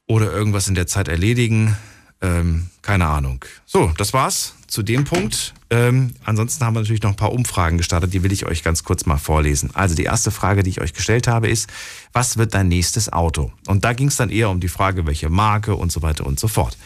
oder 0.08 0.32
irgendwas 0.32 0.70
in 0.70 0.76
der 0.76 0.88
Zeit 0.88 1.10
erledigen. 1.10 1.76
Ähm, 2.22 2.70
keine 2.82 3.08
Ahnung. 3.08 3.44
So, 3.66 3.92
das 3.98 4.14
war's 4.14 4.56
zu 4.68 4.84
dem 4.84 5.04
Punkt. 5.04 5.54
Ähm, 5.70 6.16
ansonsten 6.24 6.64
haben 6.64 6.76
wir 6.76 6.80
natürlich 6.80 7.02
noch 7.02 7.10
ein 7.10 7.18
paar 7.18 7.34
Umfragen 7.34 7.78
gestartet, 7.78 8.14
die 8.14 8.24
will 8.24 8.32
ich 8.32 8.46
euch 8.46 8.64
ganz 8.64 8.86
kurz 8.86 9.06
mal 9.06 9.18
vorlesen. 9.18 9.72
Also 9.74 9.96
die 9.96 10.06
erste 10.06 10.32
Frage, 10.32 10.64
die 10.64 10.70
ich 10.70 10.80
euch 10.80 10.94
gestellt 10.94 11.28
habe, 11.28 11.50
ist, 11.50 11.70
was 12.14 12.38
wird 12.38 12.54
dein 12.54 12.70
nächstes 12.70 13.12
Auto? 13.12 13.52
Und 13.68 13.84
da 13.84 13.92
ging 13.92 14.08
es 14.08 14.16
dann 14.16 14.30
eher 14.30 14.50
um 14.50 14.62
die 14.62 14.70
Frage, 14.70 15.08
welche 15.08 15.28
Marke 15.28 15.76
und 15.76 15.92
so 15.92 16.02
weiter 16.02 16.26
und 16.26 16.40
so 16.40 16.48
fort. 16.48 16.78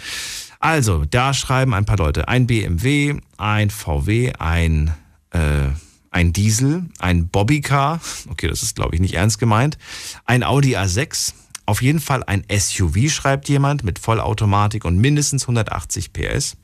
Also, 0.59 1.05
da 1.05 1.35
schreiben 1.35 1.75
ein 1.75 1.85
paar 1.85 1.97
Leute, 1.97 2.27
ein 2.27 2.47
BMW, 2.47 3.19
ein 3.37 3.69
VW, 3.69 4.33
ein, 4.39 4.95
äh, 5.29 5.67
ein 6.13 6.31
Diesel, 6.31 6.85
ein 6.99 7.27
Bobbycar, 7.27 7.99
okay, 8.29 8.47
das 8.47 8.63
ist 8.63 8.75
glaube 8.75 8.95
ich 8.95 9.01
nicht 9.01 9.15
ernst 9.15 9.39
gemeint, 9.39 9.77
ein 10.25 10.43
Audi 10.43 10.77
A6, 10.77 11.33
auf 11.65 11.81
jeden 11.81 11.99
Fall 11.99 12.23
ein 12.23 12.43
SUV, 12.51 13.09
schreibt 13.09 13.49
jemand, 13.49 13.83
mit 13.83 13.99
Vollautomatik 13.99 14.85
und 14.85 14.97
mindestens 14.97 15.43
180 15.43 16.13
PS. 16.13 16.57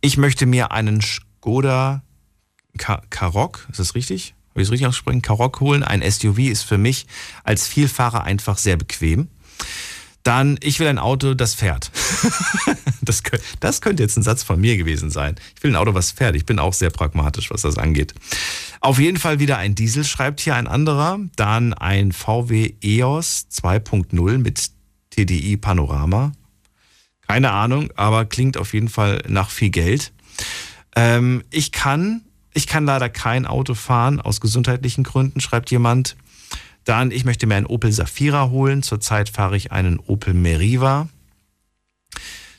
Ich 0.00 0.16
möchte 0.16 0.46
mir 0.46 0.72
einen 0.72 1.00
Skoda 1.00 2.02
Ka 2.78 3.02
Karoq, 3.10 3.66
ist 3.70 3.80
das 3.80 3.94
richtig? 3.94 4.34
Habe 4.50 4.60
ich 4.60 4.68
es 4.68 4.72
richtig 4.72 4.86
ausgesprochen? 4.86 5.22
Karoq 5.22 5.60
holen. 5.60 5.82
Ein 5.82 6.02
SUV 6.02 6.38
ist 6.38 6.62
für 6.62 6.76
mich 6.76 7.06
als 7.42 7.66
Vielfahrer 7.66 8.24
einfach 8.24 8.58
sehr 8.58 8.76
bequem. 8.76 9.28
Dann, 10.22 10.56
ich 10.62 10.78
will 10.78 10.86
ein 10.86 10.98
Auto, 10.98 11.34
das 11.34 11.54
fährt. 11.54 11.90
das, 13.02 13.22
könnte, 13.24 13.44
das 13.60 13.80
könnte 13.80 14.02
jetzt 14.02 14.16
ein 14.16 14.22
Satz 14.22 14.42
von 14.42 14.60
mir 14.60 14.76
gewesen 14.76 15.10
sein. 15.10 15.34
Ich 15.56 15.62
will 15.62 15.72
ein 15.72 15.76
Auto, 15.76 15.94
was 15.94 16.12
fährt. 16.12 16.36
Ich 16.36 16.46
bin 16.46 16.58
auch 16.58 16.72
sehr 16.72 16.90
pragmatisch, 16.90 17.50
was 17.50 17.62
das 17.62 17.76
angeht. 17.76 18.14
Auf 18.80 18.98
jeden 18.98 19.18
Fall 19.18 19.40
wieder 19.40 19.58
ein 19.58 19.74
Diesel, 19.74 20.04
schreibt 20.04 20.40
hier 20.40 20.54
ein 20.54 20.68
anderer. 20.68 21.18
Dann 21.36 21.74
ein 21.74 22.12
VW 22.12 22.74
EOS 22.82 23.46
2.0 23.50 24.38
mit 24.38 24.70
TDI 25.10 25.56
Panorama. 25.56 26.32
Keine 27.26 27.52
Ahnung, 27.52 27.90
aber 27.96 28.24
klingt 28.24 28.56
auf 28.56 28.74
jeden 28.74 28.88
Fall 28.88 29.22
nach 29.26 29.50
viel 29.50 29.70
Geld. 29.70 30.12
Ähm, 30.94 31.42
ich 31.50 31.72
kann, 31.72 32.22
ich 32.54 32.66
kann 32.66 32.84
leider 32.84 33.08
kein 33.08 33.46
Auto 33.46 33.74
fahren 33.74 34.20
aus 34.20 34.40
gesundheitlichen 34.40 35.04
Gründen, 35.04 35.40
schreibt 35.40 35.70
jemand. 35.70 36.16
Dann, 36.84 37.10
ich 37.10 37.24
möchte 37.24 37.46
mir 37.46 37.56
einen 37.56 37.66
Opel 37.66 37.92
Safira 37.92 38.50
holen. 38.50 38.82
Zurzeit 38.82 39.28
fahre 39.28 39.56
ich 39.56 39.72
einen 39.72 39.98
Opel 39.98 40.34
Meriva. 40.34 41.08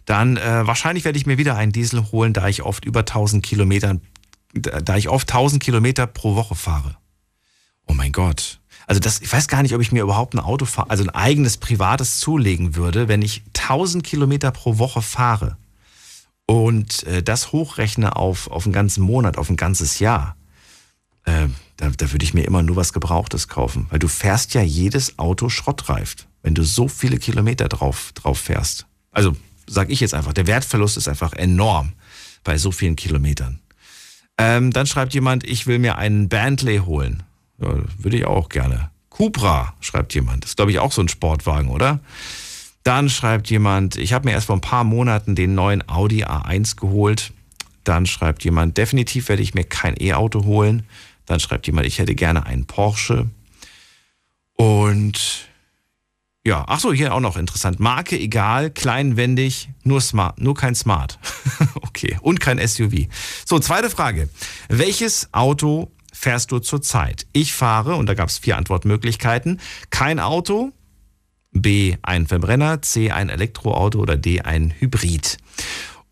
Dann, 0.05 0.37
äh, 0.37 0.65
wahrscheinlich 0.67 1.05
werde 1.05 1.17
ich 1.17 1.25
mir 1.25 1.37
wieder 1.37 1.55
einen 1.55 1.71
Diesel 1.71 2.11
holen, 2.11 2.33
da 2.33 2.47
ich 2.47 2.63
oft 2.63 2.85
über 2.85 3.05
1000 3.05 3.43
Kilometern, 3.43 4.01
da 4.53 4.97
ich 4.97 5.09
oft 5.09 5.29
1000 5.29 5.63
Kilometer 5.63 6.07
pro 6.07 6.35
Woche 6.35 6.55
fahre. 6.55 6.97
Oh 7.87 7.93
mein 7.93 8.11
Gott. 8.11 8.59
Also 8.85 8.99
das, 8.99 9.21
ich 9.21 9.31
weiß 9.31 9.47
gar 9.47 9.63
nicht, 9.63 9.73
ob 9.73 9.81
ich 9.81 9.91
mir 9.91 10.03
überhaupt 10.03 10.33
ein 10.33 10.39
Auto, 10.39 10.67
also 10.87 11.03
ein 11.03 11.09
eigenes 11.09 11.57
privates 11.57 12.19
zulegen 12.19 12.75
würde, 12.75 13.07
wenn 13.07 13.21
ich 13.21 13.43
1000 13.55 14.03
Kilometer 14.03 14.51
pro 14.51 14.77
Woche 14.77 15.01
fahre 15.01 15.57
und 16.45 17.03
äh, 17.03 17.23
das 17.23 17.51
hochrechne 17.51 18.15
auf, 18.15 18.49
auf 18.51 18.65
einen 18.65 18.73
ganzen 18.73 19.03
Monat, 19.03 19.37
auf 19.37 19.49
ein 19.49 19.57
ganzes 19.57 19.99
Jahr. 19.99 20.35
Äh, 21.25 21.47
da, 21.83 21.89
da 21.89 22.11
würde 22.11 22.23
ich 22.23 22.33
mir 22.33 22.43
immer 22.43 22.63
nur 22.63 22.75
was 22.75 22.93
Gebrauchtes 22.93 23.47
kaufen, 23.47 23.87
weil 23.89 23.99
du 23.99 24.07
fährst 24.07 24.53
ja 24.53 24.61
jedes 24.61 25.19
Auto 25.19 25.49
schrottreift, 25.49 26.27
wenn 26.41 26.55
du 26.55 26.63
so 26.63 26.87
viele 26.87 27.17
Kilometer 27.17 27.67
drauf, 27.67 28.11
drauf 28.13 28.39
fährst. 28.39 28.85
Also 29.11 29.35
sag 29.67 29.89
ich 29.89 29.99
jetzt 29.99 30.13
einfach, 30.13 30.33
der 30.33 30.47
Wertverlust 30.47 30.97
ist 30.97 31.07
einfach 31.07 31.33
enorm 31.33 31.93
bei 32.43 32.57
so 32.57 32.71
vielen 32.71 32.95
Kilometern. 32.95 33.59
Ähm, 34.37 34.71
dann 34.71 34.87
schreibt 34.87 35.13
jemand, 35.13 35.43
ich 35.43 35.67
will 35.67 35.79
mir 35.79 35.97
einen 35.97 36.29
Bentley 36.29 36.77
holen. 36.79 37.23
Ja, 37.59 37.75
würde 37.97 38.17
ich 38.17 38.25
auch 38.25 38.49
gerne. 38.49 38.89
Cupra, 39.09 39.75
schreibt 39.79 40.13
jemand. 40.15 40.43
Das 40.43 40.51
ist, 40.51 40.55
glaube 40.55 40.71
ich, 40.71 40.79
auch 40.79 40.91
so 40.91 41.01
ein 41.01 41.07
Sportwagen, 41.07 41.69
oder? 41.69 41.99
Dann 42.83 43.09
schreibt 43.09 43.49
jemand, 43.49 43.95
ich 43.95 44.11
habe 44.11 44.25
mir 44.25 44.31
erst 44.31 44.47
vor 44.47 44.57
ein 44.57 44.61
paar 44.61 44.83
Monaten 44.83 45.35
den 45.35 45.53
neuen 45.53 45.87
Audi 45.87 46.25
A1 46.25 46.77
geholt. 46.77 47.31
Dann 47.83 48.05
schreibt 48.05 48.43
jemand, 48.43 48.77
definitiv 48.77 49.29
werde 49.29 49.43
ich 49.43 49.53
mir 49.53 49.63
kein 49.63 49.95
E-Auto 49.99 50.45
holen. 50.45 50.83
Dann 51.25 51.39
schreibt 51.39 51.67
jemand, 51.67 51.87
ich 51.87 51.99
hätte 51.99 52.15
gerne 52.15 52.45
einen 52.45 52.65
Porsche. 52.65 53.29
Und 54.53 55.47
ja, 56.45 56.65
ach 56.67 56.79
so, 56.79 56.91
hier 56.91 57.13
auch 57.13 57.21
noch 57.21 57.37
interessant. 57.37 57.79
Marke 57.79 58.19
egal, 58.19 58.69
kleinwendig, 58.69 59.69
nur 59.83 60.01
smart, 60.01 60.41
nur 60.41 60.55
kein 60.55 60.75
Smart. 60.75 61.17
okay, 61.75 62.17
und 62.21 62.41
kein 62.41 62.65
SUV. 62.65 63.07
So, 63.45 63.59
zweite 63.59 63.89
Frage. 63.89 64.27
Welches 64.67 65.29
Auto 65.31 65.91
fährst 66.11 66.51
du 66.51 66.59
zurzeit? 66.59 67.27
Ich 67.31 67.53
fahre, 67.53 67.95
und 67.95 68.07
da 68.07 68.13
gab 68.13 68.27
es 68.27 68.39
vier 68.39 68.57
Antwortmöglichkeiten, 68.57 69.61
kein 69.89 70.19
Auto, 70.19 70.73
B 71.53 71.95
ein 72.01 72.27
Verbrenner, 72.27 72.81
C 72.81 73.11
ein 73.11 73.29
Elektroauto 73.29 73.99
oder 73.99 74.17
D 74.17 74.41
ein 74.41 74.73
Hybrid. 74.77 75.37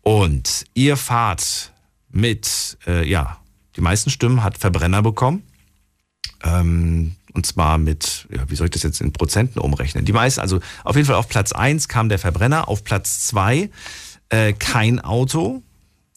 Und 0.00 0.64
ihr 0.72 0.96
fahrt 0.96 1.72
mit, 2.08 2.78
äh, 2.86 3.06
ja, 3.06 3.41
die 3.76 3.80
meisten 3.80 4.10
Stimmen 4.10 4.42
hat 4.42 4.58
Verbrenner 4.58 5.02
bekommen. 5.02 5.42
Ähm, 6.42 7.16
und 7.34 7.46
zwar 7.46 7.78
mit, 7.78 8.26
ja, 8.30 8.48
wie 8.48 8.56
soll 8.56 8.66
ich 8.66 8.72
das 8.72 8.82
jetzt 8.82 9.00
in 9.00 9.12
Prozenten 9.12 9.60
umrechnen? 9.60 10.04
Die 10.04 10.12
meisten, 10.12 10.40
also 10.40 10.60
auf 10.84 10.96
jeden 10.96 11.06
Fall 11.06 11.16
auf 11.16 11.28
Platz 11.28 11.52
1 11.52 11.88
kam 11.88 12.08
der 12.08 12.18
Verbrenner, 12.18 12.68
auf 12.68 12.84
Platz 12.84 13.26
2 13.26 13.70
äh, 14.28 14.52
kein 14.52 15.00
Auto. 15.00 15.62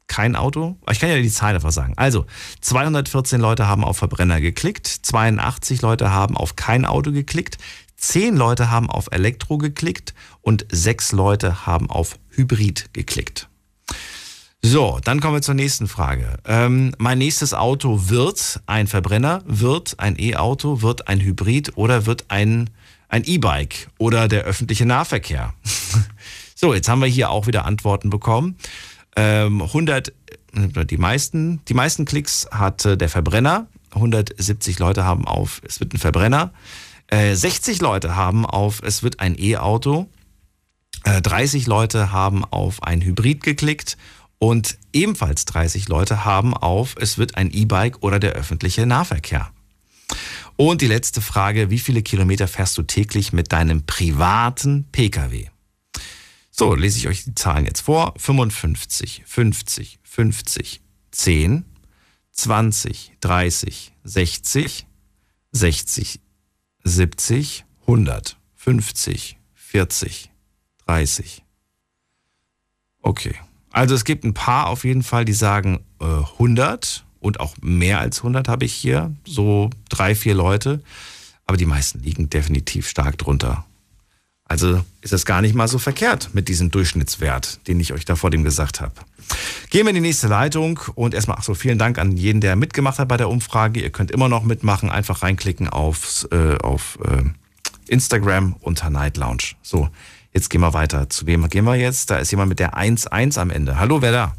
Kein 0.07 0.35
Auto? 0.35 0.77
Ich 0.91 0.99
kann 0.99 1.09
ja 1.09 1.15
die 1.15 1.31
Zahlen 1.31 1.55
einfach 1.55 1.71
sagen. 1.71 1.93
Also, 1.95 2.25
214 2.61 3.41
Leute 3.41 3.67
haben 3.67 3.83
auf 3.83 3.97
Verbrenner 3.97 4.39
geklickt, 4.39 4.87
82 4.87 5.81
Leute 5.81 6.11
haben 6.11 6.37
auf 6.37 6.55
kein 6.55 6.85
Auto 6.85 7.11
geklickt, 7.11 7.57
10 7.97 8.35
Leute 8.35 8.69
haben 8.69 8.89
auf 8.89 9.07
Elektro 9.11 9.57
geklickt 9.57 10.13
und 10.41 10.65
6 10.69 11.11
Leute 11.13 11.65
haben 11.65 11.89
auf 11.89 12.19
Hybrid 12.29 12.93
geklickt. 12.93 13.49
So, 14.67 14.99
dann 15.03 15.19
kommen 15.19 15.35
wir 15.35 15.41
zur 15.43 15.53
nächsten 15.53 15.87
Frage. 15.87 16.39
Ähm, 16.43 16.95
mein 16.97 17.19
nächstes 17.19 17.53
Auto 17.53 18.09
wird 18.09 18.61
ein 18.65 18.87
Verbrenner, 18.87 19.43
wird 19.45 19.99
ein 19.99 20.17
E-Auto, 20.17 20.81
wird 20.81 21.07
ein 21.07 21.21
Hybrid 21.21 21.73
oder 21.77 22.07
wird 22.07 22.25
ein 22.29 22.71
ein 23.07 23.23
E-Bike 23.25 23.91
oder 23.99 24.27
der 24.27 24.41
öffentliche 24.41 24.87
Nahverkehr. 24.87 25.53
so, 26.55 26.73
jetzt 26.73 26.89
haben 26.89 26.99
wir 26.99 27.07
hier 27.07 27.29
auch 27.29 27.45
wieder 27.45 27.65
Antworten 27.65 28.09
bekommen. 28.09 28.57
Ähm, 29.15 29.61
100, 29.61 30.07
äh, 30.55 30.85
die 30.87 30.97
meisten, 30.97 31.63
die 31.65 31.75
meisten 31.75 32.05
Klicks 32.05 32.47
hatte 32.49 32.97
der 32.97 33.09
Verbrenner. 33.09 33.67
170 33.91 34.79
Leute 34.79 35.05
haben 35.05 35.27
auf, 35.27 35.61
es 35.63 35.79
wird 35.79 35.93
ein 35.93 35.99
Verbrenner. 35.99 36.51
60 37.11 37.81
äh, 37.81 37.83
Leute 37.83 38.15
haben 38.15 38.47
auf, 38.47 38.81
es 38.83 39.03
wird 39.03 39.19
ein 39.19 39.37
E-Auto. 39.37 40.09
30 41.03 41.67
äh, 41.67 41.69
Leute 41.69 42.11
haben 42.11 42.43
auf 42.43 42.81
ein 42.81 43.03
Hybrid 43.03 43.43
geklickt 43.43 43.95
und 44.39 44.77
ebenfalls 44.93 45.45
30 45.45 45.87
Leute 45.87 46.25
haben 46.25 46.53
auf, 46.53 46.95
es 46.99 47.17
wird 47.17 47.35
ein 47.35 47.51
E-Bike 47.51 48.03
oder 48.03 48.19
der 48.19 48.33
öffentliche 48.33 48.85
Nahverkehr. 48.85 49.51
Und 50.57 50.81
die 50.81 50.87
letzte 50.87 51.21
Frage, 51.21 51.69
wie 51.69 51.79
viele 51.79 52.01
Kilometer 52.01 52.47
fährst 52.47 52.77
du 52.77 52.83
täglich 52.83 53.33
mit 53.33 53.51
deinem 53.51 53.85
privaten 53.85 54.85
Pkw? 54.91 55.49
So, 56.51 56.73
lese 56.73 56.97
ich 56.99 57.07
euch 57.09 57.25
die 57.25 57.35
Zahlen 57.35 57.65
jetzt 57.65 57.81
vor. 57.81 58.13
55, 58.17 59.23
50, 59.25 59.99
50, 60.03 60.81
10, 61.11 61.65
20, 62.31 63.11
30, 63.19 63.93
60, 64.03 64.87
60, 65.51 66.19
70, 66.83 67.65
100, 67.81 68.37
50, 68.55 69.37
40, 69.53 70.31
30. 70.85 71.43
Okay. 73.01 73.35
Also 73.75 73.93
es 73.93 74.05
gibt 74.05 74.23
ein 74.23 74.33
paar 74.33 74.67
auf 74.67 74.85
jeden 74.85 75.03
Fall, 75.03 75.25
die 75.25 75.33
sagen 75.33 75.81
äh, 75.99 76.05
100 76.05 77.03
und 77.19 77.41
auch 77.41 77.55
mehr 77.61 77.99
als 77.99 78.19
100 78.19 78.47
habe 78.47 78.63
ich 78.63 78.73
hier. 78.73 79.13
So 79.25 79.69
drei, 79.89 80.15
vier 80.15 80.33
Leute. 80.33 80.81
Aber 81.45 81.57
die 81.57 81.65
meisten 81.65 81.99
liegen 81.99 82.29
definitiv 82.29 82.87
stark 82.87 83.17
drunter. 83.17 83.65
Also 84.45 84.81
ist 85.01 85.11
das 85.11 85.25
gar 85.25 85.41
nicht 85.41 85.55
mal 85.55 85.67
so 85.67 85.77
verkehrt 85.77 86.29
mit 86.31 86.47
diesem 86.47 86.71
Durchschnittswert, 86.71 87.67
den 87.67 87.81
ich 87.81 87.91
euch 87.91 88.05
da 88.05 88.15
vor 88.15 88.29
dem 88.31 88.45
gesagt 88.45 88.79
habe. 88.79 88.93
Gehen 89.71 89.83
wir 89.83 89.89
in 89.89 89.95
die 89.95 90.01
nächste 90.01 90.29
Leitung 90.29 90.79
und 90.95 91.13
erstmal, 91.13 91.35
ach 91.37 91.43
so, 91.43 91.53
vielen 91.53 91.77
Dank 91.77 91.97
an 91.97 92.15
jeden, 92.15 92.39
der 92.39 92.55
mitgemacht 92.55 92.97
hat 92.97 93.09
bei 93.09 93.17
der 93.17 93.27
Umfrage. 93.27 93.81
Ihr 93.81 93.89
könnt 93.89 94.09
immer 94.09 94.29
noch 94.29 94.43
mitmachen, 94.43 94.89
einfach 94.89 95.21
reinklicken 95.21 95.67
aufs, 95.67 96.23
äh, 96.31 96.57
auf 96.63 96.97
äh, 97.03 97.23
Instagram 97.89 98.55
unter 98.61 98.89
Night 98.89 99.17
Lounge. 99.17 99.55
So, 99.61 99.89
jetzt 100.35 100.49
gehen 100.49 100.61
wir 100.61 100.73
weiter. 100.73 101.09
Zu 101.09 101.25
wem 101.25 101.47
gehen 101.49 101.65
wir 101.65 101.75
jetzt? 101.75 102.11
Da 102.11 102.17
ist 102.19 102.29
jemand 102.31 102.49
mit 102.49 102.59
der 102.59 102.73
1-1 102.73 103.39
am 103.39 103.49
Ende. 103.49 103.79
Hallo, 103.79 104.01
wer 104.01 104.11
da? 104.11 104.33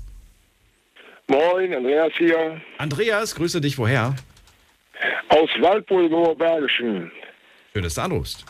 Moin, 1.27 1.75
Andreas 1.75 2.13
hier. 2.17 2.61
Andreas, 2.79 3.35
grüße 3.35 3.61
dich, 3.61 3.79
woher? 3.79 4.15
Aus 5.29 5.51
Waldburg 5.61 6.39
Bergischen. 6.39 7.11
Schön, 7.73 7.83
dass 7.83 7.95
du 7.95 8.03
anrufst. 8.03 8.45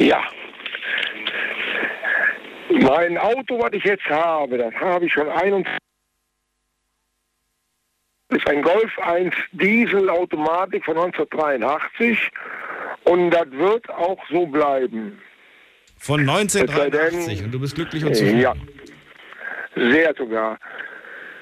Ja. 0.00 0.22
Mein 2.70 3.16
Auto, 3.18 3.58
was 3.58 3.72
ich 3.72 3.84
jetzt 3.84 4.04
habe, 4.06 4.58
das 4.58 4.74
habe 4.74 5.06
ich 5.06 5.12
schon 5.12 5.28
21. 5.28 5.78
ist 8.30 8.48
ein 8.48 8.62
Golf 8.62 8.98
1 8.98 9.34
Diesel 9.52 10.10
Automatik 10.10 10.84
von 10.84 10.96
1983 10.98 12.30
und 13.04 13.30
das 13.30 13.50
wird 13.50 13.88
auch 13.90 14.18
so 14.30 14.46
bleiben. 14.46 15.18
Von 15.98 16.20
1983 16.20 17.44
und 17.44 17.52
du 17.52 17.60
bist 17.60 17.74
glücklich 17.74 18.04
und 18.04 18.14
zufrieden? 18.14 18.40
Ja, 18.40 18.54
sehr 19.74 20.14
sogar. 20.16 20.58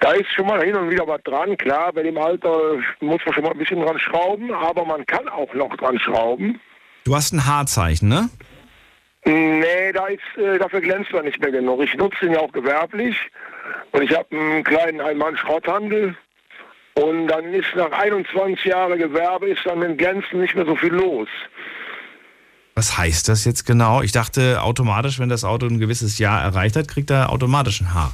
Da 0.00 0.12
ist 0.12 0.30
schon 0.32 0.46
mal 0.46 0.62
hin 0.62 0.76
und 0.76 0.90
wieder 0.90 1.06
was 1.06 1.22
dran. 1.22 1.56
Klar, 1.56 1.92
bei 1.92 2.02
dem 2.02 2.18
Alter 2.18 2.76
muss 3.00 3.20
man 3.24 3.34
schon 3.34 3.44
mal 3.44 3.52
ein 3.52 3.58
bisschen 3.58 3.80
dran 3.80 3.98
schrauben, 3.98 4.52
aber 4.52 4.84
man 4.84 5.06
kann 5.06 5.28
auch 5.28 5.52
noch 5.54 5.74
dran 5.76 5.98
schrauben. 5.98 6.60
Du 7.04 7.14
hast 7.14 7.32
ein 7.32 7.46
H-Zeichen, 7.46 8.08
ne? 8.08 8.28
Nee, 9.24 9.92
da 9.92 10.06
ist, 10.06 10.20
äh, 10.36 10.58
dafür 10.58 10.80
glänzt 10.80 11.12
er 11.12 11.22
nicht 11.22 11.40
mehr 11.40 11.50
genug. 11.50 11.82
Ich 11.82 11.94
nutze 11.94 12.26
ihn 12.26 12.32
ja 12.32 12.40
auch 12.40 12.52
gewerblich 12.52 13.16
und 13.92 14.02
ich 14.02 14.16
habe 14.16 14.36
einen 14.36 14.62
kleinen 14.62 15.00
Ein-Mann-Schrotthandel. 15.00 16.14
Und 16.94 17.26
dann 17.26 17.52
ist 17.52 17.74
nach 17.74 17.90
21 17.90 18.64
Jahren 18.64 18.98
Gewerbe 18.98 19.50
ist 19.50 19.66
dann 19.66 19.80
mit 19.80 19.98
Glänzen 19.98 20.40
nicht 20.40 20.54
mehr 20.54 20.64
so 20.64 20.76
viel 20.76 20.92
los. 20.92 21.28
Was 22.76 22.98
heißt 22.98 23.30
das 23.30 23.46
jetzt 23.46 23.64
genau? 23.64 24.02
Ich 24.02 24.12
dachte 24.12 24.60
automatisch, 24.62 25.18
wenn 25.18 25.30
das 25.30 25.44
Auto 25.44 25.64
ein 25.64 25.80
gewisses 25.80 26.18
Jahr 26.18 26.42
erreicht 26.42 26.76
hat, 26.76 26.88
kriegt 26.88 27.10
er 27.10 27.32
automatisch 27.32 27.80
ein 27.80 27.94
H. 27.94 28.12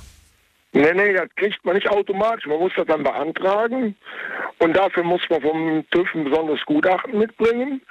Nee, 0.73 0.93
nee, 0.95 1.13
das 1.13 1.29
kriegt 1.35 1.65
man 1.65 1.75
nicht 1.75 1.91
automatisch. 1.91 2.47
Man 2.47 2.61
muss 2.61 2.71
das 2.77 2.87
dann 2.87 3.03
beantragen. 3.03 3.97
Und 4.61 4.77
dafür 4.77 5.03
muss 5.03 5.21
man 5.29 5.43
vom 5.43 5.85
TÜV 5.91 6.15
ein 6.15 6.25
besonderes 6.25 6.61
Gutachten 6.65 7.19
mitbringen. 7.19 7.83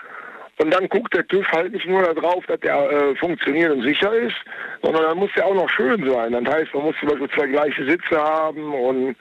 Und 0.61 0.69
dann 0.71 0.87
guckt 0.89 1.11
der 1.15 1.27
TÜV 1.27 1.47
halt 1.51 1.73
nicht 1.73 1.87
nur 1.87 2.03
darauf, 2.03 2.45
dass 2.45 2.59
der 2.59 2.75
äh, 2.75 3.15
funktioniert 3.15 3.71
und 3.71 3.81
sicher 3.81 4.13
ist, 4.13 4.35
sondern 4.83 5.01
dann 5.03 5.17
muss 5.17 5.31
der 5.35 5.47
auch 5.47 5.55
noch 5.55 5.69
schön 5.71 6.07
sein. 6.07 6.33
Das 6.33 6.53
heißt, 6.53 6.71
man 6.75 6.83
muss 6.83 6.95
zum 6.99 7.09
Beispiel 7.09 7.29
zwei 7.35 7.47
gleiche 7.47 7.83
Sitze 7.83 8.15
haben 8.15 8.71
und 8.71 9.15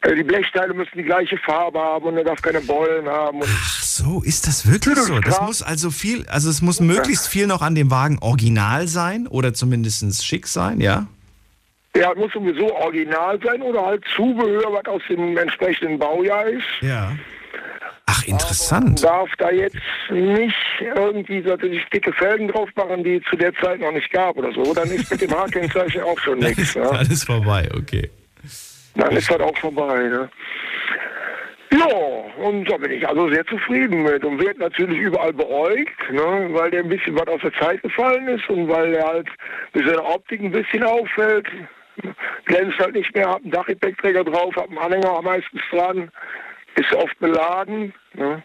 äh, 0.00 0.14
die 0.14 0.22
Blechteile 0.22 0.72
müssen 0.72 0.96
die 0.96 1.02
gleiche 1.02 1.36
Farbe 1.44 1.78
haben 1.78 2.06
und 2.06 2.16
er 2.16 2.24
darf 2.24 2.40
keine 2.40 2.62
Beulen 2.62 3.06
haben. 3.06 3.40
Ach 3.42 3.82
so, 3.82 4.22
ist 4.24 4.46
das 4.46 4.72
wirklich 4.72 4.96
so? 4.96 5.18
Das 5.20 5.42
muss 5.42 5.62
also 5.62 5.90
viel, 5.90 6.24
also 6.28 6.48
es 6.48 6.62
muss 6.62 6.80
möglichst 6.80 7.28
viel 7.28 7.46
noch 7.46 7.60
an 7.60 7.74
dem 7.74 7.90
Wagen 7.90 8.18
original 8.22 8.88
sein 8.88 9.26
oder 9.26 9.52
zumindest 9.52 10.24
schick 10.24 10.46
sein, 10.46 10.80
ja? 10.80 11.06
Ja, 11.94 12.14
muss 12.14 12.32
sowieso 12.32 12.74
original 12.76 13.38
sein 13.44 13.60
oder 13.60 13.84
halt 13.84 14.02
Zubehör, 14.16 14.72
was 14.72 14.86
aus 14.86 15.02
dem 15.10 15.36
entsprechenden 15.36 15.98
Baujahr 15.98 16.46
ist. 16.46 16.64
Ja. 16.80 17.12
Ach, 18.10 18.24
interessant. 18.26 18.84
Man 18.84 18.94
darf 18.96 19.30
da 19.36 19.50
jetzt 19.50 19.76
nicht 20.10 20.54
irgendwie 20.80 21.42
so 21.42 21.56
dicke 21.56 22.12
Felgen 22.14 22.48
drauf 22.48 22.68
machen, 22.74 23.04
die 23.04 23.16
es 23.16 23.24
zu 23.28 23.36
der 23.36 23.54
Zeit 23.56 23.80
noch 23.80 23.92
nicht 23.92 24.10
gab 24.12 24.36
oder 24.36 24.50
so. 24.52 24.72
Dann 24.72 24.88
ist 24.90 25.10
mit 25.10 25.20
dem 25.20 25.30
H-Kennzeichen 25.30 26.02
auch 26.02 26.18
schon 26.18 26.40
Dann 26.40 26.48
nichts. 26.50 26.70
ist 26.70 26.74
Ja. 26.76 26.88
alles 26.90 27.24
vorbei, 27.24 27.68
okay. 27.76 28.10
Dann 28.94 29.12
ist 29.14 29.30
das 29.30 29.40
auch 29.40 29.56
vorbei. 29.58 29.98
Ne? 30.08 30.28
Ja, 31.70 31.86
und 32.42 32.64
da 32.70 32.78
bin 32.78 32.92
ich 32.92 33.06
also 33.06 33.28
sehr 33.28 33.44
zufrieden 33.46 34.02
mit 34.02 34.24
und 34.24 34.40
wird 34.40 34.58
natürlich 34.58 34.98
überall 34.98 35.34
beäugt, 35.34 36.10
ne, 36.10 36.48
weil 36.52 36.70
der 36.70 36.82
ein 36.82 36.88
bisschen 36.88 37.14
was 37.14 37.28
aus 37.28 37.42
der 37.42 37.52
Zeit 37.54 37.82
gefallen 37.82 38.26
ist 38.28 38.48
und 38.48 38.68
weil 38.68 38.94
er 38.94 39.06
halt 39.06 39.28
mit 39.74 39.86
seiner 39.86 40.04
Optik 40.08 40.40
ein 40.40 40.50
bisschen 40.50 40.82
auffällt. 40.82 41.46
Glänzt 42.46 42.78
halt 42.78 42.94
nicht 42.94 43.14
mehr, 43.14 43.28
hat 43.28 43.42
einen 43.42 43.50
Dachgepäckträger 43.50 44.24
drauf, 44.24 44.54
hat 44.56 44.68
einen 44.68 44.78
Anhänger 44.78 45.20
meistens 45.20 45.60
dran, 45.70 46.10
ist 46.78 46.92
oft 46.94 47.18
beladen. 47.18 47.92
Ne. 48.14 48.42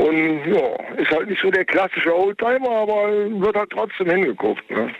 Und 0.00 0.46
ja, 0.46 0.96
ist 0.96 1.10
halt 1.10 1.28
nicht 1.28 1.42
so 1.42 1.50
der 1.50 1.64
klassische 1.64 2.14
Oldtimer, 2.14 2.70
aber 2.70 3.08
wird 3.40 3.56
halt 3.56 3.70
trotzdem 3.70 4.10
hingeguckt. 4.10 4.70
Ne. 4.70 4.94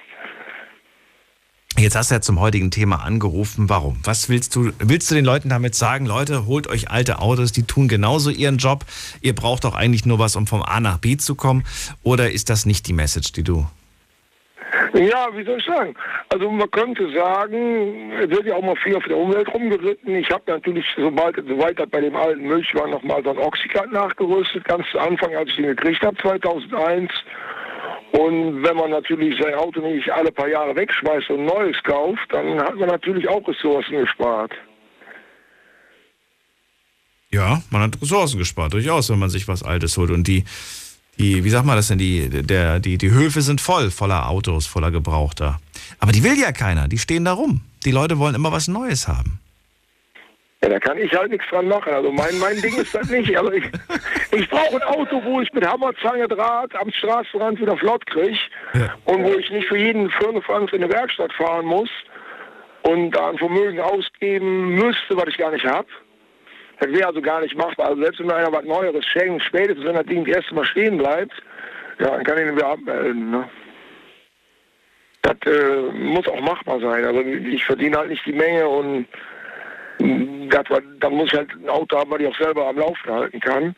Jetzt 1.79 1.95
hast 1.95 2.11
du 2.11 2.17
ja 2.17 2.21
zum 2.21 2.41
heutigen 2.41 2.73
Thema 2.73 3.05
angerufen. 3.05 3.69
Warum? 3.69 3.99
Was 4.03 4.29
willst 4.29 4.57
du, 4.57 4.73
willst 4.81 5.11
du 5.11 5.15
den 5.15 5.25
Leuten 5.25 5.49
damit 5.49 5.77
sagen? 5.77 6.07
Leute, 6.07 6.47
holt 6.47 6.67
euch 6.67 6.91
alte 6.91 7.21
Autos, 7.21 7.53
die 7.53 7.63
tun 7.63 7.87
genauso 7.87 8.31
ihren 8.31 8.59
Job. 8.59 8.85
Ihr 9.21 9.35
braucht 9.35 9.63
doch 9.63 9.77
eigentlich 9.77 10.05
nur 10.05 10.19
was, 10.19 10.35
um 10.35 10.49
vom 10.49 10.63
A 10.63 10.81
nach 10.81 10.99
B 10.99 11.17
zu 11.17 11.37
kommen. 11.37 11.65
Oder 12.03 12.33
ist 12.33 12.51
das 12.51 12.67
nicht 12.67 12.89
die 12.89 12.93
Message, 12.93 13.31
die 13.31 13.45
du 13.45 13.65
Ja, 14.95 15.29
wie 15.35 15.45
soll 15.45 15.59
ich 15.59 15.65
sagen? 15.65 15.95
Also 16.29 16.51
man 16.51 16.71
könnte 16.71 17.11
sagen, 17.13 18.13
es 18.13 18.31
wird 18.31 18.47
ja 18.47 18.55
auch 18.55 18.63
mal 18.63 18.77
viel 18.77 18.97
auf 18.97 19.05
der 19.05 19.17
Umwelt 19.17 19.53
rumgeritten. 19.53 20.15
Ich 20.15 20.31
habe 20.31 20.43
natürlich, 20.47 20.85
sobald 20.97 21.37
soweit 21.37 21.79
das 21.79 21.89
bei 21.89 22.01
dem 22.01 22.17
alten 22.17 22.47
Milchwagen 22.47 22.91
nochmal 22.91 23.23
so 23.25 23.31
ein 23.31 23.39
Oxycat 23.39 23.93
nachgerüstet, 23.93 24.65
ganz 24.65 24.85
zu 24.91 24.99
Anfang, 24.99 25.35
als 25.35 25.51
ich 25.51 25.57
den 25.57 25.69
gekriegt 25.69 26.03
habe, 26.03 26.17
2001. 26.19 27.11
Und 28.13 28.63
wenn 28.63 28.77
man 28.77 28.91
natürlich 28.91 29.41
sein 29.41 29.55
Auto 29.55 29.81
nicht 29.81 30.11
alle 30.11 30.33
paar 30.33 30.49
Jahre 30.49 30.75
wegschmeißt 30.75 31.31
und 31.31 31.45
neues 31.45 31.77
kauft, 31.85 32.27
dann 32.31 32.59
hat 32.59 32.77
man 32.77 32.89
natürlich 32.89 33.29
auch 33.29 33.47
Ressourcen 33.47 34.01
gespart. 34.01 34.53
Ja, 37.31 37.63
man 37.71 37.83
hat 37.83 38.01
Ressourcen 38.01 38.39
gespart, 38.39 38.73
durchaus, 38.73 39.11
wenn 39.11 39.19
man 39.19 39.29
sich 39.29 39.47
was 39.49 39.63
Altes 39.63 39.97
holt. 39.99 40.11
Und 40.11 40.27
die, 40.27 40.45
die, 41.19 41.45
wie 41.45 41.51
sagt 41.51 41.67
man 41.67 41.77
das 41.77 41.89
denn, 41.89 41.99
die, 41.99 42.29
der, 42.29 42.81
die, 42.81 42.99
die 42.99 43.11
Höfe 43.11 43.41
sind 43.43 43.61
voll, 43.61 43.91
voller 43.91 44.29
Autos, 44.29 44.67
voller 44.67 44.91
Gebrauchter. 44.91 45.61
Aber 45.99 46.13
die 46.13 46.23
will 46.23 46.39
ja 46.39 46.53
keiner, 46.53 46.89
die 46.89 46.99
stehen 46.99 47.25
da 47.25 47.33
rum. 47.33 47.63
Die 47.85 47.91
Leute 47.91 48.19
wollen 48.19 48.35
immer 48.35 48.53
was 48.53 48.69
Neues 48.69 49.09
haben. 49.09 49.41
Ja, 50.63 50.69
da 50.69 50.81
kann 50.81 50.99
ich 50.99 51.13
halt 51.13 51.31
nichts 51.31 51.47
dran 51.51 51.69
machen. 51.69 51.93
Also 51.93 52.11
mein, 52.11 52.37
mein 52.39 52.61
Ding 52.61 52.77
ist 52.77 52.93
das 52.95 53.09
nicht. 53.09 53.37
Also 53.37 53.53
ich, 53.53 53.65
ich 54.33 54.49
brauche 54.49 54.75
ein 54.75 54.83
Auto, 54.83 55.23
wo 55.25 55.41
ich 55.41 55.53
mit 55.53 55.65
Hammer, 55.65 55.93
Zange, 56.03 56.27
Draht 56.27 56.75
am 56.75 56.91
Straßenrand 56.91 57.61
wieder 57.61 57.77
flott 57.77 58.05
kriege 58.07 58.39
und 59.05 59.23
wo 59.23 59.35
ich 59.35 59.51
nicht 59.51 59.69
für 59.69 59.79
jeden 59.79 60.11
Firlefanz 60.11 60.73
in 60.73 60.83
eine 60.83 60.93
Werkstatt 60.93 61.33
fahren 61.35 61.67
muss 61.67 61.91
und 62.83 63.13
da 63.13 63.31
ein 63.31 63.39
Vermögen 63.39 63.81
ausgeben 63.81 64.75
müsste, 64.75 65.17
was 65.17 65.29
ich 65.29 65.39
gar 65.39 65.53
nicht 65.53 65.65
habe. 65.65 65.87
Das 66.81 66.91
wäre 66.91 67.07
also 67.09 67.21
gar 67.21 67.41
nicht 67.41 67.57
machbar. 67.57 67.89
Also 67.89 68.03
selbst 68.03 68.21
wenn 68.21 68.27
mir 68.27 68.37
einer 68.37 68.53
was 68.53 68.65
Neueres 68.65 69.05
schenkt, 69.07 69.43
spätestens 69.43 69.85
wenn 69.85 69.97
das 69.97 70.07
Ding 70.07 70.25
das 70.25 70.37
erste 70.37 70.55
Mal 70.55 70.65
stehen 70.65 70.99
bleibt, 70.99 71.33
ja, 71.99 72.11
dann 72.11 72.25
kann 72.25 72.39
ich 72.39 72.47
ihn 72.47 72.57
wieder 72.57 72.69
abmelden. 72.69 73.31
Ne? 73.31 73.49
Das 75.23 75.37
äh, 75.47 75.93
muss 75.93 76.29
auch 76.29 76.41
machbar 76.41 76.79
sein. 76.81 77.05
Also 77.05 77.21
ich 77.21 77.65
verdiene 77.65 77.97
halt 77.97 78.11
nicht 78.11 78.25
die 78.25 78.33
Menge 78.33 78.69
und 78.69 79.07
das 80.51 80.65
dann 81.01 81.15
muss 81.15 81.33
ich 81.33 81.39
halt 81.39 81.51
ein 81.53 81.69
Auto 81.69 81.99
haben, 81.99 82.11
was 82.11 82.21
ich 82.21 82.29
auch 82.29 82.39
selber 82.39 82.69
am 82.69 82.79
Laufen 82.79 83.13
halten 83.13 83.41
kann. 83.41 83.75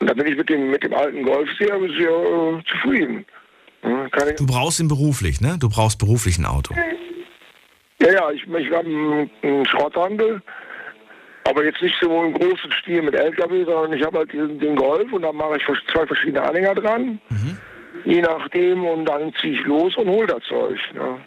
Und 0.00 0.08
da 0.08 0.14
bin 0.14 0.28
ich 0.28 0.36
mit 0.36 0.48
dem, 0.48 0.70
mit 0.70 0.84
dem 0.84 0.94
alten 0.94 1.24
Golf 1.24 1.48
sehr, 1.58 1.76
sehr 1.80 2.10
äh, 2.10 2.62
zufrieden. 2.70 3.26
Ja, 3.82 4.06
Du 4.36 4.46
brauchst 4.46 4.80
ihn 4.80 4.88
beruflich, 4.88 5.40
ne? 5.40 5.56
Du 5.58 5.68
brauchst 5.68 5.98
beruflich 5.98 6.38
ein 6.38 6.46
Auto. 6.46 6.74
ja, 8.00 8.12
ja, 8.12 8.30
ich, 8.30 8.42
ich 8.46 8.70
habe 8.72 9.28
einen 9.42 9.66
Schrotthandel, 9.66 10.42
aber 11.48 11.64
jetzt 11.64 11.80
nicht 11.80 11.96
so 12.00 12.22
im 12.22 12.34
großen 12.34 12.70
Stil 12.80 13.02
mit 13.02 13.14
LKW, 13.14 13.64
sondern 13.64 13.92
ich 13.92 14.04
habe 14.04 14.18
halt 14.18 14.32
den, 14.32 14.58
den 14.58 14.76
Golf 14.76 15.10
und 15.12 15.22
dann 15.22 15.36
mache 15.36 15.56
ich 15.56 15.64
zwei 15.92 16.06
verschiedene 16.06 16.42
Anhänger 16.42 16.74
dran, 16.74 17.20
je 18.04 18.20
nachdem, 18.20 18.84
und 18.84 19.06
dann 19.06 19.32
ziehe 19.40 19.54
ich 19.54 19.66
los 19.66 19.96
und 19.96 20.08
hole 20.08 20.26
das 20.26 20.42
Zeug. 20.48 20.78
Ja. 20.94 21.18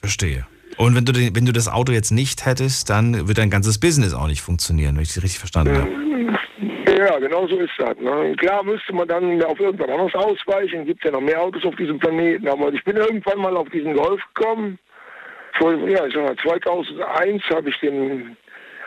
Verstehe. 0.00 0.46
Und 0.78 0.96
wenn 0.96 1.04
du, 1.04 1.12
den, 1.12 1.36
wenn 1.36 1.44
du 1.44 1.52
das 1.52 1.68
Auto 1.68 1.92
jetzt 1.92 2.10
nicht 2.10 2.46
hättest, 2.46 2.88
dann 2.88 3.28
wird 3.28 3.36
dein 3.36 3.50
ganzes 3.50 3.78
Business 3.78 4.14
auch 4.14 4.28
nicht 4.28 4.40
funktionieren, 4.40 4.96
wenn 4.96 5.02
ich 5.02 5.12
das 5.12 5.22
richtig 5.22 5.38
verstanden 5.38 5.76
habe. 5.76 6.10
Ja, 6.96 7.18
genau 7.18 7.46
so 7.46 7.56
ist 7.58 7.72
das. 7.78 7.96
Ne? 7.98 8.34
Klar 8.36 8.62
müsste 8.62 8.92
man 8.92 9.08
dann 9.08 9.42
auf 9.44 9.58
irgendwas 9.60 9.88
anderes 9.88 10.14
ausweichen. 10.14 10.84
Gibt 10.84 11.04
ja 11.04 11.10
noch 11.10 11.20
mehr 11.20 11.40
Autos 11.40 11.64
auf 11.64 11.74
diesem 11.76 11.98
Planeten. 11.98 12.48
Aber 12.48 12.72
ich 12.72 12.82
bin 12.84 12.96
irgendwann 12.96 13.38
mal 13.38 13.56
auf 13.56 13.68
diesen 13.70 13.94
Golf 13.94 14.20
gekommen. 14.34 14.78
Vor, 15.58 15.72
ja, 15.88 16.06
ich 16.06 16.14
sag 16.14 16.24
mal, 16.24 16.36
2001 16.36 17.42
habe 17.50 17.70
ich 17.70 17.78
den, 17.80 18.36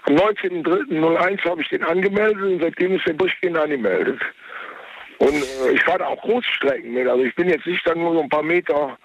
am 0.04 0.16
19.03.01 0.16 1.50
habe 1.50 1.62
ich 1.62 1.70
den 1.70 1.84
angemeldet 1.84 2.42
und 2.44 2.62
seitdem 2.62 2.96
ist 2.96 3.06
der 3.06 3.14
durchgehend 3.14 3.58
angemeldet. 3.58 4.20
Und 5.20 5.36
äh, 5.36 5.72
ich 5.74 5.84
fahre 5.84 6.00
da 6.00 6.08
auch 6.08 6.22
Großstrecken 6.22 6.94
mit. 6.94 7.08
Also 7.08 7.24
ich 7.24 7.36
bin 7.36 7.50
jetzt 7.50 7.66
nicht 7.66 7.88
dann 7.88 8.00
nur 8.00 8.14
so 8.14 8.22
ein 8.22 8.30
paar 8.30 8.44
Meter 8.44 8.98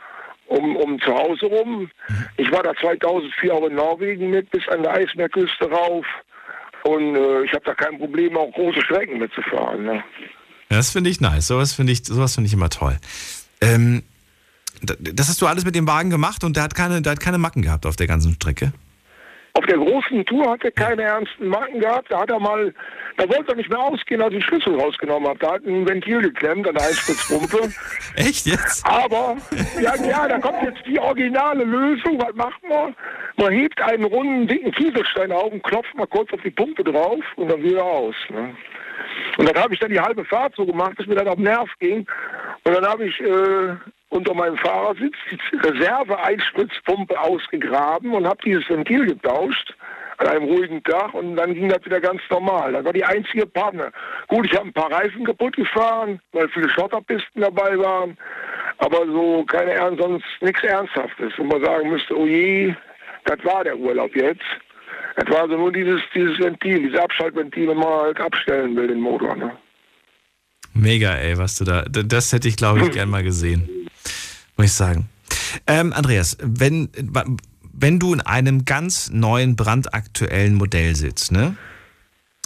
um, 0.47 0.77
um 0.77 1.01
zu 1.01 1.15
Hause 1.15 1.47
rum. 1.47 1.91
Ich 2.37 2.51
war 2.51 2.63
da 2.63 2.75
2004 2.75 3.55
auch 3.55 3.67
in 3.67 3.75
Norwegen 3.75 4.31
mit, 4.31 4.51
bis 4.51 4.67
an 4.69 4.83
der 4.83 4.95
Eismeerküste 4.95 5.71
rauf. 5.71 6.07
Und 6.85 7.17
äh, 7.17 7.45
ich 7.45 7.53
habe 7.53 7.65
da 7.65 7.75
kein 7.75 7.99
Problem, 7.99 8.37
auch 8.37 8.51
große 8.53 8.81
Strecken 8.83 9.19
mitzufahren. 9.19 9.85
Ne? 9.85 10.03
Das 10.69 10.91
finde 10.91 11.11
ich 11.11 11.21
nice. 11.21 11.49
Sowas 11.49 11.75
finde 11.75 11.93
ich, 11.93 12.05
sowas 12.05 12.35
finde 12.35 12.49
ich 12.49 12.55
immer 12.55 12.71
toll. 12.71 12.97
Ähm, 13.61 14.03
das 14.83 15.29
hast 15.29 15.41
du 15.43 15.47
alles 15.47 15.65
mit 15.65 15.75
dem 15.75 15.87
Wagen 15.87 16.11
gemacht 16.11 16.45
und 16.45 16.57
der 16.57 16.65
hat 16.65 16.75
keine, 16.75 17.03
der 17.03 17.13
hat 17.13 17.21
keine 17.21 17.39
Macken 17.39 17.63
gehabt 17.63 17.87
auf 17.87 17.97
der 17.97 18.07
ganzen 18.07 18.35
Strecke. 18.35 18.73
Auf 19.55 19.67
der 19.67 19.79
großen 19.79 20.25
Tour 20.27 20.53
hat 20.53 20.63
er 20.63 20.71
keine 20.71 21.03
ernsten 21.03 21.49
Macken 21.49 21.81
gehabt. 21.81 22.13
Da 22.13 22.21
hat 22.21 22.31
er 22.31 22.39
mal, 22.39 22.73
da 23.17 23.29
wollte 23.29 23.51
er 23.53 23.57
nicht 23.57 23.69
mehr 23.69 23.81
ausgehen, 23.81 24.23
als 24.23 24.33
ich 24.33 24.39
den 24.39 24.43
Schlüssel 24.43 24.81
rausgenommen 24.81 25.29
habe. 25.29 25.39
Da 25.41 25.55
hat 25.55 25.65
ein 25.65 25.89
Ventil 25.89 26.21
geklemmt 26.21 26.69
an 26.69 26.77
der 26.77 26.87
Einspritzpumpe. 26.87 27.73
Echt 28.15 28.47
jetzt? 28.47 28.87
Aber, 28.87 29.37
ja, 29.83 29.97
ja, 29.97 30.29
da 30.29 30.39
kommt 30.39 30.63
jetzt 30.63 30.87
die 30.87 31.01
originale 31.01 31.65
Lösung. 31.65 32.21
Was 32.21 32.35
macht 32.37 32.63
man? 32.69 32.95
Man 33.37 33.53
hebt 33.53 33.81
einen 33.83 34.05
runden, 34.05 34.47
dicken 34.47 34.71
Kieselstein 34.71 35.33
auf 35.33 35.53
und 35.53 35.65
klopft 35.65 35.93
mal 35.97 36.07
kurz 36.07 36.33
auf 36.33 36.41
die 36.43 36.51
Pumpe 36.51 36.85
drauf 36.85 37.25
und 37.35 37.49
dann 37.49 37.61
wieder 37.61 37.85
aus. 37.85 38.15
Ne? 38.29 38.55
Und 39.39 39.49
dann 39.49 39.61
habe 39.61 39.75
ich 39.75 39.81
dann 39.81 39.91
die 39.91 40.01
halbe 40.01 40.25
Fahrt 40.25 40.55
so 40.57 40.65
gemacht, 40.65 40.97
bis 40.97 41.09
mir 41.09 41.17
dann 41.17 41.27
auf 41.29 41.35
den 41.35 41.45
Nerv 41.45 41.69
ging. 41.81 42.07
Und 42.63 42.75
dann 42.75 42.87
habe 42.87 43.07
ich 43.07 43.19
äh, 43.21 43.75
unter 44.11 44.35
meinem 44.35 44.57
Fahrersitz 44.57 45.15
die 45.31 45.57
Reserve-Einspritzpumpe 45.57 47.19
ausgegraben 47.21 48.13
und 48.13 48.27
habe 48.27 48.39
dieses 48.45 48.69
Ventil 48.69 49.07
getauscht 49.07 49.75
an 50.19 50.27
einem 50.27 50.45
ruhigen 50.45 50.83
Tag 50.83 51.15
und 51.15 51.37
dann 51.37 51.55
ging 51.55 51.69
das 51.69 51.85
wieder 51.85 52.01
ganz 52.01 52.21
normal. 52.29 52.73
Das 52.73 52.85
war 52.85 52.93
die 52.93 53.05
einzige 53.05 53.47
Panne. 53.47 53.93
Gut, 54.27 54.47
ich 54.47 54.57
habe 54.57 54.67
ein 54.69 54.73
paar 54.73 54.91
Reifen 54.91 55.25
kaputt 55.25 55.57
gefahren, 55.57 56.21
weil 56.33 56.49
viele 56.49 56.69
Schotterpisten 56.71 57.43
dabei 57.43 57.79
waren, 57.79 58.17
aber 58.79 59.07
so 59.07 59.45
keine 59.45 59.73
Ernst, 59.73 60.03
sonst 60.03 60.25
nichts 60.41 60.63
Ernsthaftes, 60.65 61.33
wo 61.37 61.45
man 61.45 61.63
sagen 61.63 61.91
müsste, 61.91 62.19
oh 62.19 62.27
je, 62.27 62.75
das 63.25 63.45
war 63.45 63.63
der 63.63 63.77
Urlaub 63.77 64.15
jetzt. 64.17 64.43
Das 65.17 65.29
war 65.31 65.43
also 65.43 65.57
nur 65.57 65.73
dieses, 65.73 66.01
dieses 66.15 66.39
Ventil, 66.39 66.81
dieses 66.81 66.99
Abschaltventil, 66.99 67.69
wenn 67.69 67.79
man 67.79 67.89
halt 67.89 68.21
abstellen 68.21 68.75
will, 68.77 68.89
den 68.89 69.01
Motor. 69.01 69.37
Ne? 69.37 69.53
Mega, 70.75 71.15
ey, 71.15 71.37
was 71.37 71.57
du 71.57 71.65
da. 71.65 71.83
Das 71.89 72.33
hätte 72.33 72.49
ich, 72.49 72.57
glaube 72.57 72.81
ich, 72.81 72.91
gern 72.93 73.11
mal 73.11 73.25
gesehen. 73.25 73.69
Muss 74.59 74.67
ich 74.67 74.73
sagen. 74.73 75.09
Ähm, 75.67 75.93
Andreas, 75.93 76.37
wenn, 76.43 76.89
wenn 77.73 77.99
du 77.99 78.13
in 78.13 78.21
einem 78.21 78.65
ganz 78.65 79.09
neuen, 79.11 79.57
brandaktuellen 79.57 80.55
Modell 80.55 80.97
sitzt, 80.97 81.33
ne? 81.33 81.57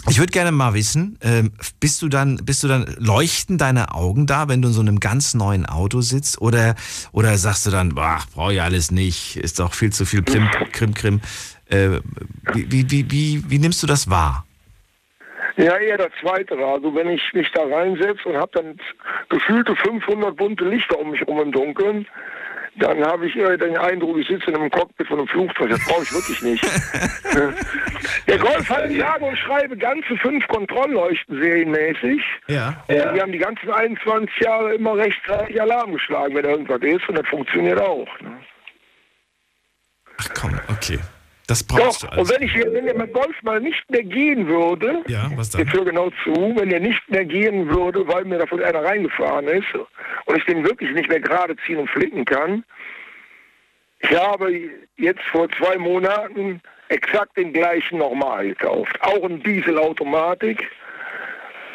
Ich 0.09 0.19
würde 0.19 0.31
gerne 0.31 0.51
mal 0.51 0.73
wissen, 0.73 1.17
ähm, 1.21 1.53
bist 1.79 2.01
du 2.01 2.09
dann, 2.09 2.35
bist 2.35 2.61
du 2.61 2.67
dann, 2.67 2.85
leuchten 2.99 3.57
deine 3.57 3.93
Augen 3.93 4.27
da, 4.27 4.49
wenn 4.49 4.61
du 4.61 4.67
in 4.67 4.73
so 4.73 4.81
einem 4.81 4.99
ganz 4.99 5.33
neuen 5.33 5.65
Auto 5.65 6.01
sitzt? 6.01 6.41
Oder, 6.41 6.75
oder 7.13 7.37
sagst 7.37 7.65
du 7.65 7.71
dann, 7.71 7.97
ach, 7.97 8.27
brauche 8.27 8.53
ich 8.53 8.61
alles 8.61 8.91
nicht, 8.91 9.37
ist 9.37 9.59
doch 9.59 9.73
viel 9.73 9.93
zu 9.93 10.05
viel 10.05 10.21
Plim, 10.21 10.49
Krim, 10.73 10.93
Krim. 10.93 11.21
Äh, 11.67 12.01
wie, 12.53 12.69
wie, 12.69 12.91
wie, 12.91 13.11
wie, 13.11 13.49
wie 13.49 13.59
nimmst 13.59 13.81
du 13.81 13.87
das 13.87 14.09
wahr? 14.09 14.45
Ja, 15.57 15.77
eher 15.77 15.97
das 15.97 16.11
Zweite. 16.19 16.57
Also 16.57 16.95
wenn 16.95 17.09
ich 17.09 17.21
mich 17.33 17.51
da 17.51 17.63
reinsetze 17.63 18.27
und 18.27 18.37
habe 18.37 18.51
dann 18.53 18.79
gefühlte 19.29 19.75
500 19.75 20.35
bunte 20.35 20.65
Lichter 20.65 20.99
um 20.99 21.11
mich 21.11 21.25
rum 21.27 21.39
im 21.41 21.51
Dunkeln, 21.51 22.07
dann 22.75 23.05
habe 23.05 23.27
ich 23.27 23.35
eher 23.35 23.55
den 23.55 23.77
Eindruck, 23.77 24.17
ich 24.17 24.27
sitze 24.27 24.49
in 24.49 24.55
einem 24.55 24.71
Cockpit 24.71 25.07
von 25.07 25.19
einem 25.19 25.27
Flugzeug. 25.27 25.69
Das 25.69 25.85
brauche 25.85 26.03
ich 26.03 26.11
wirklich 26.11 26.41
nicht. 26.41 26.63
Der 28.27 28.37
Golf 28.39 28.67
hat 28.67 28.91
sage 28.91 29.25
und 29.25 29.37
schreibe 29.37 29.77
ganze 29.77 30.17
fünf 30.17 30.47
Kontrollleuchten 30.47 31.39
serienmäßig. 31.39 32.21
Ja. 32.47 32.83
Äh, 32.87 33.13
Wir 33.13 33.21
haben 33.21 33.31
die 33.31 33.37
ganzen 33.37 33.69
21 33.69 34.39
Jahre 34.39 34.73
immer 34.73 34.97
rechtzeitig 34.97 35.61
Alarm 35.61 35.93
geschlagen, 35.93 36.35
wenn 36.35 36.45
irgendwas 36.45 36.81
ist. 36.81 37.07
Und 37.07 37.17
das 37.17 37.27
funktioniert 37.27 37.79
auch. 37.79 38.07
Ne? 38.21 38.39
Ach 40.19 40.29
komm, 40.33 40.59
okay. 40.69 40.99
Das 41.47 41.61
brauchst 41.63 42.03
Doch, 42.03 42.09
du 42.09 42.13
und 42.13 42.19
also. 42.19 42.33
wenn, 42.33 42.41
ich, 42.43 42.55
wenn 42.55 42.85
der 42.85 43.07
Golf 43.07 43.41
mal 43.43 43.59
nicht 43.59 43.89
mehr 43.91 44.03
gehen 44.03 44.47
würde, 44.47 45.03
Ja, 45.07 45.29
was 45.35 45.49
dann? 45.49 45.61
jetzt 45.61 45.73
hör 45.73 45.83
genau 45.83 46.09
zu, 46.23 46.53
wenn 46.55 46.69
der 46.69 46.79
nicht 46.79 47.01
mehr 47.09 47.25
gehen 47.25 47.69
würde, 47.69 48.07
weil 48.07 48.23
mir 48.25 48.37
davon 48.39 48.63
einer 48.63 48.83
reingefahren 48.83 49.47
ist 49.47 49.67
und 50.25 50.37
ich 50.37 50.45
den 50.45 50.63
wirklich 50.63 50.91
nicht 50.91 51.09
mehr 51.09 51.19
gerade 51.19 51.55
ziehen 51.65 51.77
und 51.79 51.89
flicken 51.89 52.23
kann, 52.23 52.63
ich 53.99 54.17
habe 54.17 54.51
jetzt 54.97 55.21
vor 55.31 55.49
zwei 55.51 55.77
Monaten 55.77 56.61
exakt 56.89 57.35
den 57.37 57.51
gleichen 57.53 57.97
nochmal 57.97 58.47
gekauft. 58.47 58.97
Auch 59.01 59.23
ein 59.23 59.41
Dieselautomatik, 59.43 60.69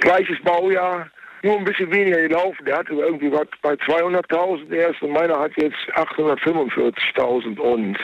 gleiches 0.00 0.38
Baujahr, 0.44 1.10
nur 1.42 1.58
ein 1.58 1.64
bisschen 1.64 1.90
weniger 1.90 2.20
gelaufen. 2.20 2.64
Der 2.66 2.78
hatte 2.78 2.92
irgendwie 2.94 3.32
was 3.32 3.46
bei 3.62 3.74
200.000 3.74 4.72
erst 4.74 5.02
und 5.02 5.10
meiner 5.12 5.38
hat 5.38 5.52
jetzt 5.56 5.76
845.000 5.94 7.58
und 7.58 7.98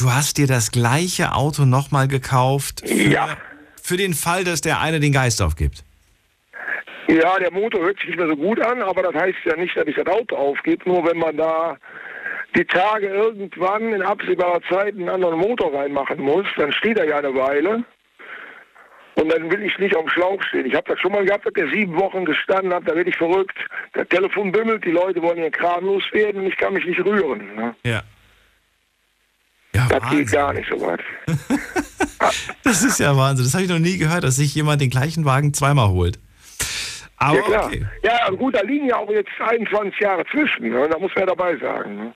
Du 0.00 0.10
hast 0.10 0.38
dir 0.38 0.46
das 0.46 0.70
gleiche 0.70 1.32
Auto 1.34 1.64
nochmal 1.66 2.08
gekauft 2.08 2.82
für, 2.86 2.94
Ja. 2.94 3.36
für 3.82 3.96
den 3.96 4.14
Fall, 4.14 4.44
dass 4.44 4.60
der 4.62 4.80
eine 4.80 4.98
den 4.98 5.12
Geist 5.12 5.42
aufgibt. 5.42 5.84
Ja, 7.08 7.38
der 7.38 7.52
Motor 7.52 7.82
hört 7.82 7.98
sich 7.98 8.06
nicht 8.08 8.18
mehr 8.18 8.28
so 8.28 8.36
gut 8.36 8.60
an, 8.64 8.80
aber 8.82 9.02
das 9.02 9.14
heißt 9.14 9.36
ja 9.44 9.56
nicht, 9.56 9.76
dass 9.76 9.86
ich 9.86 9.96
das 9.96 10.06
Auto 10.06 10.36
aufgebe. 10.36 10.88
Nur 10.88 11.04
wenn 11.06 11.18
man 11.18 11.36
da 11.36 11.76
die 12.56 12.64
Tage 12.64 13.08
irgendwann 13.08 13.92
in 13.92 14.00
absehbarer 14.02 14.60
Zeit 14.70 14.94
einen 14.94 15.08
anderen 15.08 15.38
Motor 15.38 15.74
reinmachen 15.74 16.20
muss, 16.20 16.46
dann 16.56 16.72
steht 16.72 16.98
er 16.98 17.06
ja 17.06 17.18
eine 17.18 17.34
Weile. 17.34 17.84
Und 19.16 19.30
dann 19.30 19.50
will 19.50 19.62
ich 19.62 19.76
nicht 19.78 19.94
auf 19.96 20.04
dem 20.04 20.10
Schlauch 20.10 20.40
stehen. 20.44 20.64
Ich 20.66 20.74
habe 20.74 20.88
das 20.88 21.00
schon 21.00 21.12
mal 21.12 21.24
gehabt, 21.26 21.44
dass 21.44 21.52
der 21.52 21.68
sieben 21.68 21.94
Wochen 21.98 22.24
gestanden 22.24 22.72
hat, 22.72 22.84
da 22.86 22.94
werde 22.94 23.10
ich 23.10 23.16
verrückt. 23.16 23.58
Das 23.92 24.08
Telefon 24.08 24.50
bimmelt, 24.52 24.84
die 24.84 24.92
Leute 24.92 25.20
wollen 25.20 25.38
ihren 25.38 25.52
Kram 25.52 25.84
loswerden 25.84 26.40
und 26.42 26.46
ich 26.46 26.56
kann 26.56 26.72
mich 26.72 26.86
nicht 26.86 27.04
rühren. 27.04 27.54
Ne? 27.54 27.74
Ja. 27.84 28.02
Ja, 29.74 29.86
Das 29.88 30.02
Wahnsinn. 30.02 30.18
geht 30.18 30.32
gar 30.32 30.52
nicht 30.52 30.68
so 30.70 30.80
weit. 30.80 31.00
Das 32.64 32.82
ist 32.82 33.00
ja 33.00 33.16
Wahnsinn. 33.16 33.46
Das 33.46 33.54
habe 33.54 33.64
ich 33.64 33.70
noch 33.70 33.78
nie 33.78 33.96
gehört, 33.96 34.24
dass 34.24 34.36
sich 34.36 34.54
jemand 34.54 34.80
den 34.82 34.90
gleichen 34.90 35.24
Wagen 35.24 35.54
zweimal 35.54 35.88
holt. 35.88 36.18
Aber 37.16 37.36
ja, 37.36 37.42
klar. 37.42 37.64
okay. 37.66 37.86
Ja, 38.02 38.28
gut, 38.30 38.54
da 38.54 38.62
liegen 38.62 38.86
ja 38.86 38.96
auch 38.96 39.10
jetzt 39.10 39.30
21 39.40 39.98
Jahre 40.00 40.24
zwischen. 40.30 40.68
Ne? 40.68 40.86
Da 40.90 40.98
muss 40.98 41.10
man 41.14 41.20
ja 41.22 41.26
dabei 41.26 41.56
sagen. 41.56 41.96
Ne? 41.96 42.12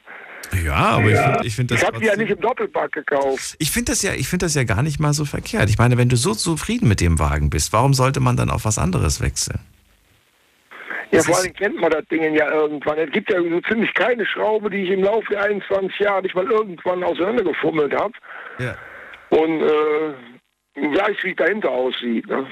Ja, 0.65 0.75
aber 0.75 1.11
ich 1.11 1.17
finde 1.17 1.51
find 1.51 1.71
das 1.71 1.81
Ich 1.81 1.87
habe 1.87 1.99
die 2.01 2.07
ja 2.07 2.17
nicht 2.17 2.31
im 2.31 2.41
Doppelpack 2.41 2.93
gekauft. 2.93 3.57
Ich 3.59 3.71
finde 3.71 3.93
das, 3.93 4.03
ja, 4.03 4.13
ich 4.13 4.29
find 4.29 4.43
das 4.43 4.55
ja 4.55 4.65
gar 4.65 4.83
nicht 4.83 5.01
mal 5.01 5.15
so 5.15 5.25
verkehrt. 5.25 5.69
Ich 5.71 5.79
meine, 5.79 5.97
wenn 5.97 6.09
du 6.11 6.17
so 6.17 6.35
zufrieden 6.35 6.87
mit 6.89 7.01
dem 7.01 7.19
Wagen 7.19 7.51
bist, 7.51 7.73
warum 7.73 7.95
sollte 7.95 8.21
man 8.21 8.37
dann 8.37 8.51
auf 8.51 8.65
was 8.67 8.79
anderes 8.79 9.21
wechseln? 9.21 9.59
Ja, 11.11 11.19
Das 11.19 11.27
vor 11.27 11.39
allem 11.39 11.53
kennt 11.53 11.81
man 11.81 11.91
das 11.91 12.05
Ding 12.07 12.23
ja 12.35 12.51
irgendwann. 12.51 12.99
Es 12.99 13.11
gibt 13.11 13.31
ja 13.31 13.41
so 13.41 13.61
ziemlich 13.63 13.93
keine 13.95 14.27
Schraube, 14.27 14.71
die 14.71 14.85
ich 14.85 14.91
im 14.91 15.03
Laufe 15.03 15.27
der 15.31 15.45
21 15.45 15.99
Jahre 15.99 16.23
nicht 16.23 16.35
mal 16.35 16.51
irgendwann 16.51 17.03
auseinandergefummelt 17.05 17.95
habe. 17.95 18.15
Ja. 18.59 18.77
Und 19.31 19.63
äh, 19.63 20.15
weiß, 20.97 21.17
wie 21.23 21.31
es 21.31 21.37
dahinter 21.37 21.71
aussieht. 21.71 22.27
Ne? 22.27 22.47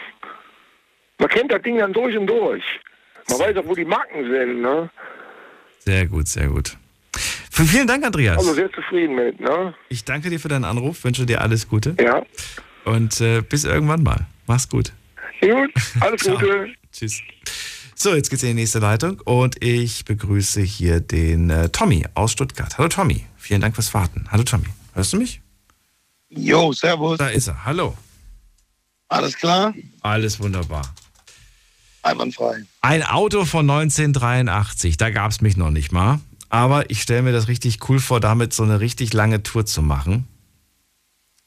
Man 1.18 1.28
kennt 1.28 1.52
das 1.52 1.62
Ding 1.62 1.78
dann 1.78 1.92
durch 1.92 2.16
und 2.16 2.26
durch. 2.26 2.64
Man 3.28 3.38
weiß 3.38 3.56
auch, 3.56 3.66
wo 3.66 3.74
die 3.74 3.84
Marken 3.84 4.24
sind. 4.30 4.62
Ne? 4.62 4.90
Sehr 5.78 6.06
gut, 6.06 6.28
sehr 6.28 6.48
gut. 6.48 6.76
Vielen 7.50 7.86
Dank, 7.86 8.04
Andreas. 8.04 8.38
Also 8.38 8.54
sehr 8.54 8.72
zufrieden 8.72 9.14
mit. 9.14 9.38
Ne? 9.38 9.74
Ich 9.88 10.04
danke 10.04 10.30
dir 10.30 10.40
für 10.40 10.48
deinen 10.48 10.64
Anruf, 10.64 11.04
wünsche 11.04 11.26
dir 11.26 11.40
alles 11.40 11.68
Gute. 11.68 11.94
Ja. 12.00 12.22
Und 12.84 13.20
äh, 13.20 13.42
bis 13.42 13.64
irgendwann 13.64 14.02
mal. 14.02 14.26
Mach's 14.46 14.68
gut. 14.68 14.92
Gut, 15.40 15.70
alles. 16.00 16.22
Gute. 16.26 16.72
Tschüss. 16.92 17.20
So, 18.02 18.16
jetzt 18.16 18.30
geht's 18.30 18.42
in 18.42 18.48
die 18.48 18.54
nächste 18.54 18.80
Leitung 18.80 19.20
und 19.20 19.62
ich 19.62 20.04
begrüße 20.04 20.60
hier 20.60 20.98
den 20.98 21.50
äh, 21.50 21.68
Tommy 21.68 22.04
aus 22.14 22.32
Stuttgart. 22.32 22.76
Hallo 22.76 22.88
Tommy, 22.88 23.24
vielen 23.36 23.60
Dank 23.60 23.76
fürs 23.76 23.94
Warten. 23.94 24.26
Hallo 24.32 24.42
Tommy, 24.42 24.66
hörst 24.94 25.12
du 25.12 25.18
mich? 25.18 25.40
Jo, 26.28 26.72
servus. 26.72 27.18
Da 27.18 27.28
ist 27.28 27.46
er. 27.46 27.64
Hallo. 27.64 27.96
Alles 29.06 29.36
klar? 29.36 29.72
Alles 30.00 30.40
wunderbar. 30.40 30.82
Einwandfrei. 32.02 32.64
Ein 32.80 33.04
Auto 33.04 33.44
von 33.44 33.70
1983, 33.70 34.96
da 34.96 35.10
gab's 35.10 35.40
mich 35.40 35.56
noch 35.56 35.70
nicht 35.70 35.92
mal. 35.92 36.18
Aber 36.48 36.90
ich 36.90 37.02
stelle 37.02 37.22
mir 37.22 37.32
das 37.32 37.46
richtig 37.46 37.88
cool 37.88 38.00
vor, 38.00 38.18
damit 38.18 38.52
so 38.52 38.64
eine 38.64 38.80
richtig 38.80 39.12
lange 39.12 39.44
Tour 39.44 39.64
zu 39.64 39.80
machen. 39.80 40.26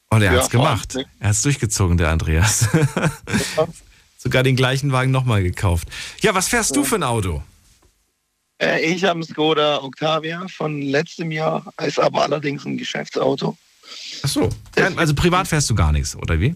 Und 0.10 0.22
er 0.22 0.32
Ja, 0.32 0.40
hat's 0.40 0.50
gemacht. 0.50 0.96
allem, 0.96 1.06
Er 1.20 1.28
hat's 1.28 1.42
durchgezogen, 1.42 1.98
der 1.98 2.12
Andreas. 2.12 2.70
Sogar 4.26 4.42
den 4.42 4.56
gleichen 4.56 4.92
Wagen 4.92 5.12
nochmal 5.12 5.44
gekauft. 5.44 5.88
Ja, 6.22 6.34
was 6.34 6.48
fährst 6.48 6.76
du 6.76 6.84
für 6.84 6.96
ein 6.96 7.04
Auto? 7.04 7.44
Äh, 8.60 8.82
ich 8.84 9.04
habe 9.04 9.14
einen 9.14 9.24
Skoda 9.24 9.84
Octavia 9.84 10.48
von 10.48 10.82
letztem 10.82 11.30
Jahr, 11.30 11.72
ist 11.86 12.00
aber 12.00 12.24
allerdings 12.24 12.66
ein 12.66 12.76
Geschäftsauto. 12.76 13.56
Ach 14.24 14.28
so. 14.28 14.50
Also 14.96 15.14
privat 15.14 15.48
fährst 15.48 15.70
du 15.70 15.76
gar 15.76 15.92
nichts, 15.92 16.16
oder 16.16 16.40
wie? 16.40 16.56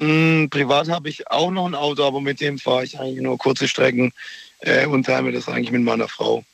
Mm, 0.00 0.48
privat 0.48 0.88
habe 0.88 1.08
ich 1.08 1.30
auch 1.30 1.52
noch 1.52 1.66
ein 1.66 1.76
Auto, 1.76 2.04
aber 2.04 2.20
mit 2.20 2.40
dem 2.40 2.58
fahre 2.58 2.82
ich 2.82 2.98
eigentlich 2.98 3.22
nur 3.22 3.38
kurze 3.38 3.68
Strecken 3.68 4.12
äh, 4.58 4.84
und 4.86 5.06
teile 5.06 5.22
mir 5.22 5.32
das 5.32 5.46
eigentlich 5.46 5.70
mit 5.70 5.82
meiner 5.82 6.08
Frau. 6.08 6.44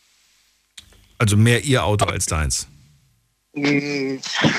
Also 1.17 1.39
mehr 1.39 1.65
ihr 1.65 1.83
Auto 1.83 2.05
als 2.05 2.27
deins. 2.27 2.69
Mm, 3.55 4.17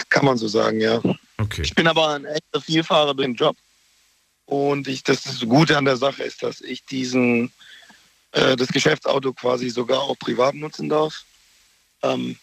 kann 0.09 0.25
man 0.25 0.39
so 0.39 0.47
sagen, 0.47 0.81
ja. 0.81 0.99
Okay. 1.37 1.61
Ich 1.61 1.75
bin 1.75 1.85
aber 1.85 2.15
ein 2.15 2.25
echter 2.25 2.59
Vielfahrer 2.59 3.13
den 3.13 3.35
Job. 3.35 3.55
Und 4.49 4.87
ich, 4.87 5.03
das, 5.03 5.21
das 5.21 5.41
Gute 5.41 5.77
an 5.77 5.85
der 5.85 5.95
Sache 5.95 6.23
ist, 6.23 6.41
dass 6.41 6.59
ich 6.61 6.83
diesen, 6.83 7.51
äh, 8.31 8.55
das 8.55 8.69
Geschäftsauto 8.69 9.31
quasi 9.31 9.69
sogar 9.69 9.99
auch 9.99 10.17
privat 10.17 10.55
nutzen 10.55 10.89
darf. 10.89 11.23
Ähm, 12.01 12.35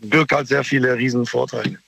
birgt 0.00 0.32
halt 0.32 0.48
sehr 0.48 0.64
viele 0.64 0.96
riesen 0.96 1.24
Vorteile. 1.24 1.78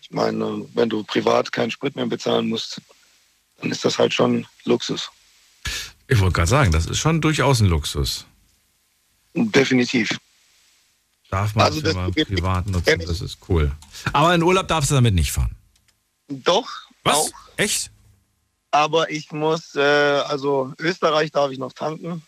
Ich 0.00 0.12
meine, 0.12 0.64
wenn 0.74 0.88
du 0.88 1.02
privat 1.02 1.50
keinen 1.50 1.72
Sprit 1.72 1.96
mehr 1.96 2.06
bezahlen 2.06 2.48
musst, 2.48 2.80
dann 3.60 3.72
ist 3.72 3.84
das 3.84 3.98
halt 3.98 4.14
schon 4.14 4.46
Luxus. 4.64 5.10
Ich 6.06 6.20
wollte 6.20 6.34
gerade 6.34 6.48
sagen, 6.48 6.70
das 6.70 6.86
ist 6.86 6.98
schon 6.98 7.20
durchaus 7.20 7.58
ein 7.58 7.66
Luxus. 7.66 8.26
Definitiv. 9.34 10.16
Darf 11.30 11.52
man 11.56 11.66
Also 11.66 11.80
das 11.80 11.96
geht 12.14 12.28
privat 12.28 12.68
nutzen, 12.68 13.00
das 13.00 13.22
ist 13.22 13.38
cool. 13.48 13.72
Aber 14.12 14.32
in 14.36 14.42
Urlaub 14.44 14.68
darfst 14.68 14.92
du 14.92 14.94
damit 14.94 15.14
nicht 15.14 15.32
fahren. 15.32 15.56
Doch. 16.28 16.68
Was? 17.02 17.16
Auch. 17.16 17.30
Echt? 17.56 17.90
Aber 18.72 19.10
ich 19.10 19.30
muss, 19.32 19.74
äh, 19.76 19.80
also 19.80 20.72
Österreich 20.78 21.30
darf 21.30 21.52
ich 21.52 21.58
noch 21.58 21.74
tanken 21.74 22.22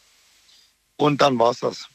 und 0.97 1.21
dann 1.21 1.39
war's 1.39 1.61
das. 1.61 1.87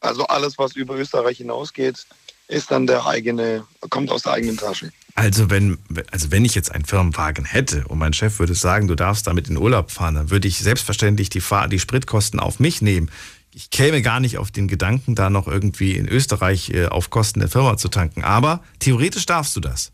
Also 0.00 0.26
alles, 0.26 0.58
was 0.58 0.76
über 0.76 0.94
Österreich 0.96 1.38
hinausgeht, 1.38 2.06
ist 2.48 2.70
dann 2.70 2.86
der 2.86 3.06
eigene, 3.06 3.64
kommt 3.88 4.10
aus 4.10 4.22
der 4.22 4.32
eigenen 4.32 4.56
Tasche. 4.56 4.92
Also 5.14 5.50
wenn, 5.50 5.78
also 6.10 6.30
wenn 6.30 6.44
ich 6.44 6.54
jetzt 6.54 6.72
einen 6.72 6.84
Firmenwagen 6.84 7.44
hätte 7.44 7.86
und 7.88 7.98
mein 7.98 8.12
Chef 8.12 8.38
würde 8.38 8.54
sagen, 8.54 8.88
du 8.88 8.94
darfst 8.94 9.26
damit 9.26 9.48
in 9.48 9.56
Urlaub 9.56 9.90
fahren, 9.90 10.16
dann 10.16 10.30
würde 10.30 10.48
ich 10.48 10.58
selbstverständlich 10.58 11.30
die, 11.30 11.40
Fahr 11.40 11.68
die 11.68 11.78
Spritkosten 11.78 12.40
auf 12.40 12.60
mich 12.60 12.82
nehmen. 12.82 13.10
Ich 13.54 13.70
käme 13.70 14.02
gar 14.02 14.20
nicht 14.20 14.38
auf 14.38 14.50
den 14.50 14.68
Gedanken, 14.68 15.14
da 15.14 15.30
noch 15.30 15.48
irgendwie 15.48 15.96
in 15.96 16.08
Österreich 16.08 16.70
äh, 16.70 16.86
auf 16.86 17.10
Kosten 17.10 17.40
der 17.40 17.48
Firma 17.48 17.76
zu 17.76 17.88
tanken. 17.88 18.22
Aber 18.22 18.62
theoretisch 18.78 19.26
darfst 19.26 19.56
du 19.56 19.60
das. 19.60 19.92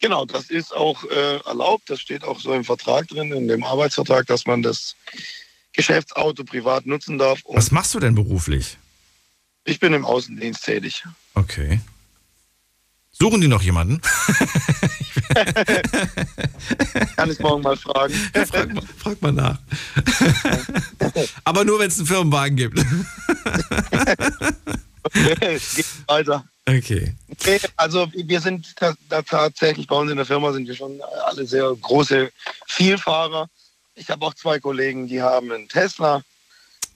Genau, 0.00 0.24
das 0.26 0.50
ist 0.50 0.74
auch 0.74 1.04
äh, 1.04 1.38
erlaubt. 1.46 1.88
Das 1.88 2.00
steht 2.00 2.24
auch 2.24 2.40
so 2.40 2.52
im 2.52 2.64
Vertrag 2.64 3.08
drin, 3.08 3.32
in 3.32 3.48
dem 3.48 3.64
Arbeitsvertrag, 3.64 4.26
dass 4.26 4.46
man 4.46 4.62
das 4.62 4.94
Geschäftsauto 5.72 6.44
privat 6.44 6.86
nutzen 6.86 7.18
darf. 7.18 7.40
Was 7.48 7.70
machst 7.70 7.94
du 7.94 8.00
denn 8.00 8.14
beruflich? 8.14 8.76
ich 9.66 9.80
bin 9.80 9.92
im 9.92 10.04
Außendienst 10.04 10.64
tätig. 10.64 11.04
Okay. 11.34 11.80
Suchen 13.12 13.40
die 13.40 13.48
noch 13.48 13.62
jemanden? 13.62 14.00
Kann 17.16 17.30
ich 17.30 17.38
morgen 17.40 17.62
mal 17.62 17.76
fragen. 17.76 18.14
frag, 18.46 18.72
mal, 18.72 18.82
frag 18.98 19.22
mal 19.22 19.32
nach. 19.32 19.58
Aber 21.44 21.64
nur, 21.64 21.78
wenn 21.78 21.88
es 21.88 21.98
einen 21.98 22.06
Firmenwagen 22.06 22.56
gibt. 22.56 22.78
Geht 25.12 25.86
weiter. 26.06 26.44
Okay. 26.68 27.14
Nee, 27.46 27.60
Also 27.76 28.08
wir 28.12 28.40
sind 28.40 28.74
ta- 28.76 28.94
da 29.08 29.22
tatsächlich 29.22 29.86
bei 29.86 29.96
uns 29.96 30.10
in 30.10 30.16
der 30.16 30.26
Firma 30.26 30.52
sind 30.52 30.66
wir 30.66 30.74
schon 30.74 31.00
alle 31.26 31.46
sehr 31.46 31.72
große 31.80 32.30
Vielfahrer. 32.66 33.48
Ich 33.94 34.10
habe 34.10 34.26
auch 34.26 34.34
zwei 34.34 34.58
Kollegen, 34.58 35.06
die 35.06 35.22
haben 35.22 35.50
einen 35.52 35.68
Tesla. 35.68 36.22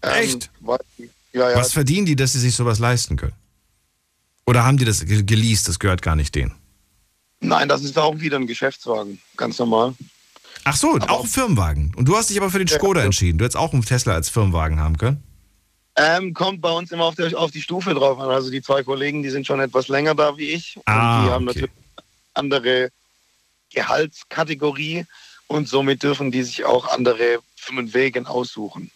Ähm, 0.02 0.10
Echt? 0.24 0.50
weil- 0.60 0.78
Ja, 1.32 1.50
ja. 1.50 1.56
Was 1.56 1.72
verdienen 1.72 2.06
die, 2.06 2.16
dass 2.16 2.32
sie 2.32 2.40
sich 2.40 2.56
sowas 2.56 2.80
leisten 2.80 3.16
können? 3.16 3.34
Oder 4.46 4.64
haben 4.64 4.78
die 4.78 4.84
das 4.84 5.04
ge- 5.06 5.22
geleast, 5.22 5.68
das 5.68 5.78
gehört 5.78 6.02
gar 6.02 6.16
nicht 6.16 6.34
denen? 6.34 6.56
Nein, 7.38 7.68
das 7.68 7.84
ist 7.84 7.96
auch 7.96 8.18
wieder 8.18 8.36
ein 8.36 8.48
Geschäftswagen, 8.48 9.20
ganz 9.36 9.58
normal. 9.60 9.94
Ach 10.64 10.76
so, 10.76 10.98
auch 11.08 11.22
ein 11.22 11.28
Firmenwagen. 11.28 11.94
Und 11.96 12.06
du 12.06 12.16
hast 12.16 12.28
dich 12.30 12.36
aber 12.38 12.50
für 12.50 12.58
den 12.58 12.66
Skoda 12.68 13.02
entschieden. 13.02 13.38
Du 13.38 13.44
hättest 13.44 13.56
auch 13.56 13.72
einen 13.72 13.84
Tesla 13.84 14.14
als 14.14 14.28
Firmenwagen 14.28 14.80
haben 14.80 14.98
können. 14.98 15.22
Ähm, 16.02 16.32
kommt 16.32 16.62
bei 16.62 16.70
uns 16.70 16.90
immer 16.92 17.04
auf, 17.04 17.14
der, 17.14 17.36
auf 17.38 17.50
die 17.50 17.60
Stufe 17.60 17.92
drauf 17.92 18.18
an. 18.18 18.30
Also 18.30 18.50
die 18.50 18.62
zwei 18.62 18.82
Kollegen, 18.82 19.22
die 19.22 19.28
sind 19.28 19.46
schon 19.46 19.60
etwas 19.60 19.88
länger 19.88 20.14
da 20.14 20.34
wie 20.38 20.48
ich. 20.50 20.76
Und 20.76 20.84
Ah, 20.86 21.24
die 21.26 21.30
haben 21.30 21.46
okay. 21.46 21.60
natürlich 21.60 21.70
andere 22.32 22.88
Gehaltskategorie 23.74 25.04
und 25.46 25.68
somit 25.68 26.02
dürfen 26.02 26.30
die 26.30 26.42
sich 26.42 26.64
auch 26.64 26.88
andere 26.88 27.40
Firmenwegen 27.56 28.26
aussuchen. 28.26 28.90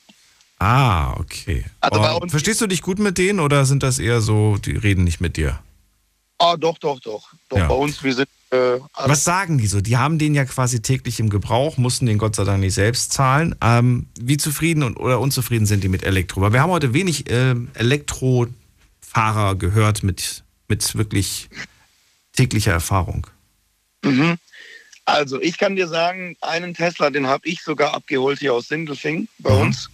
Ah, 0.59 1.13
okay. 1.19 1.65
Also 1.81 2.01
Oh, 2.01 2.27
verstehst 2.29 2.63
du 2.63 2.67
dich 2.67 2.81
gut 2.81 2.99
mit 2.99 3.19
denen 3.19 3.41
oder 3.41 3.67
sind 3.67 3.83
das 3.83 3.99
eher 3.99 4.23
so, 4.23 4.57
die 4.57 4.77
reden 4.77 5.05
nicht 5.05 5.21
mit 5.21 5.37
dir? 5.37 5.59
Ah, 6.39 6.57
doch, 6.57 6.79
doch, 6.79 7.01
doch. 7.01 7.29
Doch, 7.51 7.59
Ja. 7.59 7.69
bei 7.69 7.75
uns, 7.75 8.03
wir 8.03 8.15
sind. 8.15 8.29
Äh, 8.55 8.81
Was 8.95 9.25
sagen 9.25 9.59
die 9.59 9.67
so? 9.67 9.81
Die 9.81 9.97
haben 9.97 10.19
den 10.19 10.35
ja 10.35 10.45
quasi 10.45 10.81
täglich 10.83 11.19
im 11.21 11.31
Gebrauch, 11.31 11.77
mussten 11.77 12.07
den 12.07 12.19
Gott 12.19 12.37
sei 12.37 12.45
Dank 12.45 12.61
nicht 12.61 12.75
selbst 12.75 13.13
zahlen. 13.13 13.55
Ähm, 13.61 14.07
wie 14.21 14.37
zufrieden 14.37 14.83
und, 14.83 14.97
oder 14.97 15.21
unzufrieden 15.21 15.67
sind 15.67 15.83
die 15.85 15.89
mit 15.89 16.03
Elektro? 16.05 16.41
Weil 16.41 16.53
wir 16.53 16.61
haben 16.63 16.71
heute 16.71 16.95
wenig 16.95 17.25
ähm, 17.31 17.71
Elektrofahrer 17.75 19.55
gehört 19.57 20.03
mit, 20.03 20.45
mit 20.69 20.97
wirklich 20.97 21.49
täglicher 22.33 22.73
Erfahrung. 22.73 23.27
Mhm. 24.05 24.37
Also 25.07 25.41
ich 25.41 25.59
kann 25.59 25.77
dir 25.77 25.87
sagen, 25.89 26.37
einen 26.41 26.75
Tesla, 26.75 27.11
den 27.11 27.27
habe 27.27 27.47
ich 27.47 27.63
sogar 27.63 27.93
abgeholt 27.95 28.39
hier 28.39 28.55
aus 28.55 28.69
Sindelfing 28.69 29.29
bei 29.39 29.51
Mhm. 29.51 29.61
uns. 29.61 29.91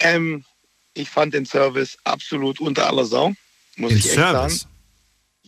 Ähm, 0.00 0.44
ich 0.94 1.08
fand 1.10 1.34
den 1.34 1.46
Service 1.46 1.96
absolut 2.04 2.60
unter 2.60 2.86
aller 2.86 3.04
Sau, 3.04 3.34
muss 3.76 3.90
Den 3.90 3.98
ich 3.98 4.10
Service? 4.10 4.60
sagen. 4.60 4.72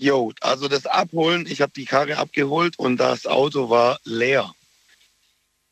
Jo, 0.01 0.33
also 0.41 0.67
das 0.67 0.87
Abholen, 0.87 1.47
ich 1.47 1.61
habe 1.61 1.73
die 1.77 1.85
Karre 1.85 2.17
abgeholt 2.17 2.79
und 2.79 2.97
das 2.97 3.27
Auto 3.27 3.69
war 3.69 4.01
leer. 4.05 4.51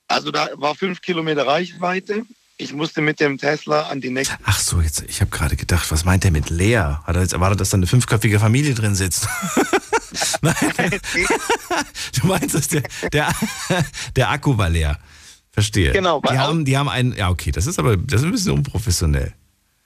Also 0.06 0.30
da 0.30 0.50
war 0.56 0.74
fünf 0.74 1.00
Kilometer 1.00 1.46
Reichweite. 1.46 2.26
Ich 2.58 2.74
musste 2.74 3.00
mit 3.00 3.20
dem 3.20 3.38
Tesla 3.38 3.88
an 3.88 4.02
die 4.02 4.10
nächste. 4.10 4.36
Ach 4.44 4.58
so, 4.58 4.82
jetzt, 4.82 5.02
ich 5.08 5.22
habe 5.22 5.30
gerade 5.30 5.56
gedacht, 5.56 5.90
was 5.90 6.04
meint 6.04 6.24
der 6.24 6.30
mit 6.30 6.50
leer? 6.50 7.02
Hat 7.06 7.16
er 7.16 7.22
jetzt 7.22 7.32
erwartet, 7.32 7.60
dass 7.60 7.70
da 7.70 7.78
eine 7.78 7.86
fünfköpfige 7.86 8.38
Familie 8.38 8.74
drin 8.74 8.94
sitzt? 8.94 9.26
Nein. 10.42 10.56
du 12.20 12.26
meinst, 12.26 12.54
dass 12.54 12.68
der, 12.68 12.82
der, 13.10 13.32
der 14.14 14.30
Akku 14.30 14.58
war 14.58 14.68
leer. 14.68 14.98
Verstehe. 15.52 15.92
Genau, 15.92 16.20
Die 16.20 16.38
haben, 16.38 16.66
die 16.66 16.76
haben 16.76 16.90
einen, 16.90 17.16
ja 17.16 17.30
okay, 17.30 17.50
das 17.50 17.66
ist 17.66 17.78
aber 17.78 17.96
das 17.96 18.20
ist 18.20 18.26
ein 18.26 18.32
bisschen 18.32 18.52
unprofessionell. 18.52 19.32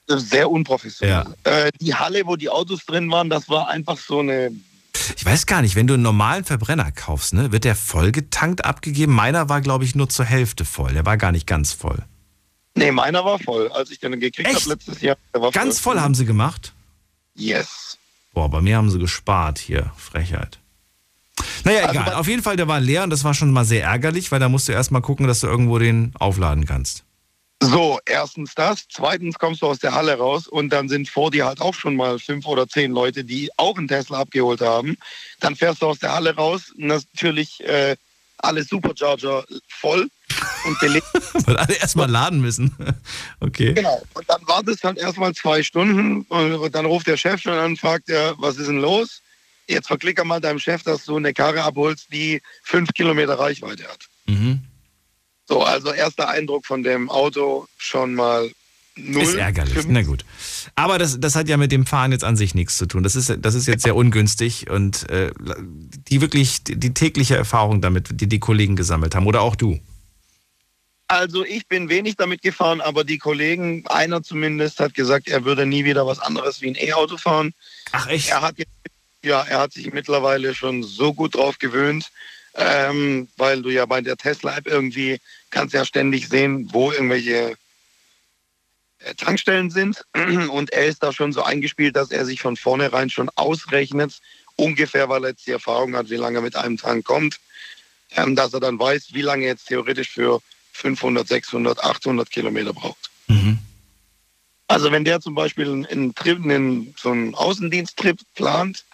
Sehr 0.07 0.49
unprofessionell. 0.49 1.25
Ja. 1.45 1.51
Äh, 1.51 1.71
die 1.79 1.95
Halle, 1.95 2.23
wo 2.25 2.35
die 2.35 2.49
Autos 2.49 2.85
drin 2.85 3.09
waren, 3.11 3.29
das 3.29 3.49
war 3.49 3.69
einfach 3.69 3.97
so 3.97 4.19
eine 4.19 4.51
Ich 5.15 5.25
weiß 5.25 5.45
gar 5.45 5.61
nicht, 5.61 5.75
wenn 5.75 5.87
du 5.87 5.93
einen 5.93 6.03
normalen 6.03 6.43
Verbrenner 6.43 6.91
kaufst, 6.91 7.33
ne, 7.33 7.51
wird 7.51 7.63
der 7.63 7.75
voll 7.75 8.11
getankt 8.11 8.65
abgegeben? 8.65 9.13
Meiner 9.13 9.49
war, 9.49 9.61
glaube 9.61 9.85
ich, 9.85 9.95
nur 9.95 10.09
zur 10.09 10.25
Hälfte 10.25 10.65
voll. 10.65 10.93
Der 10.93 11.05
war 11.05 11.17
gar 11.17 11.31
nicht 11.31 11.47
ganz 11.47 11.71
voll. 11.71 12.03
Nee, 12.75 12.91
meiner 12.91 13.23
war 13.23 13.39
voll. 13.39 13.71
Als 13.71 13.91
ich 13.91 13.99
den 13.99 14.19
gekriegt 14.19 14.53
habe 14.53 14.69
letztes 14.69 15.01
Jahr, 15.01 15.15
Ganz 15.51 15.79
voll 15.79 15.99
haben 15.99 16.15
sie 16.15 16.25
gemacht? 16.25 16.73
Yes. 17.35 17.97
Boah, 18.33 18.49
bei 18.49 18.61
mir 18.61 18.77
haben 18.77 18.89
sie 18.89 18.99
gespart 18.99 19.59
hier. 19.59 19.91
Frechheit. 19.95 20.59
Naja, 21.63 21.85
Also 21.87 21.99
egal. 21.99 22.13
Auf 22.15 22.27
jeden 22.27 22.43
Fall, 22.43 22.55
der 22.57 22.67
war 22.67 22.79
leer 22.79 23.03
und 23.03 23.09
das 23.09 23.23
war 23.23 23.33
schon 23.33 23.51
mal 23.51 23.65
sehr 23.65 23.83
ärgerlich, 23.83 24.31
weil 24.31 24.39
da 24.39 24.49
musst 24.49 24.67
du 24.67 24.71
erst 24.71 24.91
mal 24.91 25.01
gucken, 25.01 25.27
dass 25.27 25.39
du 25.39 25.47
irgendwo 25.47 25.79
den 25.79 26.11
aufladen 26.19 26.65
kannst. 26.65 27.03
So, 27.63 27.99
erstens 28.05 28.53
das. 28.55 28.85
Zweitens 28.89 29.39
kommst 29.39 29.61
du 29.61 29.67
aus 29.67 29.79
der 29.79 29.93
Halle 29.93 30.17
raus 30.17 30.47
und 30.47 30.69
dann 30.69 30.89
sind 30.89 31.09
vor 31.09 31.31
dir 31.31 31.45
halt 31.45 31.61
auch 31.61 31.73
schon 31.73 31.95
mal 31.95 32.19
fünf 32.19 32.45
oder 32.45 32.67
zehn 32.67 32.91
Leute, 32.91 33.23
die 33.23 33.49
auch 33.57 33.77
einen 33.77 33.87
Tesla 33.87 34.19
abgeholt 34.19 34.61
haben. 34.61 34.97
Dann 35.39 35.55
fährst 35.55 35.81
du 35.81 35.87
aus 35.87 35.99
der 35.99 36.13
Halle 36.13 36.35
raus, 36.35 36.73
natürlich 36.75 37.63
äh, 37.63 37.95
alle 38.37 38.63
Supercharger 38.63 39.45
voll 39.69 40.09
und 40.65 40.79
belegt. 40.79 41.07
Weil 41.45 41.57
alle 41.57 41.75
erst 41.75 41.95
mal 41.95 42.09
laden 42.09 42.41
müssen. 42.41 42.75
Okay. 43.39 43.73
Genau. 43.73 44.01
Und 44.13 44.29
dann 44.29 44.41
wartest 44.47 44.83
halt 44.85 44.97
erstmal 44.97 45.33
zwei 45.33 45.63
Stunden 45.63 46.21
und 46.21 46.73
dann 46.73 46.85
ruft 46.85 47.07
der 47.07 47.17
Chef 47.17 47.41
schon 47.41 47.53
an 47.53 47.71
und 47.71 47.79
fragt 47.79 48.09
er, 48.09 48.35
was 48.37 48.55
ist 48.55 48.67
denn 48.67 48.79
los? 48.79 49.21
Jetzt 49.67 49.87
verklicker 49.87 50.23
mal 50.23 50.39
deinem 50.39 50.59
Chef, 50.59 50.81
dass 50.83 51.03
du 51.03 51.17
eine 51.17 51.33
Karre 51.33 51.61
abholst, 51.61 52.07
die 52.11 52.41
fünf 52.63 52.93
Kilometer 52.93 53.37
Reichweite 53.37 53.83
hat. 53.83 54.07
Mhm. 54.27 54.63
So, 55.53 55.61
also 55.61 55.93
erster 55.93 56.29
Eindruck 56.29 56.65
von 56.65 56.81
dem 56.81 57.11
Auto 57.11 57.67
schon 57.77 58.15
mal 58.15 58.49
null. 58.95 59.21
Ist 59.21 59.35
ärgerlich. 59.35 59.75
Fünf- 59.75 59.85
Na 59.87 60.01
gut. 60.01 60.25
Aber 60.73 60.97
das, 60.97 61.19
das 61.19 61.35
hat 61.35 61.47
ja 61.47 61.57
mit 61.57 61.71
dem 61.71 61.85
Fahren 61.85 62.11
jetzt 62.11 62.23
an 62.23 62.35
sich 62.35 62.55
nichts 62.55 62.75
zu 62.75 62.87
tun. 62.87 63.03
Das 63.03 63.15
ist, 63.15 63.31
das 63.39 63.53
ist 63.53 63.67
jetzt 63.67 63.83
sehr 63.83 63.95
ungünstig 63.95 64.71
und 64.71 65.07
äh, 65.11 65.31
die 66.07 66.21
wirklich, 66.21 66.63
die, 66.63 66.75
die 66.75 66.95
tägliche 66.95 67.35
Erfahrung 67.35 67.81
damit, 67.81 68.19
die 68.19 68.25
die 68.25 68.39
Kollegen 68.39 68.75
gesammelt 68.75 69.13
haben 69.13 69.27
oder 69.27 69.41
auch 69.41 69.55
du. 69.55 69.79
Also 71.07 71.45
ich 71.45 71.67
bin 71.67 71.87
wenig 71.87 72.15
damit 72.15 72.41
gefahren, 72.41 72.81
aber 72.81 73.03
die 73.03 73.19
Kollegen, 73.19 73.85
einer 73.85 74.23
zumindest, 74.23 74.79
hat 74.79 74.95
gesagt, 74.95 75.27
er 75.27 75.45
würde 75.45 75.67
nie 75.67 75.85
wieder 75.85 76.07
was 76.07 76.17
anderes 76.17 76.61
wie 76.61 76.69
ein 76.69 76.75
E-Auto 76.75 77.17
fahren. 77.17 77.53
Ach 77.91 78.07
echt? 78.07 78.29
Er 78.31 78.41
hat 78.41 78.57
jetzt, 78.57 78.71
ja, 79.23 79.43
er 79.43 79.59
hat 79.59 79.73
sich 79.73 79.93
mittlerweile 79.93 80.55
schon 80.55 80.81
so 80.81 81.13
gut 81.13 81.35
drauf 81.35 81.59
gewöhnt, 81.59 82.09
ähm, 82.55 83.27
weil 83.37 83.61
du 83.61 83.69
ja 83.69 83.85
bei 83.85 84.01
der 84.01 84.17
Tesla-App 84.17 84.67
irgendwie 84.67 85.19
kannst 85.49 85.73
ja 85.73 85.85
ständig 85.85 86.29
sehen, 86.29 86.69
wo 86.71 86.91
irgendwelche 86.91 87.55
äh, 88.99 89.15
Tankstellen 89.15 89.69
sind. 89.69 90.05
Und 90.13 90.71
er 90.71 90.85
ist 90.85 91.03
da 91.03 91.11
schon 91.13 91.33
so 91.33 91.43
eingespielt, 91.43 91.95
dass 91.95 92.11
er 92.11 92.25
sich 92.25 92.41
von 92.41 92.57
vornherein 92.57 93.09
schon 93.09 93.29
ausrechnet, 93.35 94.19
ungefähr, 94.55 95.09
weil 95.09 95.23
er 95.23 95.29
jetzt 95.31 95.47
die 95.47 95.51
Erfahrung 95.51 95.95
hat, 95.95 96.09
wie 96.09 96.15
lange 96.15 96.39
er 96.39 96.43
mit 96.43 96.55
einem 96.55 96.77
Tank 96.77 97.05
kommt, 97.05 97.39
ähm, 98.11 98.35
dass 98.35 98.53
er 98.53 98.59
dann 98.59 98.79
weiß, 98.79 99.13
wie 99.13 99.21
lange 99.21 99.45
er 99.45 99.51
jetzt 99.51 99.67
theoretisch 99.67 100.09
für 100.09 100.41
500, 100.73 101.27
600, 101.27 101.83
800 101.83 102.29
Kilometer 102.29 102.73
braucht. 102.73 103.09
Also 104.67 104.91
wenn 104.91 105.05
der 105.05 105.21
zum 105.21 105.35
Beispiel 105.35 105.67
einen, 105.67 105.85
einen 105.85 106.15
Trip, 106.15 106.43
einen, 106.43 106.95
so 106.97 107.11
einen 107.11 107.35
Außendiensttrip 107.35 108.19
plant, 108.33 108.85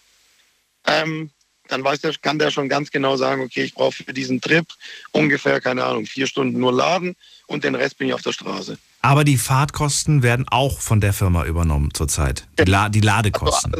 ähm, 0.86 1.30
dann 1.70 1.84
weiß 1.84 2.02
der, 2.02 2.14
kann 2.22 2.38
der 2.40 2.52
schon 2.52 2.68
ganz 2.70 2.92
genau 2.92 3.16
sagen, 3.18 3.42
okay, 3.42 3.64
ich 3.64 3.74
brauche 3.74 4.04
für 4.04 4.14
diesen 4.14 4.42
Trip 4.42 4.66
ungefähr, 5.12 5.62
keine 5.62 5.84
Ahnung, 5.86 6.06
vier 6.06 6.28
Stunden 6.28 6.60
nur 6.60 6.74
laden 6.74 7.16
und 7.48 7.64
den 7.64 7.76
Rest 7.76 7.98
bin 7.98 8.08
ich 8.10 8.14
auf 8.14 8.22
der 8.22 8.34
Straße. 8.34 8.78
Aber 9.02 9.24
die 9.24 9.38
Fahrtkosten 9.38 10.24
werden 10.24 10.46
auch 10.50 10.80
von 10.82 11.00
der 11.00 11.14
Firma 11.14 11.46
übernommen 11.46 11.94
zurzeit. 11.94 12.46
Die, 12.60 12.64
La 12.70 12.90
die 12.90 13.00
Ladekosten. 13.02 13.74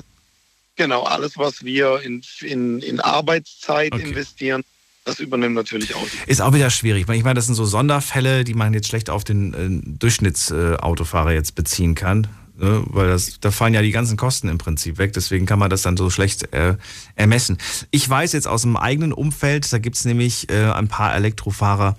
Genau, 0.78 1.04
alles, 1.04 1.38
was 1.38 1.64
wir 1.66 2.02
in, 2.04 2.22
in, 2.42 2.80
in 2.80 3.02
Arbeitszeit 3.02 3.94
investieren, 3.94 4.64
das 5.04 5.20
übernimmt 5.20 5.56
natürlich 5.56 5.94
auch. 5.96 6.06
die- 6.08 6.32
Ist 6.32 6.42
auch 6.42 6.54
wieder 6.54 6.70
schwierig. 6.70 7.02
Ich 7.10 7.24
meine, 7.24 7.34
das 7.34 7.48
sind 7.48 7.56
so 7.56 7.66
Sonderfälle, 7.66 8.46
die 8.46 8.54
man 8.54 8.74
jetzt 8.74 8.88
schlecht 8.88 9.10
auf 9.10 9.24
den 9.26 9.54
äh, 9.54 9.98
Durchschnittsautofahrer 10.00 11.34
jetzt 11.34 11.56
beziehen 11.56 11.96
kann. 11.96 12.28
Ne? 12.60 12.84
Weil 12.88 13.08
das, 13.08 13.40
da 13.40 13.52
fallen 13.52 13.74
ja 13.74 13.82
die 13.82 13.92
ganzen 13.92 14.18
Kosten 14.18 14.50
im 14.50 14.58
Prinzip 14.58 14.98
weg. 14.98 15.14
Deswegen 15.14 15.46
kann 15.46 15.60
man 15.60 15.70
das 15.70 15.82
dann 15.82 15.98
so 15.98 16.10
schlecht 16.10 16.54
äh, 16.54 16.76
ermessen. 17.16 17.58
Ich 17.92 18.08
weiß 18.10 18.34
jetzt 18.34 18.48
aus 18.48 18.64
dem 18.64 18.78
eigenen 18.78 19.14
Umfeld, 19.14 19.72
da 19.72 19.80
gibt's 19.80 20.06
nämlich 20.06 20.50
äh, 20.52 20.72
ein 20.72 20.88
paar 20.88 21.16
Elektrofahrer. 21.16 21.98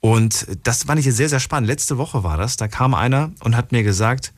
Und 0.00 0.46
das 0.64 0.84
fand 0.84 0.98
ich 0.98 1.14
sehr, 1.14 1.28
sehr 1.28 1.40
spannend. 1.40 1.68
Letzte 1.68 1.96
Woche 1.96 2.24
war 2.24 2.36
das. 2.36 2.56
Da 2.56 2.66
kam 2.66 2.94
einer 2.94 3.30
und 3.40 3.56
hat 3.56 3.70
mir 3.70 3.84
gesagt, 3.84 4.32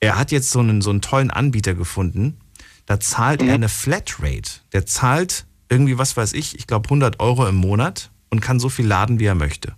er 0.00 0.18
hat 0.18 0.32
jetzt 0.32 0.50
so 0.50 0.58
einen, 0.58 0.82
so 0.82 0.90
einen 0.90 1.00
tollen 1.00 1.30
Anbieter 1.30 1.74
gefunden. 1.74 2.38
Da 2.86 2.98
zahlt 2.98 3.40
er 3.40 3.54
eine 3.54 3.68
Flatrate. 3.68 4.60
Der 4.72 4.86
zahlt 4.86 5.46
irgendwie, 5.68 5.98
was 5.98 6.16
weiß 6.16 6.32
ich, 6.32 6.58
ich 6.58 6.66
glaube 6.66 6.86
100 6.86 7.20
Euro 7.20 7.46
im 7.46 7.54
Monat 7.54 8.10
und 8.28 8.40
kann 8.40 8.60
so 8.60 8.68
viel 8.68 8.86
laden, 8.86 9.20
wie 9.20 9.24
er 9.24 9.34
möchte. 9.34 9.74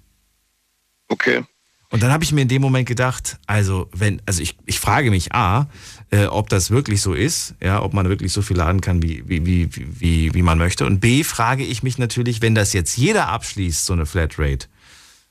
Okay. 1.08 1.44
Und 1.96 2.02
dann 2.02 2.12
habe 2.12 2.24
ich 2.24 2.32
mir 2.32 2.42
in 2.42 2.48
dem 2.48 2.60
Moment 2.60 2.86
gedacht, 2.86 3.38
also 3.46 3.88
wenn, 3.90 4.20
also 4.26 4.42
ich, 4.42 4.58
ich 4.66 4.80
frage 4.80 5.10
mich 5.10 5.32
A, 5.32 5.66
äh, 6.10 6.26
ob 6.26 6.50
das 6.50 6.70
wirklich 6.70 7.00
so 7.00 7.14
ist, 7.14 7.54
ja, 7.58 7.82
ob 7.82 7.94
man 7.94 8.10
wirklich 8.10 8.34
so 8.34 8.42
viel 8.42 8.58
laden 8.58 8.82
kann, 8.82 9.02
wie, 9.02 9.26
wie, 9.26 9.46
wie, 9.46 9.70
wie, 9.74 10.34
wie 10.34 10.42
man 10.42 10.58
möchte. 10.58 10.84
Und 10.84 11.00
B, 11.00 11.24
frage 11.24 11.64
ich 11.64 11.82
mich 11.82 11.96
natürlich, 11.96 12.42
wenn 12.42 12.54
das 12.54 12.74
jetzt 12.74 12.98
jeder 12.98 13.28
abschließt, 13.28 13.86
so 13.86 13.94
eine 13.94 14.04
Flatrate, 14.04 14.66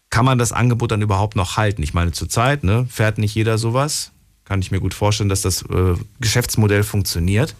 kann 0.10 0.26
man 0.26 0.40
das 0.40 0.54
Angebot 0.54 0.90
dann 0.90 1.04
überhaupt 1.04 1.36
noch 1.36 1.56
halten? 1.56 1.84
Ich 1.84 1.94
meine, 1.94 2.14
zurzeit 2.14 2.64
ne, 2.64 2.88
fährt 2.90 3.20
nicht 3.20 3.36
jeder 3.36 3.60
sowas. 3.60 4.12
Kann 4.44 4.60
ich 4.60 4.72
mir 4.72 4.80
gut 4.80 4.96
vorstellen, 4.96 5.30
dass 5.30 5.44
das 5.44 5.62
äh, 5.70 5.94
Geschäftsmodell 6.20 6.82
funktioniert. 6.82 7.54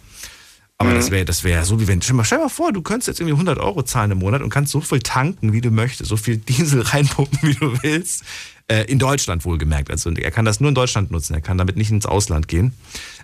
Aber 0.78 0.92
das 0.92 1.10
wäre 1.10 1.24
das 1.24 1.42
wäre 1.42 1.64
so 1.64 1.80
wie 1.80 1.88
wenn, 1.88 2.02
stell 2.02 2.14
mal, 2.14 2.24
stell 2.24 2.38
mal 2.38 2.50
vor, 2.50 2.72
du 2.72 2.82
könntest 2.82 3.08
jetzt 3.08 3.20
irgendwie 3.20 3.32
100 3.32 3.58
Euro 3.58 3.82
zahlen 3.82 4.10
im 4.10 4.18
Monat 4.18 4.42
und 4.42 4.50
kannst 4.50 4.72
so 4.72 4.80
viel 4.80 5.00
tanken, 5.00 5.52
wie 5.52 5.62
du 5.62 5.70
möchtest, 5.70 6.10
so 6.10 6.16
viel 6.16 6.36
Diesel 6.36 6.82
reinpumpen, 6.82 7.38
wie 7.42 7.54
du 7.54 7.82
willst. 7.82 8.24
Äh, 8.68 8.82
in 8.90 8.98
Deutschland 8.98 9.44
wohlgemerkt. 9.44 9.90
Also 9.90 10.10
er 10.10 10.30
kann 10.32 10.44
das 10.44 10.60
nur 10.60 10.68
in 10.68 10.74
Deutschland 10.74 11.10
nutzen, 11.10 11.34
er 11.34 11.40
kann 11.40 11.56
damit 11.56 11.76
nicht 11.76 11.90
ins 11.90 12.04
Ausland 12.04 12.48
gehen. 12.48 12.72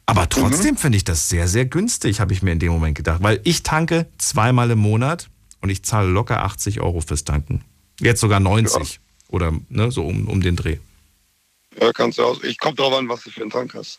Aber 0.07 0.29
trotzdem 0.29 0.77
finde 0.77 0.97
ich 0.97 1.05
das 1.05 1.29
sehr, 1.29 1.49
sehr 1.49 1.65
günstig, 1.65 2.21
habe 2.21 2.33
ich 2.33 2.43
mir 2.43 2.53
in 2.53 2.59
dem 2.59 2.73
Moment 2.73 2.97
gedacht. 2.97 3.23
Weil 3.23 3.41
ich 3.45 3.63
tanke 3.63 4.07
zweimal 4.19 4.71
im 4.71 4.79
Monat 4.79 5.29
und 5.61 5.69
ich 5.69 5.83
zahle 5.83 6.09
locker 6.09 6.45
80 6.45 6.81
Euro 6.81 7.01
fürs 7.01 7.25
Tanken. 7.25 7.65
Jetzt 8.01 8.21
sogar 8.21 8.41
90 8.41 9.01
oder 9.29 9.53
ne, 9.69 9.91
so 9.91 10.05
um, 10.05 10.29
um 10.29 10.41
den 10.41 10.57
Dreh. 10.57 10.79
Ja, 11.81 11.93
kannst 11.93 12.19
du 12.19 12.25
aus. 12.25 12.43
Ich 12.45 12.59
komme 12.59 12.77
drauf 12.77 12.95
an, 12.95 13.09
was 13.09 13.23
du 13.23 13.31
für 13.31 13.43
einen 13.43 13.51
Tank 13.51 13.75
hast. 13.75 13.99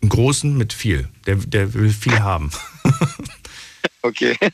Einen 0.00 0.08
großen 0.08 0.56
mit 0.56 0.72
viel. 0.72 1.08
Der, 1.26 1.36
der 1.36 1.74
will 1.74 1.90
viel 1.90 2.18
haben. 2.20 2.50
Okay. 4.02 4.36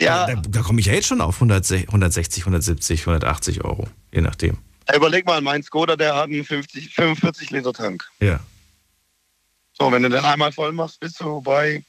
Ja. 0.00 0.28
Da, 0.28 0.36
da 0.36 0.62
komme 0.62 0.78
ich 0.78 0.86
ja 0.86 0.92
jetzt 0.92 1.08
schon 1.08 1.20
auf 1.20 1.42
160, 1.42 1.88
170, 1.88 3.00
180 3.00 3.64
Euro, 3.64 3.88
je 4.12 4.20
nachdem. 4.20 4.56
Überleg 4.94 5.26
mal, 5.26 5.40
mein 5.40 5.64
Skoda, 5.64 5.96
der 5.96 6.14
hat 6.14 6.26
einen 6.26 6.44
50, 6.44 6.94
45 6.94 7.50
Liter 7.50 7.72
Tank. 7.72 8.08
Ja. 8.20 8.38
So, 9.72 9.90
wenn 9.90 10.04
du 10.04 10.08
den 10.08 10.24
einmal 10.24 10.52
voll 10.52 10.70
machst, 10.70 11.00
bist 11.00 11.20
du 11.20 11.40
bei, 11.40 11.82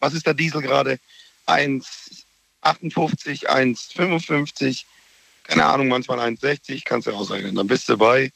was 0.00 0.14
ist 0.14 0.26
der 0.26 0.32
Diesel 0.32 0.62
gerade? 0.62 0.98
1,58, 1.46 3.46
1,55, 3.46 4.84
keine 5.44 5.66
Ahnung, 5.66 5.88
manchmal 5.88 6.20
1,60, 6.20 6.84
kannst 6.86 7.06
du 7.06 7.12
ausrechnen. 7.12 7.54
Dann 7.54 7.66
bist 7.66 7.86
du 7.90 7.98
bei 7.98 8.32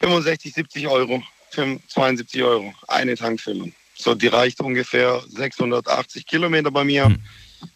65, 0.00 0.52
70 0.52 0.86
Euro, 0.86 1.22
72 1.50 2.42
Euro, 2.42 2.72
eine 2.86 3.16
Tankfüllung. 3.16 3.72
So, 3.94 4.14
die 4.14 4.28
reicht 4.28 4.60
ungefähr 4.60 5.22
680 5.28 6.26
Kilometer 6.26 6.70
bei 6.70 6.84
mir 6.84 7.16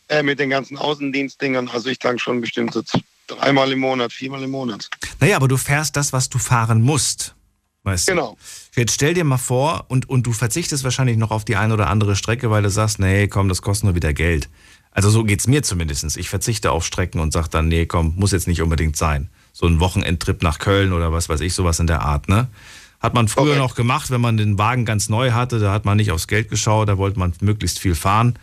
äh, 0.08 0.22
mit 0.22 0.38
den 0.38 0.50
ganzen 0.50 0.76
Außendienstdingern. 0.76 1.68
Also 1.68 1.90
ich 1.90 1.98
tank 1.98 2.20
schon 2.20 2.40
bestimmt 2.40 2.72
so 2.72 2.82
dreimal 3.26 3.72
im 3.72 3.80
Monat, 3.80 4.12
viermal 4.12 4.42
im 4.42 4.50
Monat. 4.50 4.88
Naja, 5.20 5.36
aber 5.36 5.48
du 5.48 5.56
fährst 5.56 5.96
das, 5.96 6.12
was 6.12 6.28
du 6.28 6.38
fahren 6.38 6.82
musst. 6.82 7.34
Weißt 7.84 8.08
du? 8.08 8.12
Genau. 8.12 8.36
Jetzt 8.76 8.94
stell 8.94 9.14
dir 9.14 9.24
mal 9.24 9.38
vor, 9.38 9.86
und, 9.88 10.08
und 10.08 10.24
du 10.24 10.32
verzichtest 10.32 10.84
wahrscheinlich 10.84 11.16
noch 11.16 11.32
auf 11.32 11.44
die 11.44 11.56
eine 11.56 11.74
oder 11.74 11.88
andere 11.88 12.14
Strecke, 12.14 12.50
weil 12.50 12.62
du 12.62 12.70
sagst, 12.70 13.00
nee, 13.00 13.26
komm, 13.26 13.48
das 13.48 13.62
kostet 13.62 13.84
nur 13.84 13.94
wieder 13.96 14.12
Geld. 14.12 14.48
Also 14.92 15.10
so 15.10 15.24
geht's 15.24 15.48
mir 15.48 15.62
zumindest. 15.62 16.16
Ich 16.16 16.28
verzichte 16.28 16.70
auf 16.70 16.84
Strecken 16.84 17.18
und 17.18 17.32
sag 17.32 17.48
dann, 17.48 17.68
nee, 17.68 17.86
komm, 17.86 18.14
muss 18.16 18.32
jetzt 18.32 18.46
nicht 18.46 18.62
unbedingt 18.62 18.96
sein. 18.96 19.30
So 19.52 19.66
ein 19.66 19.80
Wochenendtrip 19.80 20.42
nach 20.42 20.58
Köln 20.58 20.92
oder 20.92 21.12
was 21.12 21.28
weiß 21.28 21.40
ich, 21.40 21.54
sowas 21.54 21.80
in 21.80 21.86
der 21.86 22.02
Art, 22.02 22.28
ne? 22.28 22.48
Hat 23.02 23.14
man 23.14 23.26
früher 23.28 23.56
noch 23.56 23.74
gemacht, 23.74 24.10
wenn 24.10 24.20
man 24.20 24.36
den 24.36 24.58
Wagen 24.58 24.84
ganz 24.84 25.08
neu 25.08 25.32
hatte, 25.32 25.58
da 25.58 25.72
hat 25.72 25.84
man 25.84 25.96
nicht 25.96 26.12
aufs 26.12 26.28
Geld 26.28 26.48
geschaut, 26.48 26.88
da 26.88 26.98
wollte 26.98 27.18
man 27.18 27.32
möglichst 27.40 27.80
viel 27.80 27.94
fahren. 27.96 28.38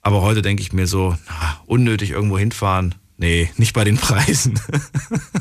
Aber 0.00 0.22
heute 0.22 0.42
denke 0.42 0.62
ich 0.62 0.72
mir 0.72 0.86
so, 0.86 1.16
na, 1.28 1.60
unnötig 1.66 2.10
irgendwo 2.10 2.38
hinfahren. 2.38 2.94
Nee, 3.18 3.50
nicht 3.56 3.72
bei 3.72 3.82
den 3.82 3.96
Preisen. 3.98 4.60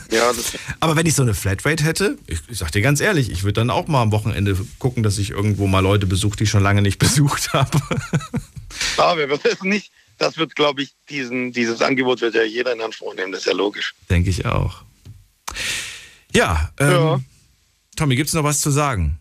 Ja, 0.10 0.32
Aber 0.80 0.96
wenn 0.96 1.06
ich 1.06 1.14
so 1.14 1.22
eine 1.22 1.34
Flatrate 1.36 1.84
hätte, 1.84 2.18
ich, 2.26 2.40
ich 2.48 2.58
sag 2.58 2.72
dir 2.72 2.82
ganz 2.82 3.02
ehrlich, 3.02 3.30
ich 3.30 3.44
würde 3.44 3.54
dann 3.54 3.70
auch 3.70 3.88
mal 3.88 4.02
am 4.02 4.12
Wochenende 4.12 4.58
gucken, 4.80 5.04
dass 5.04 5.18
ich 5.18 5.32
irgendwo 5.32 5.68
mal 5.68 5.82
Leute 5.82 6.08
besuche, 6.08 6.38
die 6.38 6.46
ich 6.46 6.50
schon 6.50 6.64
lange 6.64 6.82
nicht 6.82 6.98
besucht 7.00 7.54
habe. 7.54 7.80
Aber 8.98 9.18
wir 9.20 9.30
wird 9.30 9.46
es 9.46 9.62
nicht. 9.62 9.92
Das 10.18 10.38
wird, 10.38 10.56
glaube 10.56 10.82
ich, 10.82 10.94
diesen, 11.10 11.52
dieses 11.52 11.82
Angebot 11.82 12.22
wird 12.22 12.36
ja 12.36 12.44
jeder 12.44 12.72
in 12.72 12.82
Anspruch 12.82 13.14
nehmen, 13.16 13.34
das 13.34 13.42
ist 13.42 13.48
ja 13.48 13.54
logisch. 13.54 13.94
Denke 14.10 14.30
ich 14.30 14.46
auch. 14.46 14.84
Ja, 16.34 16.72
ähm, 16.80 16.92
Ja. 16.92 17.20
Tommy, 17.96 18.16
gibt's 18.16 18.34
noch 18.34 18.44
was 18.44 18.62
zu 18.62 18.72
sagen? 18.72 19.18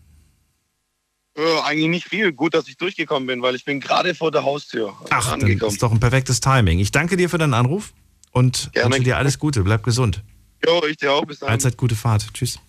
Äh, 1.37 1.59
eigentlich 1.63 1.89
nicht 1.89 2.07
viel. 2.09 2.31
Gut, 2.31 2.53
dass 2.53 2.67
ich 2.67 2.77
durchgekommen 2.77 3.27
bin, 3.27 3.41
weil 3.41 3.55
ich 3.55 3.65
bin 3.65 3.79
gerade 3.79 4.15
vor 4.15 4.31
der 4.31 4.43
Haustür 4.43 4.93
Ach, 5.09 5.31
dann 5.31 5.41
angekommen. 5.41 5.71
ist 5.71 5.81
doch 5.83 5.91
ein 5.91 5.99
perfektes 5.99 6.39
Timing. 6.39 6.79
Ich 6.79 6.91
danke 6.91 7.17
dir 7.17 7.29
für 7.29 7.37
deinen 7.37 7.53
Anruf 7.53 7.93
und 8.31 8.69
Gerne. 8.73 8.91
wünsche 8.93 9.03
dir 9.03 9.17
alles 9.17 9.37
Gute. 9.39 9.63
Bleib 9.63 9.83
gesund. 9.83 10.23
Jo, 10.65 10.83
ich 10.85 10.97
dir 10.97 11.11
auch. 11.11 11.25
Bis 11.25 11.39
dann. 11.39 11.49
Allzeit 11.49 11.77
gute 11.77 11.95
Fahrt. 11.95 12.33
Tschüss. 12.33 12.59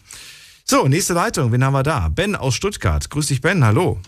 So, 0.64 0.88
nächste 0.88 1.14
Leitung. 1.14 1.52
Wen 1.52 1.62
haben 1.62 1.74
wir 1.74 1.84
da? 1.84 2.08
Ben 2.08 2.34
aus 2.34 2.54
Stuttgart. 2.56 3.08
Grüß 3.08 3.28
dich, 3.28 3.40
Ben. 3.40 3.64
Hallo. 3.64 4.00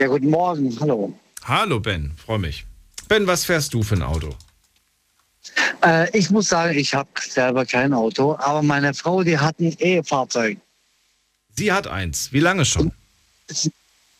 Ja, 0.00 0.08
guten 0.08 0.30
Morgen. 0.30 0.76
Hallo. 0.80 1.16
Hallo, 1.44 1.78
Ben. 1.78 2.12
Freue 2.16 2.40
mich. 2.40 2.66
Ben, 3.06 3.28
was 3.28 3.44
fährst 3.44 3.74
du 3.74 3.84
für 3.84 3.94
ein 3.94 4.02
Auto? 4.02 4.34
Äh, 5.84 6.16
ich 6.16 6.30
muss 6.30 6.48
sagen, 6.48 6.76
ich 6.76 6.94
habe 6.94 7.08
selber 7.20 7.66
kein 7.66 7.92
Auto, 7.92 8.36
aber 8.38 8.62
meine 8.62 8.94
Frau, 8.94 9.22
die 9.22 9.38
hat 9.38 9.58
ein 9.58 9.74
E-Fahrzeug. 9.78 10.58
Sie 11.56 11.72
hat 11.72 11.86
eins. 11.86 12.32
Wie 12.32 12.40
lange 12.40 12.64
schon? 12.64 12.92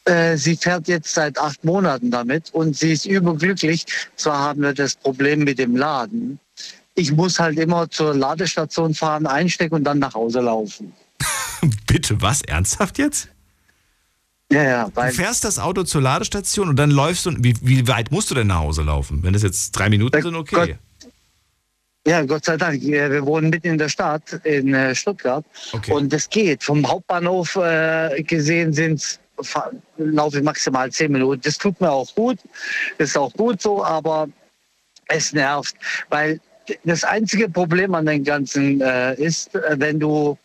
Äh, 0.05 0.36
sie 0.36 0.57
fährt 0.57 0.89
jetzt 0.89 1.15
seit 1.15 1.39
acht 1.39 1.62
Monaten 1.65 2.11
damit 2.11 2.51
und 2.53 2.77
sie 2.77 2.93
ist 2.93 3.07
überglücklich. 3.07 3.86
Zwar 4.16 4.39
haben 4.39 4.62
wir 4.62 4.74
das 4.74 4.97
Problem 4.97 5.40
mit 5.40 5.59
dem 5.59 5.77
Laden. 5.77 6.40
Ich 6.94 7.12
muss 7.12 7.39
halt 7.39 7.59
immer 7.59 7.89
zur 7.89 8.15
Ladestation 8.15 8.94
fahren, 8.94 9.27
einstecken 9.27 9.77
und 9.77 9.85
dann 9.85 10.01
nach 10.01 10.15
Hause 10.15 10.40
laufen. 10.40 10.93
Bitte, 11.86 12.20
was? 12.20 12.43
Ernsthaft 12.43 12.99
jetzt? 12.99 13.28
Ja, 14.51 14.62
ja. 14.62 14.90
Du 14.90 15.12
fährst 15.12 15.44
das 15.44 15.59
Auto 15.59 15.85
zur 15.85 16.03
Ladestation 16.03 16.69
und 16.69 16.77
dann 16.77 16.90
läufst 16.90 17.24
du. 17.24 17.32
Wie, 17.39 17.55
wie 17.62 17.89
weit 17.89 18.11
musst 18.11 18.31
du 18.31 18.35
denn 18.35 18.49
nach 18.49 18.59
Hause 18.59 18.82
laufen? 18.82 19.23
Wenn 19.23 19.32
das 19.32 19.43
jetzt 19.43 19.70
drei 19.73 19.89
Minuten 19.89 20.20
sind, 20.20 20.35
okay. 20.35 20.77
Ja, 22.06 22.22
Gott 22.22 22.44
sei 22.44 22.56
Dank. 22.56 22.82
Wir 22.82 23.24
wohnen 23.24 23.50
mitten 23.50 23.68
in 23.68 23.78
der 23.78 23.88
Stadt, 23.88 24.40
in 24.44 24.74
äh, 24.74 24.94
Stuttgart. 24.94 25.44
Und 25.88 26.12
es 26.12 26.28
geht. 26.28 26.64
Vom 26.64 26.86
Hauptbahnhof 26.86 27.56
äh, 27.56 28.22
gesehen 28.24 28.72
sind 28.72 29.20
laufe 29.96 30.38
ich 30.38 30.44
maximal 30.44 30.90
zehn 30.90 31.12
Minuten. 31.12 31.40
Das 31.42 31.58
tut 31.58 31.80
mir 31.80 31.90
auch 31.90 32.12
gut. 32.14 32.38
Das 32.98 33.10
ist 33.10 33.16
auch 33.16 33.32
gut 33.34 33.62
so, 33.62 33.84
aber 33.84 34.28
es 35.08 35.32
nervt. 35.32 35.74
Weil 36.10 36.40
das 36.84 37.04
einzige 37.04 37.48
Problem 37.48 37.94
an 37.94 38.06
dem 38.06 38.24
Ganzen 38.24 38.80
äh, 38.80 39.14
ist, 39.14 39.50
wenn 39.52 39.98
du 39.98 40.38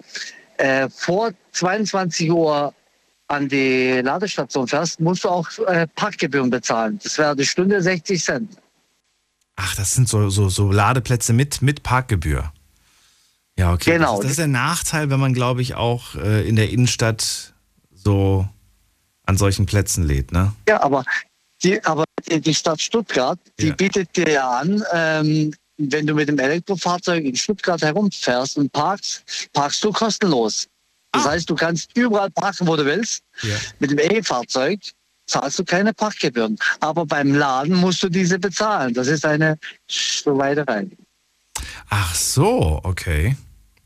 äh, 0.57 0.87
vor 0.89 1.31
22 1.51 2.31
Uhr 2.31 2.73
an 3.27 3.47
die 3.49 4.01
Ladestation 4.01 4.67
fährst, 4.67 4.99
musst 4.99 5.23
du 5.23 5.29
auch 5.29 5.49
äh, 5.67 5.85
Parkgebühren 5.95 6.49
bezahlen. 6.49 6.99
Das 7.03 7.17
wäre 7.17 7.35
die 7.35 7.45
Stunde 7.45 7.81
60 7.81 8.23
Cent. 8.23 8.57
Ach, 9.57 9.75
das 9.75 9.93
sind 9.93 10.07
so, 10.07 10.29
so, 10.29 10.49
so 10.49 10.71
Ladeplätze 10.71 11.33
mit, 11.33 11.61
mit 11.61 11.83
Parkgebühr. 11.83 12.53
Ja, 13.57 13.73
okay. 13.73 13.93
Genau. 13.93 14.11
Das 14.11 14.19
ist, 14.19 14.23
das 14.23 14.31
ist 14.31 14.39
der 14.39 14.47
Nachteil, 14.47 15.09
wenn 15.09 15.19
man, 15.19 15.33
glaube 15.33 15.61
ich, 15.61 15.75
auch 15.75 16.15
äh, 16.15 16.47
in 16.47 16.55
der 16.55 16.69
Innenstadt 16.69 17.53
so 17.91 18.47
an 19.25 19.35
solchen 19.35 19.65
Plätzen 19.65 20.03
lädt, 20.03 20.31
ne? 20.31 20.53
Ja, 20.69 20.81
aber 20.83 21.03
die, 21.63 21.83
aber 21.83 22.05
die 22.29 22.53
Stadt 22.53 22.81
Stuttgart, 22.81 23.39
die 23.59 23.71
bietet 23.71 24.15
dir 24.15 24.29
ja 24.29 24.59
an, 24.59 24.83
ähm, 24.93 25.53
wenn 25.77 26.05
du 26.05 26.13
mit 26.13 26.29
dem 26.29 26.37
Elektrofahrzeug 26.37 27.23
in 27.23 27.35
Stuttgart 27.35 27.81
herumfährst 27.81 28.57
und 28.57 28.71
parkst, 28.71 29.49
parkst 29.53 29.83
du 29.83 29.91
kostenlos. 29.91 30.67
Das 31.11 31.25
heißt, 31.25 31.49
du 31.49 31.55
kannst 31.55 31.89
überall 31.97 32.29
parken, 32.29 32.67
wo 32.67 32.75
du 32.75 32.85
willst. 32.85 33.23
Mit 33.79 33.91
dem 33.91 33.99
E-Fahrzeug 33.99 34.79
zahlst 35.27 35.59
du 35.59 35.63
keine 35.63 35.93
Parkgebühren. 35.93 36.57
Aber 36.79 37.05
beim 37.05 37.35
Laden 37.35 37.75
musst 37.75 38.01
du 38.01 38.09
diese 38.09 38.39
bezahlen. 38.39 38.93
Das 38.93 39.07
ist 39.07 39.25
eine 39.25 39.57
Schweinerei. 39.87 40.87
Ach 41.89 42.15
so, 42.15 42.79
okay. 42.83 43.35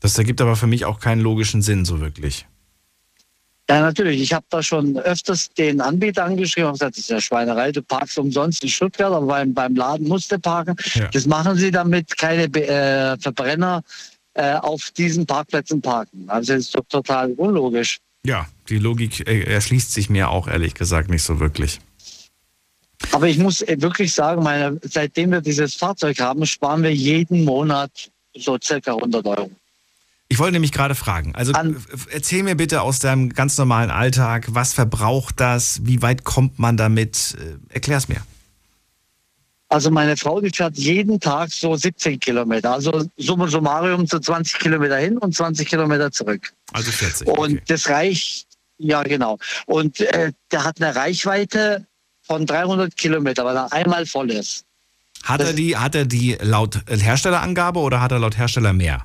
Das 0.00 0.18
ergibt 0.18 0.40
aber 0.40 0.56
für 0.56 0.66
mich 0.66 0.84
auch 0.84 0.98
keinen 0.98 1.20
logischen 1.20 1.62
Sinn, 1.62 1.84
so 1.84 2.00
wirklich. 2.00 2.46
Ja, 3.70 3.80
natürlich. 3.80 4.20
Ich 4.20 4.32
habe 4.32 4.44
da 4.50 4.62
schon 4.62 4.98
öfters 4.98 5.48
den 5.50 5.80
Anbieter 5.80 6.24
angeschrieben 6.24 6.68
und 6.68 6.74
gesagt, 6.74 6.96
das 6.96 7.04
ist 7.04 7.10
ja 7.10 7.20
Schweinerei, 7.20 7.70
du 7.70 7.82
parkst 7.82 8.18
umsonst 8.18 8.62
in 8.64 8.68
Stuttgart, 8.68 9.12
aber 9.12 9.26
beim, 9.26 9.54
beim 9.54 9.74
Laden 9.76 10.08
musst 10.08 10.32
du 10.32 10.38
parken. 10.38 10.76
Ja. 10.94 11.08
Das 11.08 11.26
machen 11.26 11.56
sie, 11.56 11.70
damit 11.70 12.16
keine 12.18 12.44
äh, 12.44 13.16
Verbrenner 13.18 13.82
äh, 14.34 14.54
auf 14.54 14.90
diesen 14.90 15.24
Parkplätzen 15.24 15.80
parken. 15.80 16.24
Also 16.28 16.54
das 16.54 16.64
ist 16.64 16.74
doch 16.74 16.84
total 16.88 17.32
unlogisch. 17.32 17.98
Ja, 18.24 18.46
die 18.68 18.78
Logik 18.78 19.26
äh, 19.26 19.42
erschließt 19.42 19.92
sich 19.92 20.08
mir 20.08 20.30
auch 20.30 20.46
ehrlich 20.46 20.74
gesagt 20.74 21.10
nicht 21.10 21.24
so 21.24 21.40
wirklich. 21.40 21.80
Aber 23.10 23.26
ich 23.26 23.38
muss 23.38 23.62
äh, 23.62 23.80
wirklich 23.80 24.12
sagen, 24.12 24.42
meine, 24.42 24.78
seitdem 24.82 25.32
wir 25.32 25.40
dieses 25.40 25.74
Fahrzeug 25.74 26.20
haben, 26.20 26.46
sparen 26.46 26.84
wir 26.84 26.94
jeden 26.94 27.44
Monat 27.44 28.10
so 28.34 28.56
circa 28.62 28.94
100 28.94 29.26
Euro. 29.26 29.50
Ich 30.28 30.38
wollte 30.38 30.52
nämlich 30.52 30.72
gerade 30.72 30.94
fragen, 30.94 31.34
also 31.34 31.52
äh, 31.52 31.74
erzähl 32.10 32.44
mir 32.44 32.54
bitte 32.54 32.82
aus 32.82 33.00
deinem 33.00 33.30
ganz 33.30 33.58
normalen 33.58 33.90
Alltag, 33.90 34.46
was 34.50 34.72
verbraucht 34.72 35.40
das, 35.40 35.80
wie 35.82 36.00
weit 36.00 36.24
kommt 36.24 36.58
man 36.58 36.76
damit? 36.76 37.36
Erklär's 37.68 38.08
mir. 38.08 38.22
Also 39.68 39.90
meine 39.90 40.16
Frau, 40.16 40.40
die 40.40 40.50
fährt 40.50 40.76
jeden 40.76 41.18
Tag 41.18 41.50
so 41.50 41.74
17 41.74 42.20
Kilometer. 42.20 42.72
Also 42.72 43.04
summa 43.16 43.48
summarum 43.48 44.06
so 44.06 44.18
20 44.18 44.58
Kilometer 44.58 44.98
hin 44.98 45.18
und 45.18 45.34
20 45.34 45.66
Kilometer 45.66 46.12
zurück. 46.12 46.52
Also 46.72 46.90
40. 46.90 47.26
Und 47.28 47.60
das 47.68 47.88
reicht, 47.88 48.46
ja 48.78 49.02
genau. 49.02 49.38
Und 49.66 50.00
äh, 50.00 50.32
der 50.50 50.64
hat 50.64 50.80
eine 50.80 50.94
Reichweite 50.94 51.86
von 52.22 52.46
300 52.46 52.96
Kilometer, 52.96 53.44
weil 53.44 53.56
er 53.56 53.72
einmal 53.72 54.06
voll 54.06 54.30
ist. 54.30 54.64
Hat 55.24 55.40
er 55.40 55.52
die, 55.52 55.76
hat 55.76 55.94
er 55.94 56.04
die 56.04 56.36
laut 56.40 56.80
Herstellerangabe 56.88 57.78
oder 57.78 58.00
hat 58.00 58.12
er 58.12 58.18
laut 58.18 58.36
Hersteller 58.36 58.72
mehr? 58.72 59.04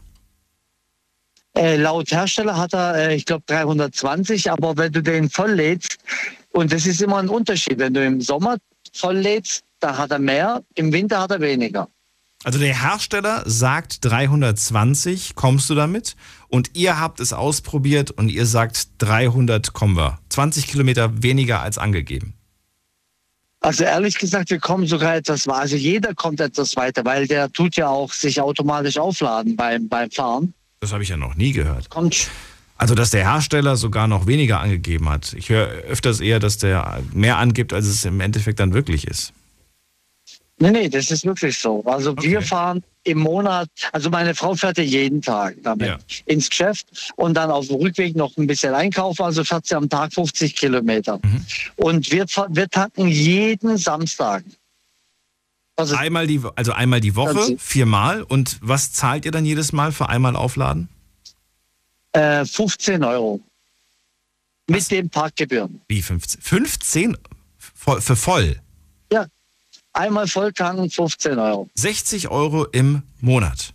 Äh, 1.55 1.77
laut 1.77 2.11
Hersteller 2.11 2.55
hat 2.57 2.73
er, 2.73 2.95
äh, 2.95 3.15
ich 3.15 3.25
glaube, 3.25 3.43
320, 3.47 4.51
aber 4.51 4.77
wenn 4.77 4.91
du 4.91 5.01
den 5.01 5.29
voll 5.29 5.51
lädst, 5.51 5.97
und 6.51 6.71
das 6.71 6.85
ist 6.85 7.01
immer 7.01 7.17
ein 7.17 7.29
Unterschied, 7.29 7.79
wenn 7.79 7.93
du 7.93 8.03
im 8.03 8.21
Sommer 8.21 8.57
voll 8.93 9.17
lädst, 9.17 9.63
da 9.79 9.97
hat 9.97 10.11
er 10.11 10.19
mehr, 10.19 10.63
im 10.75 10.91
Winter 10.91 11.19
hat 11.19 11.31
er 11.31 11.41
weniger. 11.41 11.87
Also 12.43 12.59
der 12.59 12.79
Hersteller 12.79 13.43
sagt 13.45 14.05
320, 14.05 15.35
kommst 15.35 15.69
du 15.69 15.75
damit? 15.75 16.15
Und 16.47 16.71
ihr 16.75 16.99
habt 16.99 17.19
es 17.19 17.33
ausprobiert 17.33 18.11
und 18.11 18.29
ihr 18.29 18.45
sagt 18.45 18.89
300 18.99 19.73
kommen 19.73 19.97
wir. 19.97 20.19
20 20.29 20.67
Kilometer 20.67 21.23
weniger 21.23 21.61
als 21.61 21.77
angegeben. 21.77 22.35
Also 23.59 23.83
ehrlich 23.83 24.17
gesagt, 24.17 24.51
wir 24.51 24.59
kommen 24.59 24.85
sogar 24.85 25.15
etwas 25.15 25.47
weiter. 25.47 25.59
Also 25.59 25.75
jeder 25.75 26.13
kommt 26.13 26.39
etwas 26.39 26.75
weiter, 26.75 27.03
weil 27.05 27.27
der 27.27 27.51
tut 27.51 27.75
ja 27.75 27.87
auch 27.87 28.13
sich 28.13 28.39
automatisch 28.39 28.97
aufladen 28.97 29.55
beim, 29.55 29.89
beim 29.89 30.11
Fahren. 30.11 30.53
Das 30.79 30.93
habe 30.93 31.03
ich 31.03 31.09
ja 31.09 31.17
noch 31.17 31.35
nie 31.35 31.53
gehört. 31.53 31.89
Kommt. 31.89 32.29
Also, 32.77 32.93
dass 32.93 33.09
der 33.09 33.29
Hersteller 33.29 33.75
sogar 33.75 34.07
noch 34.07 34.27
weniger 34.27 34.59
angegeben 34.59 35.09
hat. 35.09 35.33
Ich 35.33 35.49
höre 35.49 35.67
öfters 35.67 36.19
eher, 36.19 36.39
dass 36.39 36.59
der 36.59 37.01
mehr 37.11 37.37
angibt, 37.37 37.73
als 37.73 37.87
es 37.87 38.05
im 38.05 38.21
Endeffekt 38.21 38.59
dann 38.59 38.73
wirklich 38.73 39.07
ist. 39.07 39.33
Nee, 40.59 40.71
nee, 40.71 40.89
das 40.89 41.11
ist 41.11 41.23
wirklich 41.23 41.57
so. 41.57 41.83
Also 41.85 42.11
okay. 42.11 42.31
wir 42.31 42.41
fahren 42.41 42.83
im 43.03 43.19
Monat, 43.19 43.69
also 43.91 44.09
meine 44.09 44.33
Frau 44.33 44.55
fährt 44.55 44.77
ja 44.79 44.83
jeden 44.83 45.21
Tag 45.21 45.55
damit 45.61 45.87
ja. 45.87 45.97
ins 46.25 46.49
Geschäft 46.49 47.13
und 47.15 47.35
dann 47.35 47.51
auf 47.51 47.67
dem 47.67 47.77
Rückweg 47.77 48.15
noch 48.15 48.35
ein 48.37 48.47
bisschen 48.47 48.73
einkaufen, 48.73 49.21
also 49.21 49.43
fährt 49.43 49.67
sie 49.67 49.75
am 49.75 49.87
Tag 49.87 50.13
50 50.13 50.55
Kilometer. 50.55 51.19
Mhm. 51.23 51.45
Und 51.75 52.11
wir, 52.11 52.25
wir 52.49 52.69
tanken 52.69 53.07
jeden 53.07 53.77
Samstag. 53.77 54.43
Also 55.75 55.95
einmal 55.95 56.25
die, 56.25 56.41
also 56.55 56.71
einmal 56.71 57.01
die 57.01 57.15
Woche, 57.15 57.55
viermal. 57.59 58.23
Und 58.23 58.57
was 58.61 58.93
zahlt 58.93 59.25
ihr 59.25 59.31
dann 59.31 59.45
jedes 59.45 59.73
Mal 59.73 59.91
für 59.91 60.09
einmal 60.09 60.35
aufladen? 60.35 60.89
Äh, 62.13 62.45
15 62.45 63.03
Euro. 63.03 63.39
Mit 64.67 64.79
was? 64.79 64.87
den 64.87 65.09
Parkgebühren. 65.09 65.81
Wie 65.87 66.01
15? 66.01 66.41
15 66.41 67.17
für 67.59 68.15
voll? 68.15 68.59
Ja, 69.11 69.27
Einmal 69.97 70.27
volltanken 70.27 70.91
15 70.91 71.39
Euro. 71.39 71.69
60 71.73 72.27
Euro 72.29 72.65
im 72.65 73.01
Monat. 73.19 73.73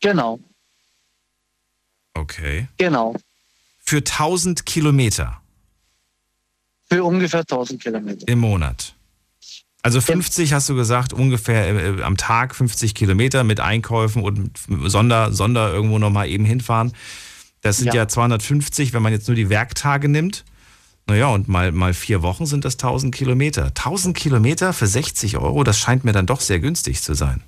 Genau. 0.00 0.40
Okay. 2.14 2.66
Genau. 2.76 3.14
Für 3.78 3.98
1000 3.98 4.66
Kilometer. 4.66 5.40
Für 6.88 7.04
ungefähr 7.04 7.40
1000 7.40 7.80
Kilometer. 7.80 8.26
Im 8.26 8.40
Monat. 8.40 8.96
Also 9.82 10.00
50 10.00 10.52
hast 10.52 10.68
du 10.68 10.74
gesagt, 10.74 11.12
ungefähr 11.12 11.98
äh, 11.98 12.02
am 12.02 12.16
Tag 12.16 12.56
50 12.56 12.94
Kilometer 12.94 13.44
mit 13.44 13.60
Einkäufen 13.60 14.24
und 14.24 14.50
Sonder, 14.86 15.32
Sonder 15.32 15.72
irgendwo 15.72 16.00
nochmal 16.00 16.28
eben 16.28 16.44
hinfahren. 16.44 16.92
Das 17.60 17.76
sind 17.76 17.88
ja. 17.88 17.94
ja 17.94 18.08
250, 18.08 18.92
wenn 18.92 19.02
man 19.02 19.12
jetzt 19.12 19.28
nur 19.28 19.36
die 19.36 19.50
Werktage 19.50 20.08
nimmt. 20.08 20.44
Naja, 21.10 21.26
und 21.26 21.48
mal, 21.48 21.72
mal 21.72 21.92
vier 21.92 22.22
Wochen 22.22 22.46
sind 22.46 22.64
das 22.64 22.74
1000 22.74 23.12
Kilometer. 23.12 23.64
1000 23.64 24.16
Kilometer 24.16 24.72
für 24.72 24.86
60 24.86 25.38
Euro, 25.38 25.64
das 25.64 25.76
scheint 25.76 26.04
mir 26.04 26.12
dann 26.12 26.26
doch 26.26 26.40
sehr 26.40 26.60
günstig 26.60 27.02
zu 27.02 27.14
sein. 27.14 27.42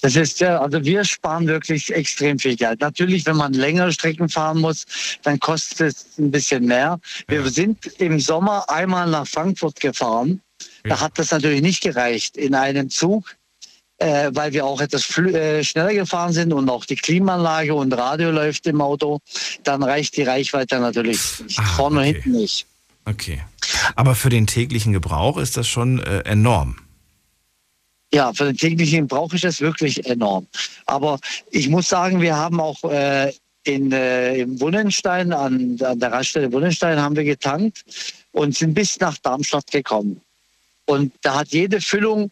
Das 0.00 0.16
ist 0.16 0.40
ja, 0.40 0.58
also 0.58 0.82
wir 0.82 1.04
sparen 1.04 1.46
wirklich 1.46 1.92
extrem 1.92 2.38
viel 2.38 2.56
Geld. 2.56 2.80
Natürlich, 2.80 3.26
wenn 3.26 3.36
man 3.36 3.52
längere 3.52 3.92
Strecken 3.92 4.30
fahren 4.30 4.58
muss, 4.62 4.86
dann 5.22 5.38
kostet 5.38 5.80
es 5.80 6.06
ein 6.18 6.30
bisschen 6.30 6.64
mehr. 6.64 6.98
Wir 7.28 7.42
ja. 7.42 7.50
sind 7.50 7.84
im 7.98 8.18
Sommer 8.18 8.64
einmal 8.70 9.06
nach 9.10 9.26
Frankfurt 9.26 9.78
gefahren. 9.78 10.40
Ja. 10.82 10.96
Da 10.96 11.00
hat 11.00 11.18
das 11.18 11.30
natürlich 11.30 11.60
nicht 11.60 11.82
gereicht 11.82 12.38
in 12.38 12.54
einem 12.54 12.88
Zug 12.88 13.36
äh, 14.02 14.30
weil 14.34 14.52
wir 14.52 14.66
auch 14.66 14.80
etwas 14.80 15.16
äh, 15.16 15.62
schneller 15.62 15.94
gefahren 15.94 16.32
sind 16.32 16.52
und 16.52 16.68
auch 16.68 16.84
die 16.84 16.96
Klimaanlage 16.96 17.72
und 17.74 17.92
Radio 17.92 18.30
läuft 18.30 18.66
im 18.66 18.80
Auto, 18.80 19.20
dann 19.62 19.82
reicht 19.82 20.16
die 20.16 20.22
Reichweite 20.22 20.80
natürlich 20.80 21.20
nicht. 21.40 21.58
Ah, 21.58 21.62
Vorne 21.76 22.00
okay. 22.00 22.08
und 22.08 22.14
hinten 22.14 22.32
nicht. 22.32 22.66
Okay. 23.04 23.42
Aber 23.94 24.14
für 24.14 24.28
den 24.28 24.46
täglichen 24.46 24.92
Gebrauch 24.92 25.38
ist 25.38 25.56
das 25.56 25.68
schon 25.68 26.00
äh, 26.00 26.20
enorm. 26.20 26.76
Ja, 28.12 28.32
für 28.32 28.44
den 28.44 28.56
täglichen 28.56 29.02
Gebrauch 29.02 29.32
ist 29.32 29.44
das 29.44 29.60
wirklich 29.60 30.04
enorm. 30.04 30.46
Aber 30.86 31.18
ich 31.50 31.68
muss 31.68 31.88
sagen, 31.88 32.20
wir 32.20 32.36
haben 32.36 32.60
auch 32.60 32.82
äh, 32.84 33.32
in, 33.64 33.92
äh, 33.92 34.38
im 34.38 34.60
Wunnenstein, 34.60 35.32
an, 35.32 35.78
an 35.80 35.98
der 36.00 36.12
Raststelle 36.12 36.52
Wunnenstein 36.52 37.00
haben 37.00 37.16
wir 37.16 37.24
getankt 37.24 37.84
und 38.32 38.56
sind 38.56 38.74
bis 38.74 38.98
nach 38.98 39.16
Darmstadt 39.18 39.70
gekommen. 39.70 40.20
Und 40.86 41.12
da 41.22 41.40
hat 41.40 41.48
jede 41.48 41.80
Füllung 41.80 42.30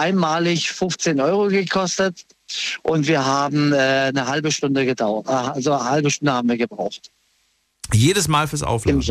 einmalig 0.00 0.72
15 0.72 1.20
Euro 1.20 1.48
gekostet 1.48 2.26
und 2.82 3.06
wir 3.06 3.24
haben 3.24 3.72
äh, 3.72 3.76
eine 3.76 4.26
halbe 4.26 4.50
Stunde 4.50 4.84
gedauert. 4.86 5.28
Äh, 5.28 5.32
also 5.32 5.72
eine 5.72 5.84
halbe 5.84 6.10
Stunde 6.10 6.32
haben 6.32 6.48
wir 6.48 6.56
gebraucht. 6.56 7.10
Jedes 7.92 8.28
Mal 8.28 8.48
fürs 8.48 8.62
Aufladen? 8.62 9.02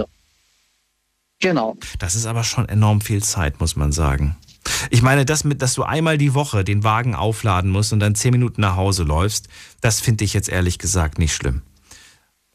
Genau. 1.39 1.77
Das 1.99 2.15
ist 2.15 2.25
aber 2.25 2.43
schon 2.43 2.67
enorm 2.67 3.01
viel 3.01 3.23
Zeit, 3.23 3.59
muss 3.59 3.75
man 3.75 3.91
sagen. 3.91 4.35
Ich 4.89 5.01
meine, 5.01 5.25
das 5.25 5.43
mit, 5.43 5.61
dass 5.61 5.73
du 5.73 5.83
einmal 5.83 6.17
die 6.17 6.33
Woche 6.33 6.63
den 6.63 6.83
Wagen 6.83 7.15
aufladen 7.15 7.71
musst 7.71 7.93
und 7.93 7.99
dann 7.99 8.15
zehn 8.15 8.31
Minuten 8.31 8.61
nach 8.61 8.75
Hause 8.75 9.03
läufst, 9.03 9.47
das 9.81 10.01
finde 10.01 10.25
ich 10.25 10.33
jetzt 10.33 10.49
ehrlich 10.49 10.79
gesagt 10.79 11.17
nicht 11.17 11.33
schlimm. 11.33 11.61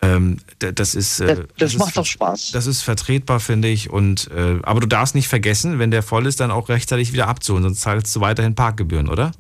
Ähm, 0.05 0.39
das 0.59 0.95
ist. 0.95 1.21
Äh, 1.21 1.27
das, 1.27 1.47
das, 1.59 1.77
macht 1.77 1.89
ist, 1.89 1.97
doch 1.97 2.07
Spaß. 2.07 2.51
Das 2.53 2.67
ist 2.67 2.83
vertretbar, 2.83 3.41
finde 3.41 3.69
ich. 3.69 3.91
Und, 3.91 4.31
äh, 4.31 4.59
aber 4.63 4.81
du 4.81 4.87
darfst 4.87 5.15
nicht 5.15 5.29
vergessen, 5.29 5.79
wenn 5.79 5.91
der 5.91 6.03
voll 6.03 6.27
ist, 6.27 6.41
dann 6.41 6.51
auch 6.51 6.69
rechtzeitig 6.69 7.13
wieder 7.13 7.29
abzuholen, 7.29 7.65
sonst 7.65 7.81
zahlst 7.81 8.15
du 8.15 8.21
weiterhin 8.21 8.55
Parkgebühren, 8.55 9.09
oder? 9.09 9.33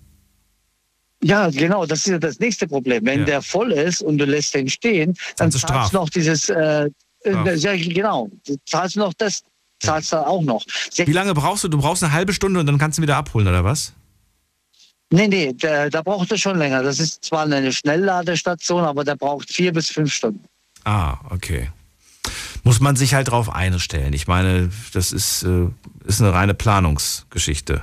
Ja, 1.23 1.49
genau, 1.49 1.87
das 1.87 2.01
ist 2.01 2.07
ja 2.07 2.19
das 2.19 2.39
nächste 2.39 2.69
Problem. 2.69 3.05
Wenn 3.07 3.21
ja. 3.21 3.27
der 3.27 3.43
voll 3.43 3.73
ist 3.73 4.03
und 4.03 4.19
du 4.19 4.27
lässt 4.27 4.55
den 4.55 4.69
stehen, 4.69 5.15
dann 5.37 5.51
zahlst 5.51 5.67
Straf. 5.67 5.91
du 5.91 5.97
noch 5.97 6.11
dieses, 6.11 6.51
äh, 6.51 6.91
äh, 7.25 7.55
ja, 7.57 7.77
genau, 7.77 8.29
du 8.47 8.57
zahlst 8.67 8.97
noch 8.97 9.15
das, 9.15 9.43
zahlst 9.81 10.13
ja. 10.13 10.21
du 10.21 10.27
auch 10.27 10.43
noch. 10.43 10.65
Wie 10.97 11.13
lange 11.13 11.33
brauchst 11.33 11.65
du? 11.65 11.69
Du 11.69 11.79
brauchst 11.79 12.03
eine 12.03 12.13
halbe 12.13 12.35
Stunde 12.35 12.61
und 12.61 12.67
dann 12.67 12.79
kannst 12.79 12.99
du 12.99 13.03
ihn 13.03 13.05
wieder 13.05 13.17
abholen, 13.17 13.49
oder 13.49 13.65
was? 13.65 13.95
Nee, 15.11 15.29
nee, 15.29 15.53
da, 15.53 15.89
da 15.89 16.03
braucht 16.03 16.31
er 16.33 16.39
schon 16.39 16.59
länger. 16.59 16.83
Das 16.83 16.99
ist 16.99 17.25
zwar 17.25 17.45
eine 17.45 17.73
Schnellladestation, 17.73 18.85
aber 18.85 19.05
der 19.05 19.17
braucht 19.17 19.51
vier 19.53 19.73
bis 19.73 19.89
fünf 19.89 20.13
Stunden. 20.13 20.45
Ah, 20.85 21.19
okay. 21.31 21.71
Muss 22.63 22.81
man 22.81 22.97
sich 22.97 23.15
halt 23.15 23.29
drauf 23.29 23.51
einstellen. 23.51 24.13
Ich 24.13 24.27
meine, 24.27 24.71
das 24.93 25.13
ist, 25.13 25.43
äh, 25.43 25.69
ist 26.07 26.21
eine 26.21 26.33
reine 26.33 26.55
Planungsgeschichte. 26.55 27.83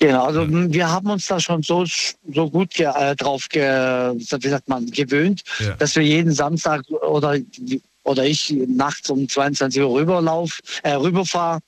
Genau, 0.00 0.26
also 0.26 0.46
wir 0.48 0.88
haben 0.88 1.10
uns 1.10 1.26
da 1.26 1.40
schon 1.40 1.62
so, 1.62 1.84
so 1.84 2.50
gut 2.50 2.74
ge, 2.74 2.86
äh, 2.86 3.16
drauf 3.16 3.48
ge, 3.48 3.64
wie 3.64 4.48
sagt 4.48 4.68
man, 4.68 4.86
gewöhnt, 4.86 5.42
ja. 5.58 5.74
dass 5.74 5.96
wir 5.96 6.04
jeden 6.04 6.32
Samstag 6.32 6.82
oder, 6.88 7.36
oder 8.04 8.24
ich 8.24 8.54
nachts 8.68 9.10
um 9.10 9.28
22 9.28 9.82
Uhr 9.82 9.98
rüberlauf, 9.98 10.60
äh, 10.84 10.92
rüberfahre, 10.92 11.58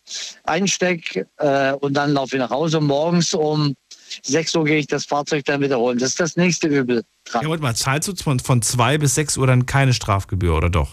einsteck 0.45 1.27
äh, 1.39 1.73
und 1.73 1.95
dann 1.95 2.13
laufe 2.13 2.37
ich 2.37 2.41
nach 2.41 2.51
Hause. 2.51 2.81
Morgens 2.81 3.35
um 3.35 3.75
6 4.23 4.57
Uhr 4.57 4.65
gehe 4.65 4.79
ich 4.79 4.87
das 4.87 5.05
Fahrzeug 5.05 5.45
dann 5.45 5.61
wiederholen. 5.61 5.99
Das 5.99 6.11
ist 6.11 6.21
das 6.21 6.37
nächste 6.37 6.69
Übel. 6.69 7.03
Dran. 7.25 7.43
Ja, 7.43 7.49
warte 7.49 7.63
mal, 7.63 7.77
zahlst 7.77 8.09
du 8.09 8.15
von, 8.17 8.41
von 8.41 8.63
2 8.63 8.99
bis 8.99 9.15
6 9.15 9.37
Uhr 9.37 9.47
dann 9.47 9.67
keine 9.67 9.95
Strafgebühr, 9.95 10.55
oder 10.55 10.71
doch? 10.71 10.91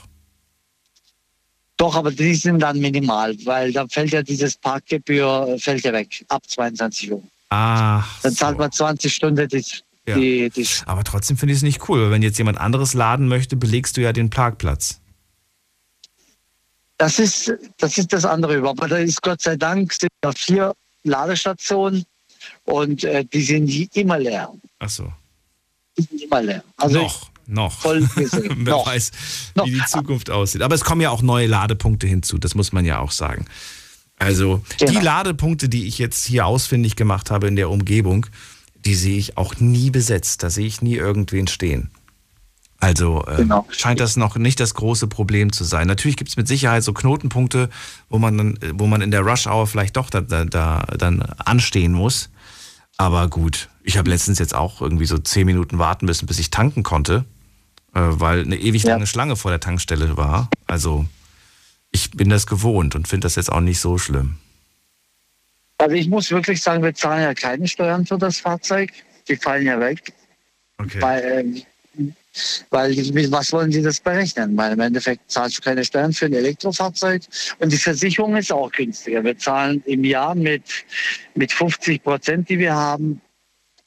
Doch, 1.77 1.95
aber 1.95 2.11
die 2.11 2.33
sind 2.33 2.59
dann 2.59 2.79
minimal, 2.79 3.35
weil 3.45 3.71
da 3.71 3.85
fällt 3.87 4.11
ja 4.11 4.23
dieses 4.23 4.57
Parkgebühr 4.57 5.57
fällt 5.59 5.83
ja 5.83 5.93
weg 5.93 6.25
ab 6.27 6.41
22 6.47 7.11
Uhr. 7.11 7.21
Ah. 7.49 8.03
Dann 8.23 8.33
zahlt 8.33 8.55
so. 8.55 8.59
man 8.59 8.71
20 8.71 9.13
Stunden 9.13 9.47
die, 9.47 9.63
ja. 10.07 10.15
die, 10.15 10.49
die 10.49 10.67
Aber 10.87 11.03
trotzdem 11.03 11.37
finde 11.37 11.53
ich 11.53 11.59
es 11.59 11.63
nicht 11.63 11.87
cool, 11.87 12.01
weil 12.01 12.11
wenn 12.11 12.23
jetzt 12.23 12.39
jemand 12.39 12.57
anderes 12.57 12.95
laden 12.95 13.27
möchte, 13.27 13.55
belegst 13.55 13.95
du 13.95 14.01
ja 14.01 14.11
den 14.11 14.31
Parkplatz. 14.31 14.99
Das 16.97 17.19
ist, 17.19 17.53
das 17.77 17.97
ist 17.99 18.11
das 18.11 18.25
andere 18.25 18.55
über. 18.55 18.71
Aber 18.71 18.87
da 18.87 18.97
ist 18.97 19.21
Gott 19.21 19.41
sei 19.41 19.55
Dank 19.55 19.93
sind 19.93 20.09
ja 20.23 20.31
vier 20.31 20.73
Ladestationen 21.03 22.05
und 22.67 23.03
äh, 23.03 23.23
die 23.25 23.41
sind 23.41 23.95
immer 23.95 24.19
leer. 24.19 24.51
Ach 24.79 24.89
so. 24.89 25.11
Die 25.97 26.03
sind 26.03 26.21
immer 26.21 26.41
leer. 26.41 26.63
Also 26.75 26.99
noch, 26.99 27.29
noch. 27.47 27.79
Voll 27.79 28.07
gesehen. 28.15 28.65
Wer 28.65 28.73
noch. 28.73 28.85
weiß, 28.85 29.11
noch. 29.55 29.65
wie 29.65 29.71
die 29.71 29.85
Zukunft 29.85 30.29
aussieht. 30.29 30.61
Aber 30.61 30.75
es 30.75 30.83
kommen 30.83 31.01
ja 31.01 31.09
auch 31.09 31.21
neue 31.21 31.47
Ladepunkte 31.47 32.07
hinzu, 32.07 32.37
das 32.37 32.55
muss 32.55 32.73
man 32.73 32.85
ja 32.85 32.99
auch 32.99 33.11
sagen. 33.11 33.45
Also 34.19 34.63
genau. 34.79 34.91
die 34.91 34.97
Ladepunkte, 34.97 35.69
die 35.69 35.87
ich 35.87 35.97
jetzt 35.97 36.25
hier 36.25 36.45
ausfindig 36.45 36.95
gemacht 36.95 37.31
habe 37.31 37.47
in 37.47 37.55
der 37.55 37.69
Umgebung, 37.69 38.25
die 38.83 38.95
sehe 38.95 39.17
ich 39.17 39.37
auch 39.37 39.55
nie 39.57 39.89
besetzt. 39.89 40.43
Da 40.43 40.49
sehe 40.49 40.65
ich 40.65 40.81
nie 40.81 40.95
irgendwen 40.95 41.47
stehen. 41.47 41.91
Also 42.79 43.23
äh, 43.27 43.37
genau. 43.37 43.65
scheint 43.69 43.99
das 43.99 44.17
noch 44.17 44.35
nicht 44.35 44.59
das 44.59 44.73
große 44.73 45.07
Problem 45.07 45.51
zu 45.51 45.63
sein. 45.63 45.87
Natürlich 45.87 46.17
gibt 46.17 46.29
es 46.29 46.37
mit 46.37 46.47
Sicherheit 46.47 46.83
so 46.83 46.93
Knotenpunkte, 46.93 47.69
wo 48.09 48.19
man, 48.19 48.59
wo 48.73 48.87
man 48.87 49.01
in 49.01 49.11
der 49.11 49.21
Rush-Hour 49.21 49.67
vielleicht 49.67 49.95
doch 49.95 50.09
da, 50.09 50.21
da, 50.21 50.45
da 50.45 50.85
dann 50.97 51.21
anstehen 51.21 51.93
muss. 51.93 52.29
Aber 52.97 53.29
gut, 53.29 53.69
ich 53.83 53.97
habe 53.97 54.09
letztens 54.09 54.39
jetzt 54.39 54.55
auch 54.55 54.81
irgendwie 54.81 55.05
so 55.05 55.17
zehn 55.17 55.45
Minuten 55.45 55.77
warten 55.77 56.05
müssen, 56.05 56.25
bis 56.25 56.39
ich 56.39 56.49
tanken 56.49 56.83
konnte, 56.83 57.25
äh, 57.93 57.99
weil 58.01 58.41
eine 58.41 58.57
ewig 58.57 58.83
lange 58.83 59.03
ja. 59.03 59.05
Schlange 59.05 59.35
vor 59.35 59.51
der 59.51 59.59
Tankstelle 59.59 60.17
war. 60.17 60.49
Also 60.65 61.05
ich 61.91 62.11
bin 62.11 62.29
das 62.29 62.47
gewohnt 62.47 62.95
und 62.95 63.07
finde 63.07 63.25
das 63.25 63.35
jetzt 63.35 63.51
auch 63.51 63.61
nicht 63.61 63.79
so 63.79 63.97
schlimm. 63.97 64.37
Also 65.77 65.95
ich 65.95 66.07
muss 66.07 66.31
wirklich 66.31 66.61
sagen, 66.61 66.83
wir 66.83 66.95
zahlen 66.95 67.21
ja 67.21 67.33
keine 67.35 67.67
Steuern 67.67 68.05
für 68.05 68.17
das 68.17 68.39
Fahrzeug. 68.39 68.91
Die 69.27 69.35
fallen 69.35 69.65
ja 69.65 69.79
weg. 69.79 70.11
Okay. 70.79 71.01
Weil, 71.01 71.23
ähm, 71.23 71.63
weil 72.69 72.95
was 73.31 73.51
wollen 73.51 73.71
Sie 73.71 73.81
das 73.81 73.99
berechnen? 73.99 74.55
Weil 74.57 74.73
im 74.73 74.79
Endeffekt 74.79 75.29
zahlst 75.29 75.57
du 75.57 75.61
keine 75.61 75.83
Steuern 75.83 76.13
für 76.13 76.25
ein 76.25 76.33
Elektrofahrzeug 76.33 77.23
und 77.59 77.71
die 77.71 77.77
Versicherung 77.77 78.35
ist 78.35 78.51
auch 78.51 78.71
günstiger. 78.71 79.23
Wir 79.23 79.37
zahlen 79.37 79.83
im 79.85 80.03
Jahr 80.03 80.35
mit, 80.35 80.63
mit 81.35 81.51
50 81.51 82.03
Prozent, 82.03 82.49
die 82.49 82.59
wir 82.59 82.73
haben, 82.73 83.21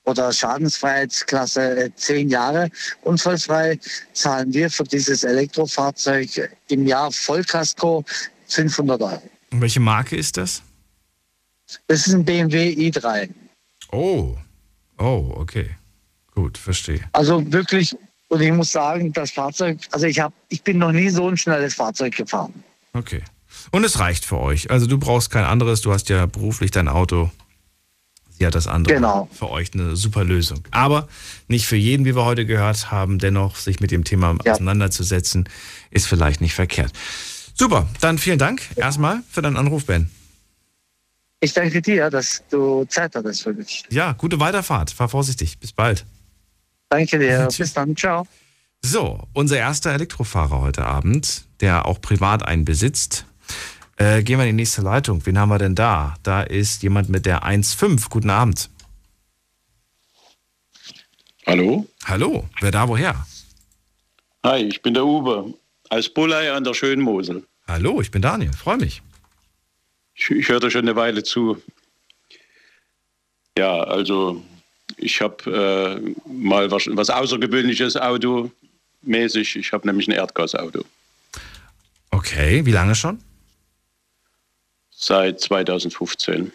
oder 0.04 0.32
Schadensfreiheitsklasse 0.32 1.92
10 1.94 2.28
äh, 2.28 2.32
Jahre 2.32 2.70
unfallfrei, 3.02 3.78
zahlen 4.12 4.52
wir 4.52 4.70
für 4.70 4.84
dieses 4.84 5.24
Elektrofahrzeug 5.24 6.50
im 6.68 6.86
Jahr 6.86 7.12
Vollkasko 7.12 8.04
500 8.48 9.00
Euro. 9.02 9.22
Und 9.52 9.60
welche 9.60 9.80
Marke 9.80 10.16
ist 10.16 10.36
das? 10.36 10.62
Das 11.86 12.06
ist 12.06 12.14
ein 12.14 12.24
BMW 12.24 12.72
i3. 12.72 13.28
Oh, 13.92 14.36
oh, 14.98 15.32
okay. 15.36 15.70
Gut, 16.34 16.58
verstehe. 16.58 17.00
Also 17.12 17.52
wirklich 17.52 17.96
und 18.30 18.40
ich 18.40 18.52
muss 18.52 18.72
sagen, 18.72 19.12
das 19.12 19.32
Fahrzeug, 19.32 19.78
also 19.90 20.06
ich 20.06 20.20
habe, 20.20 20.32
ich 20.48 20.62
bin 20.62 20.78
noch 20.78 20.92
nie 20.92 21.10
so 21.10 21.28
ein 21.28 21.36
schnelles 21.36 21.74
Fahrzeug 21.74 22.16
gefahren. 22.16 22.54
Okay. 22.92 23.22
Und 23.72 23.84
es 23.84 23.98
reicht 23.98 24.24
für 24.24 24.38
euch. 24.38 24.70
Also 24.70 24.86
du 24.86 24.98
brauchst 24.98 25.30
kein 25.30 25.44
anderes, 25.44 25.80
du 25.80 25.92
hast 25.92 26.08
ja 26.08 26.26
beruflich 26.26 26.70
dein 26.70 26.88
Auto. 26.88 27.30
Sie 28.38 28.46
hat 28.46 28.54
das 28.54 28.68
andere 28.68 28.94
Genau. 28.94 29.28
für 29.32 29.50
euch 29.50 29.74
eine 29.74 29.96
super 29.96 30.24
Lösung. 30.24 30.62
Aber 30.70 31.08
nicht 31.48 31.66
für 31.66 31.76
jeden, 31.76 32.06
wie 32.06 32.14
wir 32.14 32.24
heute 32.24 32.46
gehört 32.46 32.90
haben, 32.90 33.18
dennoch 33.18 33.56
sich 33.56 33.80
mit 33.80 33.90
dem 33.90 34.04
Thema 34.04 34.36
auseinanderzusetzen, 34.46 35.48
ist 35.90 36.06
vielleicht 36.06 36.40
nicht 36.40 36.54
verkehrt. 36.54 36.92
Super, 37.54 37.88
dann 38.00 38.16
vielen 38.16 38.38
Dank 38.38 38.62
erstmal 38.76 39.22
für 39.28 39.42
deinen 39.42 39.56
Anruf, 39.56 39.86
Ben. 39.86 40.08
Ich 41.40 41.52
danke 41.52 41.82
dir, 41.82 42.10
dass 42.10 42.42
du 42.48 42.84
Zeit 42.84 43.14
hattest 43.16 43.42
für 43.42 43.52
mich. 43.52 43.84
Ja, 43.90 44.12
gute 44.12 44.38
Weiterfahrt. 44.40 44.90
Fahr 44.92 45.08
vorsichtig. 45.08 45.58
Bis 45.58 45.72
bald. 45.72 46.06
Danke 46.90 47.18
dir. 47.18 47.48
Bis 47.56 47.72
dann. 47.72 47.96
Ciao. 47.96 48.26
So, 48.82 49.26
unser 49.32 49.56
erster 49.56 49.92
Elektrofahrer 49.92 50.60
heute 50.60 50.84
Abend, 50.84 51.44
der 51.60 51.86
auch 51.86 52.00
privat 52.00 52.42
einen 52.42 52.64
besitzt. 52.64 53.24
Äh, 53.96 54.22
gehen 54.22 54.38
wir 54.38 54.44
in 54.44 54.56
die 54.56 54.62
nächste 54.62 54.82
Leitung. 54.82 55.24
Wen 55.26 55.38
haben 55.38 55.50
wir 55.50 55.58
denn 55.58 55.74
da? 55.74 56.14
Da 56.22 56.42
ist 56.42 56.82
jemand 56.82 57.08
mit 57.08 57.26
der 57.26 57.44
1.5. 57.44 58.08
Guten 58.08 58.30
Abend. 58.30 58.70
Hallo? 61.46 61.86
Hallo, 62.04 62.48
wer 62.60 62.70
da 62.70 62.88
woher? 62.88 63.26
Hi, 64.44 64.62
ich 64.62 64.80
bin 64.82 64.94
der 64.94 65.04
Uwe 65.04 65.52
aus 65.90 66.08
Bullei 66.08 66.52
an 66.52 66.64
der 66.64 66.74
schönen 66.74 67.02
Mosel. 67.02 67.44
Hallo, 67.68 68.00
ich 68.00 68.10
bin 68.10 68.22
Daniel, 68.22 68.52
freue 68.52 68.78
mich. 68.78 69.02
Ich, 70.14 70.30
ich 70.30 70.48
höre 70.48 70.60
da 70.60 70.70
schon 70.70 70.82
eine 70.82 70.96
Weile 70.96 71.22
zu. 71.22 71.60
Ja, 73.58 73.82
also 73.82 74.42
ich 75.00 75.20
habe 75.20 76.00
äh, 76.04 76.30
mal 76.30 76.70
was, 76.70 76.86
was 76.88 77.10
Außergewöhnliches 77.10 77.96
automäßig. 77.96 79.56
Ich 79.56 79.72
habe 79.72 79.86
nämlich 79.86 80.08
ein 80.08 80.12
Erdgasauto. 80.12 80.84
Okay, 82.10 82.64
wie 82.66 82.72
lange 82.72 82.94
schon? 82.94 83.18
Seit 84.90 85.40
2015. 85.40 86.52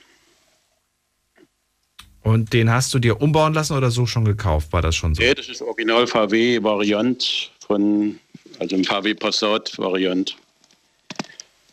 Und 2.22 2.54
den 2.54 2.72
hast 2.72 2.94
du 2.94 3.00
dir 3.00 3.22
umbauen 3.22 3.54
lassen 3.54 3.78
oder 3.78 3.92
so 3.92 4.06
schon 4.06 4.26
gekauft? 4.26 4.74
War 4.74 4.82
das 4.82 4.96
schon 4.96 5.14
so? 5.14 5.22
Nee, 5.22 5.34
das 5.34 5.48
ist 5.48 5.62
Original 5.62 6.08
VW-Variant 6.08 7.52
von, 7.66 8.20
also 8.60 8.76
ein 8.76 8.84
VW 8.84 9.14
Passat-Variant. 9.14 10.36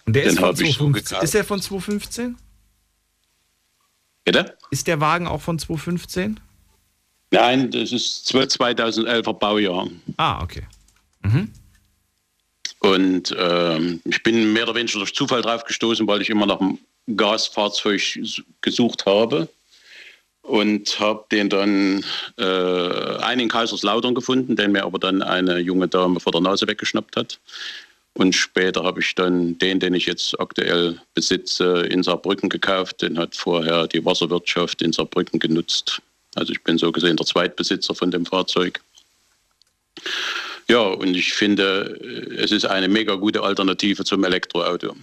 Und 0.04 0.14
der 0.14 0.24
ist 0.24 0.36
Den 0.36 0.44
von, 0.44 0.50
ich 0.52 0.76
so 0.76 0.90
2015. 0.90 0.92
gekauft. 0.92 1.24
ist 1.24 1.34
der 1.34 1.44
von 1.44 1.60
2015? 1.60 2.36
Bitte? 4.24 4.56
Ist 4.70 4.86
der 4.86 5.00
Wagen 5.00 5.26
auch 5.26 5.40
von 5.40 5.58
2015? 5.58 6.38
Nein, 7.32 7.70
das 7.70 7.92
ist 7.92 8.30
2011er 8.30 9.32
Baujahr. 9.32 9.88
Ah, 10.18 10.42
okay. 10.42 10.62
Und 12.80 13.34
ähm, 13.38 14.00
ich 14.04 14.22
bin 14.22 14.52
mehr 14.52 14.64
oder 14.64 14.74
weniger 14.74 14.98
durch 14.98 15.14
Zufall 15.14 15.40
drauf 15.40 15.64
gestoßen, 15.64 16.06
weil 16.06 16.20
ich 16.20 16.28
immer 16.28 16.46
nach 16.46 16.60
einem 16.60 16.78
Gasfahrzeug 17.16 18.02
gesucht 18.60 19.06
habe. 19.06 19.48
Und 20.42 20.98
habe 20.98 21.24
den 21.30 21.48
dann 21.48 22.04
äh, 22.36 23.16
einen 23.22 23.42
in 23.42 23.48
Kaiserslautern 23.48 24.14
gefunden, 24.14 24.56
den 24.56 24.72
mir 24.72 24.82
aber 24.82 24.98
dann 24.98 25.22
eine 25.22 25.58
junge 25.58 25.86
Dame 25.86 26.18
vor 26.18 26.32
der 26.32 26.40
Nase 26.40 26.66
weggeschnappt 26.66 27.16
hat. 27.16 27.38
Und 28.14 28.34
später 28.34 28.82
habe 28.82 29.00
ich 29.00 29.14
dann 29.14 29.56
den, 29.58 29.78
den 29.78 29.94
ich 29.94 30.06
jetzt 30.06 30.38
aktuell 30.40 31.00
besitze, 31.14 31.86
in 31.88 32.02
Saarbrücken 32.02 32.50
gekauft. 32.50 33.00
Den 33.02 33.18
hat 33.18 33.36
vorher 33.36 33.86
die 33.86 34.04
Wasserwirtschaft 34.04 34.82
in 34.82 34.92
Saarbrücken 34.92 35.38
genutzt. 35.38 36.02
Also 36.34 36.52
ich 36.52 36.62
bin 36.62 36.78
so 36.78 36.92
gesehen 36.92 37.16
der 37.16 37.26
Zweitbesitzer 37.26 37.94
von 37.94 38.10
dem 38.10 38.26
Fahrzeug. 38.26 38.80
Ja, 40.68 40.80
und 40.80 41.14
ich 41.14 41.34
finde, 41.34 41.98
es 42.36 42.50
ist 42.50 42.64
eine 42.64 42.88
mega 42.88 43.14
gute 43.16 43.42
Alternative 43.42 44.04
zum 44.04 44.24
Elektroauto. 44.24 44.96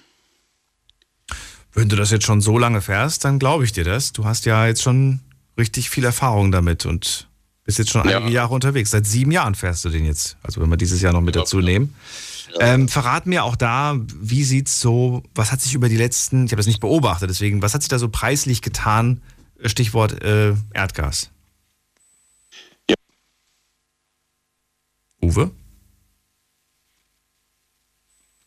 Wenn 1.74 1.90
du 1.90 1.96
das 1.96 2.12
jetzt 2.12 2.26
schon 2.26 2.42
so 2.42 2.58
lange 2.58 2.82
fährst, 2.82 3.24
dann 3.26 3.38
glaube 3.40 3.66
ich 3.66 3.72
dir 3.72 3.84
das. 3.84 4.12
Du 4.12 4.26
hast 4.26 4.46
ja 4.46 4.66
jetzt 4.66 4.82
schon 4.82 5.20
richtig 5.58 5.90
viel 5.90 6.04
Erfahrung 6.06 6.52
damit 6.52 6.86
und 6.86 7.28
bist 7.66 7.78
jetzt 7.78 7.92
schon 7.92 8.02
einige 8.02 8.32
Jahre 8.32 8.54
unterwegs. 8.56 8.90
Seit 8.90 9.06
sieben 9.06 9.32
Jahren 9.32 9.54
fährst 9.54 9.86
du 9.86 9.90
den 9.90 10.06
jetzt. 10.06 10.38
Also 10.42 10.60
wenn 10.60 10.70
wir 10.70 10.78
dieses 10.78 11.02
Jahr 11.02 11.14
noch 11.14 11.22
mit 11.22 11.36
dazu 11.36 11.60
nehmen. 11.60 11.94
Ähm, 12.60 12.88
verrat 12.88 13.28
mir 13.28 13.44
auch 13.44 13.56
da, 13.56 13.96
wie 14.20 14.44
sieht's 14.44 14.80
so, 14.80 15.22
was 15.36 15.52
hat 15.52 15.62
sich 15.62 15.76
über 15.76 15.88
die 15.88 15.98
letzten, 15.98 16.46
ich 16.46 16.52
habe 16.52 16.58
das 16.58 16.66
nicht 16.66 16.80
beobachtet, 16.80 17.30
deswegen, 17.30 17.62
was 17.62 17.76
hat 17.76 17.84
sich 17.84 17.90
da 17.90 18.00
so 18.00 18.10
preislich 18.10 18.64
getan? 18.64 19.22
Stichwort 19.66 20.22
äh, 20.24 20.54
Erdgas. 20.74 21.30
Uwe? 25.22 25.52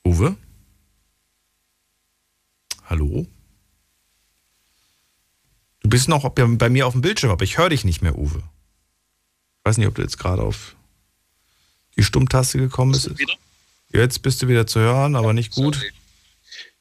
Uwe? 0.05 0.37
Hallo? 2.85 3.27
Du 5.81 5.89
bist 5.89 6.09
noch 6.09 6.29
bei 6.31 6.69
mir 6.69 6.87
auf 6.87 6.93
dem 6.93 7.03
Bildschirm, 7.03 7.31
aber 7.31 7.45
ich 7.45 7.59
höre 7.59 7.69
dich 7.69 7.85
nicht 7.85 8.03
mehr, 8.03 8.17
Uwe. 8.17 8.39
Ich 8.39 9.65
weiß 9.65 9.79
nicht, 9.79 9.87
ob 9.87 9.95
du 9.95 10.03
jetzt 10.03 10.19
gerade 10.19 10.43
auf 10.43 10.77
die 11.97 12.03
Stummtaste 12.03 12.59
gekommen 12.59 12.93
bist. 12.93 13.11
Jetzt 13.93 14.23
bist 14.23 14.43
du 14.43 14.49
wieder 14.49 14.67
zu 14.67 14.81
hören, 14.81 15.15
aber 15.15 15.33
nicht 15.33 15.53
gut. 15.53 15.81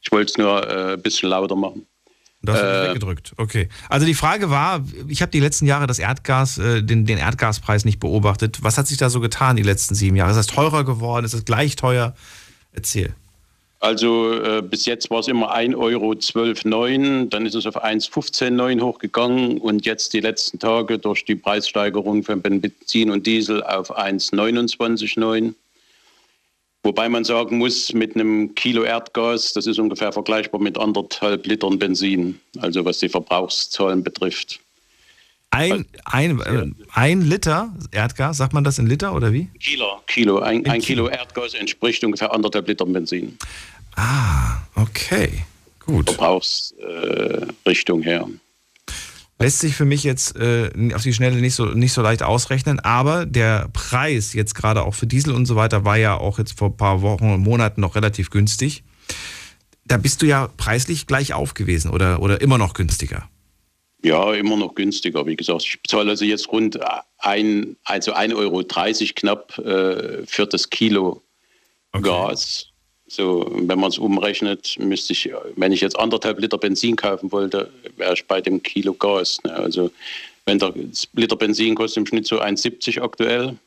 Ich 0.02 0.12
wollte 0.12 0.32
es 0.32 0.38
nur 0.38 0.68
äh, 0.68 0.94
ein 0.94 1.02
bisschen 1.02 1.30
lauter 1.30 1.56
machen. 1.56 1.86
Das 2.44 2.56
hast 2.56 2.64
du 2.64 2.68
Äh, 2.68 2.90
weggedrückt. 2.90 3.34
Okay. 3.38 3.70
Also 3.90 4.06
die 4.06 4.14
Frage 4.14 4.50
war, 4.50 4.84
ich 5.08 5.22
habe 5.22 5.32
die 5.32 5.40
letzten 5.40 5.66
Jahre 5.68 5.88
das 5.88 6.00
Erdgas, 6.00 6.58
äh, 6.58 6.82
den, 6.82 7.06
den 7.06 7.18
Erdgaspreis 7.18 7.86
nicht 7.86 8.00
beobachtet. 8.00 8.64
Was 8.64 8.78
hat 8.78 8.88
sich 8.88 8.98
da 8.98 9.10
so 9.10 9.20
getan 9.20 9.56
die 9.56 9.64
letzten 9.64 9.96
sieben 9.96 10.16
Jahre? 10.16 10.32
Ist 10.32 10.38
das 10.38 10.48
teurer 10.48 10.84
geworden? 10.84 11.26
Ist 11.26 11.34
es 11.34 11.46
gleich 11.46 11.76
teuer? 11.76 12.16
Erzähl. 12.74 13.14
Also 13.82 14.34
äh, 14.34 14.62
bis 14.62 14.86
jetzt 14.86 15.10
war 15.10 15.20
es 15.20 15.28
immer 15.28 15.56
1,12,9 15.56 15.76
Euro, 15.76 17.26
dann 17.26 17.46
ist 17.48 17.56
es 17.56 17.66
auf 17.66 17.84
1,15,9 17.84 18.80
hochgegangen 18.80 19.58
und 19.58 19.88
jetzt 19.88 20.14
die 20.14 20.20
letzten 20.20 20.60
Tage 20.60 21.00
durch 21.00 21.26
die 21.26 21.34
Preissteigerung 21.34 22.22
von 22.22 22.44
Benzin 22.44 23.10
und 23.10 23.26
Diesel 23.26 23.64
auf 23.64 23.98
1,29,9. 23.98 25.56
Wobei 26.84 27.10
man 27.10 27.24
sagen 27.24 27.60
muss, 27.60 27.94
mit 27.94 28.16
einem 28.16 28.56
Kilo 28.56 28.84
Erdgas, 28.84 29.54
das 29.54 29.68
ist 29.68 29.78
ungefähr 29.78 30.12
vergleichbar 30.12 30.60
mit 30.60 30.80
anderthalb 30.80 31.46
Litern 31.46 31.78
Benzin, 31.78 32.40
also 32.60 32.84
was 32.86 32.98
die 32.98 33.10
Verbrauchszahlen 33.10 34.04
betrifft. 34.04 34.60
Ein, 35.52 35.86
ein, 36.06 36.40
äh, 36.40 36.72
ein 36.94 37.22
Liter 37.22 37.72
Erdgas, 37.92 38.38
sagt 38.38 38.54
man 38.54 38.64
das 38.64 38.80
in 38.80 38.88
Liter 38.88 39.14
oder 39.14 39.34
wie? 39.34 39.50
Kilo, 39.60 40.02
Kilo. 40.08 40.40
Ein, 40.40 40.66
ein 40.66 40.82
Kilo 40.82 41.10
Erdgas 41.10 41.54
entspricht 41.54 42.04
ungefähr 42.04 42.34
anderthalb 42.34 42.68
Litern 42.68 42.94
Benzin. 42.94 43.38
Ah, 43.96 44.62
okay. 44.76 45.44
Gut. 45.86 46.10
Verbrauchsrichtung 46.10 48.02
äh, 48.02 48.06
her. 48.06 48.28
Lässt 49.42 49.60
sich 49.60 49.76
für 49.76 49.86
mich 49.86 50.04
jetzt 50.04 50.36
äh, 50.36 50.70
auf 50.94 51.04
die 51.04 51.14
Schnelle 51.14 51.38
nicht 51.38 51.56
so, 51.56 51.66
nicht 51.66 51.94
so 51.94 52.02
leicht 52.02 52.24
ausrechnen, 52.24 52.80
aber 52.80 53.26
der 53.26 53.70
Preis 53.74 54.34
jetzt 54.34 54.56
gerade 54.56 54.84
auch 54.84 54.94
für 54.94 55.08
Diesel 55.08 55.34
und 55.34 55.46
so 55.46 55.56
weiter 55.56 55.86
war 55.86 55.98
ja 55.98 56.18
auch 56.18 56.40
jetzt 56.40 56.58
vor 56.58 56.70
ein 56.70 56.78
paar 56.78 57.02
Wochen 57.02 57.32
und 57.32 57.42
Monaten 57.42 57.82
noch 57.82 57.96
relativ 57.96 58.30
günstig. 58.30 58.84
Da 59.86 59.98
bist 59.98 60.22
du 60.22 60.26
ja 60.26 60.50
preislich 60.58 61.08
gleich 61.08 61.34
auf 61.34 61.54
gewesen 61.54 61.92
oder, 61.92 62.22
oder 62.22 62.42
immer 62.42 62.58
noch 62.58 62.74
günstiger. 62.74 63.28
Ja, 64.04 64.34
immer 64.34 64.58
noch 64.58 64.74
günstiger. 64.74 65.26
Wie 65.26 65.36
gesagt, 65.36 65.64
ich 65.64 65.82
bezahle 65.82 66.12
also 66.12 66.26
jetzt 66.26 66.52
rund 66.52 66.80
ein, 67.20 67.76
also 67.84 68.14
1,30 68.14 68.36
Euro 68.36 68.64
knapp 69.16 69.58
äh, 69.60 70.26
für 70.26 70.48
das 70.48 70.70
Kilo 70.70 71.22
Gas. 71.92 72.71
So, 73.14 73.46
wenn 73.52 73.78
man 73.78 73.90
es 73.90 73.98
umrechnet, 73.98 74.78
müsste 74.80 75.12
ich, 75.12 75.30
wenn 75.58 75.74
ich 75.74 75.82
jetzt 75.82 76.00
anderthalb 76.00 76.40
Liter 76.40 76.58
Benzin 76.58 76.96
kaufen 76.96 77.30
wollte, 77.34 77.70
wäre 77.98 78.14
ich 78.14 78.24
bei 78.24 78.40
dem 78.40 78.64
Kilo 78.64 78.94
Gas. 78.94 79.38
Ne? 79.44 79.52
Also 79.52 79.92
wenn 80.46 80.60
der 80.60 80.74
Liter 81.14 81.36
Benzin 81.36 81.76
kostet 81.76 81.98
im 81.98 82.06
Schnitt 82.06 82.26
so 82.26 82.40
1,70 82.40 83.02
aktuell. 83.02 83.58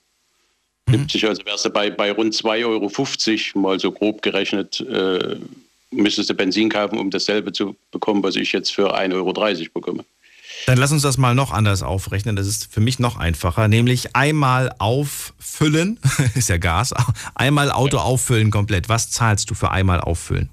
70, 0.89 1.27
also 1.29 1.45
wärst 1.45 1.67
du 1.67 1.69
bei, 1.69 1.91
bei 1.91 2.13
rund 2.13 2.33
2,50 2.33 2.65
Euro, 2.65 3.61
mal 3.61 3.79
so 3.79 3.93
grob 3.93 4.23
gerechnet, 4.23 4.81
äh, 4.81 5.37
müsstest 5.91 6.31
du 6.31 6.35
Benzin 6.35 6.71
kaufen, 6.71 6.99
um 6.99 7.11
dasselbe 7.11 7.53
zu 7.53 7.77
bekommen, 7.91 8.23
was 8.23 8.37
ich 8.37 8.51
jetzt 8.51 8.73
für 8.73 8.97
1,30 8.97 9.15
Euro 9.15 9.33
bekomme. 9.75 10.07
Dann 10.67 10.79
lass 10.79 10.93
uns 10.93 11.03
das 11.03 11.19
mal 11.19 11.35
noch 11.35 11.53
anders 11.53 11.83
aufrechnen. 11.83 12.37
Das 12.37 12.47
ist 12.47 12.73
für 12.73 12.81
mich 12.81 12.99
noch 12.99 13.19
einfacher. 13.19 13.69
Nämlich 13.69 14.17
einmal 14.17 14.75
auffüllen, 14.79 16.01
ist 16.35 16.49
ja 16.49 16.57
Gas, 16.57 16.95
einmal 17.35 17.71
Auto 17.71 17.99
auffüllen 17.99 18.51
komplett. 18.51 18.89
Was 18.89 19.11
zahlst 19.11 19.51
du 19.51 19.55
für 19.55 19.71
einmal 19.71 20.01
auffüllen? 20.01 20.51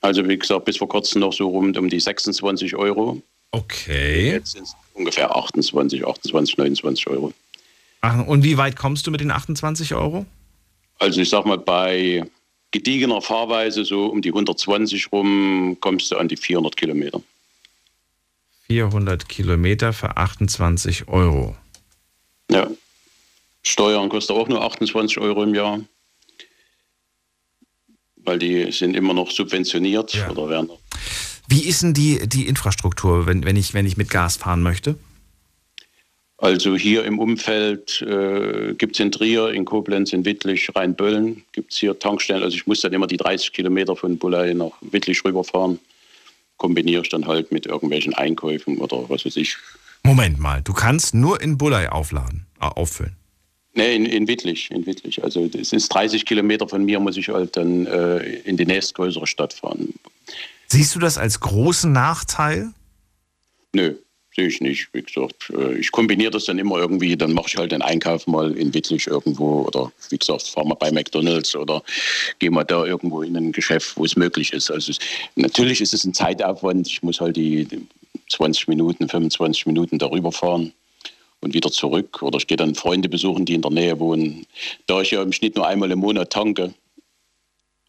Also 0.00 0.26
wie 0.26 0.38
gesagt, 0.38 0.64
bis 0.64 0.78
vor 0.78 0.88
kurzem 0.88 1.20
noch 1.20 1.32
so 1.32 1.48
rund 1.48 1.76
um 1.76 1.88
die 1.90 2.00
26 2.00 2.74
Euro. 2.76 3.20
Okay. 3.52 4.32
Jetzt 4.32 4.52
sind 4.52 4.62
es 4.62 4.74
ungefähr 4.94 5.34
28, 5.36 6.06
28, 6.06 6.56
29 6.56 7.06
Euro. 7.08 7.32
Ach, 8.00 8.26
und 8.26 8.44
wie 8.44 8.56
weit 8.56 8.76
kommst 8.76 9.06
du 9.06 9.10
mit 9.10 9.20
den 9.20 9.30
28 9.30 9.94
Euro? 9.94 10.24
Also 10.98 11.20
ich 11.20 11.28
sag 11.28 11.44
mal, 11.44 11.58
bei 11.58 12.24
gediegener 12.70 13.20
Fahrweise 13.20 13.84
so 13.84 14.06
um 14.06 14.22
die 14.22 14.30
120 14.30 15.12
rum 15.12 15.76
kommst 15.80 16.10
du 16.10 16.16
an 16.16 16.28
die 16.28 16.36
400 16.36 16.76
Kilometer. 16.76 17.20
400 18.70 19.28
Kilometer 19.28 19.92
für 19.92 20.16
28 20.16 21.08
Euro. 21.08 21.56
Ja. 22.52 22.70
Steuern 23.62 24.08
kostet 24.08 24.36
auch 24.36 24.46
nur 24.46 24.62
28 24.62 25.18
Euro 25.18 25.42
im 25.42 25.56
Jahr. 25.56 25.80
Weil 28.14 28.38
die 28.38 28.70
sind 28.70 28.94
immer 28.94 29.12
noch 29.12 29.32
subventioniert 29.32 30.14
oder 30.30 30.48
werden. 30.48 30.70
Wie 31.48 31.64
ist 31.64 31.82
denn 31.82 31.94
die, 31.94 32.28
die 32.28 32.46
Infrastruktur, 32.46 33.26
wenn, 33.26 33.44
wenn, 33.44 33.56
ich, 33.56 33.74
wenn 33.74 33.86
ich 33.86 33.96
mit 33.96 34.08
Gas 34.08 34.36
fahren 34.36 34.62
möchte? 34.62 34.96
Also 36.38 36.76
hier 36.76 37.02
im 37.04 37.18
Umfeld 37.18 38.00
äh, 38.02 38.74
gibt 38.74 38.94
es 38.94 39.00
in 39.00 39.10
Trier, 39.10 39.48
in 39.48 39.64
Koblenz, 39.64 40.12
in 40.12 40.24
Wittlich, 40.24 40.70
Rheinböllen 40.76 41.42
gibt 41.50 41.72
es 41.72 41.78
hier 41.78 41.98
Tankstellen. 41.98 42.44
Also 42.44 42.54
ich 42.54 42.68
muss 42.68 42.82
dann 42.82 42.92
immer 42.92 43.08
die 43.08 43.16
30 43.16 43.52
Kilometer 43.52 43.96
von 43.96 44.16
Bullei 44.16 44.54
nach 44.54 44.70
Wittlich 44.80 45.24
rüberfahren. 45.24 45.80
Kombiniere 46.60 47.00
ich 47.02 47.08
dann 47.08 47.26
halt 47.26 47.50
mit 47.52 47.64
irgendwelchen 47.64 48.12
Einkäufen 48.12 48.76
oder 48.78 49.08
was 49.08 49.24
weiß 49.24 49.36
ich. 49.36 49.56
Moment 50.02 50.38
mal, 50.38 50.60
du 50.60 50.74
kannst 50.74 51.14
nur 51.14 51.40
in 51.40 51.56
Bullei 51.56 51.90
aufladen, 51.90 52.46
äh, 52.60 52.66
auffüllen. 52.66 53.16
Nee, 53.72 53.96
in, 53.96 54.04
in 54.04 54.28
Wittlich, 54.28 54.70
in 54.70 54.84
Wittlich. 54.84 55.24
Also 55.24 55.48
es 55.58 55.72
ist 55.72 55.88
30 55.88 56.26
Kilometer 56.26 56.68
von 56.68 56.84
mir, 56.84 57.00
muss 57.00 57.16
ich 57.16 57.30
halt 57.30 57.56
dann 57.56 57.86
äh, 57.86 58.18
in 58.40 58.58
die 58.58 58.66
nächstgrößere 58.66 59.26
Stadt 59.26 59.54
fahren. 59.54 59.94
Siehst 60.66 60.94
du 60.94 60.98
das 60.98 61.16
als 61.16 61.40
großen 61.40 61.90
Nachteil? 61.90 62.74
Nö, 63.72 63.94
sehe 64.34 64.46
ich 64.46 64.60
nicht. 64.60 64.88
Wie 64.92 65.02
gesagt, 65.02 65.50
äh, 65.50 65.74
ich 65.78 65.90
kombiniere 65.92 66.30
das 66.30 66.44
dann 66.44 66.58
immer 66.58 66.78
irgendwie, 66.78 67.16
dann 67.16 67.32
mache 67.32 67.48
ich 67.48 67.56
halt 67.56 67.72
den 67.72 67.82
Einkauf 67.82 68.26
mal 68.26 68.56
in 68.56 68.72
Wittlich 68.72 69.06
irgendwo 69.06 69.62
oder 69.62 69.92
wie 70.10 70.18
gesagt, 70.18 70.42
fahre 70.42 70.68
mal 70.68 70.74
bei 70.74 70.90
McDonalds 70.90 71.54
oder 71.56 71.82
gehe 72.38 72.50
mal 72.50 72.64
da 72.64 72.84
irgendwo 72.84 73.22
in 73.22 73.36
ein 73.36 73.52
Geschäft, 73.52 73.96
wo 73.96 74.04
es 74.04 74.16
möglich 74.16 74.52
ist. 74.52 74.70
Also 74.70 74.92
natürlich 75.36 75.80
ist 75.80 75.94
es 75.94 76.04
ein 76.04 76.14
Zeitaufwand. 76.14 76.86
Ich 76.86 77.02
muss 77.02 77.20
halt 77.20 77.36
die, 77.36 77.64
die 77.64 77.86
20 78.30 78.68
Minuten, 78.68 79.08
25 79.08 79.66
Minuten 79.66 79.98
darüber 79.98 80.32
fahren 80.32 80.72
und 81.40 81.54
wieder 81.54 81.70
zurück. 81.70 82.22
Oder 82.22 82.38
ich 82.38 82.46
gehe 82.46 82.56
dann 82.56 82.74
Freunde 82.74 83.08
besuchen, 83.08 83.44
die 83.44 83.54
in 83.54 83.62
der 83.62 83.70
Nähe 83.70 83.98
wohnen. 83.98 84.46
Da 84.86 85.00
ich 85.00 85.10
ja 85.10 85.22
im 85.22 85.32
Schnitt 85.32 85.56
nur 85.56 85.66
einmal 85.66 85.90
im 85.90 85.98
Monat 85.98 86.30
tanke, 86.30 86.74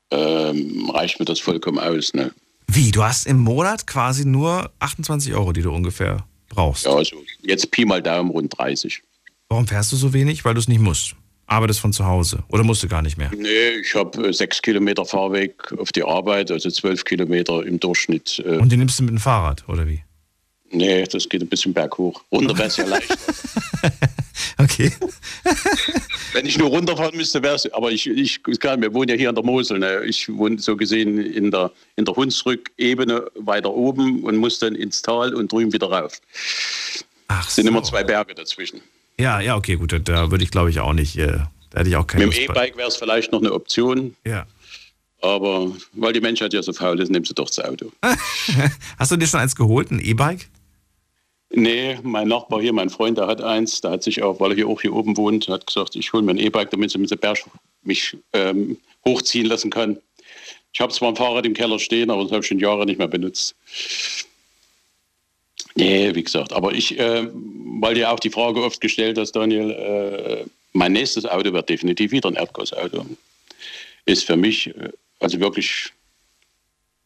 ähm, 0.10 0.90
reicht 0.90 1.20
mir 1.20 1.26
das 1.26 1.40
vollkommen 1.40 1.80
aus. 1.80 2.14
Ne? 2.14 2.32
Wie? 2.68 2.92
Du 2.92 3.04
hast 3.04 3.28
im 3.28 3.40
Monat 3.40 3.88
quasi 3.88 4.26
nur 4.26 4.72
28 4.80 5.34
Euro, 5.34 5.54
die 5.54 5.62
du 5.62 5.72
ungefähr 5.72 6.26
brauchst? 6.52 6.86
Ja, 6.86 6.94
also 6.94 7.18
jetzt 7.42 7.72
Pi 7.72 7.86
mal 7.86 8.02
Daumen 8.02 8.30
rund 8.32 8.58
30. 8.58 9.02
Warum 9.50 9.68
fährst 9.68 9.92
du 9.92 9.96
so 9.96 10.14
wenig? 10.14 10.46
Weil 10.46 10.54
du 10.54 10.60
es 10.60 10.68
nicht 10.68 10.80
musst. 10.82 11.16
Arbeitest 11.48 11.82
von 11.82 11.92
zu 11.92 12.06
Hause 12.06 12.44
oder 12.48 12.64
musst 12.64 12.82
du 12.84 12.88
gar 12.88 13.02
nicht 13.02 13.18
mehr? 13.18 13.30
Nee, 13.36 13.70
ich 13.82 13.94
habe 13.94 14.30
äh, 14.30 14.34
sechs 14.34 14.62
Kilometer 14.62 15.04
Fahrweg 15.06 15.74
auf 15.78 15.92
die 15.92 16.04
Arbeit, 16.04 16.50
also 16.50 16.70
zwölf 16.70 17.04
Kilometer 17.04 17.66
im 17.66 17.78
Durchschnitt. 17.78 18.42
Äh, 18.46 18.58
Und 18.58 18.72
die 18.72 18.78
nimmst 18.78 18.98
du 19.00 19.04
mit 19.04 19.12
dem 19.12 19.18
Fahrrad, 19.20 19.68
oder 19.68 19.86
wie? 19.86 20.02
Nee, 20.72 21.04
das 21.04 21.28
geht 21.28 21.42
ein 21.42 21.48
bisschen 21.48 21.74
berghoch. 21.74 22.24
Runter 22.32 22.58
wäre 22.58 22.68
es 22.68 22.78
ja 22.78 22.86
leichter. 22.86 23.16
okay. 24.58 24.92
Wenn 26.34 26.46
ich 26.46 26.58
nur 26.58 26.70
runterfahren 26.70 27.16
müsste, 27.16 27.44
wäre 27.44 27.56
es. 27.56 27.72
Aber 27.74 27.92
ich, 27.92 28.08
ich 28.08 28.42
kann, 28.60 28.82
wir 28.82 28.94
wohnen 28.94 29.10
ja 29.10 29.16
hier 29.16 29.30
an 29.30 29.36
der 29.36 29.44
Mosel. 29.44 29.80
Ne? 29.80 30.04
Ich 30.06 30.30
wohne 30.30 30.60
so 30.60 30.78
gesehen 30.78 31.20
in 31.20 31.52
der, 31.52 31.72
in 31.98 32.06
der 32.06 32.16
Hunsrück-Ebene 32.16 33.26
weiter 33.36 33.72
oben 33.74 34.24
und 34.24 34.38
muss 34.38 34.60
dann 34.60 34.76
ins 34.76 35.02
Tal 35.02 35.34
und 35.34 35.52
drüben 35.52 35.74
wieder 35.74 35.92
rauf. 35.92 36.22
Ach 37.28 37.48
Es 37.48 37.56
sind 37.56 37.68
immer 37.68 37.84
zwei 37.84 38.04
Berge 38.04 38.34
dazwischen. 38.34 38.82
Ja, 39.20 39.42
ja, 39.42 39.58
okay, 39.58 39.76
gut. 39.76 39.94
Da 40.08 40.32
würde 40.32 40.44
ich, 40.44 40.52
glaube 40.52 40.70
ich, 40.70 40.80
auch 40.80 40.94
nicht. 40.94 41.18
Äh, 41.18 41.40
da 41.72 41.80
hätte 41.80 41.90
ich 41.90 41.96
auch 41.96 42.08
keine 42.08 42.28
Mit 42.28 42.38
dem. 42.38 42.52
E-Bike 42.52 42.78
wäre 42.78 42.88
es 42.88 42.96
vielleicht 42.96 43.32
noch 43.32 43.40
eine 43.40 43.54
Option. 43.54 44.16
Ja. 44.26 44.46
Aber 45.22 45.72
weil 45.94 46.14
die 46.14 46.22
Menschheit 46.22 46.54
ja 46.54 46.64
so 46.64 46.74
faul 46.74 47.00
ist, 47.00 47.12
nimmst 47.12 47.30
du 47.30 47.36
doch 47.36 47.48
das 47.48 47.60
Auto. 47.60 47.92
Hast 48.98 49.12
du 49.12 49.18
dir 49.18 49.28
schon 49.28 49.40
eins 49.40 49.56
geholt, 49.56 49.92
ein 49.92 50.00
E-Bike? 50.00 50.48
Nee, 51.54 51.98
mein 52.02 52.30
Nachbar 52.30 52.62
hier, 52.62 52.72
mein 52.72 52.90
Freund, 52.90 53.18
der 53.18 53.28
hat 53.28 53.42
eins, 53.42 53.82
der 53.82 53.92
hat 53.92 54.04
sich 54.04 54.24
auch, 54.24 54.40
weil 54.40 54.52
er 54.52 54.56
hier 54.56 54.68
auch 54.68 54.82
hier 54.82 54.94
oben 54.94 55.18
wohnt, 55.18 55.50
hat 55.50 55.68
gesagt, 55.68 55.96
ich 55.96 56.14
hole 56.14 56.24
mir 56.24 56.32
ein 56.32 56.38
E-Bike, 56.38 56.72
damit 56.72 56.92
ich 56.92 56.98
mit 56.98 57.12
dem 57.12 57.20
Berg 57.20 57.40
mich 57.84 58.16
ähm, 58.34 58.78
hochziehen 59.06 59.48
lassen 59.48 59.70
kann. 59.70 59.98
Ich 60.74 60.80
habe 60.80 60.94
zwar 60.94 61.10
ein 61.10 61.16
Fahrrad 61.18 61.46
im 61.46 61.54
Keller 61.54 61.80
stehen, 61.80 62.10
aber 62.10 62.24
das 62.24 62.32
habe 62.32 62.42
ich 62.42 62.48
schon 62.48 62.60
Jahre 62.60 62.86
nicht 62.86 63.00
mehr 63.00 63.10
benutzt. 63.10 63.56
Nee, 65.76 66.16
wie 66.16 66.24
gesagt, 66.24 66.54
aber 66.54 66.74
ich, 66.74 66.98
äh, 66.98 67.28
weil 67.80 67.96
dir 67.96 68.12
auch 68.12 68.20
die 68.20 68.30
Frage 68.30 68.64
oft 68.64 68.80
gestellt 68.80 69.18
hast, 69.18 69.34
Daniel, 69.34 69.72
äh, 69.72 70.46
mein 70.74 70.94
nächstes 70.94 71.26
Auto 71.26 71.52
wird 71.52 71.70
definitiv 71.70 72.12
wieder 72.12 72.30
ein 72.30 72.36
Erdgasauto. 72.36 73.06
Ist 74.06 74.26
für 74.26 74.38
mich 74.38 74.68
äh, 74.68 74.90
also 75.20 75.40
wirklich 75.40 75.92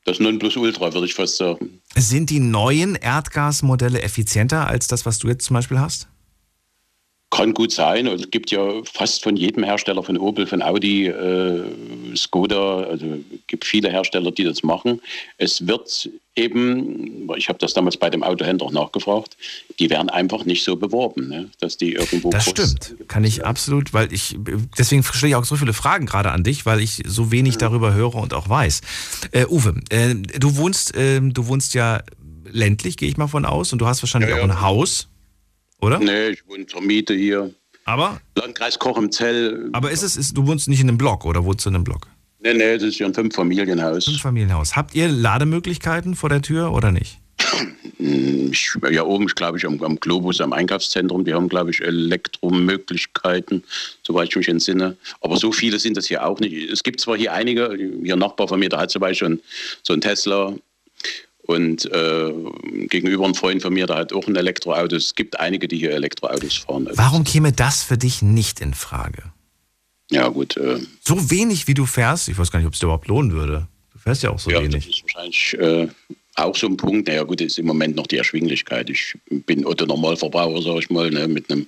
das 0.05 0.19
Nonplusultra, 0.19 0.93
würde 0.93 1.07
ich 1.07 1.15
fast 1.15 1.37
sagen. 1.37 1.81
Sind 1.95 2.29
die 2.29 2.39
neuen 2.39 2.95
Erdgasmodelle 2.95 4.01
effizienter 4.01 4.67
als 4.67 4.87
das, 4.87 5.05
was 5.05 5.19
du 5.19 5.27
jetzt 5.27 5.45
zum 5.45 5.55
Beispiel 5.55 5.79
hast? 5.79 6.07
Kann 7.35 7.53
gut 7.53 7.71
sein. 7.71 8.07
Es 8.07 8.29
gibt 8.31 8.51
ja 8.51 8.81
fast 8.85 9.23
von 9.23 9.35
jedem 9.35 9.63
Hersteller, 9.63 10.03
von 10.03 10.17
Opel, 10.17 10.47
von 10.47 10.61
Audi, 10.61 11.07
äh, 11.07 11.63
Skoda, 12.15 12.83
also 12.83 13.05
es 13.05 13.39
gibt 13.47 13.65
viele 13.65 13.89
Hersteller, 13.89 14.31
die 14.31 14.43
das 14.43 14.63
machen. 14.63 15.01
Es 15.37 15.67
wird 15.67 16.09
eben, 16.35 17.29
ich 17.35 17.49
habe 17.49 17.59
das 17.59 17.73
damals 17.73 17.97
bei 17.97 18.09
dem 18.09 18.23
Autohändler 18.23 18.67
auch 18.67 18.71
nachgefragt, 18.71 19.37
die 19.79 19.89
werden 19.89 20.09
einfach 20.09 20.45
nicht 20.45 20.63
so 20.63 20.75
beworben, 20.75 21.29
ne? 21.29 21.49
dass 21.59 21.77
die 21.77 21.93
irgendwo 21.93 22.29
Das 22.29 22.49
stimmt. 22.49 22.95
Kann 23.07 23.23
ich 23.23 23.45
absolut, 23.45 23.93
weil 23.93 24.11
ich, 24.13 24.37
deswegen 24.77 25.03
stelle 25.03 25.29
ich 25.29 25.35
auch 25.35 25.45
so 25.45 25.55
viele 25.55 25.73
Fragen 25.73 26.05
gerade 26.05 26.31
an 26.31 26.43
dich, 26.43 26.65
weil 26.65 26.81
ich 26.81 27.03
so 27.05 27.31
wenig 27.31 27.57
darüber 27.57 27.93
höre 27.93 28.15
und 28.15 28.33
auch 28.33 28.49
weiß. 28.49 28.81
Äh, 29.31 29.45
Uwe, 29.45 29.75
äh, 29.89 30.15
du 30.15 30.57
wohnst, 30.57 30.95
äh, 30.95 31.21
du 31.21 31.47
wohnst 31.47 31.73
ja 31.73 32.01
ländlich, 32.49 32.97
gehe 32.97 33.09
ich 33.09 33.17
mal 33.17 33.27
von 33.27 33.45
aus, 33.45 33.73
und 33.73 33.79
du 33.79 33.87
hast 33.87 34.03
wahrscheinlich 34.03 34.29
Ja, 34.29 34.37
auch 34.37 34.39
ja. 34.39 34.45
ein 34.45 34.61
Haus, 34.61 35.09
oder? 35.81 35.99
Nee, 35.99 36.29
ich 36.29 36.47
wohne 36.47 36.65
zur 36.65 36.81
Miete 36.81 37.13
hier. 37.13 37.53
Aber? 37.85 38.19
Landkreis 38.35 38.79
Koch 38.79 38.97
im 38.97 39.11
Zell. 39.11 39.69
Aber 39.73 39.91
ist 39.91 40.01
es, 40.01 40.17
ist, 40.17 40.35
du 40.35 40.47
wohnst 40.47 40.67
nicht 40.67 40.81
in 40.81 40.89
einem 40.89 40.97
Block 40.97 41.25
oder 41.25 41.45
wohnst 41.45 41.65
du 41.65 41.69
in 41.69 41.75
einem 41.75 41.83
Block? 41.83 42.07
Nee, 42.39 42.53
nee, 42.53 42.73
das 42.73 42.83
ist 42.83 42.99
ja 42.99 43.07
ein 43.07 43.13
Fünf-Familienhaus. 43.13 44.05
Familienhaus. 44.19 44.75
Habt 44.75 44.93
ihr 44.93 45.07
Lademöglichkeiten 45.07 46.15
vor 46.15 46.29
der 46.29 46.41
Tür 46.41 46.73
oder 46.73 46.91
nicht? 46.91 47.19
Ich, 47.97 48.77
ja, 48.91 49.03
oben, 49.03 49.25
glaube 49.25 49.57
ich, 49.57 49.65
am, 49.65 49.81
am 49.81 49.99
Globus, 49.99 50.39
am 50.39 50.53
Einkaufszentrum, 50.53 51.25
die 51.25 51.33
haben, 51.33 51.49
glaube 51.49 51.71
ich, 51.71 51.81
Elektromöglichkeiten, 51.81 53.63
soweit 54.03 54.29
ich 54.29 54.35
mich 54.35 54.47
entsinne. 54.47 54.95
Aber 55.19 55.35
so 55.37 55.51
viele 55.51 55.79
sind 55.79 55.97
das 55.97 56.05
hier 56.05 56.25
auch 56.25 56.39
nicht. 56.39 56.53
Es 56.71 56.83
gibt 56.83 57.01
zwar 57.01 57.17
hier 57.17 57.33
einige, 57.33 57.75
hier 57.75 58.15
ein 58.15 58.19
Nachbar 58.19 58.47
von 58.47 58.59
mir, 58.59 58.69
der 58.69 58.79
hat 58.79 58.91
zum 58.91 59.01
Beispiel 59.01 59.41
so 59.83 59.93
einen 59.93 60.01
Tesla. 60.01 60.53
Und 61.47 61.85
äh, 61.91 62.33
gegenüber 62.87 63.25
ein 63.25 63.35
Freund 63.35 63.61
von 63.61 63.73
mir, 63.73 63.85
der 63.85 63.97
hat 63.97 64.13
auch 64.13 64.27
ein 64.27 64.35
Elektroauto. 64.35 64.95
Es 64.95 65.13
gibt 65.13 65.39
einige, 65.39 65.67
die 65.67 65.77
hier 65.77 65.91
Elektroautos 65.91 66.57
fahren. 66.57 66.89
Warum 66.93 67.23
käme 67.23 67.51
das 67.51 67.83
für 67.83 67.97
dich 67.97 68.21
nicht 68.21 68.61
in 68.61 68.73
Frage? 68.73 69.23
Ja, 70.11 70.27
gut. 70.29 70.57
Äh, 70.57 70.79
So 71.03 71.29
wenig 71.29 71.67
wie 71.67 71.73
du 71.73 71.85
fährst, 71.85 72.29
ich 72.29 72.37
weiß 72.37 72.51
gar 72.51 72.59
nicht, 72.59 72.67
ob 72.67 72.73
es 72.73 72.79
dir 72.79 72.87
überhaupt 72.87 73.07
lohnen 73.07 73.31
würde. 73.31 73.67
Du 73.93 73.99
fährst 73.99 74.23
ja 74.23 74.31
auch 74.31 74.39
so 74.39 74.49
ja, 74.49 74.61
wenig. 74.61 74.87
das 74.87 74.95
ist 74.95 75.03
wahrscheinlich 75.03 75.53
äh, 75.59 75.87
auch 76.35 76.55
so 76.55 76.67
ein 76.67 76.77
Punkt. 76.77 77.07
Naja, 77.07 77.23
gut, 77.23 77.41
ist 77.41 77.59
im 77.59 77.67
Moment 77.67 77.95
noch 77.95 78.07
die 78.07 78.17
Erschwinglichkeit. 78.17 78.89
Ich 78.89 79.15
bin 79.29 79.65
Otto 79.65 79.85
Normalverbraucher, 79.85 80.61
sage 80.61 80.79
ich 80.79 80.89
mal, 80.89 81.09
ne, 81.11 81.27
mit 81.27 81.51
einem 81.51 81.67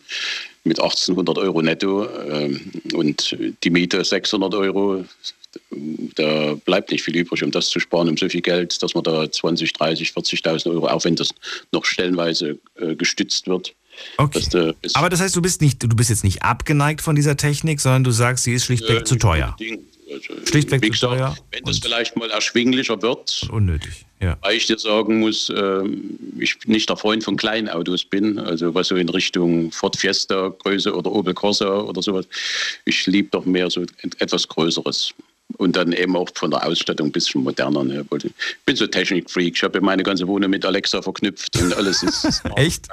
mit 0.63 0.79
1800 0.79 1.37
Euro 1.37 1.61
netto 1.61 2.07
ähm, 2.29 2.59
und 2.93 3.37
die 3.63 3.69
Miete 3.69 4.03
600 4.03 4.53
Euro. 4.53 5.05
Da 6.15 6.55
bleibt 6.65 6.91
nicht 6.91 7.03
viel 7.03 7.15
übrig, 7.15 7.43
um 7.43 7.51
das 7.51 7.69
zu 7.69 7.79
sparen, 7.79 8.09
um 8.09 8.17
so 8.17 8.27
viel 8.29 8.41
Geld, 8.41 8.81
dass 8.81 8.93
man 8.93 9.03
da 9.03 9.29
20, 9.31 9.73
30, 9.73 10.09
40.000 10.09 10.69
Euro, 10.71 10.87
auch 10.87 11.03
wenn 11.05 11.15
das 11.15 11.29
noch 11.71 11.85
stellenweise 11.85 12.57
äh, 12.75 12.95
gestützt 12.95 13.47
wird. 13.47 13.73
Okay. 14.17 14.43
du 14.51 14.75
Aber 14.93 15.09
das 15.09 15.19
heißt, 15.21 15.35
du 15.35 15.41
bist 15.41 15.61
nicht, 15.61 15.81
du 15.81 15.87
bist 15.95 16.09
jetzt 16.09 16.23
nicht 16.23 16.43
abgeneigt 16.43 17.01
von 17.01 17.15
dieser 17.15 17.35
Technik, 17.37 17.79
sondern 17.79 18.03
du 18.03 18.11
sagst, 18.11 18.43
sie 18.43 18.53
ist 18.53 18.65
schlichtweg 18.65 19.01
Äh, 19.01 19.03
zu 19.03 19.15
teuer. 19.15 19.55
Also, 20.09 20.45
Schlichtweg 20.45 20.83
zu 20.83 20.89
gesagt, 20.91 21.13
teuer. 21.17 21.37
Wenn 21.51 21.63
das 21.65 21.79
vielleicht 21.79 22.15
mal 22.15 22.29
erschwinglicher 22.29 23.01
wird, 23.01 23.45
Unnötig, 23.51 24.05
ja. 24.21 24.37
Weil 24.41 24.55
ich 24.55 24.65
dir 24.67 24.77
sagen 24.79 25.19
muss, 25.19 25.51
ähm, 25.55 26.17
ich 26.39 26.55
nicht 26.65 26.89
der 26.89 26.95
Freund 26.97 27.23
von 27.23 27.35
kleinen 27.35 27.67
Autos 27.67 28.05
bin, 28.05 28.39
also 28.39 28.73
was 28.73 28.87
so 28.87 28.95
in 28.95 29.09
Richtung 29.09 29.71
Ford 29.71 29.97
Fiesta 29.97 30.49
Größe 30.59 30.95
oder 30.95 31.11
Opel 31.11 31.33
Corsa 31.33 31.81
oder 31.81 32.01
sowas. 32.01 32.25
Ich 32.85 33.05
liebe 33.07 33.27
doch 33.31 33.45
mehr 33.45 33.69
so 33.69 33.81
et- 33.81 34.21
etwas 34.21 34.47
Größeres. 34.47 35.13
Und 35.55 35.75
dann 35.75 35.93
eben 35.93 36.15
auch 36.15 36.29
von 36.35 36.51
der 36.51 36.65
Ausstattung 36.65 37.07
ein 37.07 37.11
bisschen 37.11 37.41
moderner. 37.41 37.83
Ne? 37.83 38.05
Ich 38.21 38.31
bin 38.65 38.75
so 38.75 38.85
Technikfreak. 38.85 39.55
Ich 39.55 39.63
habe 39.63 39.79
ja 39.79 39.83
meine 39.83 40.03
ganze 40.03 40.27
Wohnung 40.27 40.49
mit 40.49 40.65
Alexa 40.65 41.01
verknüpft 41.01 41.55
und 41.57 41.73
alles 41.73 42.03
ist. 42.03 42.43
Echt? 42.55 42.87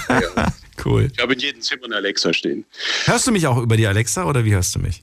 cool. 0.84 1.10
Ich 1.12 1.22
habe 1.22 1.32
in 1.32 1.38
jedem 1.38 1.62
Zimmer 1.62 1.86
eine 1.86 1.96
Alexa 1.96 2.32
stehen. 2.32 2.64
Hörst 3.06 3.26
du 3.26 3.32
mich 3.32 3.46
auch 3.46 3.56
über 3.56 3.76
die 3.76 3.86
Alexa 3.86 4.24
oder 4.24 4.44
wie 4.44 4.52
hörst 4.52 4.74
du 4.74 4.78
mich? 4.78 5.02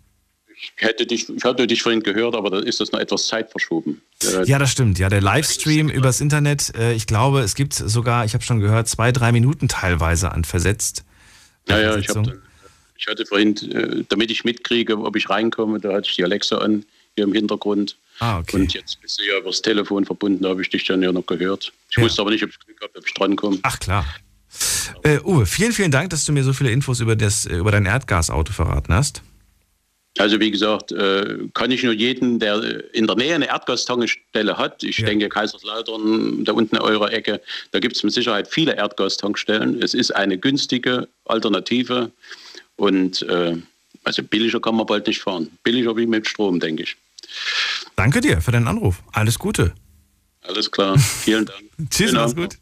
Ich, 0.60 0.72
hätte 0.78 1.06
dich, 1.06 1.30
ich 1.30 1.44
hatte 1.44 1.68
dich 1.68 1.82
vorhin 1.82 2.02
gehört, 2.02 2.36
aber 2.36 2.50
da 2.50 2.60
ist 2.60 2.80
das 2.80 2.92
noch 2.92 3.00
etwas 3.00 3.28
Zeit 3.28 3.52
verschoben. 3.52 4.02
Ja, 4.46 4.58
das 4.58 4.72
stimmt. 4.72 4.98
Ja, 4.98 5.10
der 5.10 5.22
Livestream 5.22 5.90
übers 5.90 6.22
Internet, 6.22 6.76
äh, 6.76 6.94
ich 6.94 7.06
glaube, 7.06 7.42
es 7.42 7.54
gibt 7.54 7.74
sogar, 7.74 8.26
ich 8.26 8.34
habe 8.34 8.44
schon 8.44 8.60
gehört, 8.60 8.88
zwei, 8.88 9.12
drei 9.12 9.32
Minuten 9.32 9.68
teilweise 9.68 10.32
an 10.32 10.44
versetzt. 10.44 11.04
Ja, 11.68 11.80
ja, 11.80 11.98
ich, 11.98 12.06
Versetzung. 12.08 12.42
Ich 12.98 13.08
hatte 13.08 13.26
vorhin, 13.26 13.56
äh, 13.72 14.04
damit 14.10 14.32
ich 14.32 14.44
mitkriege, 14.44 14.98
ob 14.98 15.16
ich 15.16 15.30
reinkomme, 15.30 15.80
da 15.80 15.94
hatte 15.94 16.10
ich 16.10 16.16
die 16.16 16.24
Alexa 16.24 16.58
an, 16.58 16.86
hier 17.16 17.26
im 17.26 17.34
Hintergrund. 17.34 17.98
Ah, 18.20 18.40
okay. 18.40 18.58
Und 18.58 18.74
jetzt 18.74 19.00
bist 19.02 19.20
du 19.20 19.24
ja 19.24 19.38
übers 19.38 19.62
Telefon 19.62 20.06
verbunden, 20.06 20.44
da 20.44 20.50
habe 20.50 20.62
ich 20.62 20.70
dich 20.70 20.86
dann 20.86 21.04
ja 21.04 21.12
noch 21.12 21.26
gehört. 21.26 21.72
Ich 21.90 21.98
wusste 21.98 22.22
aber 22.22 22.32
nicht, 22.32 22.44
ob 22.44 22.50
ich 22.50 22.60
Glück 22.60 22.82
habe, 22.82 22.92
ob 22.98 23.06
ich 23.06 23.14
drankomme. 23.14 23.60
Ach 23.62 23.80
klar. 23.80 24.06
Äh, 25.04 25.20
Uwe, 25.20 25.46
vielen, 25.46 25.72
vielen 25.72 25.92
Dank, 25.92 26.10
dass 26.10 26.26
du 26.26 26.32
mir 26.32 26.44
so 26.44 26.54
viele 26.54 26.72
Infos 26.72 27.00
über, 27.00 27.16
das, 27.16 27.46
äh, 27.46 27.58
über 27.58 27.72
dein 27.72 27.86
Erdgasauto 27.86 28.54
verraten 28.54 28.94
hast. 28.94 29.22
Also 30.18 30.40
wie 30.40 30.50
gesagt, 30.50 30.92
äh, 30.92 31.38
kann 31.54 31.70
ich 31.70 31.84
nur 31.84 31.94
jeden, 31.94 32.40
der 32.40 32.94
in 32.94 33.06
der 33.06 33.16
Nähe 33.16 33.36
eine 33.36 33.48
Erdgastankstelle 33.48 34.58
hat, 34.58 34.84
ich 34.84 34.98
ja. 34.98 35.06
denke 35.06 35.30
Kaiserslautern, 35.30 36.44
da 36.44 36.54
unten 36.54 36.76
in 36.76 36.82
eurer 36.82 37.12
Ecke, 37.14 37.40
da 37.72 37.80
gibt 37.80 37.96
es 37.96 38.04
mit 38.04 38.14
Sicherheit 38.14 38.48
viele 38.48 38.76
Erdgastankstellen. 38.76 39.82
Es 39.82 39.94
ist 39.94 40.16
eine 40.16 40.38
günstige 40.38 41.08
Alternative 41.26 42.12
und 42.78 43.22
äh, 43.24 43.58
also 44.04 44.24
billiger 44.24 44.62
kann 44.62 44.76
man 44.76 44.86
bald 44.86 45.06
nicht 45.08 45.22
fahren. 45.22 45.52
Billiger 45.64 45.96
wie 45.98 46.08
mit 46.08 46.28
Strom, 46.28 46.60
denke 46.60 46.84
ich. 46.84 46.96
Danke 47.96 48.22
dir 48.22 48.42
für 48.42 48.52
deinen 48.52 48.68
Anruf. 48.68 49.04
Alles 49.12 49.38
Gute. 49.38 49.74
Alles 50.42 50.72
klar. 50.72 50.98
Vielen 50.98 51.46
Dank. 51.46 51.64
Tschüss, 51.90 52.14
mach's 52.14 52.36
gut. 52.36 52.58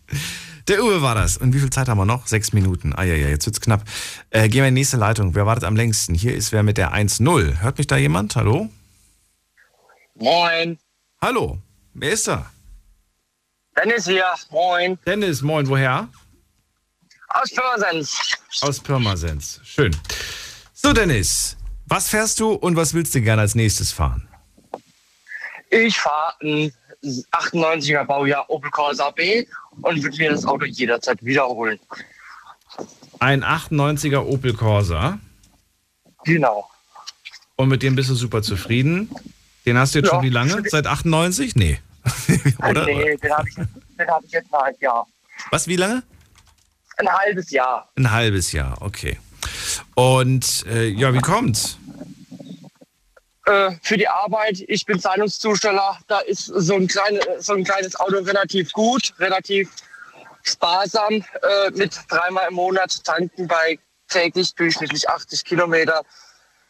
Der 0.68 0.84
Uwe 0.84 1.02
war 1.04 1.14
das. 1.14 1.38
Und 1.38 1.54
wie 1.54 1.60
viel 1.60 1.70
Zeit 1.70 1.88
haben 1.88 2.00
wir 2.00 2.06
noch? 2.06 2.26
Sechs 2.26 2.52
Minuten. 2.52 2.94
Ah 2.96 3.04
ja, 3.04 3.14
ja, 3.14 3.28
jetzt 3.28 3.46
wird's 3.46 3.62
knapp. 3.62 3.84
Äh, 4.32 4.50
gehen 4.50 4.62
wir 4.62 4.70
in 4.70 4.76
die 4.76 4.82
nächste 4.82 4.98
Leitung. 4.98 5.36
Wer 5.36 5.46
wartet 5.46 5.66
am 5.66 5.76
längsten? 5.76 6.16
Hier 6.16 6.34
ist 6.34 6.52
wer 6.52 6.64
mit 6.64 6.78
der 6.78 6.94
1-0. 6.94 7.62
Hört 7.62 7.78
mich 7.78 7.86
da 7.86 7.98
jemand? 7.98 8.36
Hallo? 8.36 8.70
Moin. 10.16 10.80
Hallo. 11.22 11.60
Wer 11.94 12.12
ist 12.12 12.28
da? 12.28 12.50
Dennis 13.78 14.08
hier. 14.08 14.24
Moin. 14.50 14.98
Dennis, 15.06 15.42
moin. 15.44 15.68
Woher? 15.68 16.08
Aus 17.36 17.52
Pirmasens. 17.52 18.38
Aus 18.62 18.80
Pirmasens. 18.80 19.60
Schön. 19.64 19.95
So, 20.74 20.94
Dennis. 20.94 21.57
Was 21.86 22.10
fährst 22.10 22.40
du 22.40 22.53
und 22.53 22.78
was 22.78 22.94
willst 22.94 23.14
du 23.14 23.22
gerne 23.22 23.41
als 23.41 23.56
nächstes 23.56 23.91
fahren? 23.91 24.28
Ich 25.70 25.99
fahre 25.99 26.34
ein 26.41 26.74
98er 27.03 28.06
Baujahr 28.06 28.49
Opel 28.49 28.72
Corsa 28.72 29.12
B 29.12 29.45
und 29.82 30.02
würde 30.02 30.18
mir 30.18 30.32
das 30.32 30.45
Auto 30.45 30.66
jederzeit 30.66 31.24
wiederholen. 31.24 31.78
Ein 33.20 33.44
98er 33.44 34.20
Opel 34.20 34.53
Corsa. 34.53 35.20
Genau. 36.24 36.70
Und 37.57 37.68
mit 37.68 37.84
dem 37.84 37.95
bist 37.95 38.10
du 38.10 38.16
super 38.16 38.41
zufrieden. 38.41 39.14
Den 39.66 39.78
hast 39.78 39.94
du 39.94 39.99
jetzt 39.99 40.07
ja, 40.07 40.16
schon 40.16 40.24
wie 40.24 40.30
lange? 40.30 40.64
Seit 40.70 40.88
98? 40.88 41.56
Nee. 41.56 41.80
Oder? 42.68 42.86
Nee, 42.86 43.18
den 43.18 43.32
habe 43.32 43.49
ich, 43.49 43.57
hab 44.07 44.24
ich 44.24 44.32
jetzt 44.32 44.53
ein 44.53 44.76
Jahr. 44.80 45.06
Was, 45.52 45.68
wie 45.68 45.76
lange? 45.76 46.03
Ein 46.97 47.11
halbes 47.11 47.51
Jahr. 47.51 47.89
Ein 47.95 48.11
halbes 48.11 48.51
Jahr, 48.51 48.77
okay. 48.81 49.19
Und 49.95 50.65
äh, 50.67 50.88
ja, 50.88 51.13
wie 51.13 51.19
kommt's? 51.19 51.77
Äh, 53.45 53.72
für 53.81 53.97
die 53.97 54.07
Arbeit. 54.07 54.63
Ich 54.67 54.85
bin 54.85 54.99
Zeitungszusteller. 54.99 55.99
Da 56.07 56.19
ist 56.19 56.45
so 56.45 56.76
ein, 56.76 56.88
kleine, 56.88 57.19
so 57.39 57.53
ein 57.53 57.63
kleines 57.63 57.99
Auto 57.99 58.17
relativ 58.17 58.72
gut, 58.72 59.13
relativ 59.19 59.69
sparsam. 60.43 61.13
Äh, 61.13 61.72
mit 61.73 61.97
dreimal 62.09 62.47
im 62.49 62.55
Monat 62.55 63.03
tanken 63.03 63.47
bei 63.47 63.77
täglich 64.07 64.53
durchschnittlich 64.55 65.09
80 65.09 65.43
Kilometer 65.43 66.01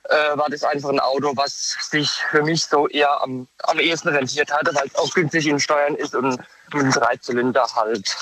äh, 0.09 0.37
war 0.37 0.49
das 0.49 0.63
einfach 0.63 0.89
ein 0.89 0.99
Auto, 0.99 1.35
was 1.35 1.77
sich 1.89 2.09
für 2.31 2.43
mich 2.43 2.65
so 2.65 2.87
eher 2.87 3.21
am, 3.21 3.47
am 3.63 3.79
ehesten 3.79 4.09
rentiert 4.09 4.51
hatte, 4.51 4.73
weil 4.75 4.87
es 4.87 4.95
auch 4.95 5.13
günstig 5.13 5.47
in 5.47 5.59
Steuern 5.59 5.95
ist 5.95 6.15
und 6.15 6.37
mit 6.73 6.83
einem 6.83 6.91
Dreizylinder 6.91 7.67
halt. 7.75 8.15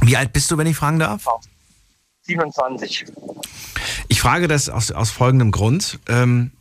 Wie 0.00 0.16
alt 0.16 0.32
bist 0.32 0.50
du, 0.50 0.58
wenn 0.58 0.66
ich 0.66 0.76
fragen 0.76 0.98
darf? 0.98 1.26
27. 2.22 3.06
Ich 4.08 4.20
frage 4.20 4.48
das 4.48 4.68
aus, 4.68 4.90
aus 4.90 5.10
folgendem 5.10 5.50
Grund. 5.50 5.98
Ähm, 6.08 6.52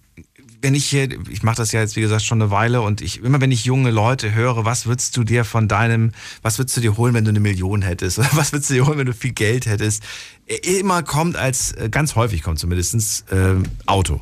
wenn 0.63 0.75
ich 0.75 0.85
hier, 0.85 1.09
ich 1.29 1.43
mache 1.43 1.57
das 1.57 1.73
ja 1.73 1.81
jetzt 1.81 1.97
wie 1.97 2.01
gesagt 2.01 2.23
schon 2.23 2.41
eine 2.41 2.49
Weile 2.49 2.81
und 2.81 3.01
ich 3.01 3.21
immer 3.21 3.41
wenn 3.41 3.51
ich 3.51 3.65
junge 3.65 3.91
Leute 3.91 4.33
höre, 4.33 4.63
was 4.63 4.85
würdest 4.85 5.15
du 5.17 5.25
dir 5.25 5.43
von 5.43 5.67
deinem, 5.67 6.13
was 6.41 6.57
würdest 6.57 6.77
du 6.77 6.81
dir 6.81 6.95
holen, 6.95 7.13
wenn 7.13 7.25
du 7.25 7.29
eine 7.29 7.41
Million 7.41 7.81
hättest? 7.81 8.17
Oder 8.17 8.29
was 8.33 8.53
würdest 8.53 8.69
du 8.69 8.75
dir 8.75 8.87
holen, 8.87 8.97
wenn 8.97 9.05
du 9.05 9.13
viel 9.13 9.33
Geld 9.33 9.65
hättest? 9.65 10.03
Immer 10.63 11.03
kommt 11.03 11.35
als, 11.35 11.75
ganz 11.91 12.15
häufig 12.15 12.43
kommt 12.43 12.59
zumindest 12.59 13.29
äh, 13.31 13.55
Auto. 13.85 14.21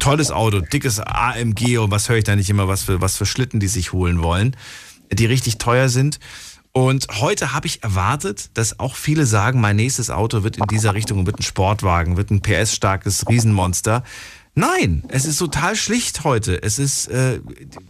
tolles 0.00 0.32
Auto, 0.32 0.60
dickes 0.60 0.98
AMG 0.98 1.78
und 1.78 1.90
was 1.92 2.08
höre 2.08 2.16
ich 2.16 2.24
da 2.24 2.34
nicht 2.34 2.50
immer, 2.50 2.66
was 2.66 2.82
für, 2.82 3.00
was 3.00 3.16
für 3.16 3.26
Schlitten 3.26 3.60
die 3.60 3.68
sich 3.68 3.92
holen 3.92 4.22
wollen, 4.22 4.56
die 5.12 5.26
richtig 5.26 5.58
teuer 5.58 5.88
sind. 5.88 6.18
Und 6.76 7.06
heute 7.20 7.52
habe 7.52 7.68
ich 7.68 7.84
erwartet, 7.84 8.50
dass 8.54 8.80
auch 8.80 8.96
viele 8.96 9.26
sagen, 9.26 9.60
mein 9.60 9.76
nächstes 9.76 10.10
Auto 10.10 10.42
wird 10.42 10.56
in 10.56 10.66
dieser 10.66 10.92
Richtung, 10.92 11.24
wird 11.24 11.38
ein 11.38 11.44
Sportwagen, 11.44 12.16
wird 12.16 12.32
ein 12.32 12.42
PS-starkes 12.42 13.28
Riesenmonster. 13.28 14.02
Nein, 14.56 15.04
es 15.06 15.24
ist 15.24 15.38
total 15.38 15.76
schlicht 15.76 16.24
heute. 16.24 16.60
Es 16.60 16.80
ist, 16.80 17.06
äh, 17.06 17.40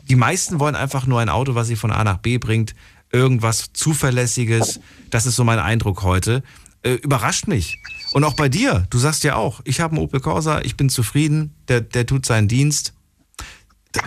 die 0.09 0.17
meisten 0.17 0.61
wollen 0.61 0.75
einfach 0.75 1.07
nur 1.07 1.21
ein 1.21 1.31
Auto, 1.31 1.55
was 1.55 1.67
sie 1.67 1.77
von 1.77 1.93
A 1.93 2.05
nach 2.05 2.19
B 2.19 2.37
bringt, 2.37 2.75
irgendwas 3.11 3.73
Zuverlässiges. 3.73 4.81
Das 5.09 5.25
ist 5.25 5.37
so 5.37 5.45
mein 5.45 5.59
Eindruck 5.59 6.03
heute. 6.03 6.43
Äh, 6.83 6.95
überrascht 6.95 7.49
mich. 7.49 7.79
Und 8.13 8.25
auch 8.25 8.35
bei 8.35 8.51
dir, 8.51 8.87
du 8.91 8.99
sagst 8.99 9.25
ja 9.25 9.37
auch, 9.37 9.63
ich 9.65 9.81
habe 9.81 9.97
einen 9.97 10.05
Opel 10.05 10.21
Corsa, 10.21 10.61
ich 10.61 10.77
bin 10.77 10.91
zufrieden, 10.91 11.55
der, 11.69 11.81
der 11.81 12.05
tut 12.05 12.27
seinen 12.27 12.49
Dienst. 12.49 12.94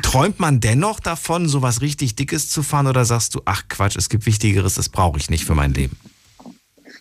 Träumt 0.01 0.39
man 0.39 0.59
dennoch 0.59 0.99
davon, 0.99 1.47
sowas 1.47 1.81
richtig 1.81 2.15
Dickes 2.15 2.49
zu 2.49 2.61
fahren 2.61 2.88
oder 2.88 3.05
sagst 3.05 3.35
du, 3.35 3.41
ach 3.45 3.64
Quatsch, 3.69 3.95
es 3.95 4.09
gibt 4.09 4.26
Wichtigeres, 4.26 4.76
das 4.76 4.89
brauche 4.89 5.18
ich 5.18 5.30
nicht 5.30 5.45
für 5.45 5.55
mein 5.55 5.73
Leben? 5.73 5.97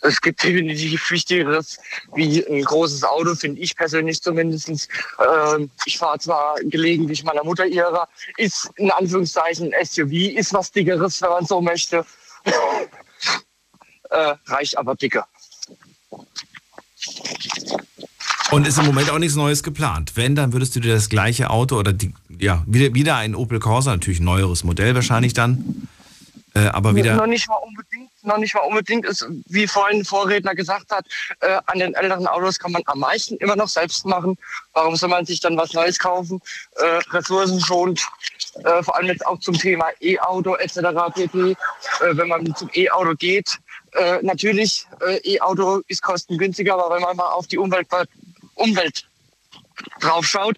Es 0.02 0.20
gibt 0.20 0.42
definitiv 0.42 1.10
Wichtigeres 1.10 1.78
wie 2.14 2.46
ein 2.46 2.62
großes 2.62 3.02
Auto, 3.02 3.34
finde 3.34 3.60
ich 3.60 3.74
persönlich 3.74 4.22
zumindest. 4.22 4.68
Ähm, 4.68 5.70
ich 5.84 5.98
fahre 5.98 6.18
zwar 6.18 6.56
gelegentlich 6.62 7.24
meiner 7.24 7.42
Mutter 7.42 7.66
ihrer, 7.66 8.08
ist 8.36 8.70
in 8.76 8.90
Anführungszeichen 8.90 9.72
ein 9.74 9.84
SUV, 9.84 10.12
ist 10.12 10.52
was 10.52 10.70
Dickeres, 10.70 11.20
wenn 11.22 11.30
man 11.30 11.46
so 11.46 11.60
möchte. 11.60 12.04
äh, 14.10 14.34
reicht 14.46 14.78
aber 14.78 14.94
dicker. 14.94 15.26
Und 18.52 18.66
ist 18.66 18.78
im 18.78 18.86
Moment 18.86 19.10
auch 19.10 19.18
nichts 19.18 19.34
Neues 19.34 19.62
geplant. 19.62 20.12
Wenn, 20.14 20.36
dann 20.36 20.52
würdest 20.52 20.76
du 20.76 20.80
dir 20.80 20.94
das 20.94 21.08
gleiche 21.08 21.50
Auto 21.50 21.76
oder 21.78 21.92
die, 21.92 22.14
ja, 22.38 22.62
wieder, 22.66 22.94
wieder 22.94 23.16
ein 23.16 23.34
Opel 23.34 23.58
Corsa, 23.58 23.90
natürlich 23.90 24.20
ein 24.20 24.24
neueres 24.24 24.62
Modell 24.62 24.94
wahrscheinlich 24.94 25.34
dann, 25.34 25.88
äh, 26.54 26.66
aber 26.68 26.94
wieder. 26.94 27.16
Noch 27.16 27.26
nicht 27.26 27.48
mal 27.48 27.56
unbedingt 27.56 28.06
noch 28.26 28.38
nicht 28.38 28.54
mal 28.54 28.62
unbedingt 28.62 29.06
ist, 29.06 29.26
wie 29.46 29.66
vorhin 29.66 30.04
Vorredner 30.04 30.54
gesagt 30.54 30.90
hat, 30.90 31.06
äh, 31.40 31.58
an 31.66 31.78
den 31.78 31.94
älteren 31.94 32.26
Autos 32.26 32.58
kann 32.58 32.72
man 32.72 32.82
am 32.86 32.98
meisten 32.98 33.36
immer 33.36 33.56
noch 33.56 33.68
selbst 33.68 34.04
machen. 34.04 34.36
Warum 34.72 34.96
soll 34.96 35.08
man 35.08 35.24
sich 35.24 35.40
dann 35.40 35.56
was 35.56 35.72
Neues 35.72 35.98
kaufen? 35.98 36.40
Äh, 36.76 36.98
ressourcenschonend, 37.10 38.06
äh, 38.64 38.82
vor 38.82 38.96
allem 38.96 39.06
jetzt 39.06 39.26
auch 39.26 39.38
zum 39.40 39.56
Thema 39.56 39.86
E-Auto 40.00 40.56
etc. 40.56 40.78
pp. 41.14 41.50
Äh, 41.50 41.56
wenn 42.10 42.28
man 42.28 42.54
zum 42.54 42.68
E-Auto 42.74 43.14
geht, 43.14 43.58
äh, 43.92 44.18
natürlich, 44.22 44.86
äh, 45.06 45.18
E-Auto 45.36 45.82
ist 45.88 46.02
kostengünstiger, 46.02 46.74
aber 46.74 46.94
wenn 46.94 47.02
man 47.02 47.16
mal 47.16 47.30
auf 47.30 47.46
die 47.46 47.58
Umwelt, 47.58 47.86
Umwelt 48.56 49.06
drauf 50.00 50.26
schaut, 50.26 50.56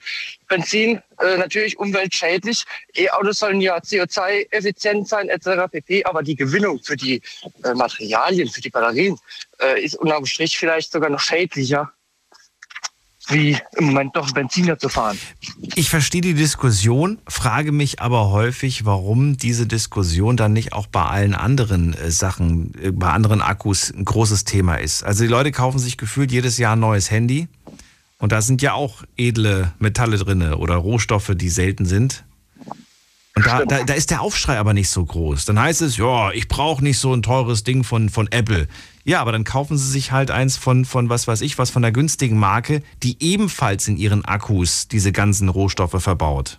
Benzin 0.49 1.03
äh, 1.21 1.37
natürlich 1.37 1.79
umweltschädlich. 1.79 2.65
E-Autos 2.95 3.39
sollen 3.39 3.61
ja 3.61 3.79
CO2-effizient 3.79 5.09
sein 5.09 5.29
etc. 5.29 5.71
pp. 5.71 6.05
Aber 6.05 6.23
die 6.23 6.37
Gewinnung 6.37 6.81
für 6.83 6.97
die 6.97 7.21
äh, 7.65 7.75
Materialien, 7.75 8.49
für 8.49 8.61
die 8.61 8.71
Batterien 8.71 9.19
äh, 9.61 9.83
ist 9.83 9.97
unterm 9.97 10.27
Strich 10.27 10.59
vielleicht 10.59 10.93
sogar 10.93 11.11
noch 11.11 11.21
schädlicher 11.21 11.93
wie 13.31 13.59
im 13.77 13.85
Moment 13.85 14.17
doch 14.17 14.33
Benziner 14.33 14.79
zu 14.79 14.89
fahren. 14.89 15.19
Ich 15.75 15.91
verstehe 15.91 16.23
die 16.23 16.33
Diskussion, 16.33 17.19
frage 17.29 17.73
mich 17.73 18.01
aber 18.01 18.31
häufig, 18.31 18.87
warum 18.87 19.37
diese 19.37 19.67
Diskussion 19.67 20.39
dann 20.39 20.55
nicht 20.55 20.73
auch 20.73 20.87
bei 20.87 21.03
allen 21.03 21.35
anderen 21.35 21.93
äh, 21.93 22.11
Sachen, 22.11 22.73
äh, 22.83 22.91
bei 22.91 23.09
anderen 23.09 23.43
Akkus 23.43 23.91
ein 23.91 24.07
großes 24.07 24.45
Thema 24.45 24.77
ist. 24.77 25.03
Also 25.03 25.25
die 25.25 25.31
Leute 25.31 25.53
kaufen 25.53 25.79
sich 25.79 25.99
gefühlt 25.99 26.33
jedes 26.33 26.57
Jahr 26.57 26.75
ein 26.75 26.81
neues 26.81 27.11
Handy 27.11 27.49
und 28.19 28.33
da 28.33 28.43
sind 28.43 28.63
ja 28.63 28.75
auch 28.75 29.05
edle 29.17 29.73
Metalle 29.79 30.19
drin 30.19 30.53
oder 30.53 30.77
Rohstoffe, 30.77 31.33
die 31.35 31.49
selten 31.49 31.87
sind. 31.87 32.25
Und 33.37 33.47
da, 33.47 33.65
da, 33.65 33.85
da, 33.85 33.95
ist 33.95 34.11
der 34.11 34.21
Aufschrei 34.21 34.59
aber 34.59 34.75
nicht 34.75 34.91
so 34.91 35.05
groß. 35.05 35.45
Dann 35.45 35.61
heißt 35.61 35.83
es, 35.83 35.97
ja, 35.97 36.33
ich 36.33 36.49
brauche 36.49 36.83
nicht 36.83 36.99
so 36.99 37.15
ein 37.15 37.23
teures 37.23 37.63
Ding 37.63 37.85
von, 37.85 38.09
von 38.09 38.27
Apple. 38.33 38.67
Ja, 39.05 39.21
aber 39.21 39.31
dann 39.31 39.45
kaufen 39.45 39.79
sie 39.79 39.89
sich 39.89 40.11
halt 40.11 40.33
eins 40.33 40.57
von, 40.57 40.85
von 40.85 41.09
was 41.09 41.29
weiß 41.29 41.43
ich, 41.43 41.57
was 41.57 41.71
von 41.71 41.83
der 41.83 41.93
günstigen 41.93 42.37
Marke, 42.37 42.83
die 43.05 43.17
ebenfalls 43.23 43.87
in 43.87 43.97
ihren 43.97 44.25
Akkus 44.25 44.89
diese 44.89 45.13
ganzen 45.13 45.49
Rohstoffe 45.49 46.03
verbaut. 46.03 46.59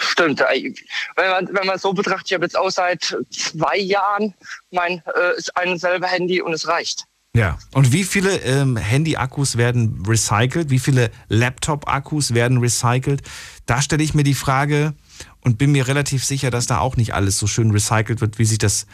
Stimmt. 0.00 0.40
Wenn 0.40 1.30
man, 1.30 1.48
wenn 1.50 1.66
man 1.66 1.78
so 1.78 1.94
betrachtet, 1.94 2.26
ich 2.26 2.34
habe 2.34 2.44
jetzt 2.44 2.58
auch 2.58 2.70
seit 2.70 3.16
zwei 3.30 3.78
Jahren 3.78 4.34
mein 4.70 5.02
äh, 5.06 5.32
ein 5.54 5.78
selber 5.78 6.08
Handy 6.08 6.42
und 6.42 6.52
es 6.52 6.68
reicht. 6.68 7.06
Ja, 7.36 7.58
und 7.74 7.92
wie 7.92 8.04
viele 8.04 8.38
ähm, 8.44 8.78
Handy-Akkus 8.78 9.58
werden 9.58 10.02
recycelt? 10.08 10.70
Wie 10.70 10.78
viele 10.78 11.10
Laptop-Akkus 11.28 12.32
werden 12.32 12.56
recycelt? 12.58 13.20
Da 13.66 13.82
stelle 13.82 14.02
ich 14.02 14.14
mir 14.14 14.22
die 14.22 14.32
Frage 14.32 14.94
und 15.42 15.58
bin 15.58 15.70
mir 15.70 15.86
relativ 15.86 16.24
sicher, 16.24 16.50
dass 16.50 16.66
da 16.66 16.78
auch 16.78 16.96
nicht 16.96 17.12
alles 17.12 17.36
so 17.38 17.46
schön 17.46 17.70
recycelt 17.72 18.22
wird, 18.22 18.38
wie 18.38 18.46
sich 18.46 18.56
das. 18.56 18.86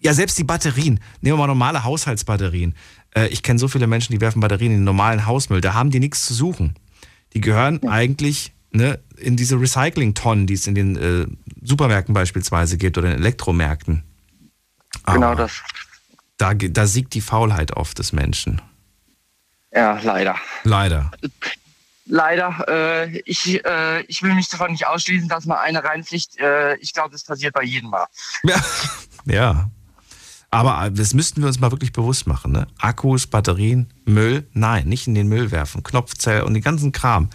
Ja, 0.00 0.14
selbst 0.14 0.38
die 0.38 0.44
Batterien. 0.44 1.00
Nehmen 1.20 1.36
wir 1.36 1.40
mal 1.42 1.46
normale 1.46 1.84
Haushaltsbatterien. 1.84 2.74
Äh, 3.14 3.26
ich 3.26 3.42
kenne 3.42 3.58
so 3.58 3.68
viele 3.68 3.86
Menschen, 3.86 4.14
die 4.14 4.22
werfen 4.22 4.40
Batterien 4.40 4.72
in 4.72 4.78
den 4.78 4.84
normalen 4.84 5.26
Hausmüll. 5.26 5.60
Da 5.60 5.74
haben 5.74 5.90
die 5.90 6.00
nichts 6.00 6.24
zu 6.24 6.32
suchen. 6.32 6.74
Die 7.34 7.42
gehören 7.42 7.78
ja. 7.82 7.90
eigentlich 7.90 8.54
ne, 8.70 9.00
in 9.18 9.36
diese 9.36 9.60
Recycling-Tonnen, 9.60 10.46
die 10.46 10.54
es 10.54 10.66
in 10.66 10.74
den 10.74 10.96
äh, 10.96 11.26
Supermärkten 11.62 12.14
beispielsweise 12.14 12.78
gibt 12.78 12.96
oder 12.96 13.12
in 13.12 13.18
Elektromärkten. 13.18 14.02
Genau 15.04 15.26
Aber 15.26 15.36
das 15.36 15.62
da, 16.42 16.54
da 16.54 16.86
siegt 16.86 17.14
die 17.14 17.20
Faulheit 17.20 17.76
oft 17.76 17.98
des 18.00 18.12
Menschen. 18.12 18.60
Ja, 19.72 19.98
leider. 20.02 20.36
Leider. 20.64 21.12
leider, 22.04 22.66
äh, 22.68 23.18
ich, 23.20 23.64
äh, 23.64 24.02
ich 24.02 24.22
will 24.22 24.34
mich 24.34 24.48
davon 24.48 24.72
nicht 24.72 24.86
ausschließen, 24.86 25.28
dass 25.28 25.46
mal 25.46 25.60
eine 25.60 25.84
reinfliegt. 25.84 26.38
Äh, 26.40 26.76
ich 26.76 26.92
glaube, 26.92 27.10
das 27.10 27.22
passiert 27.22 27.54
bei 27.54 27.62
jedem 27.62 27.90
Mal. 27.90 28.06
Ja. 28.42 28.60
ja. 29.24 29.70
Aber 30.50 30.90
das 30.90 31.14
müssten 31.14 31.40
wir 31.40 31.46
uns 31.46 31.60
mal 31.60 31.70
wirklich 31.70 31.92
bewusst 31.92 32.26
machen. 32.26 32.52
Ne? 32.52 32.66
Akkus, 32.78 33.26
Batterien, 33.26 33.90
Müll, 34.04 34.46
nein, 34.52 34.86
nicht 34.88 35.06
in 35.06 35.14
den 35.14 35.28
Müll 35.28 35.50
werfen. 35.50 35.82
Knopfzell 35.82 36.42
und 36.42 36.54
den 36.54 36.62
ganzen 36.62 36.92
Kram. 36.92 37.30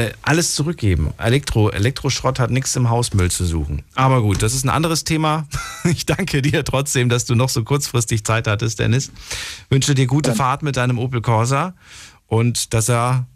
Äh, 0.00 0.12
alles 0.22 0.54
zurückgeben. 0.54 1.12
Elektro, 1.18 1.68
Elektroschrott 1.68 2.38
hat 2.38 2.50
nichts 2.50 2.74
im 2.74 2.88
Hausmüll 2.88 3.30
zu 3.30 3.44
suchen. 3.44 3.82
Aber 3.94 4.22
gut, 4.22 4.40
das 4.40 4.54
ist 4.54 4.64
ein 4.64 4.70
anderes 4.70 5.04
Thema. 5.04 5.46
Ich 5.84 6.04
danke 6.04 6.42
dir 6.42 6.62
trotzdem, 6.62 7.08
dass 7.08 7.24
du 7.24 7.34
noch 7.34 7.48
so 7.48 7.64
kurzfristig 7.64 8.22
Zeit 8.24 8.46
hattest, 8.46 8.78
Dennis. 8.78 9.10
Wünsche 9.70 9.94
dir 9.94 10.06
gute 10.06 10.34
Fahrt 10.34 10.62
mit 10.62 10.76
deinem 10.76 10.98
Opel 10.98 11.22
Corsa 11.22 11.74
und 12.26 12.74
dass 12.74 12.90
er 12.90 13.26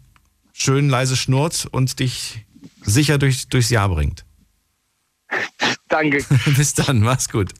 schön 0.53 0.87
leise 0.87 1.15
schnurrt 1.15 1.67
und 1.71 1.99
dich 1.99 2.45
sicher 2.83 3.17
durch, 3.17 3.47
durchs 3.47 3.71
Jahr 3.71 3.89
bringt. 3.89 4.25
Danke. 5.89 6.23
Bis 6.55 6.75
dann, 6.75 6.99
mach's 6.99 7.29
gut. 7.29 7.51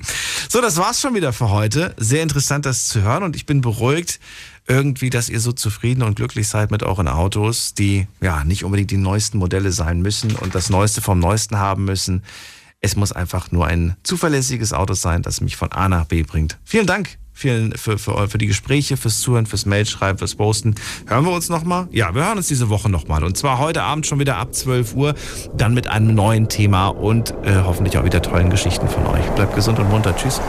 So, 0.49 0.61
das 0.61 0.77
war's 0.77 1.02
schon 1.02 1.15
wieder 1.15 1.34
für 1.34 1.49
heute. 1.49 1.95
Sehr 1.98 2.22
interessant, 2.22 2.65
das 2.65 2.88
zu 2.88 3.02
hören 3.02 3.23
und 3.23 3.36
ich 3.36 3.45
bin 3.45 3.61
beruhigt 3.61 4.19
irgendwie, 4.68 5.10
dass 5.10 5.30
ihr 5.30 5.40
so 5.40 5.52
zufrieden 5.52 6.02
und 6.02 6.16
glücklich 6.16 6.48
seid 6.48 6.72
mit 6.72 6.84
euren 6.84 7.08
Autos, 7.08 7.74
die 7.74 8.08
ja 8.22 8.44
nicht 8.44 8.64
unbedingt 8.64 8.92
die 8.92 8.98
neuesten 8.98 9.38
Modelle 9.38 9.72
sein 9.72 10.02
müssen 10.02 10.36
und 10.36 10.56
das 10.56 10.70
Neueste 10.70 11.02
vom 11.02 11.20
Neuesten 11.20 11.58
haben 11.58 11.86
müssen. 11.86 12.24
Es 12.82 12.96
muss 12.96 13.12
einfach 13.12 13.52
nur 13.52 13.68
ein 13.68 13.96
zuverlässiges 14.04 14.74
Auto 14.74 14.94
sein, 14.94 15.22
das 15.22 15.42
mich 15.42 15.56
von 15.56 15.72
A 15.72 15.90
nach 15.90 16.06
B 16.06 16.24
bringt. 16.24 16.58
Vielen 16.64 16.88
Dank 16.88 17.18
Vielen 17.38 17.74
für, 17.74 17.98
für, 17.98 18.30
für 18.30 18.38
die 18.38 18.48
Gespräche, 18.48 18.96
fürs 18.96 19.20
Zuhören, 19.20 19.46
fürs 19.46 19.66
Mailschreiben, 19.66 20.18
fürs 20.18 20.36
Posten. 20.36 20.76
Hören 21.06 21.26
wir 21.26 21.34
uns 21.34 21.50
nochmal? 21.50 21.90
Ja, 21.92 22.16
wir 22.16 22.26
hören 22.26 22.38
uns 22.38 22.48
diese 22.48 22.70
Woche 22.70 22.90
nochmal. 22.90 23.26
Und 23.26 23.36
zwar 23.36 23.60
heute 23.60 23.84
Abend 23.84 24.08
schon 24.08 24.20
wieder 24.20 24.38
ab 24.38 24.56
12 24.56 24.96
Uhr. 24.96 25.16
Dann 25.54 25.74
mit 25.74 25.88
einem 25.88 26.16
neuen 26.16 26.48
Thema 26.48 26.88
und 26.88 27.32
äh, 27.44 27.58
hoffentlich 27.66 27.98
auch 27.98 28.06
wieder 28.06 28.22
tollen 28.22 28.50
Geschichten 28.50 28.88
von 28.88 29.06
euch. 29.08 29.26
Bleibt 29.32 29.54
gesund 29.54 29.80
und 29.80 29.90
munter. 29.90 30.16
Tschüss. 30.16 30.40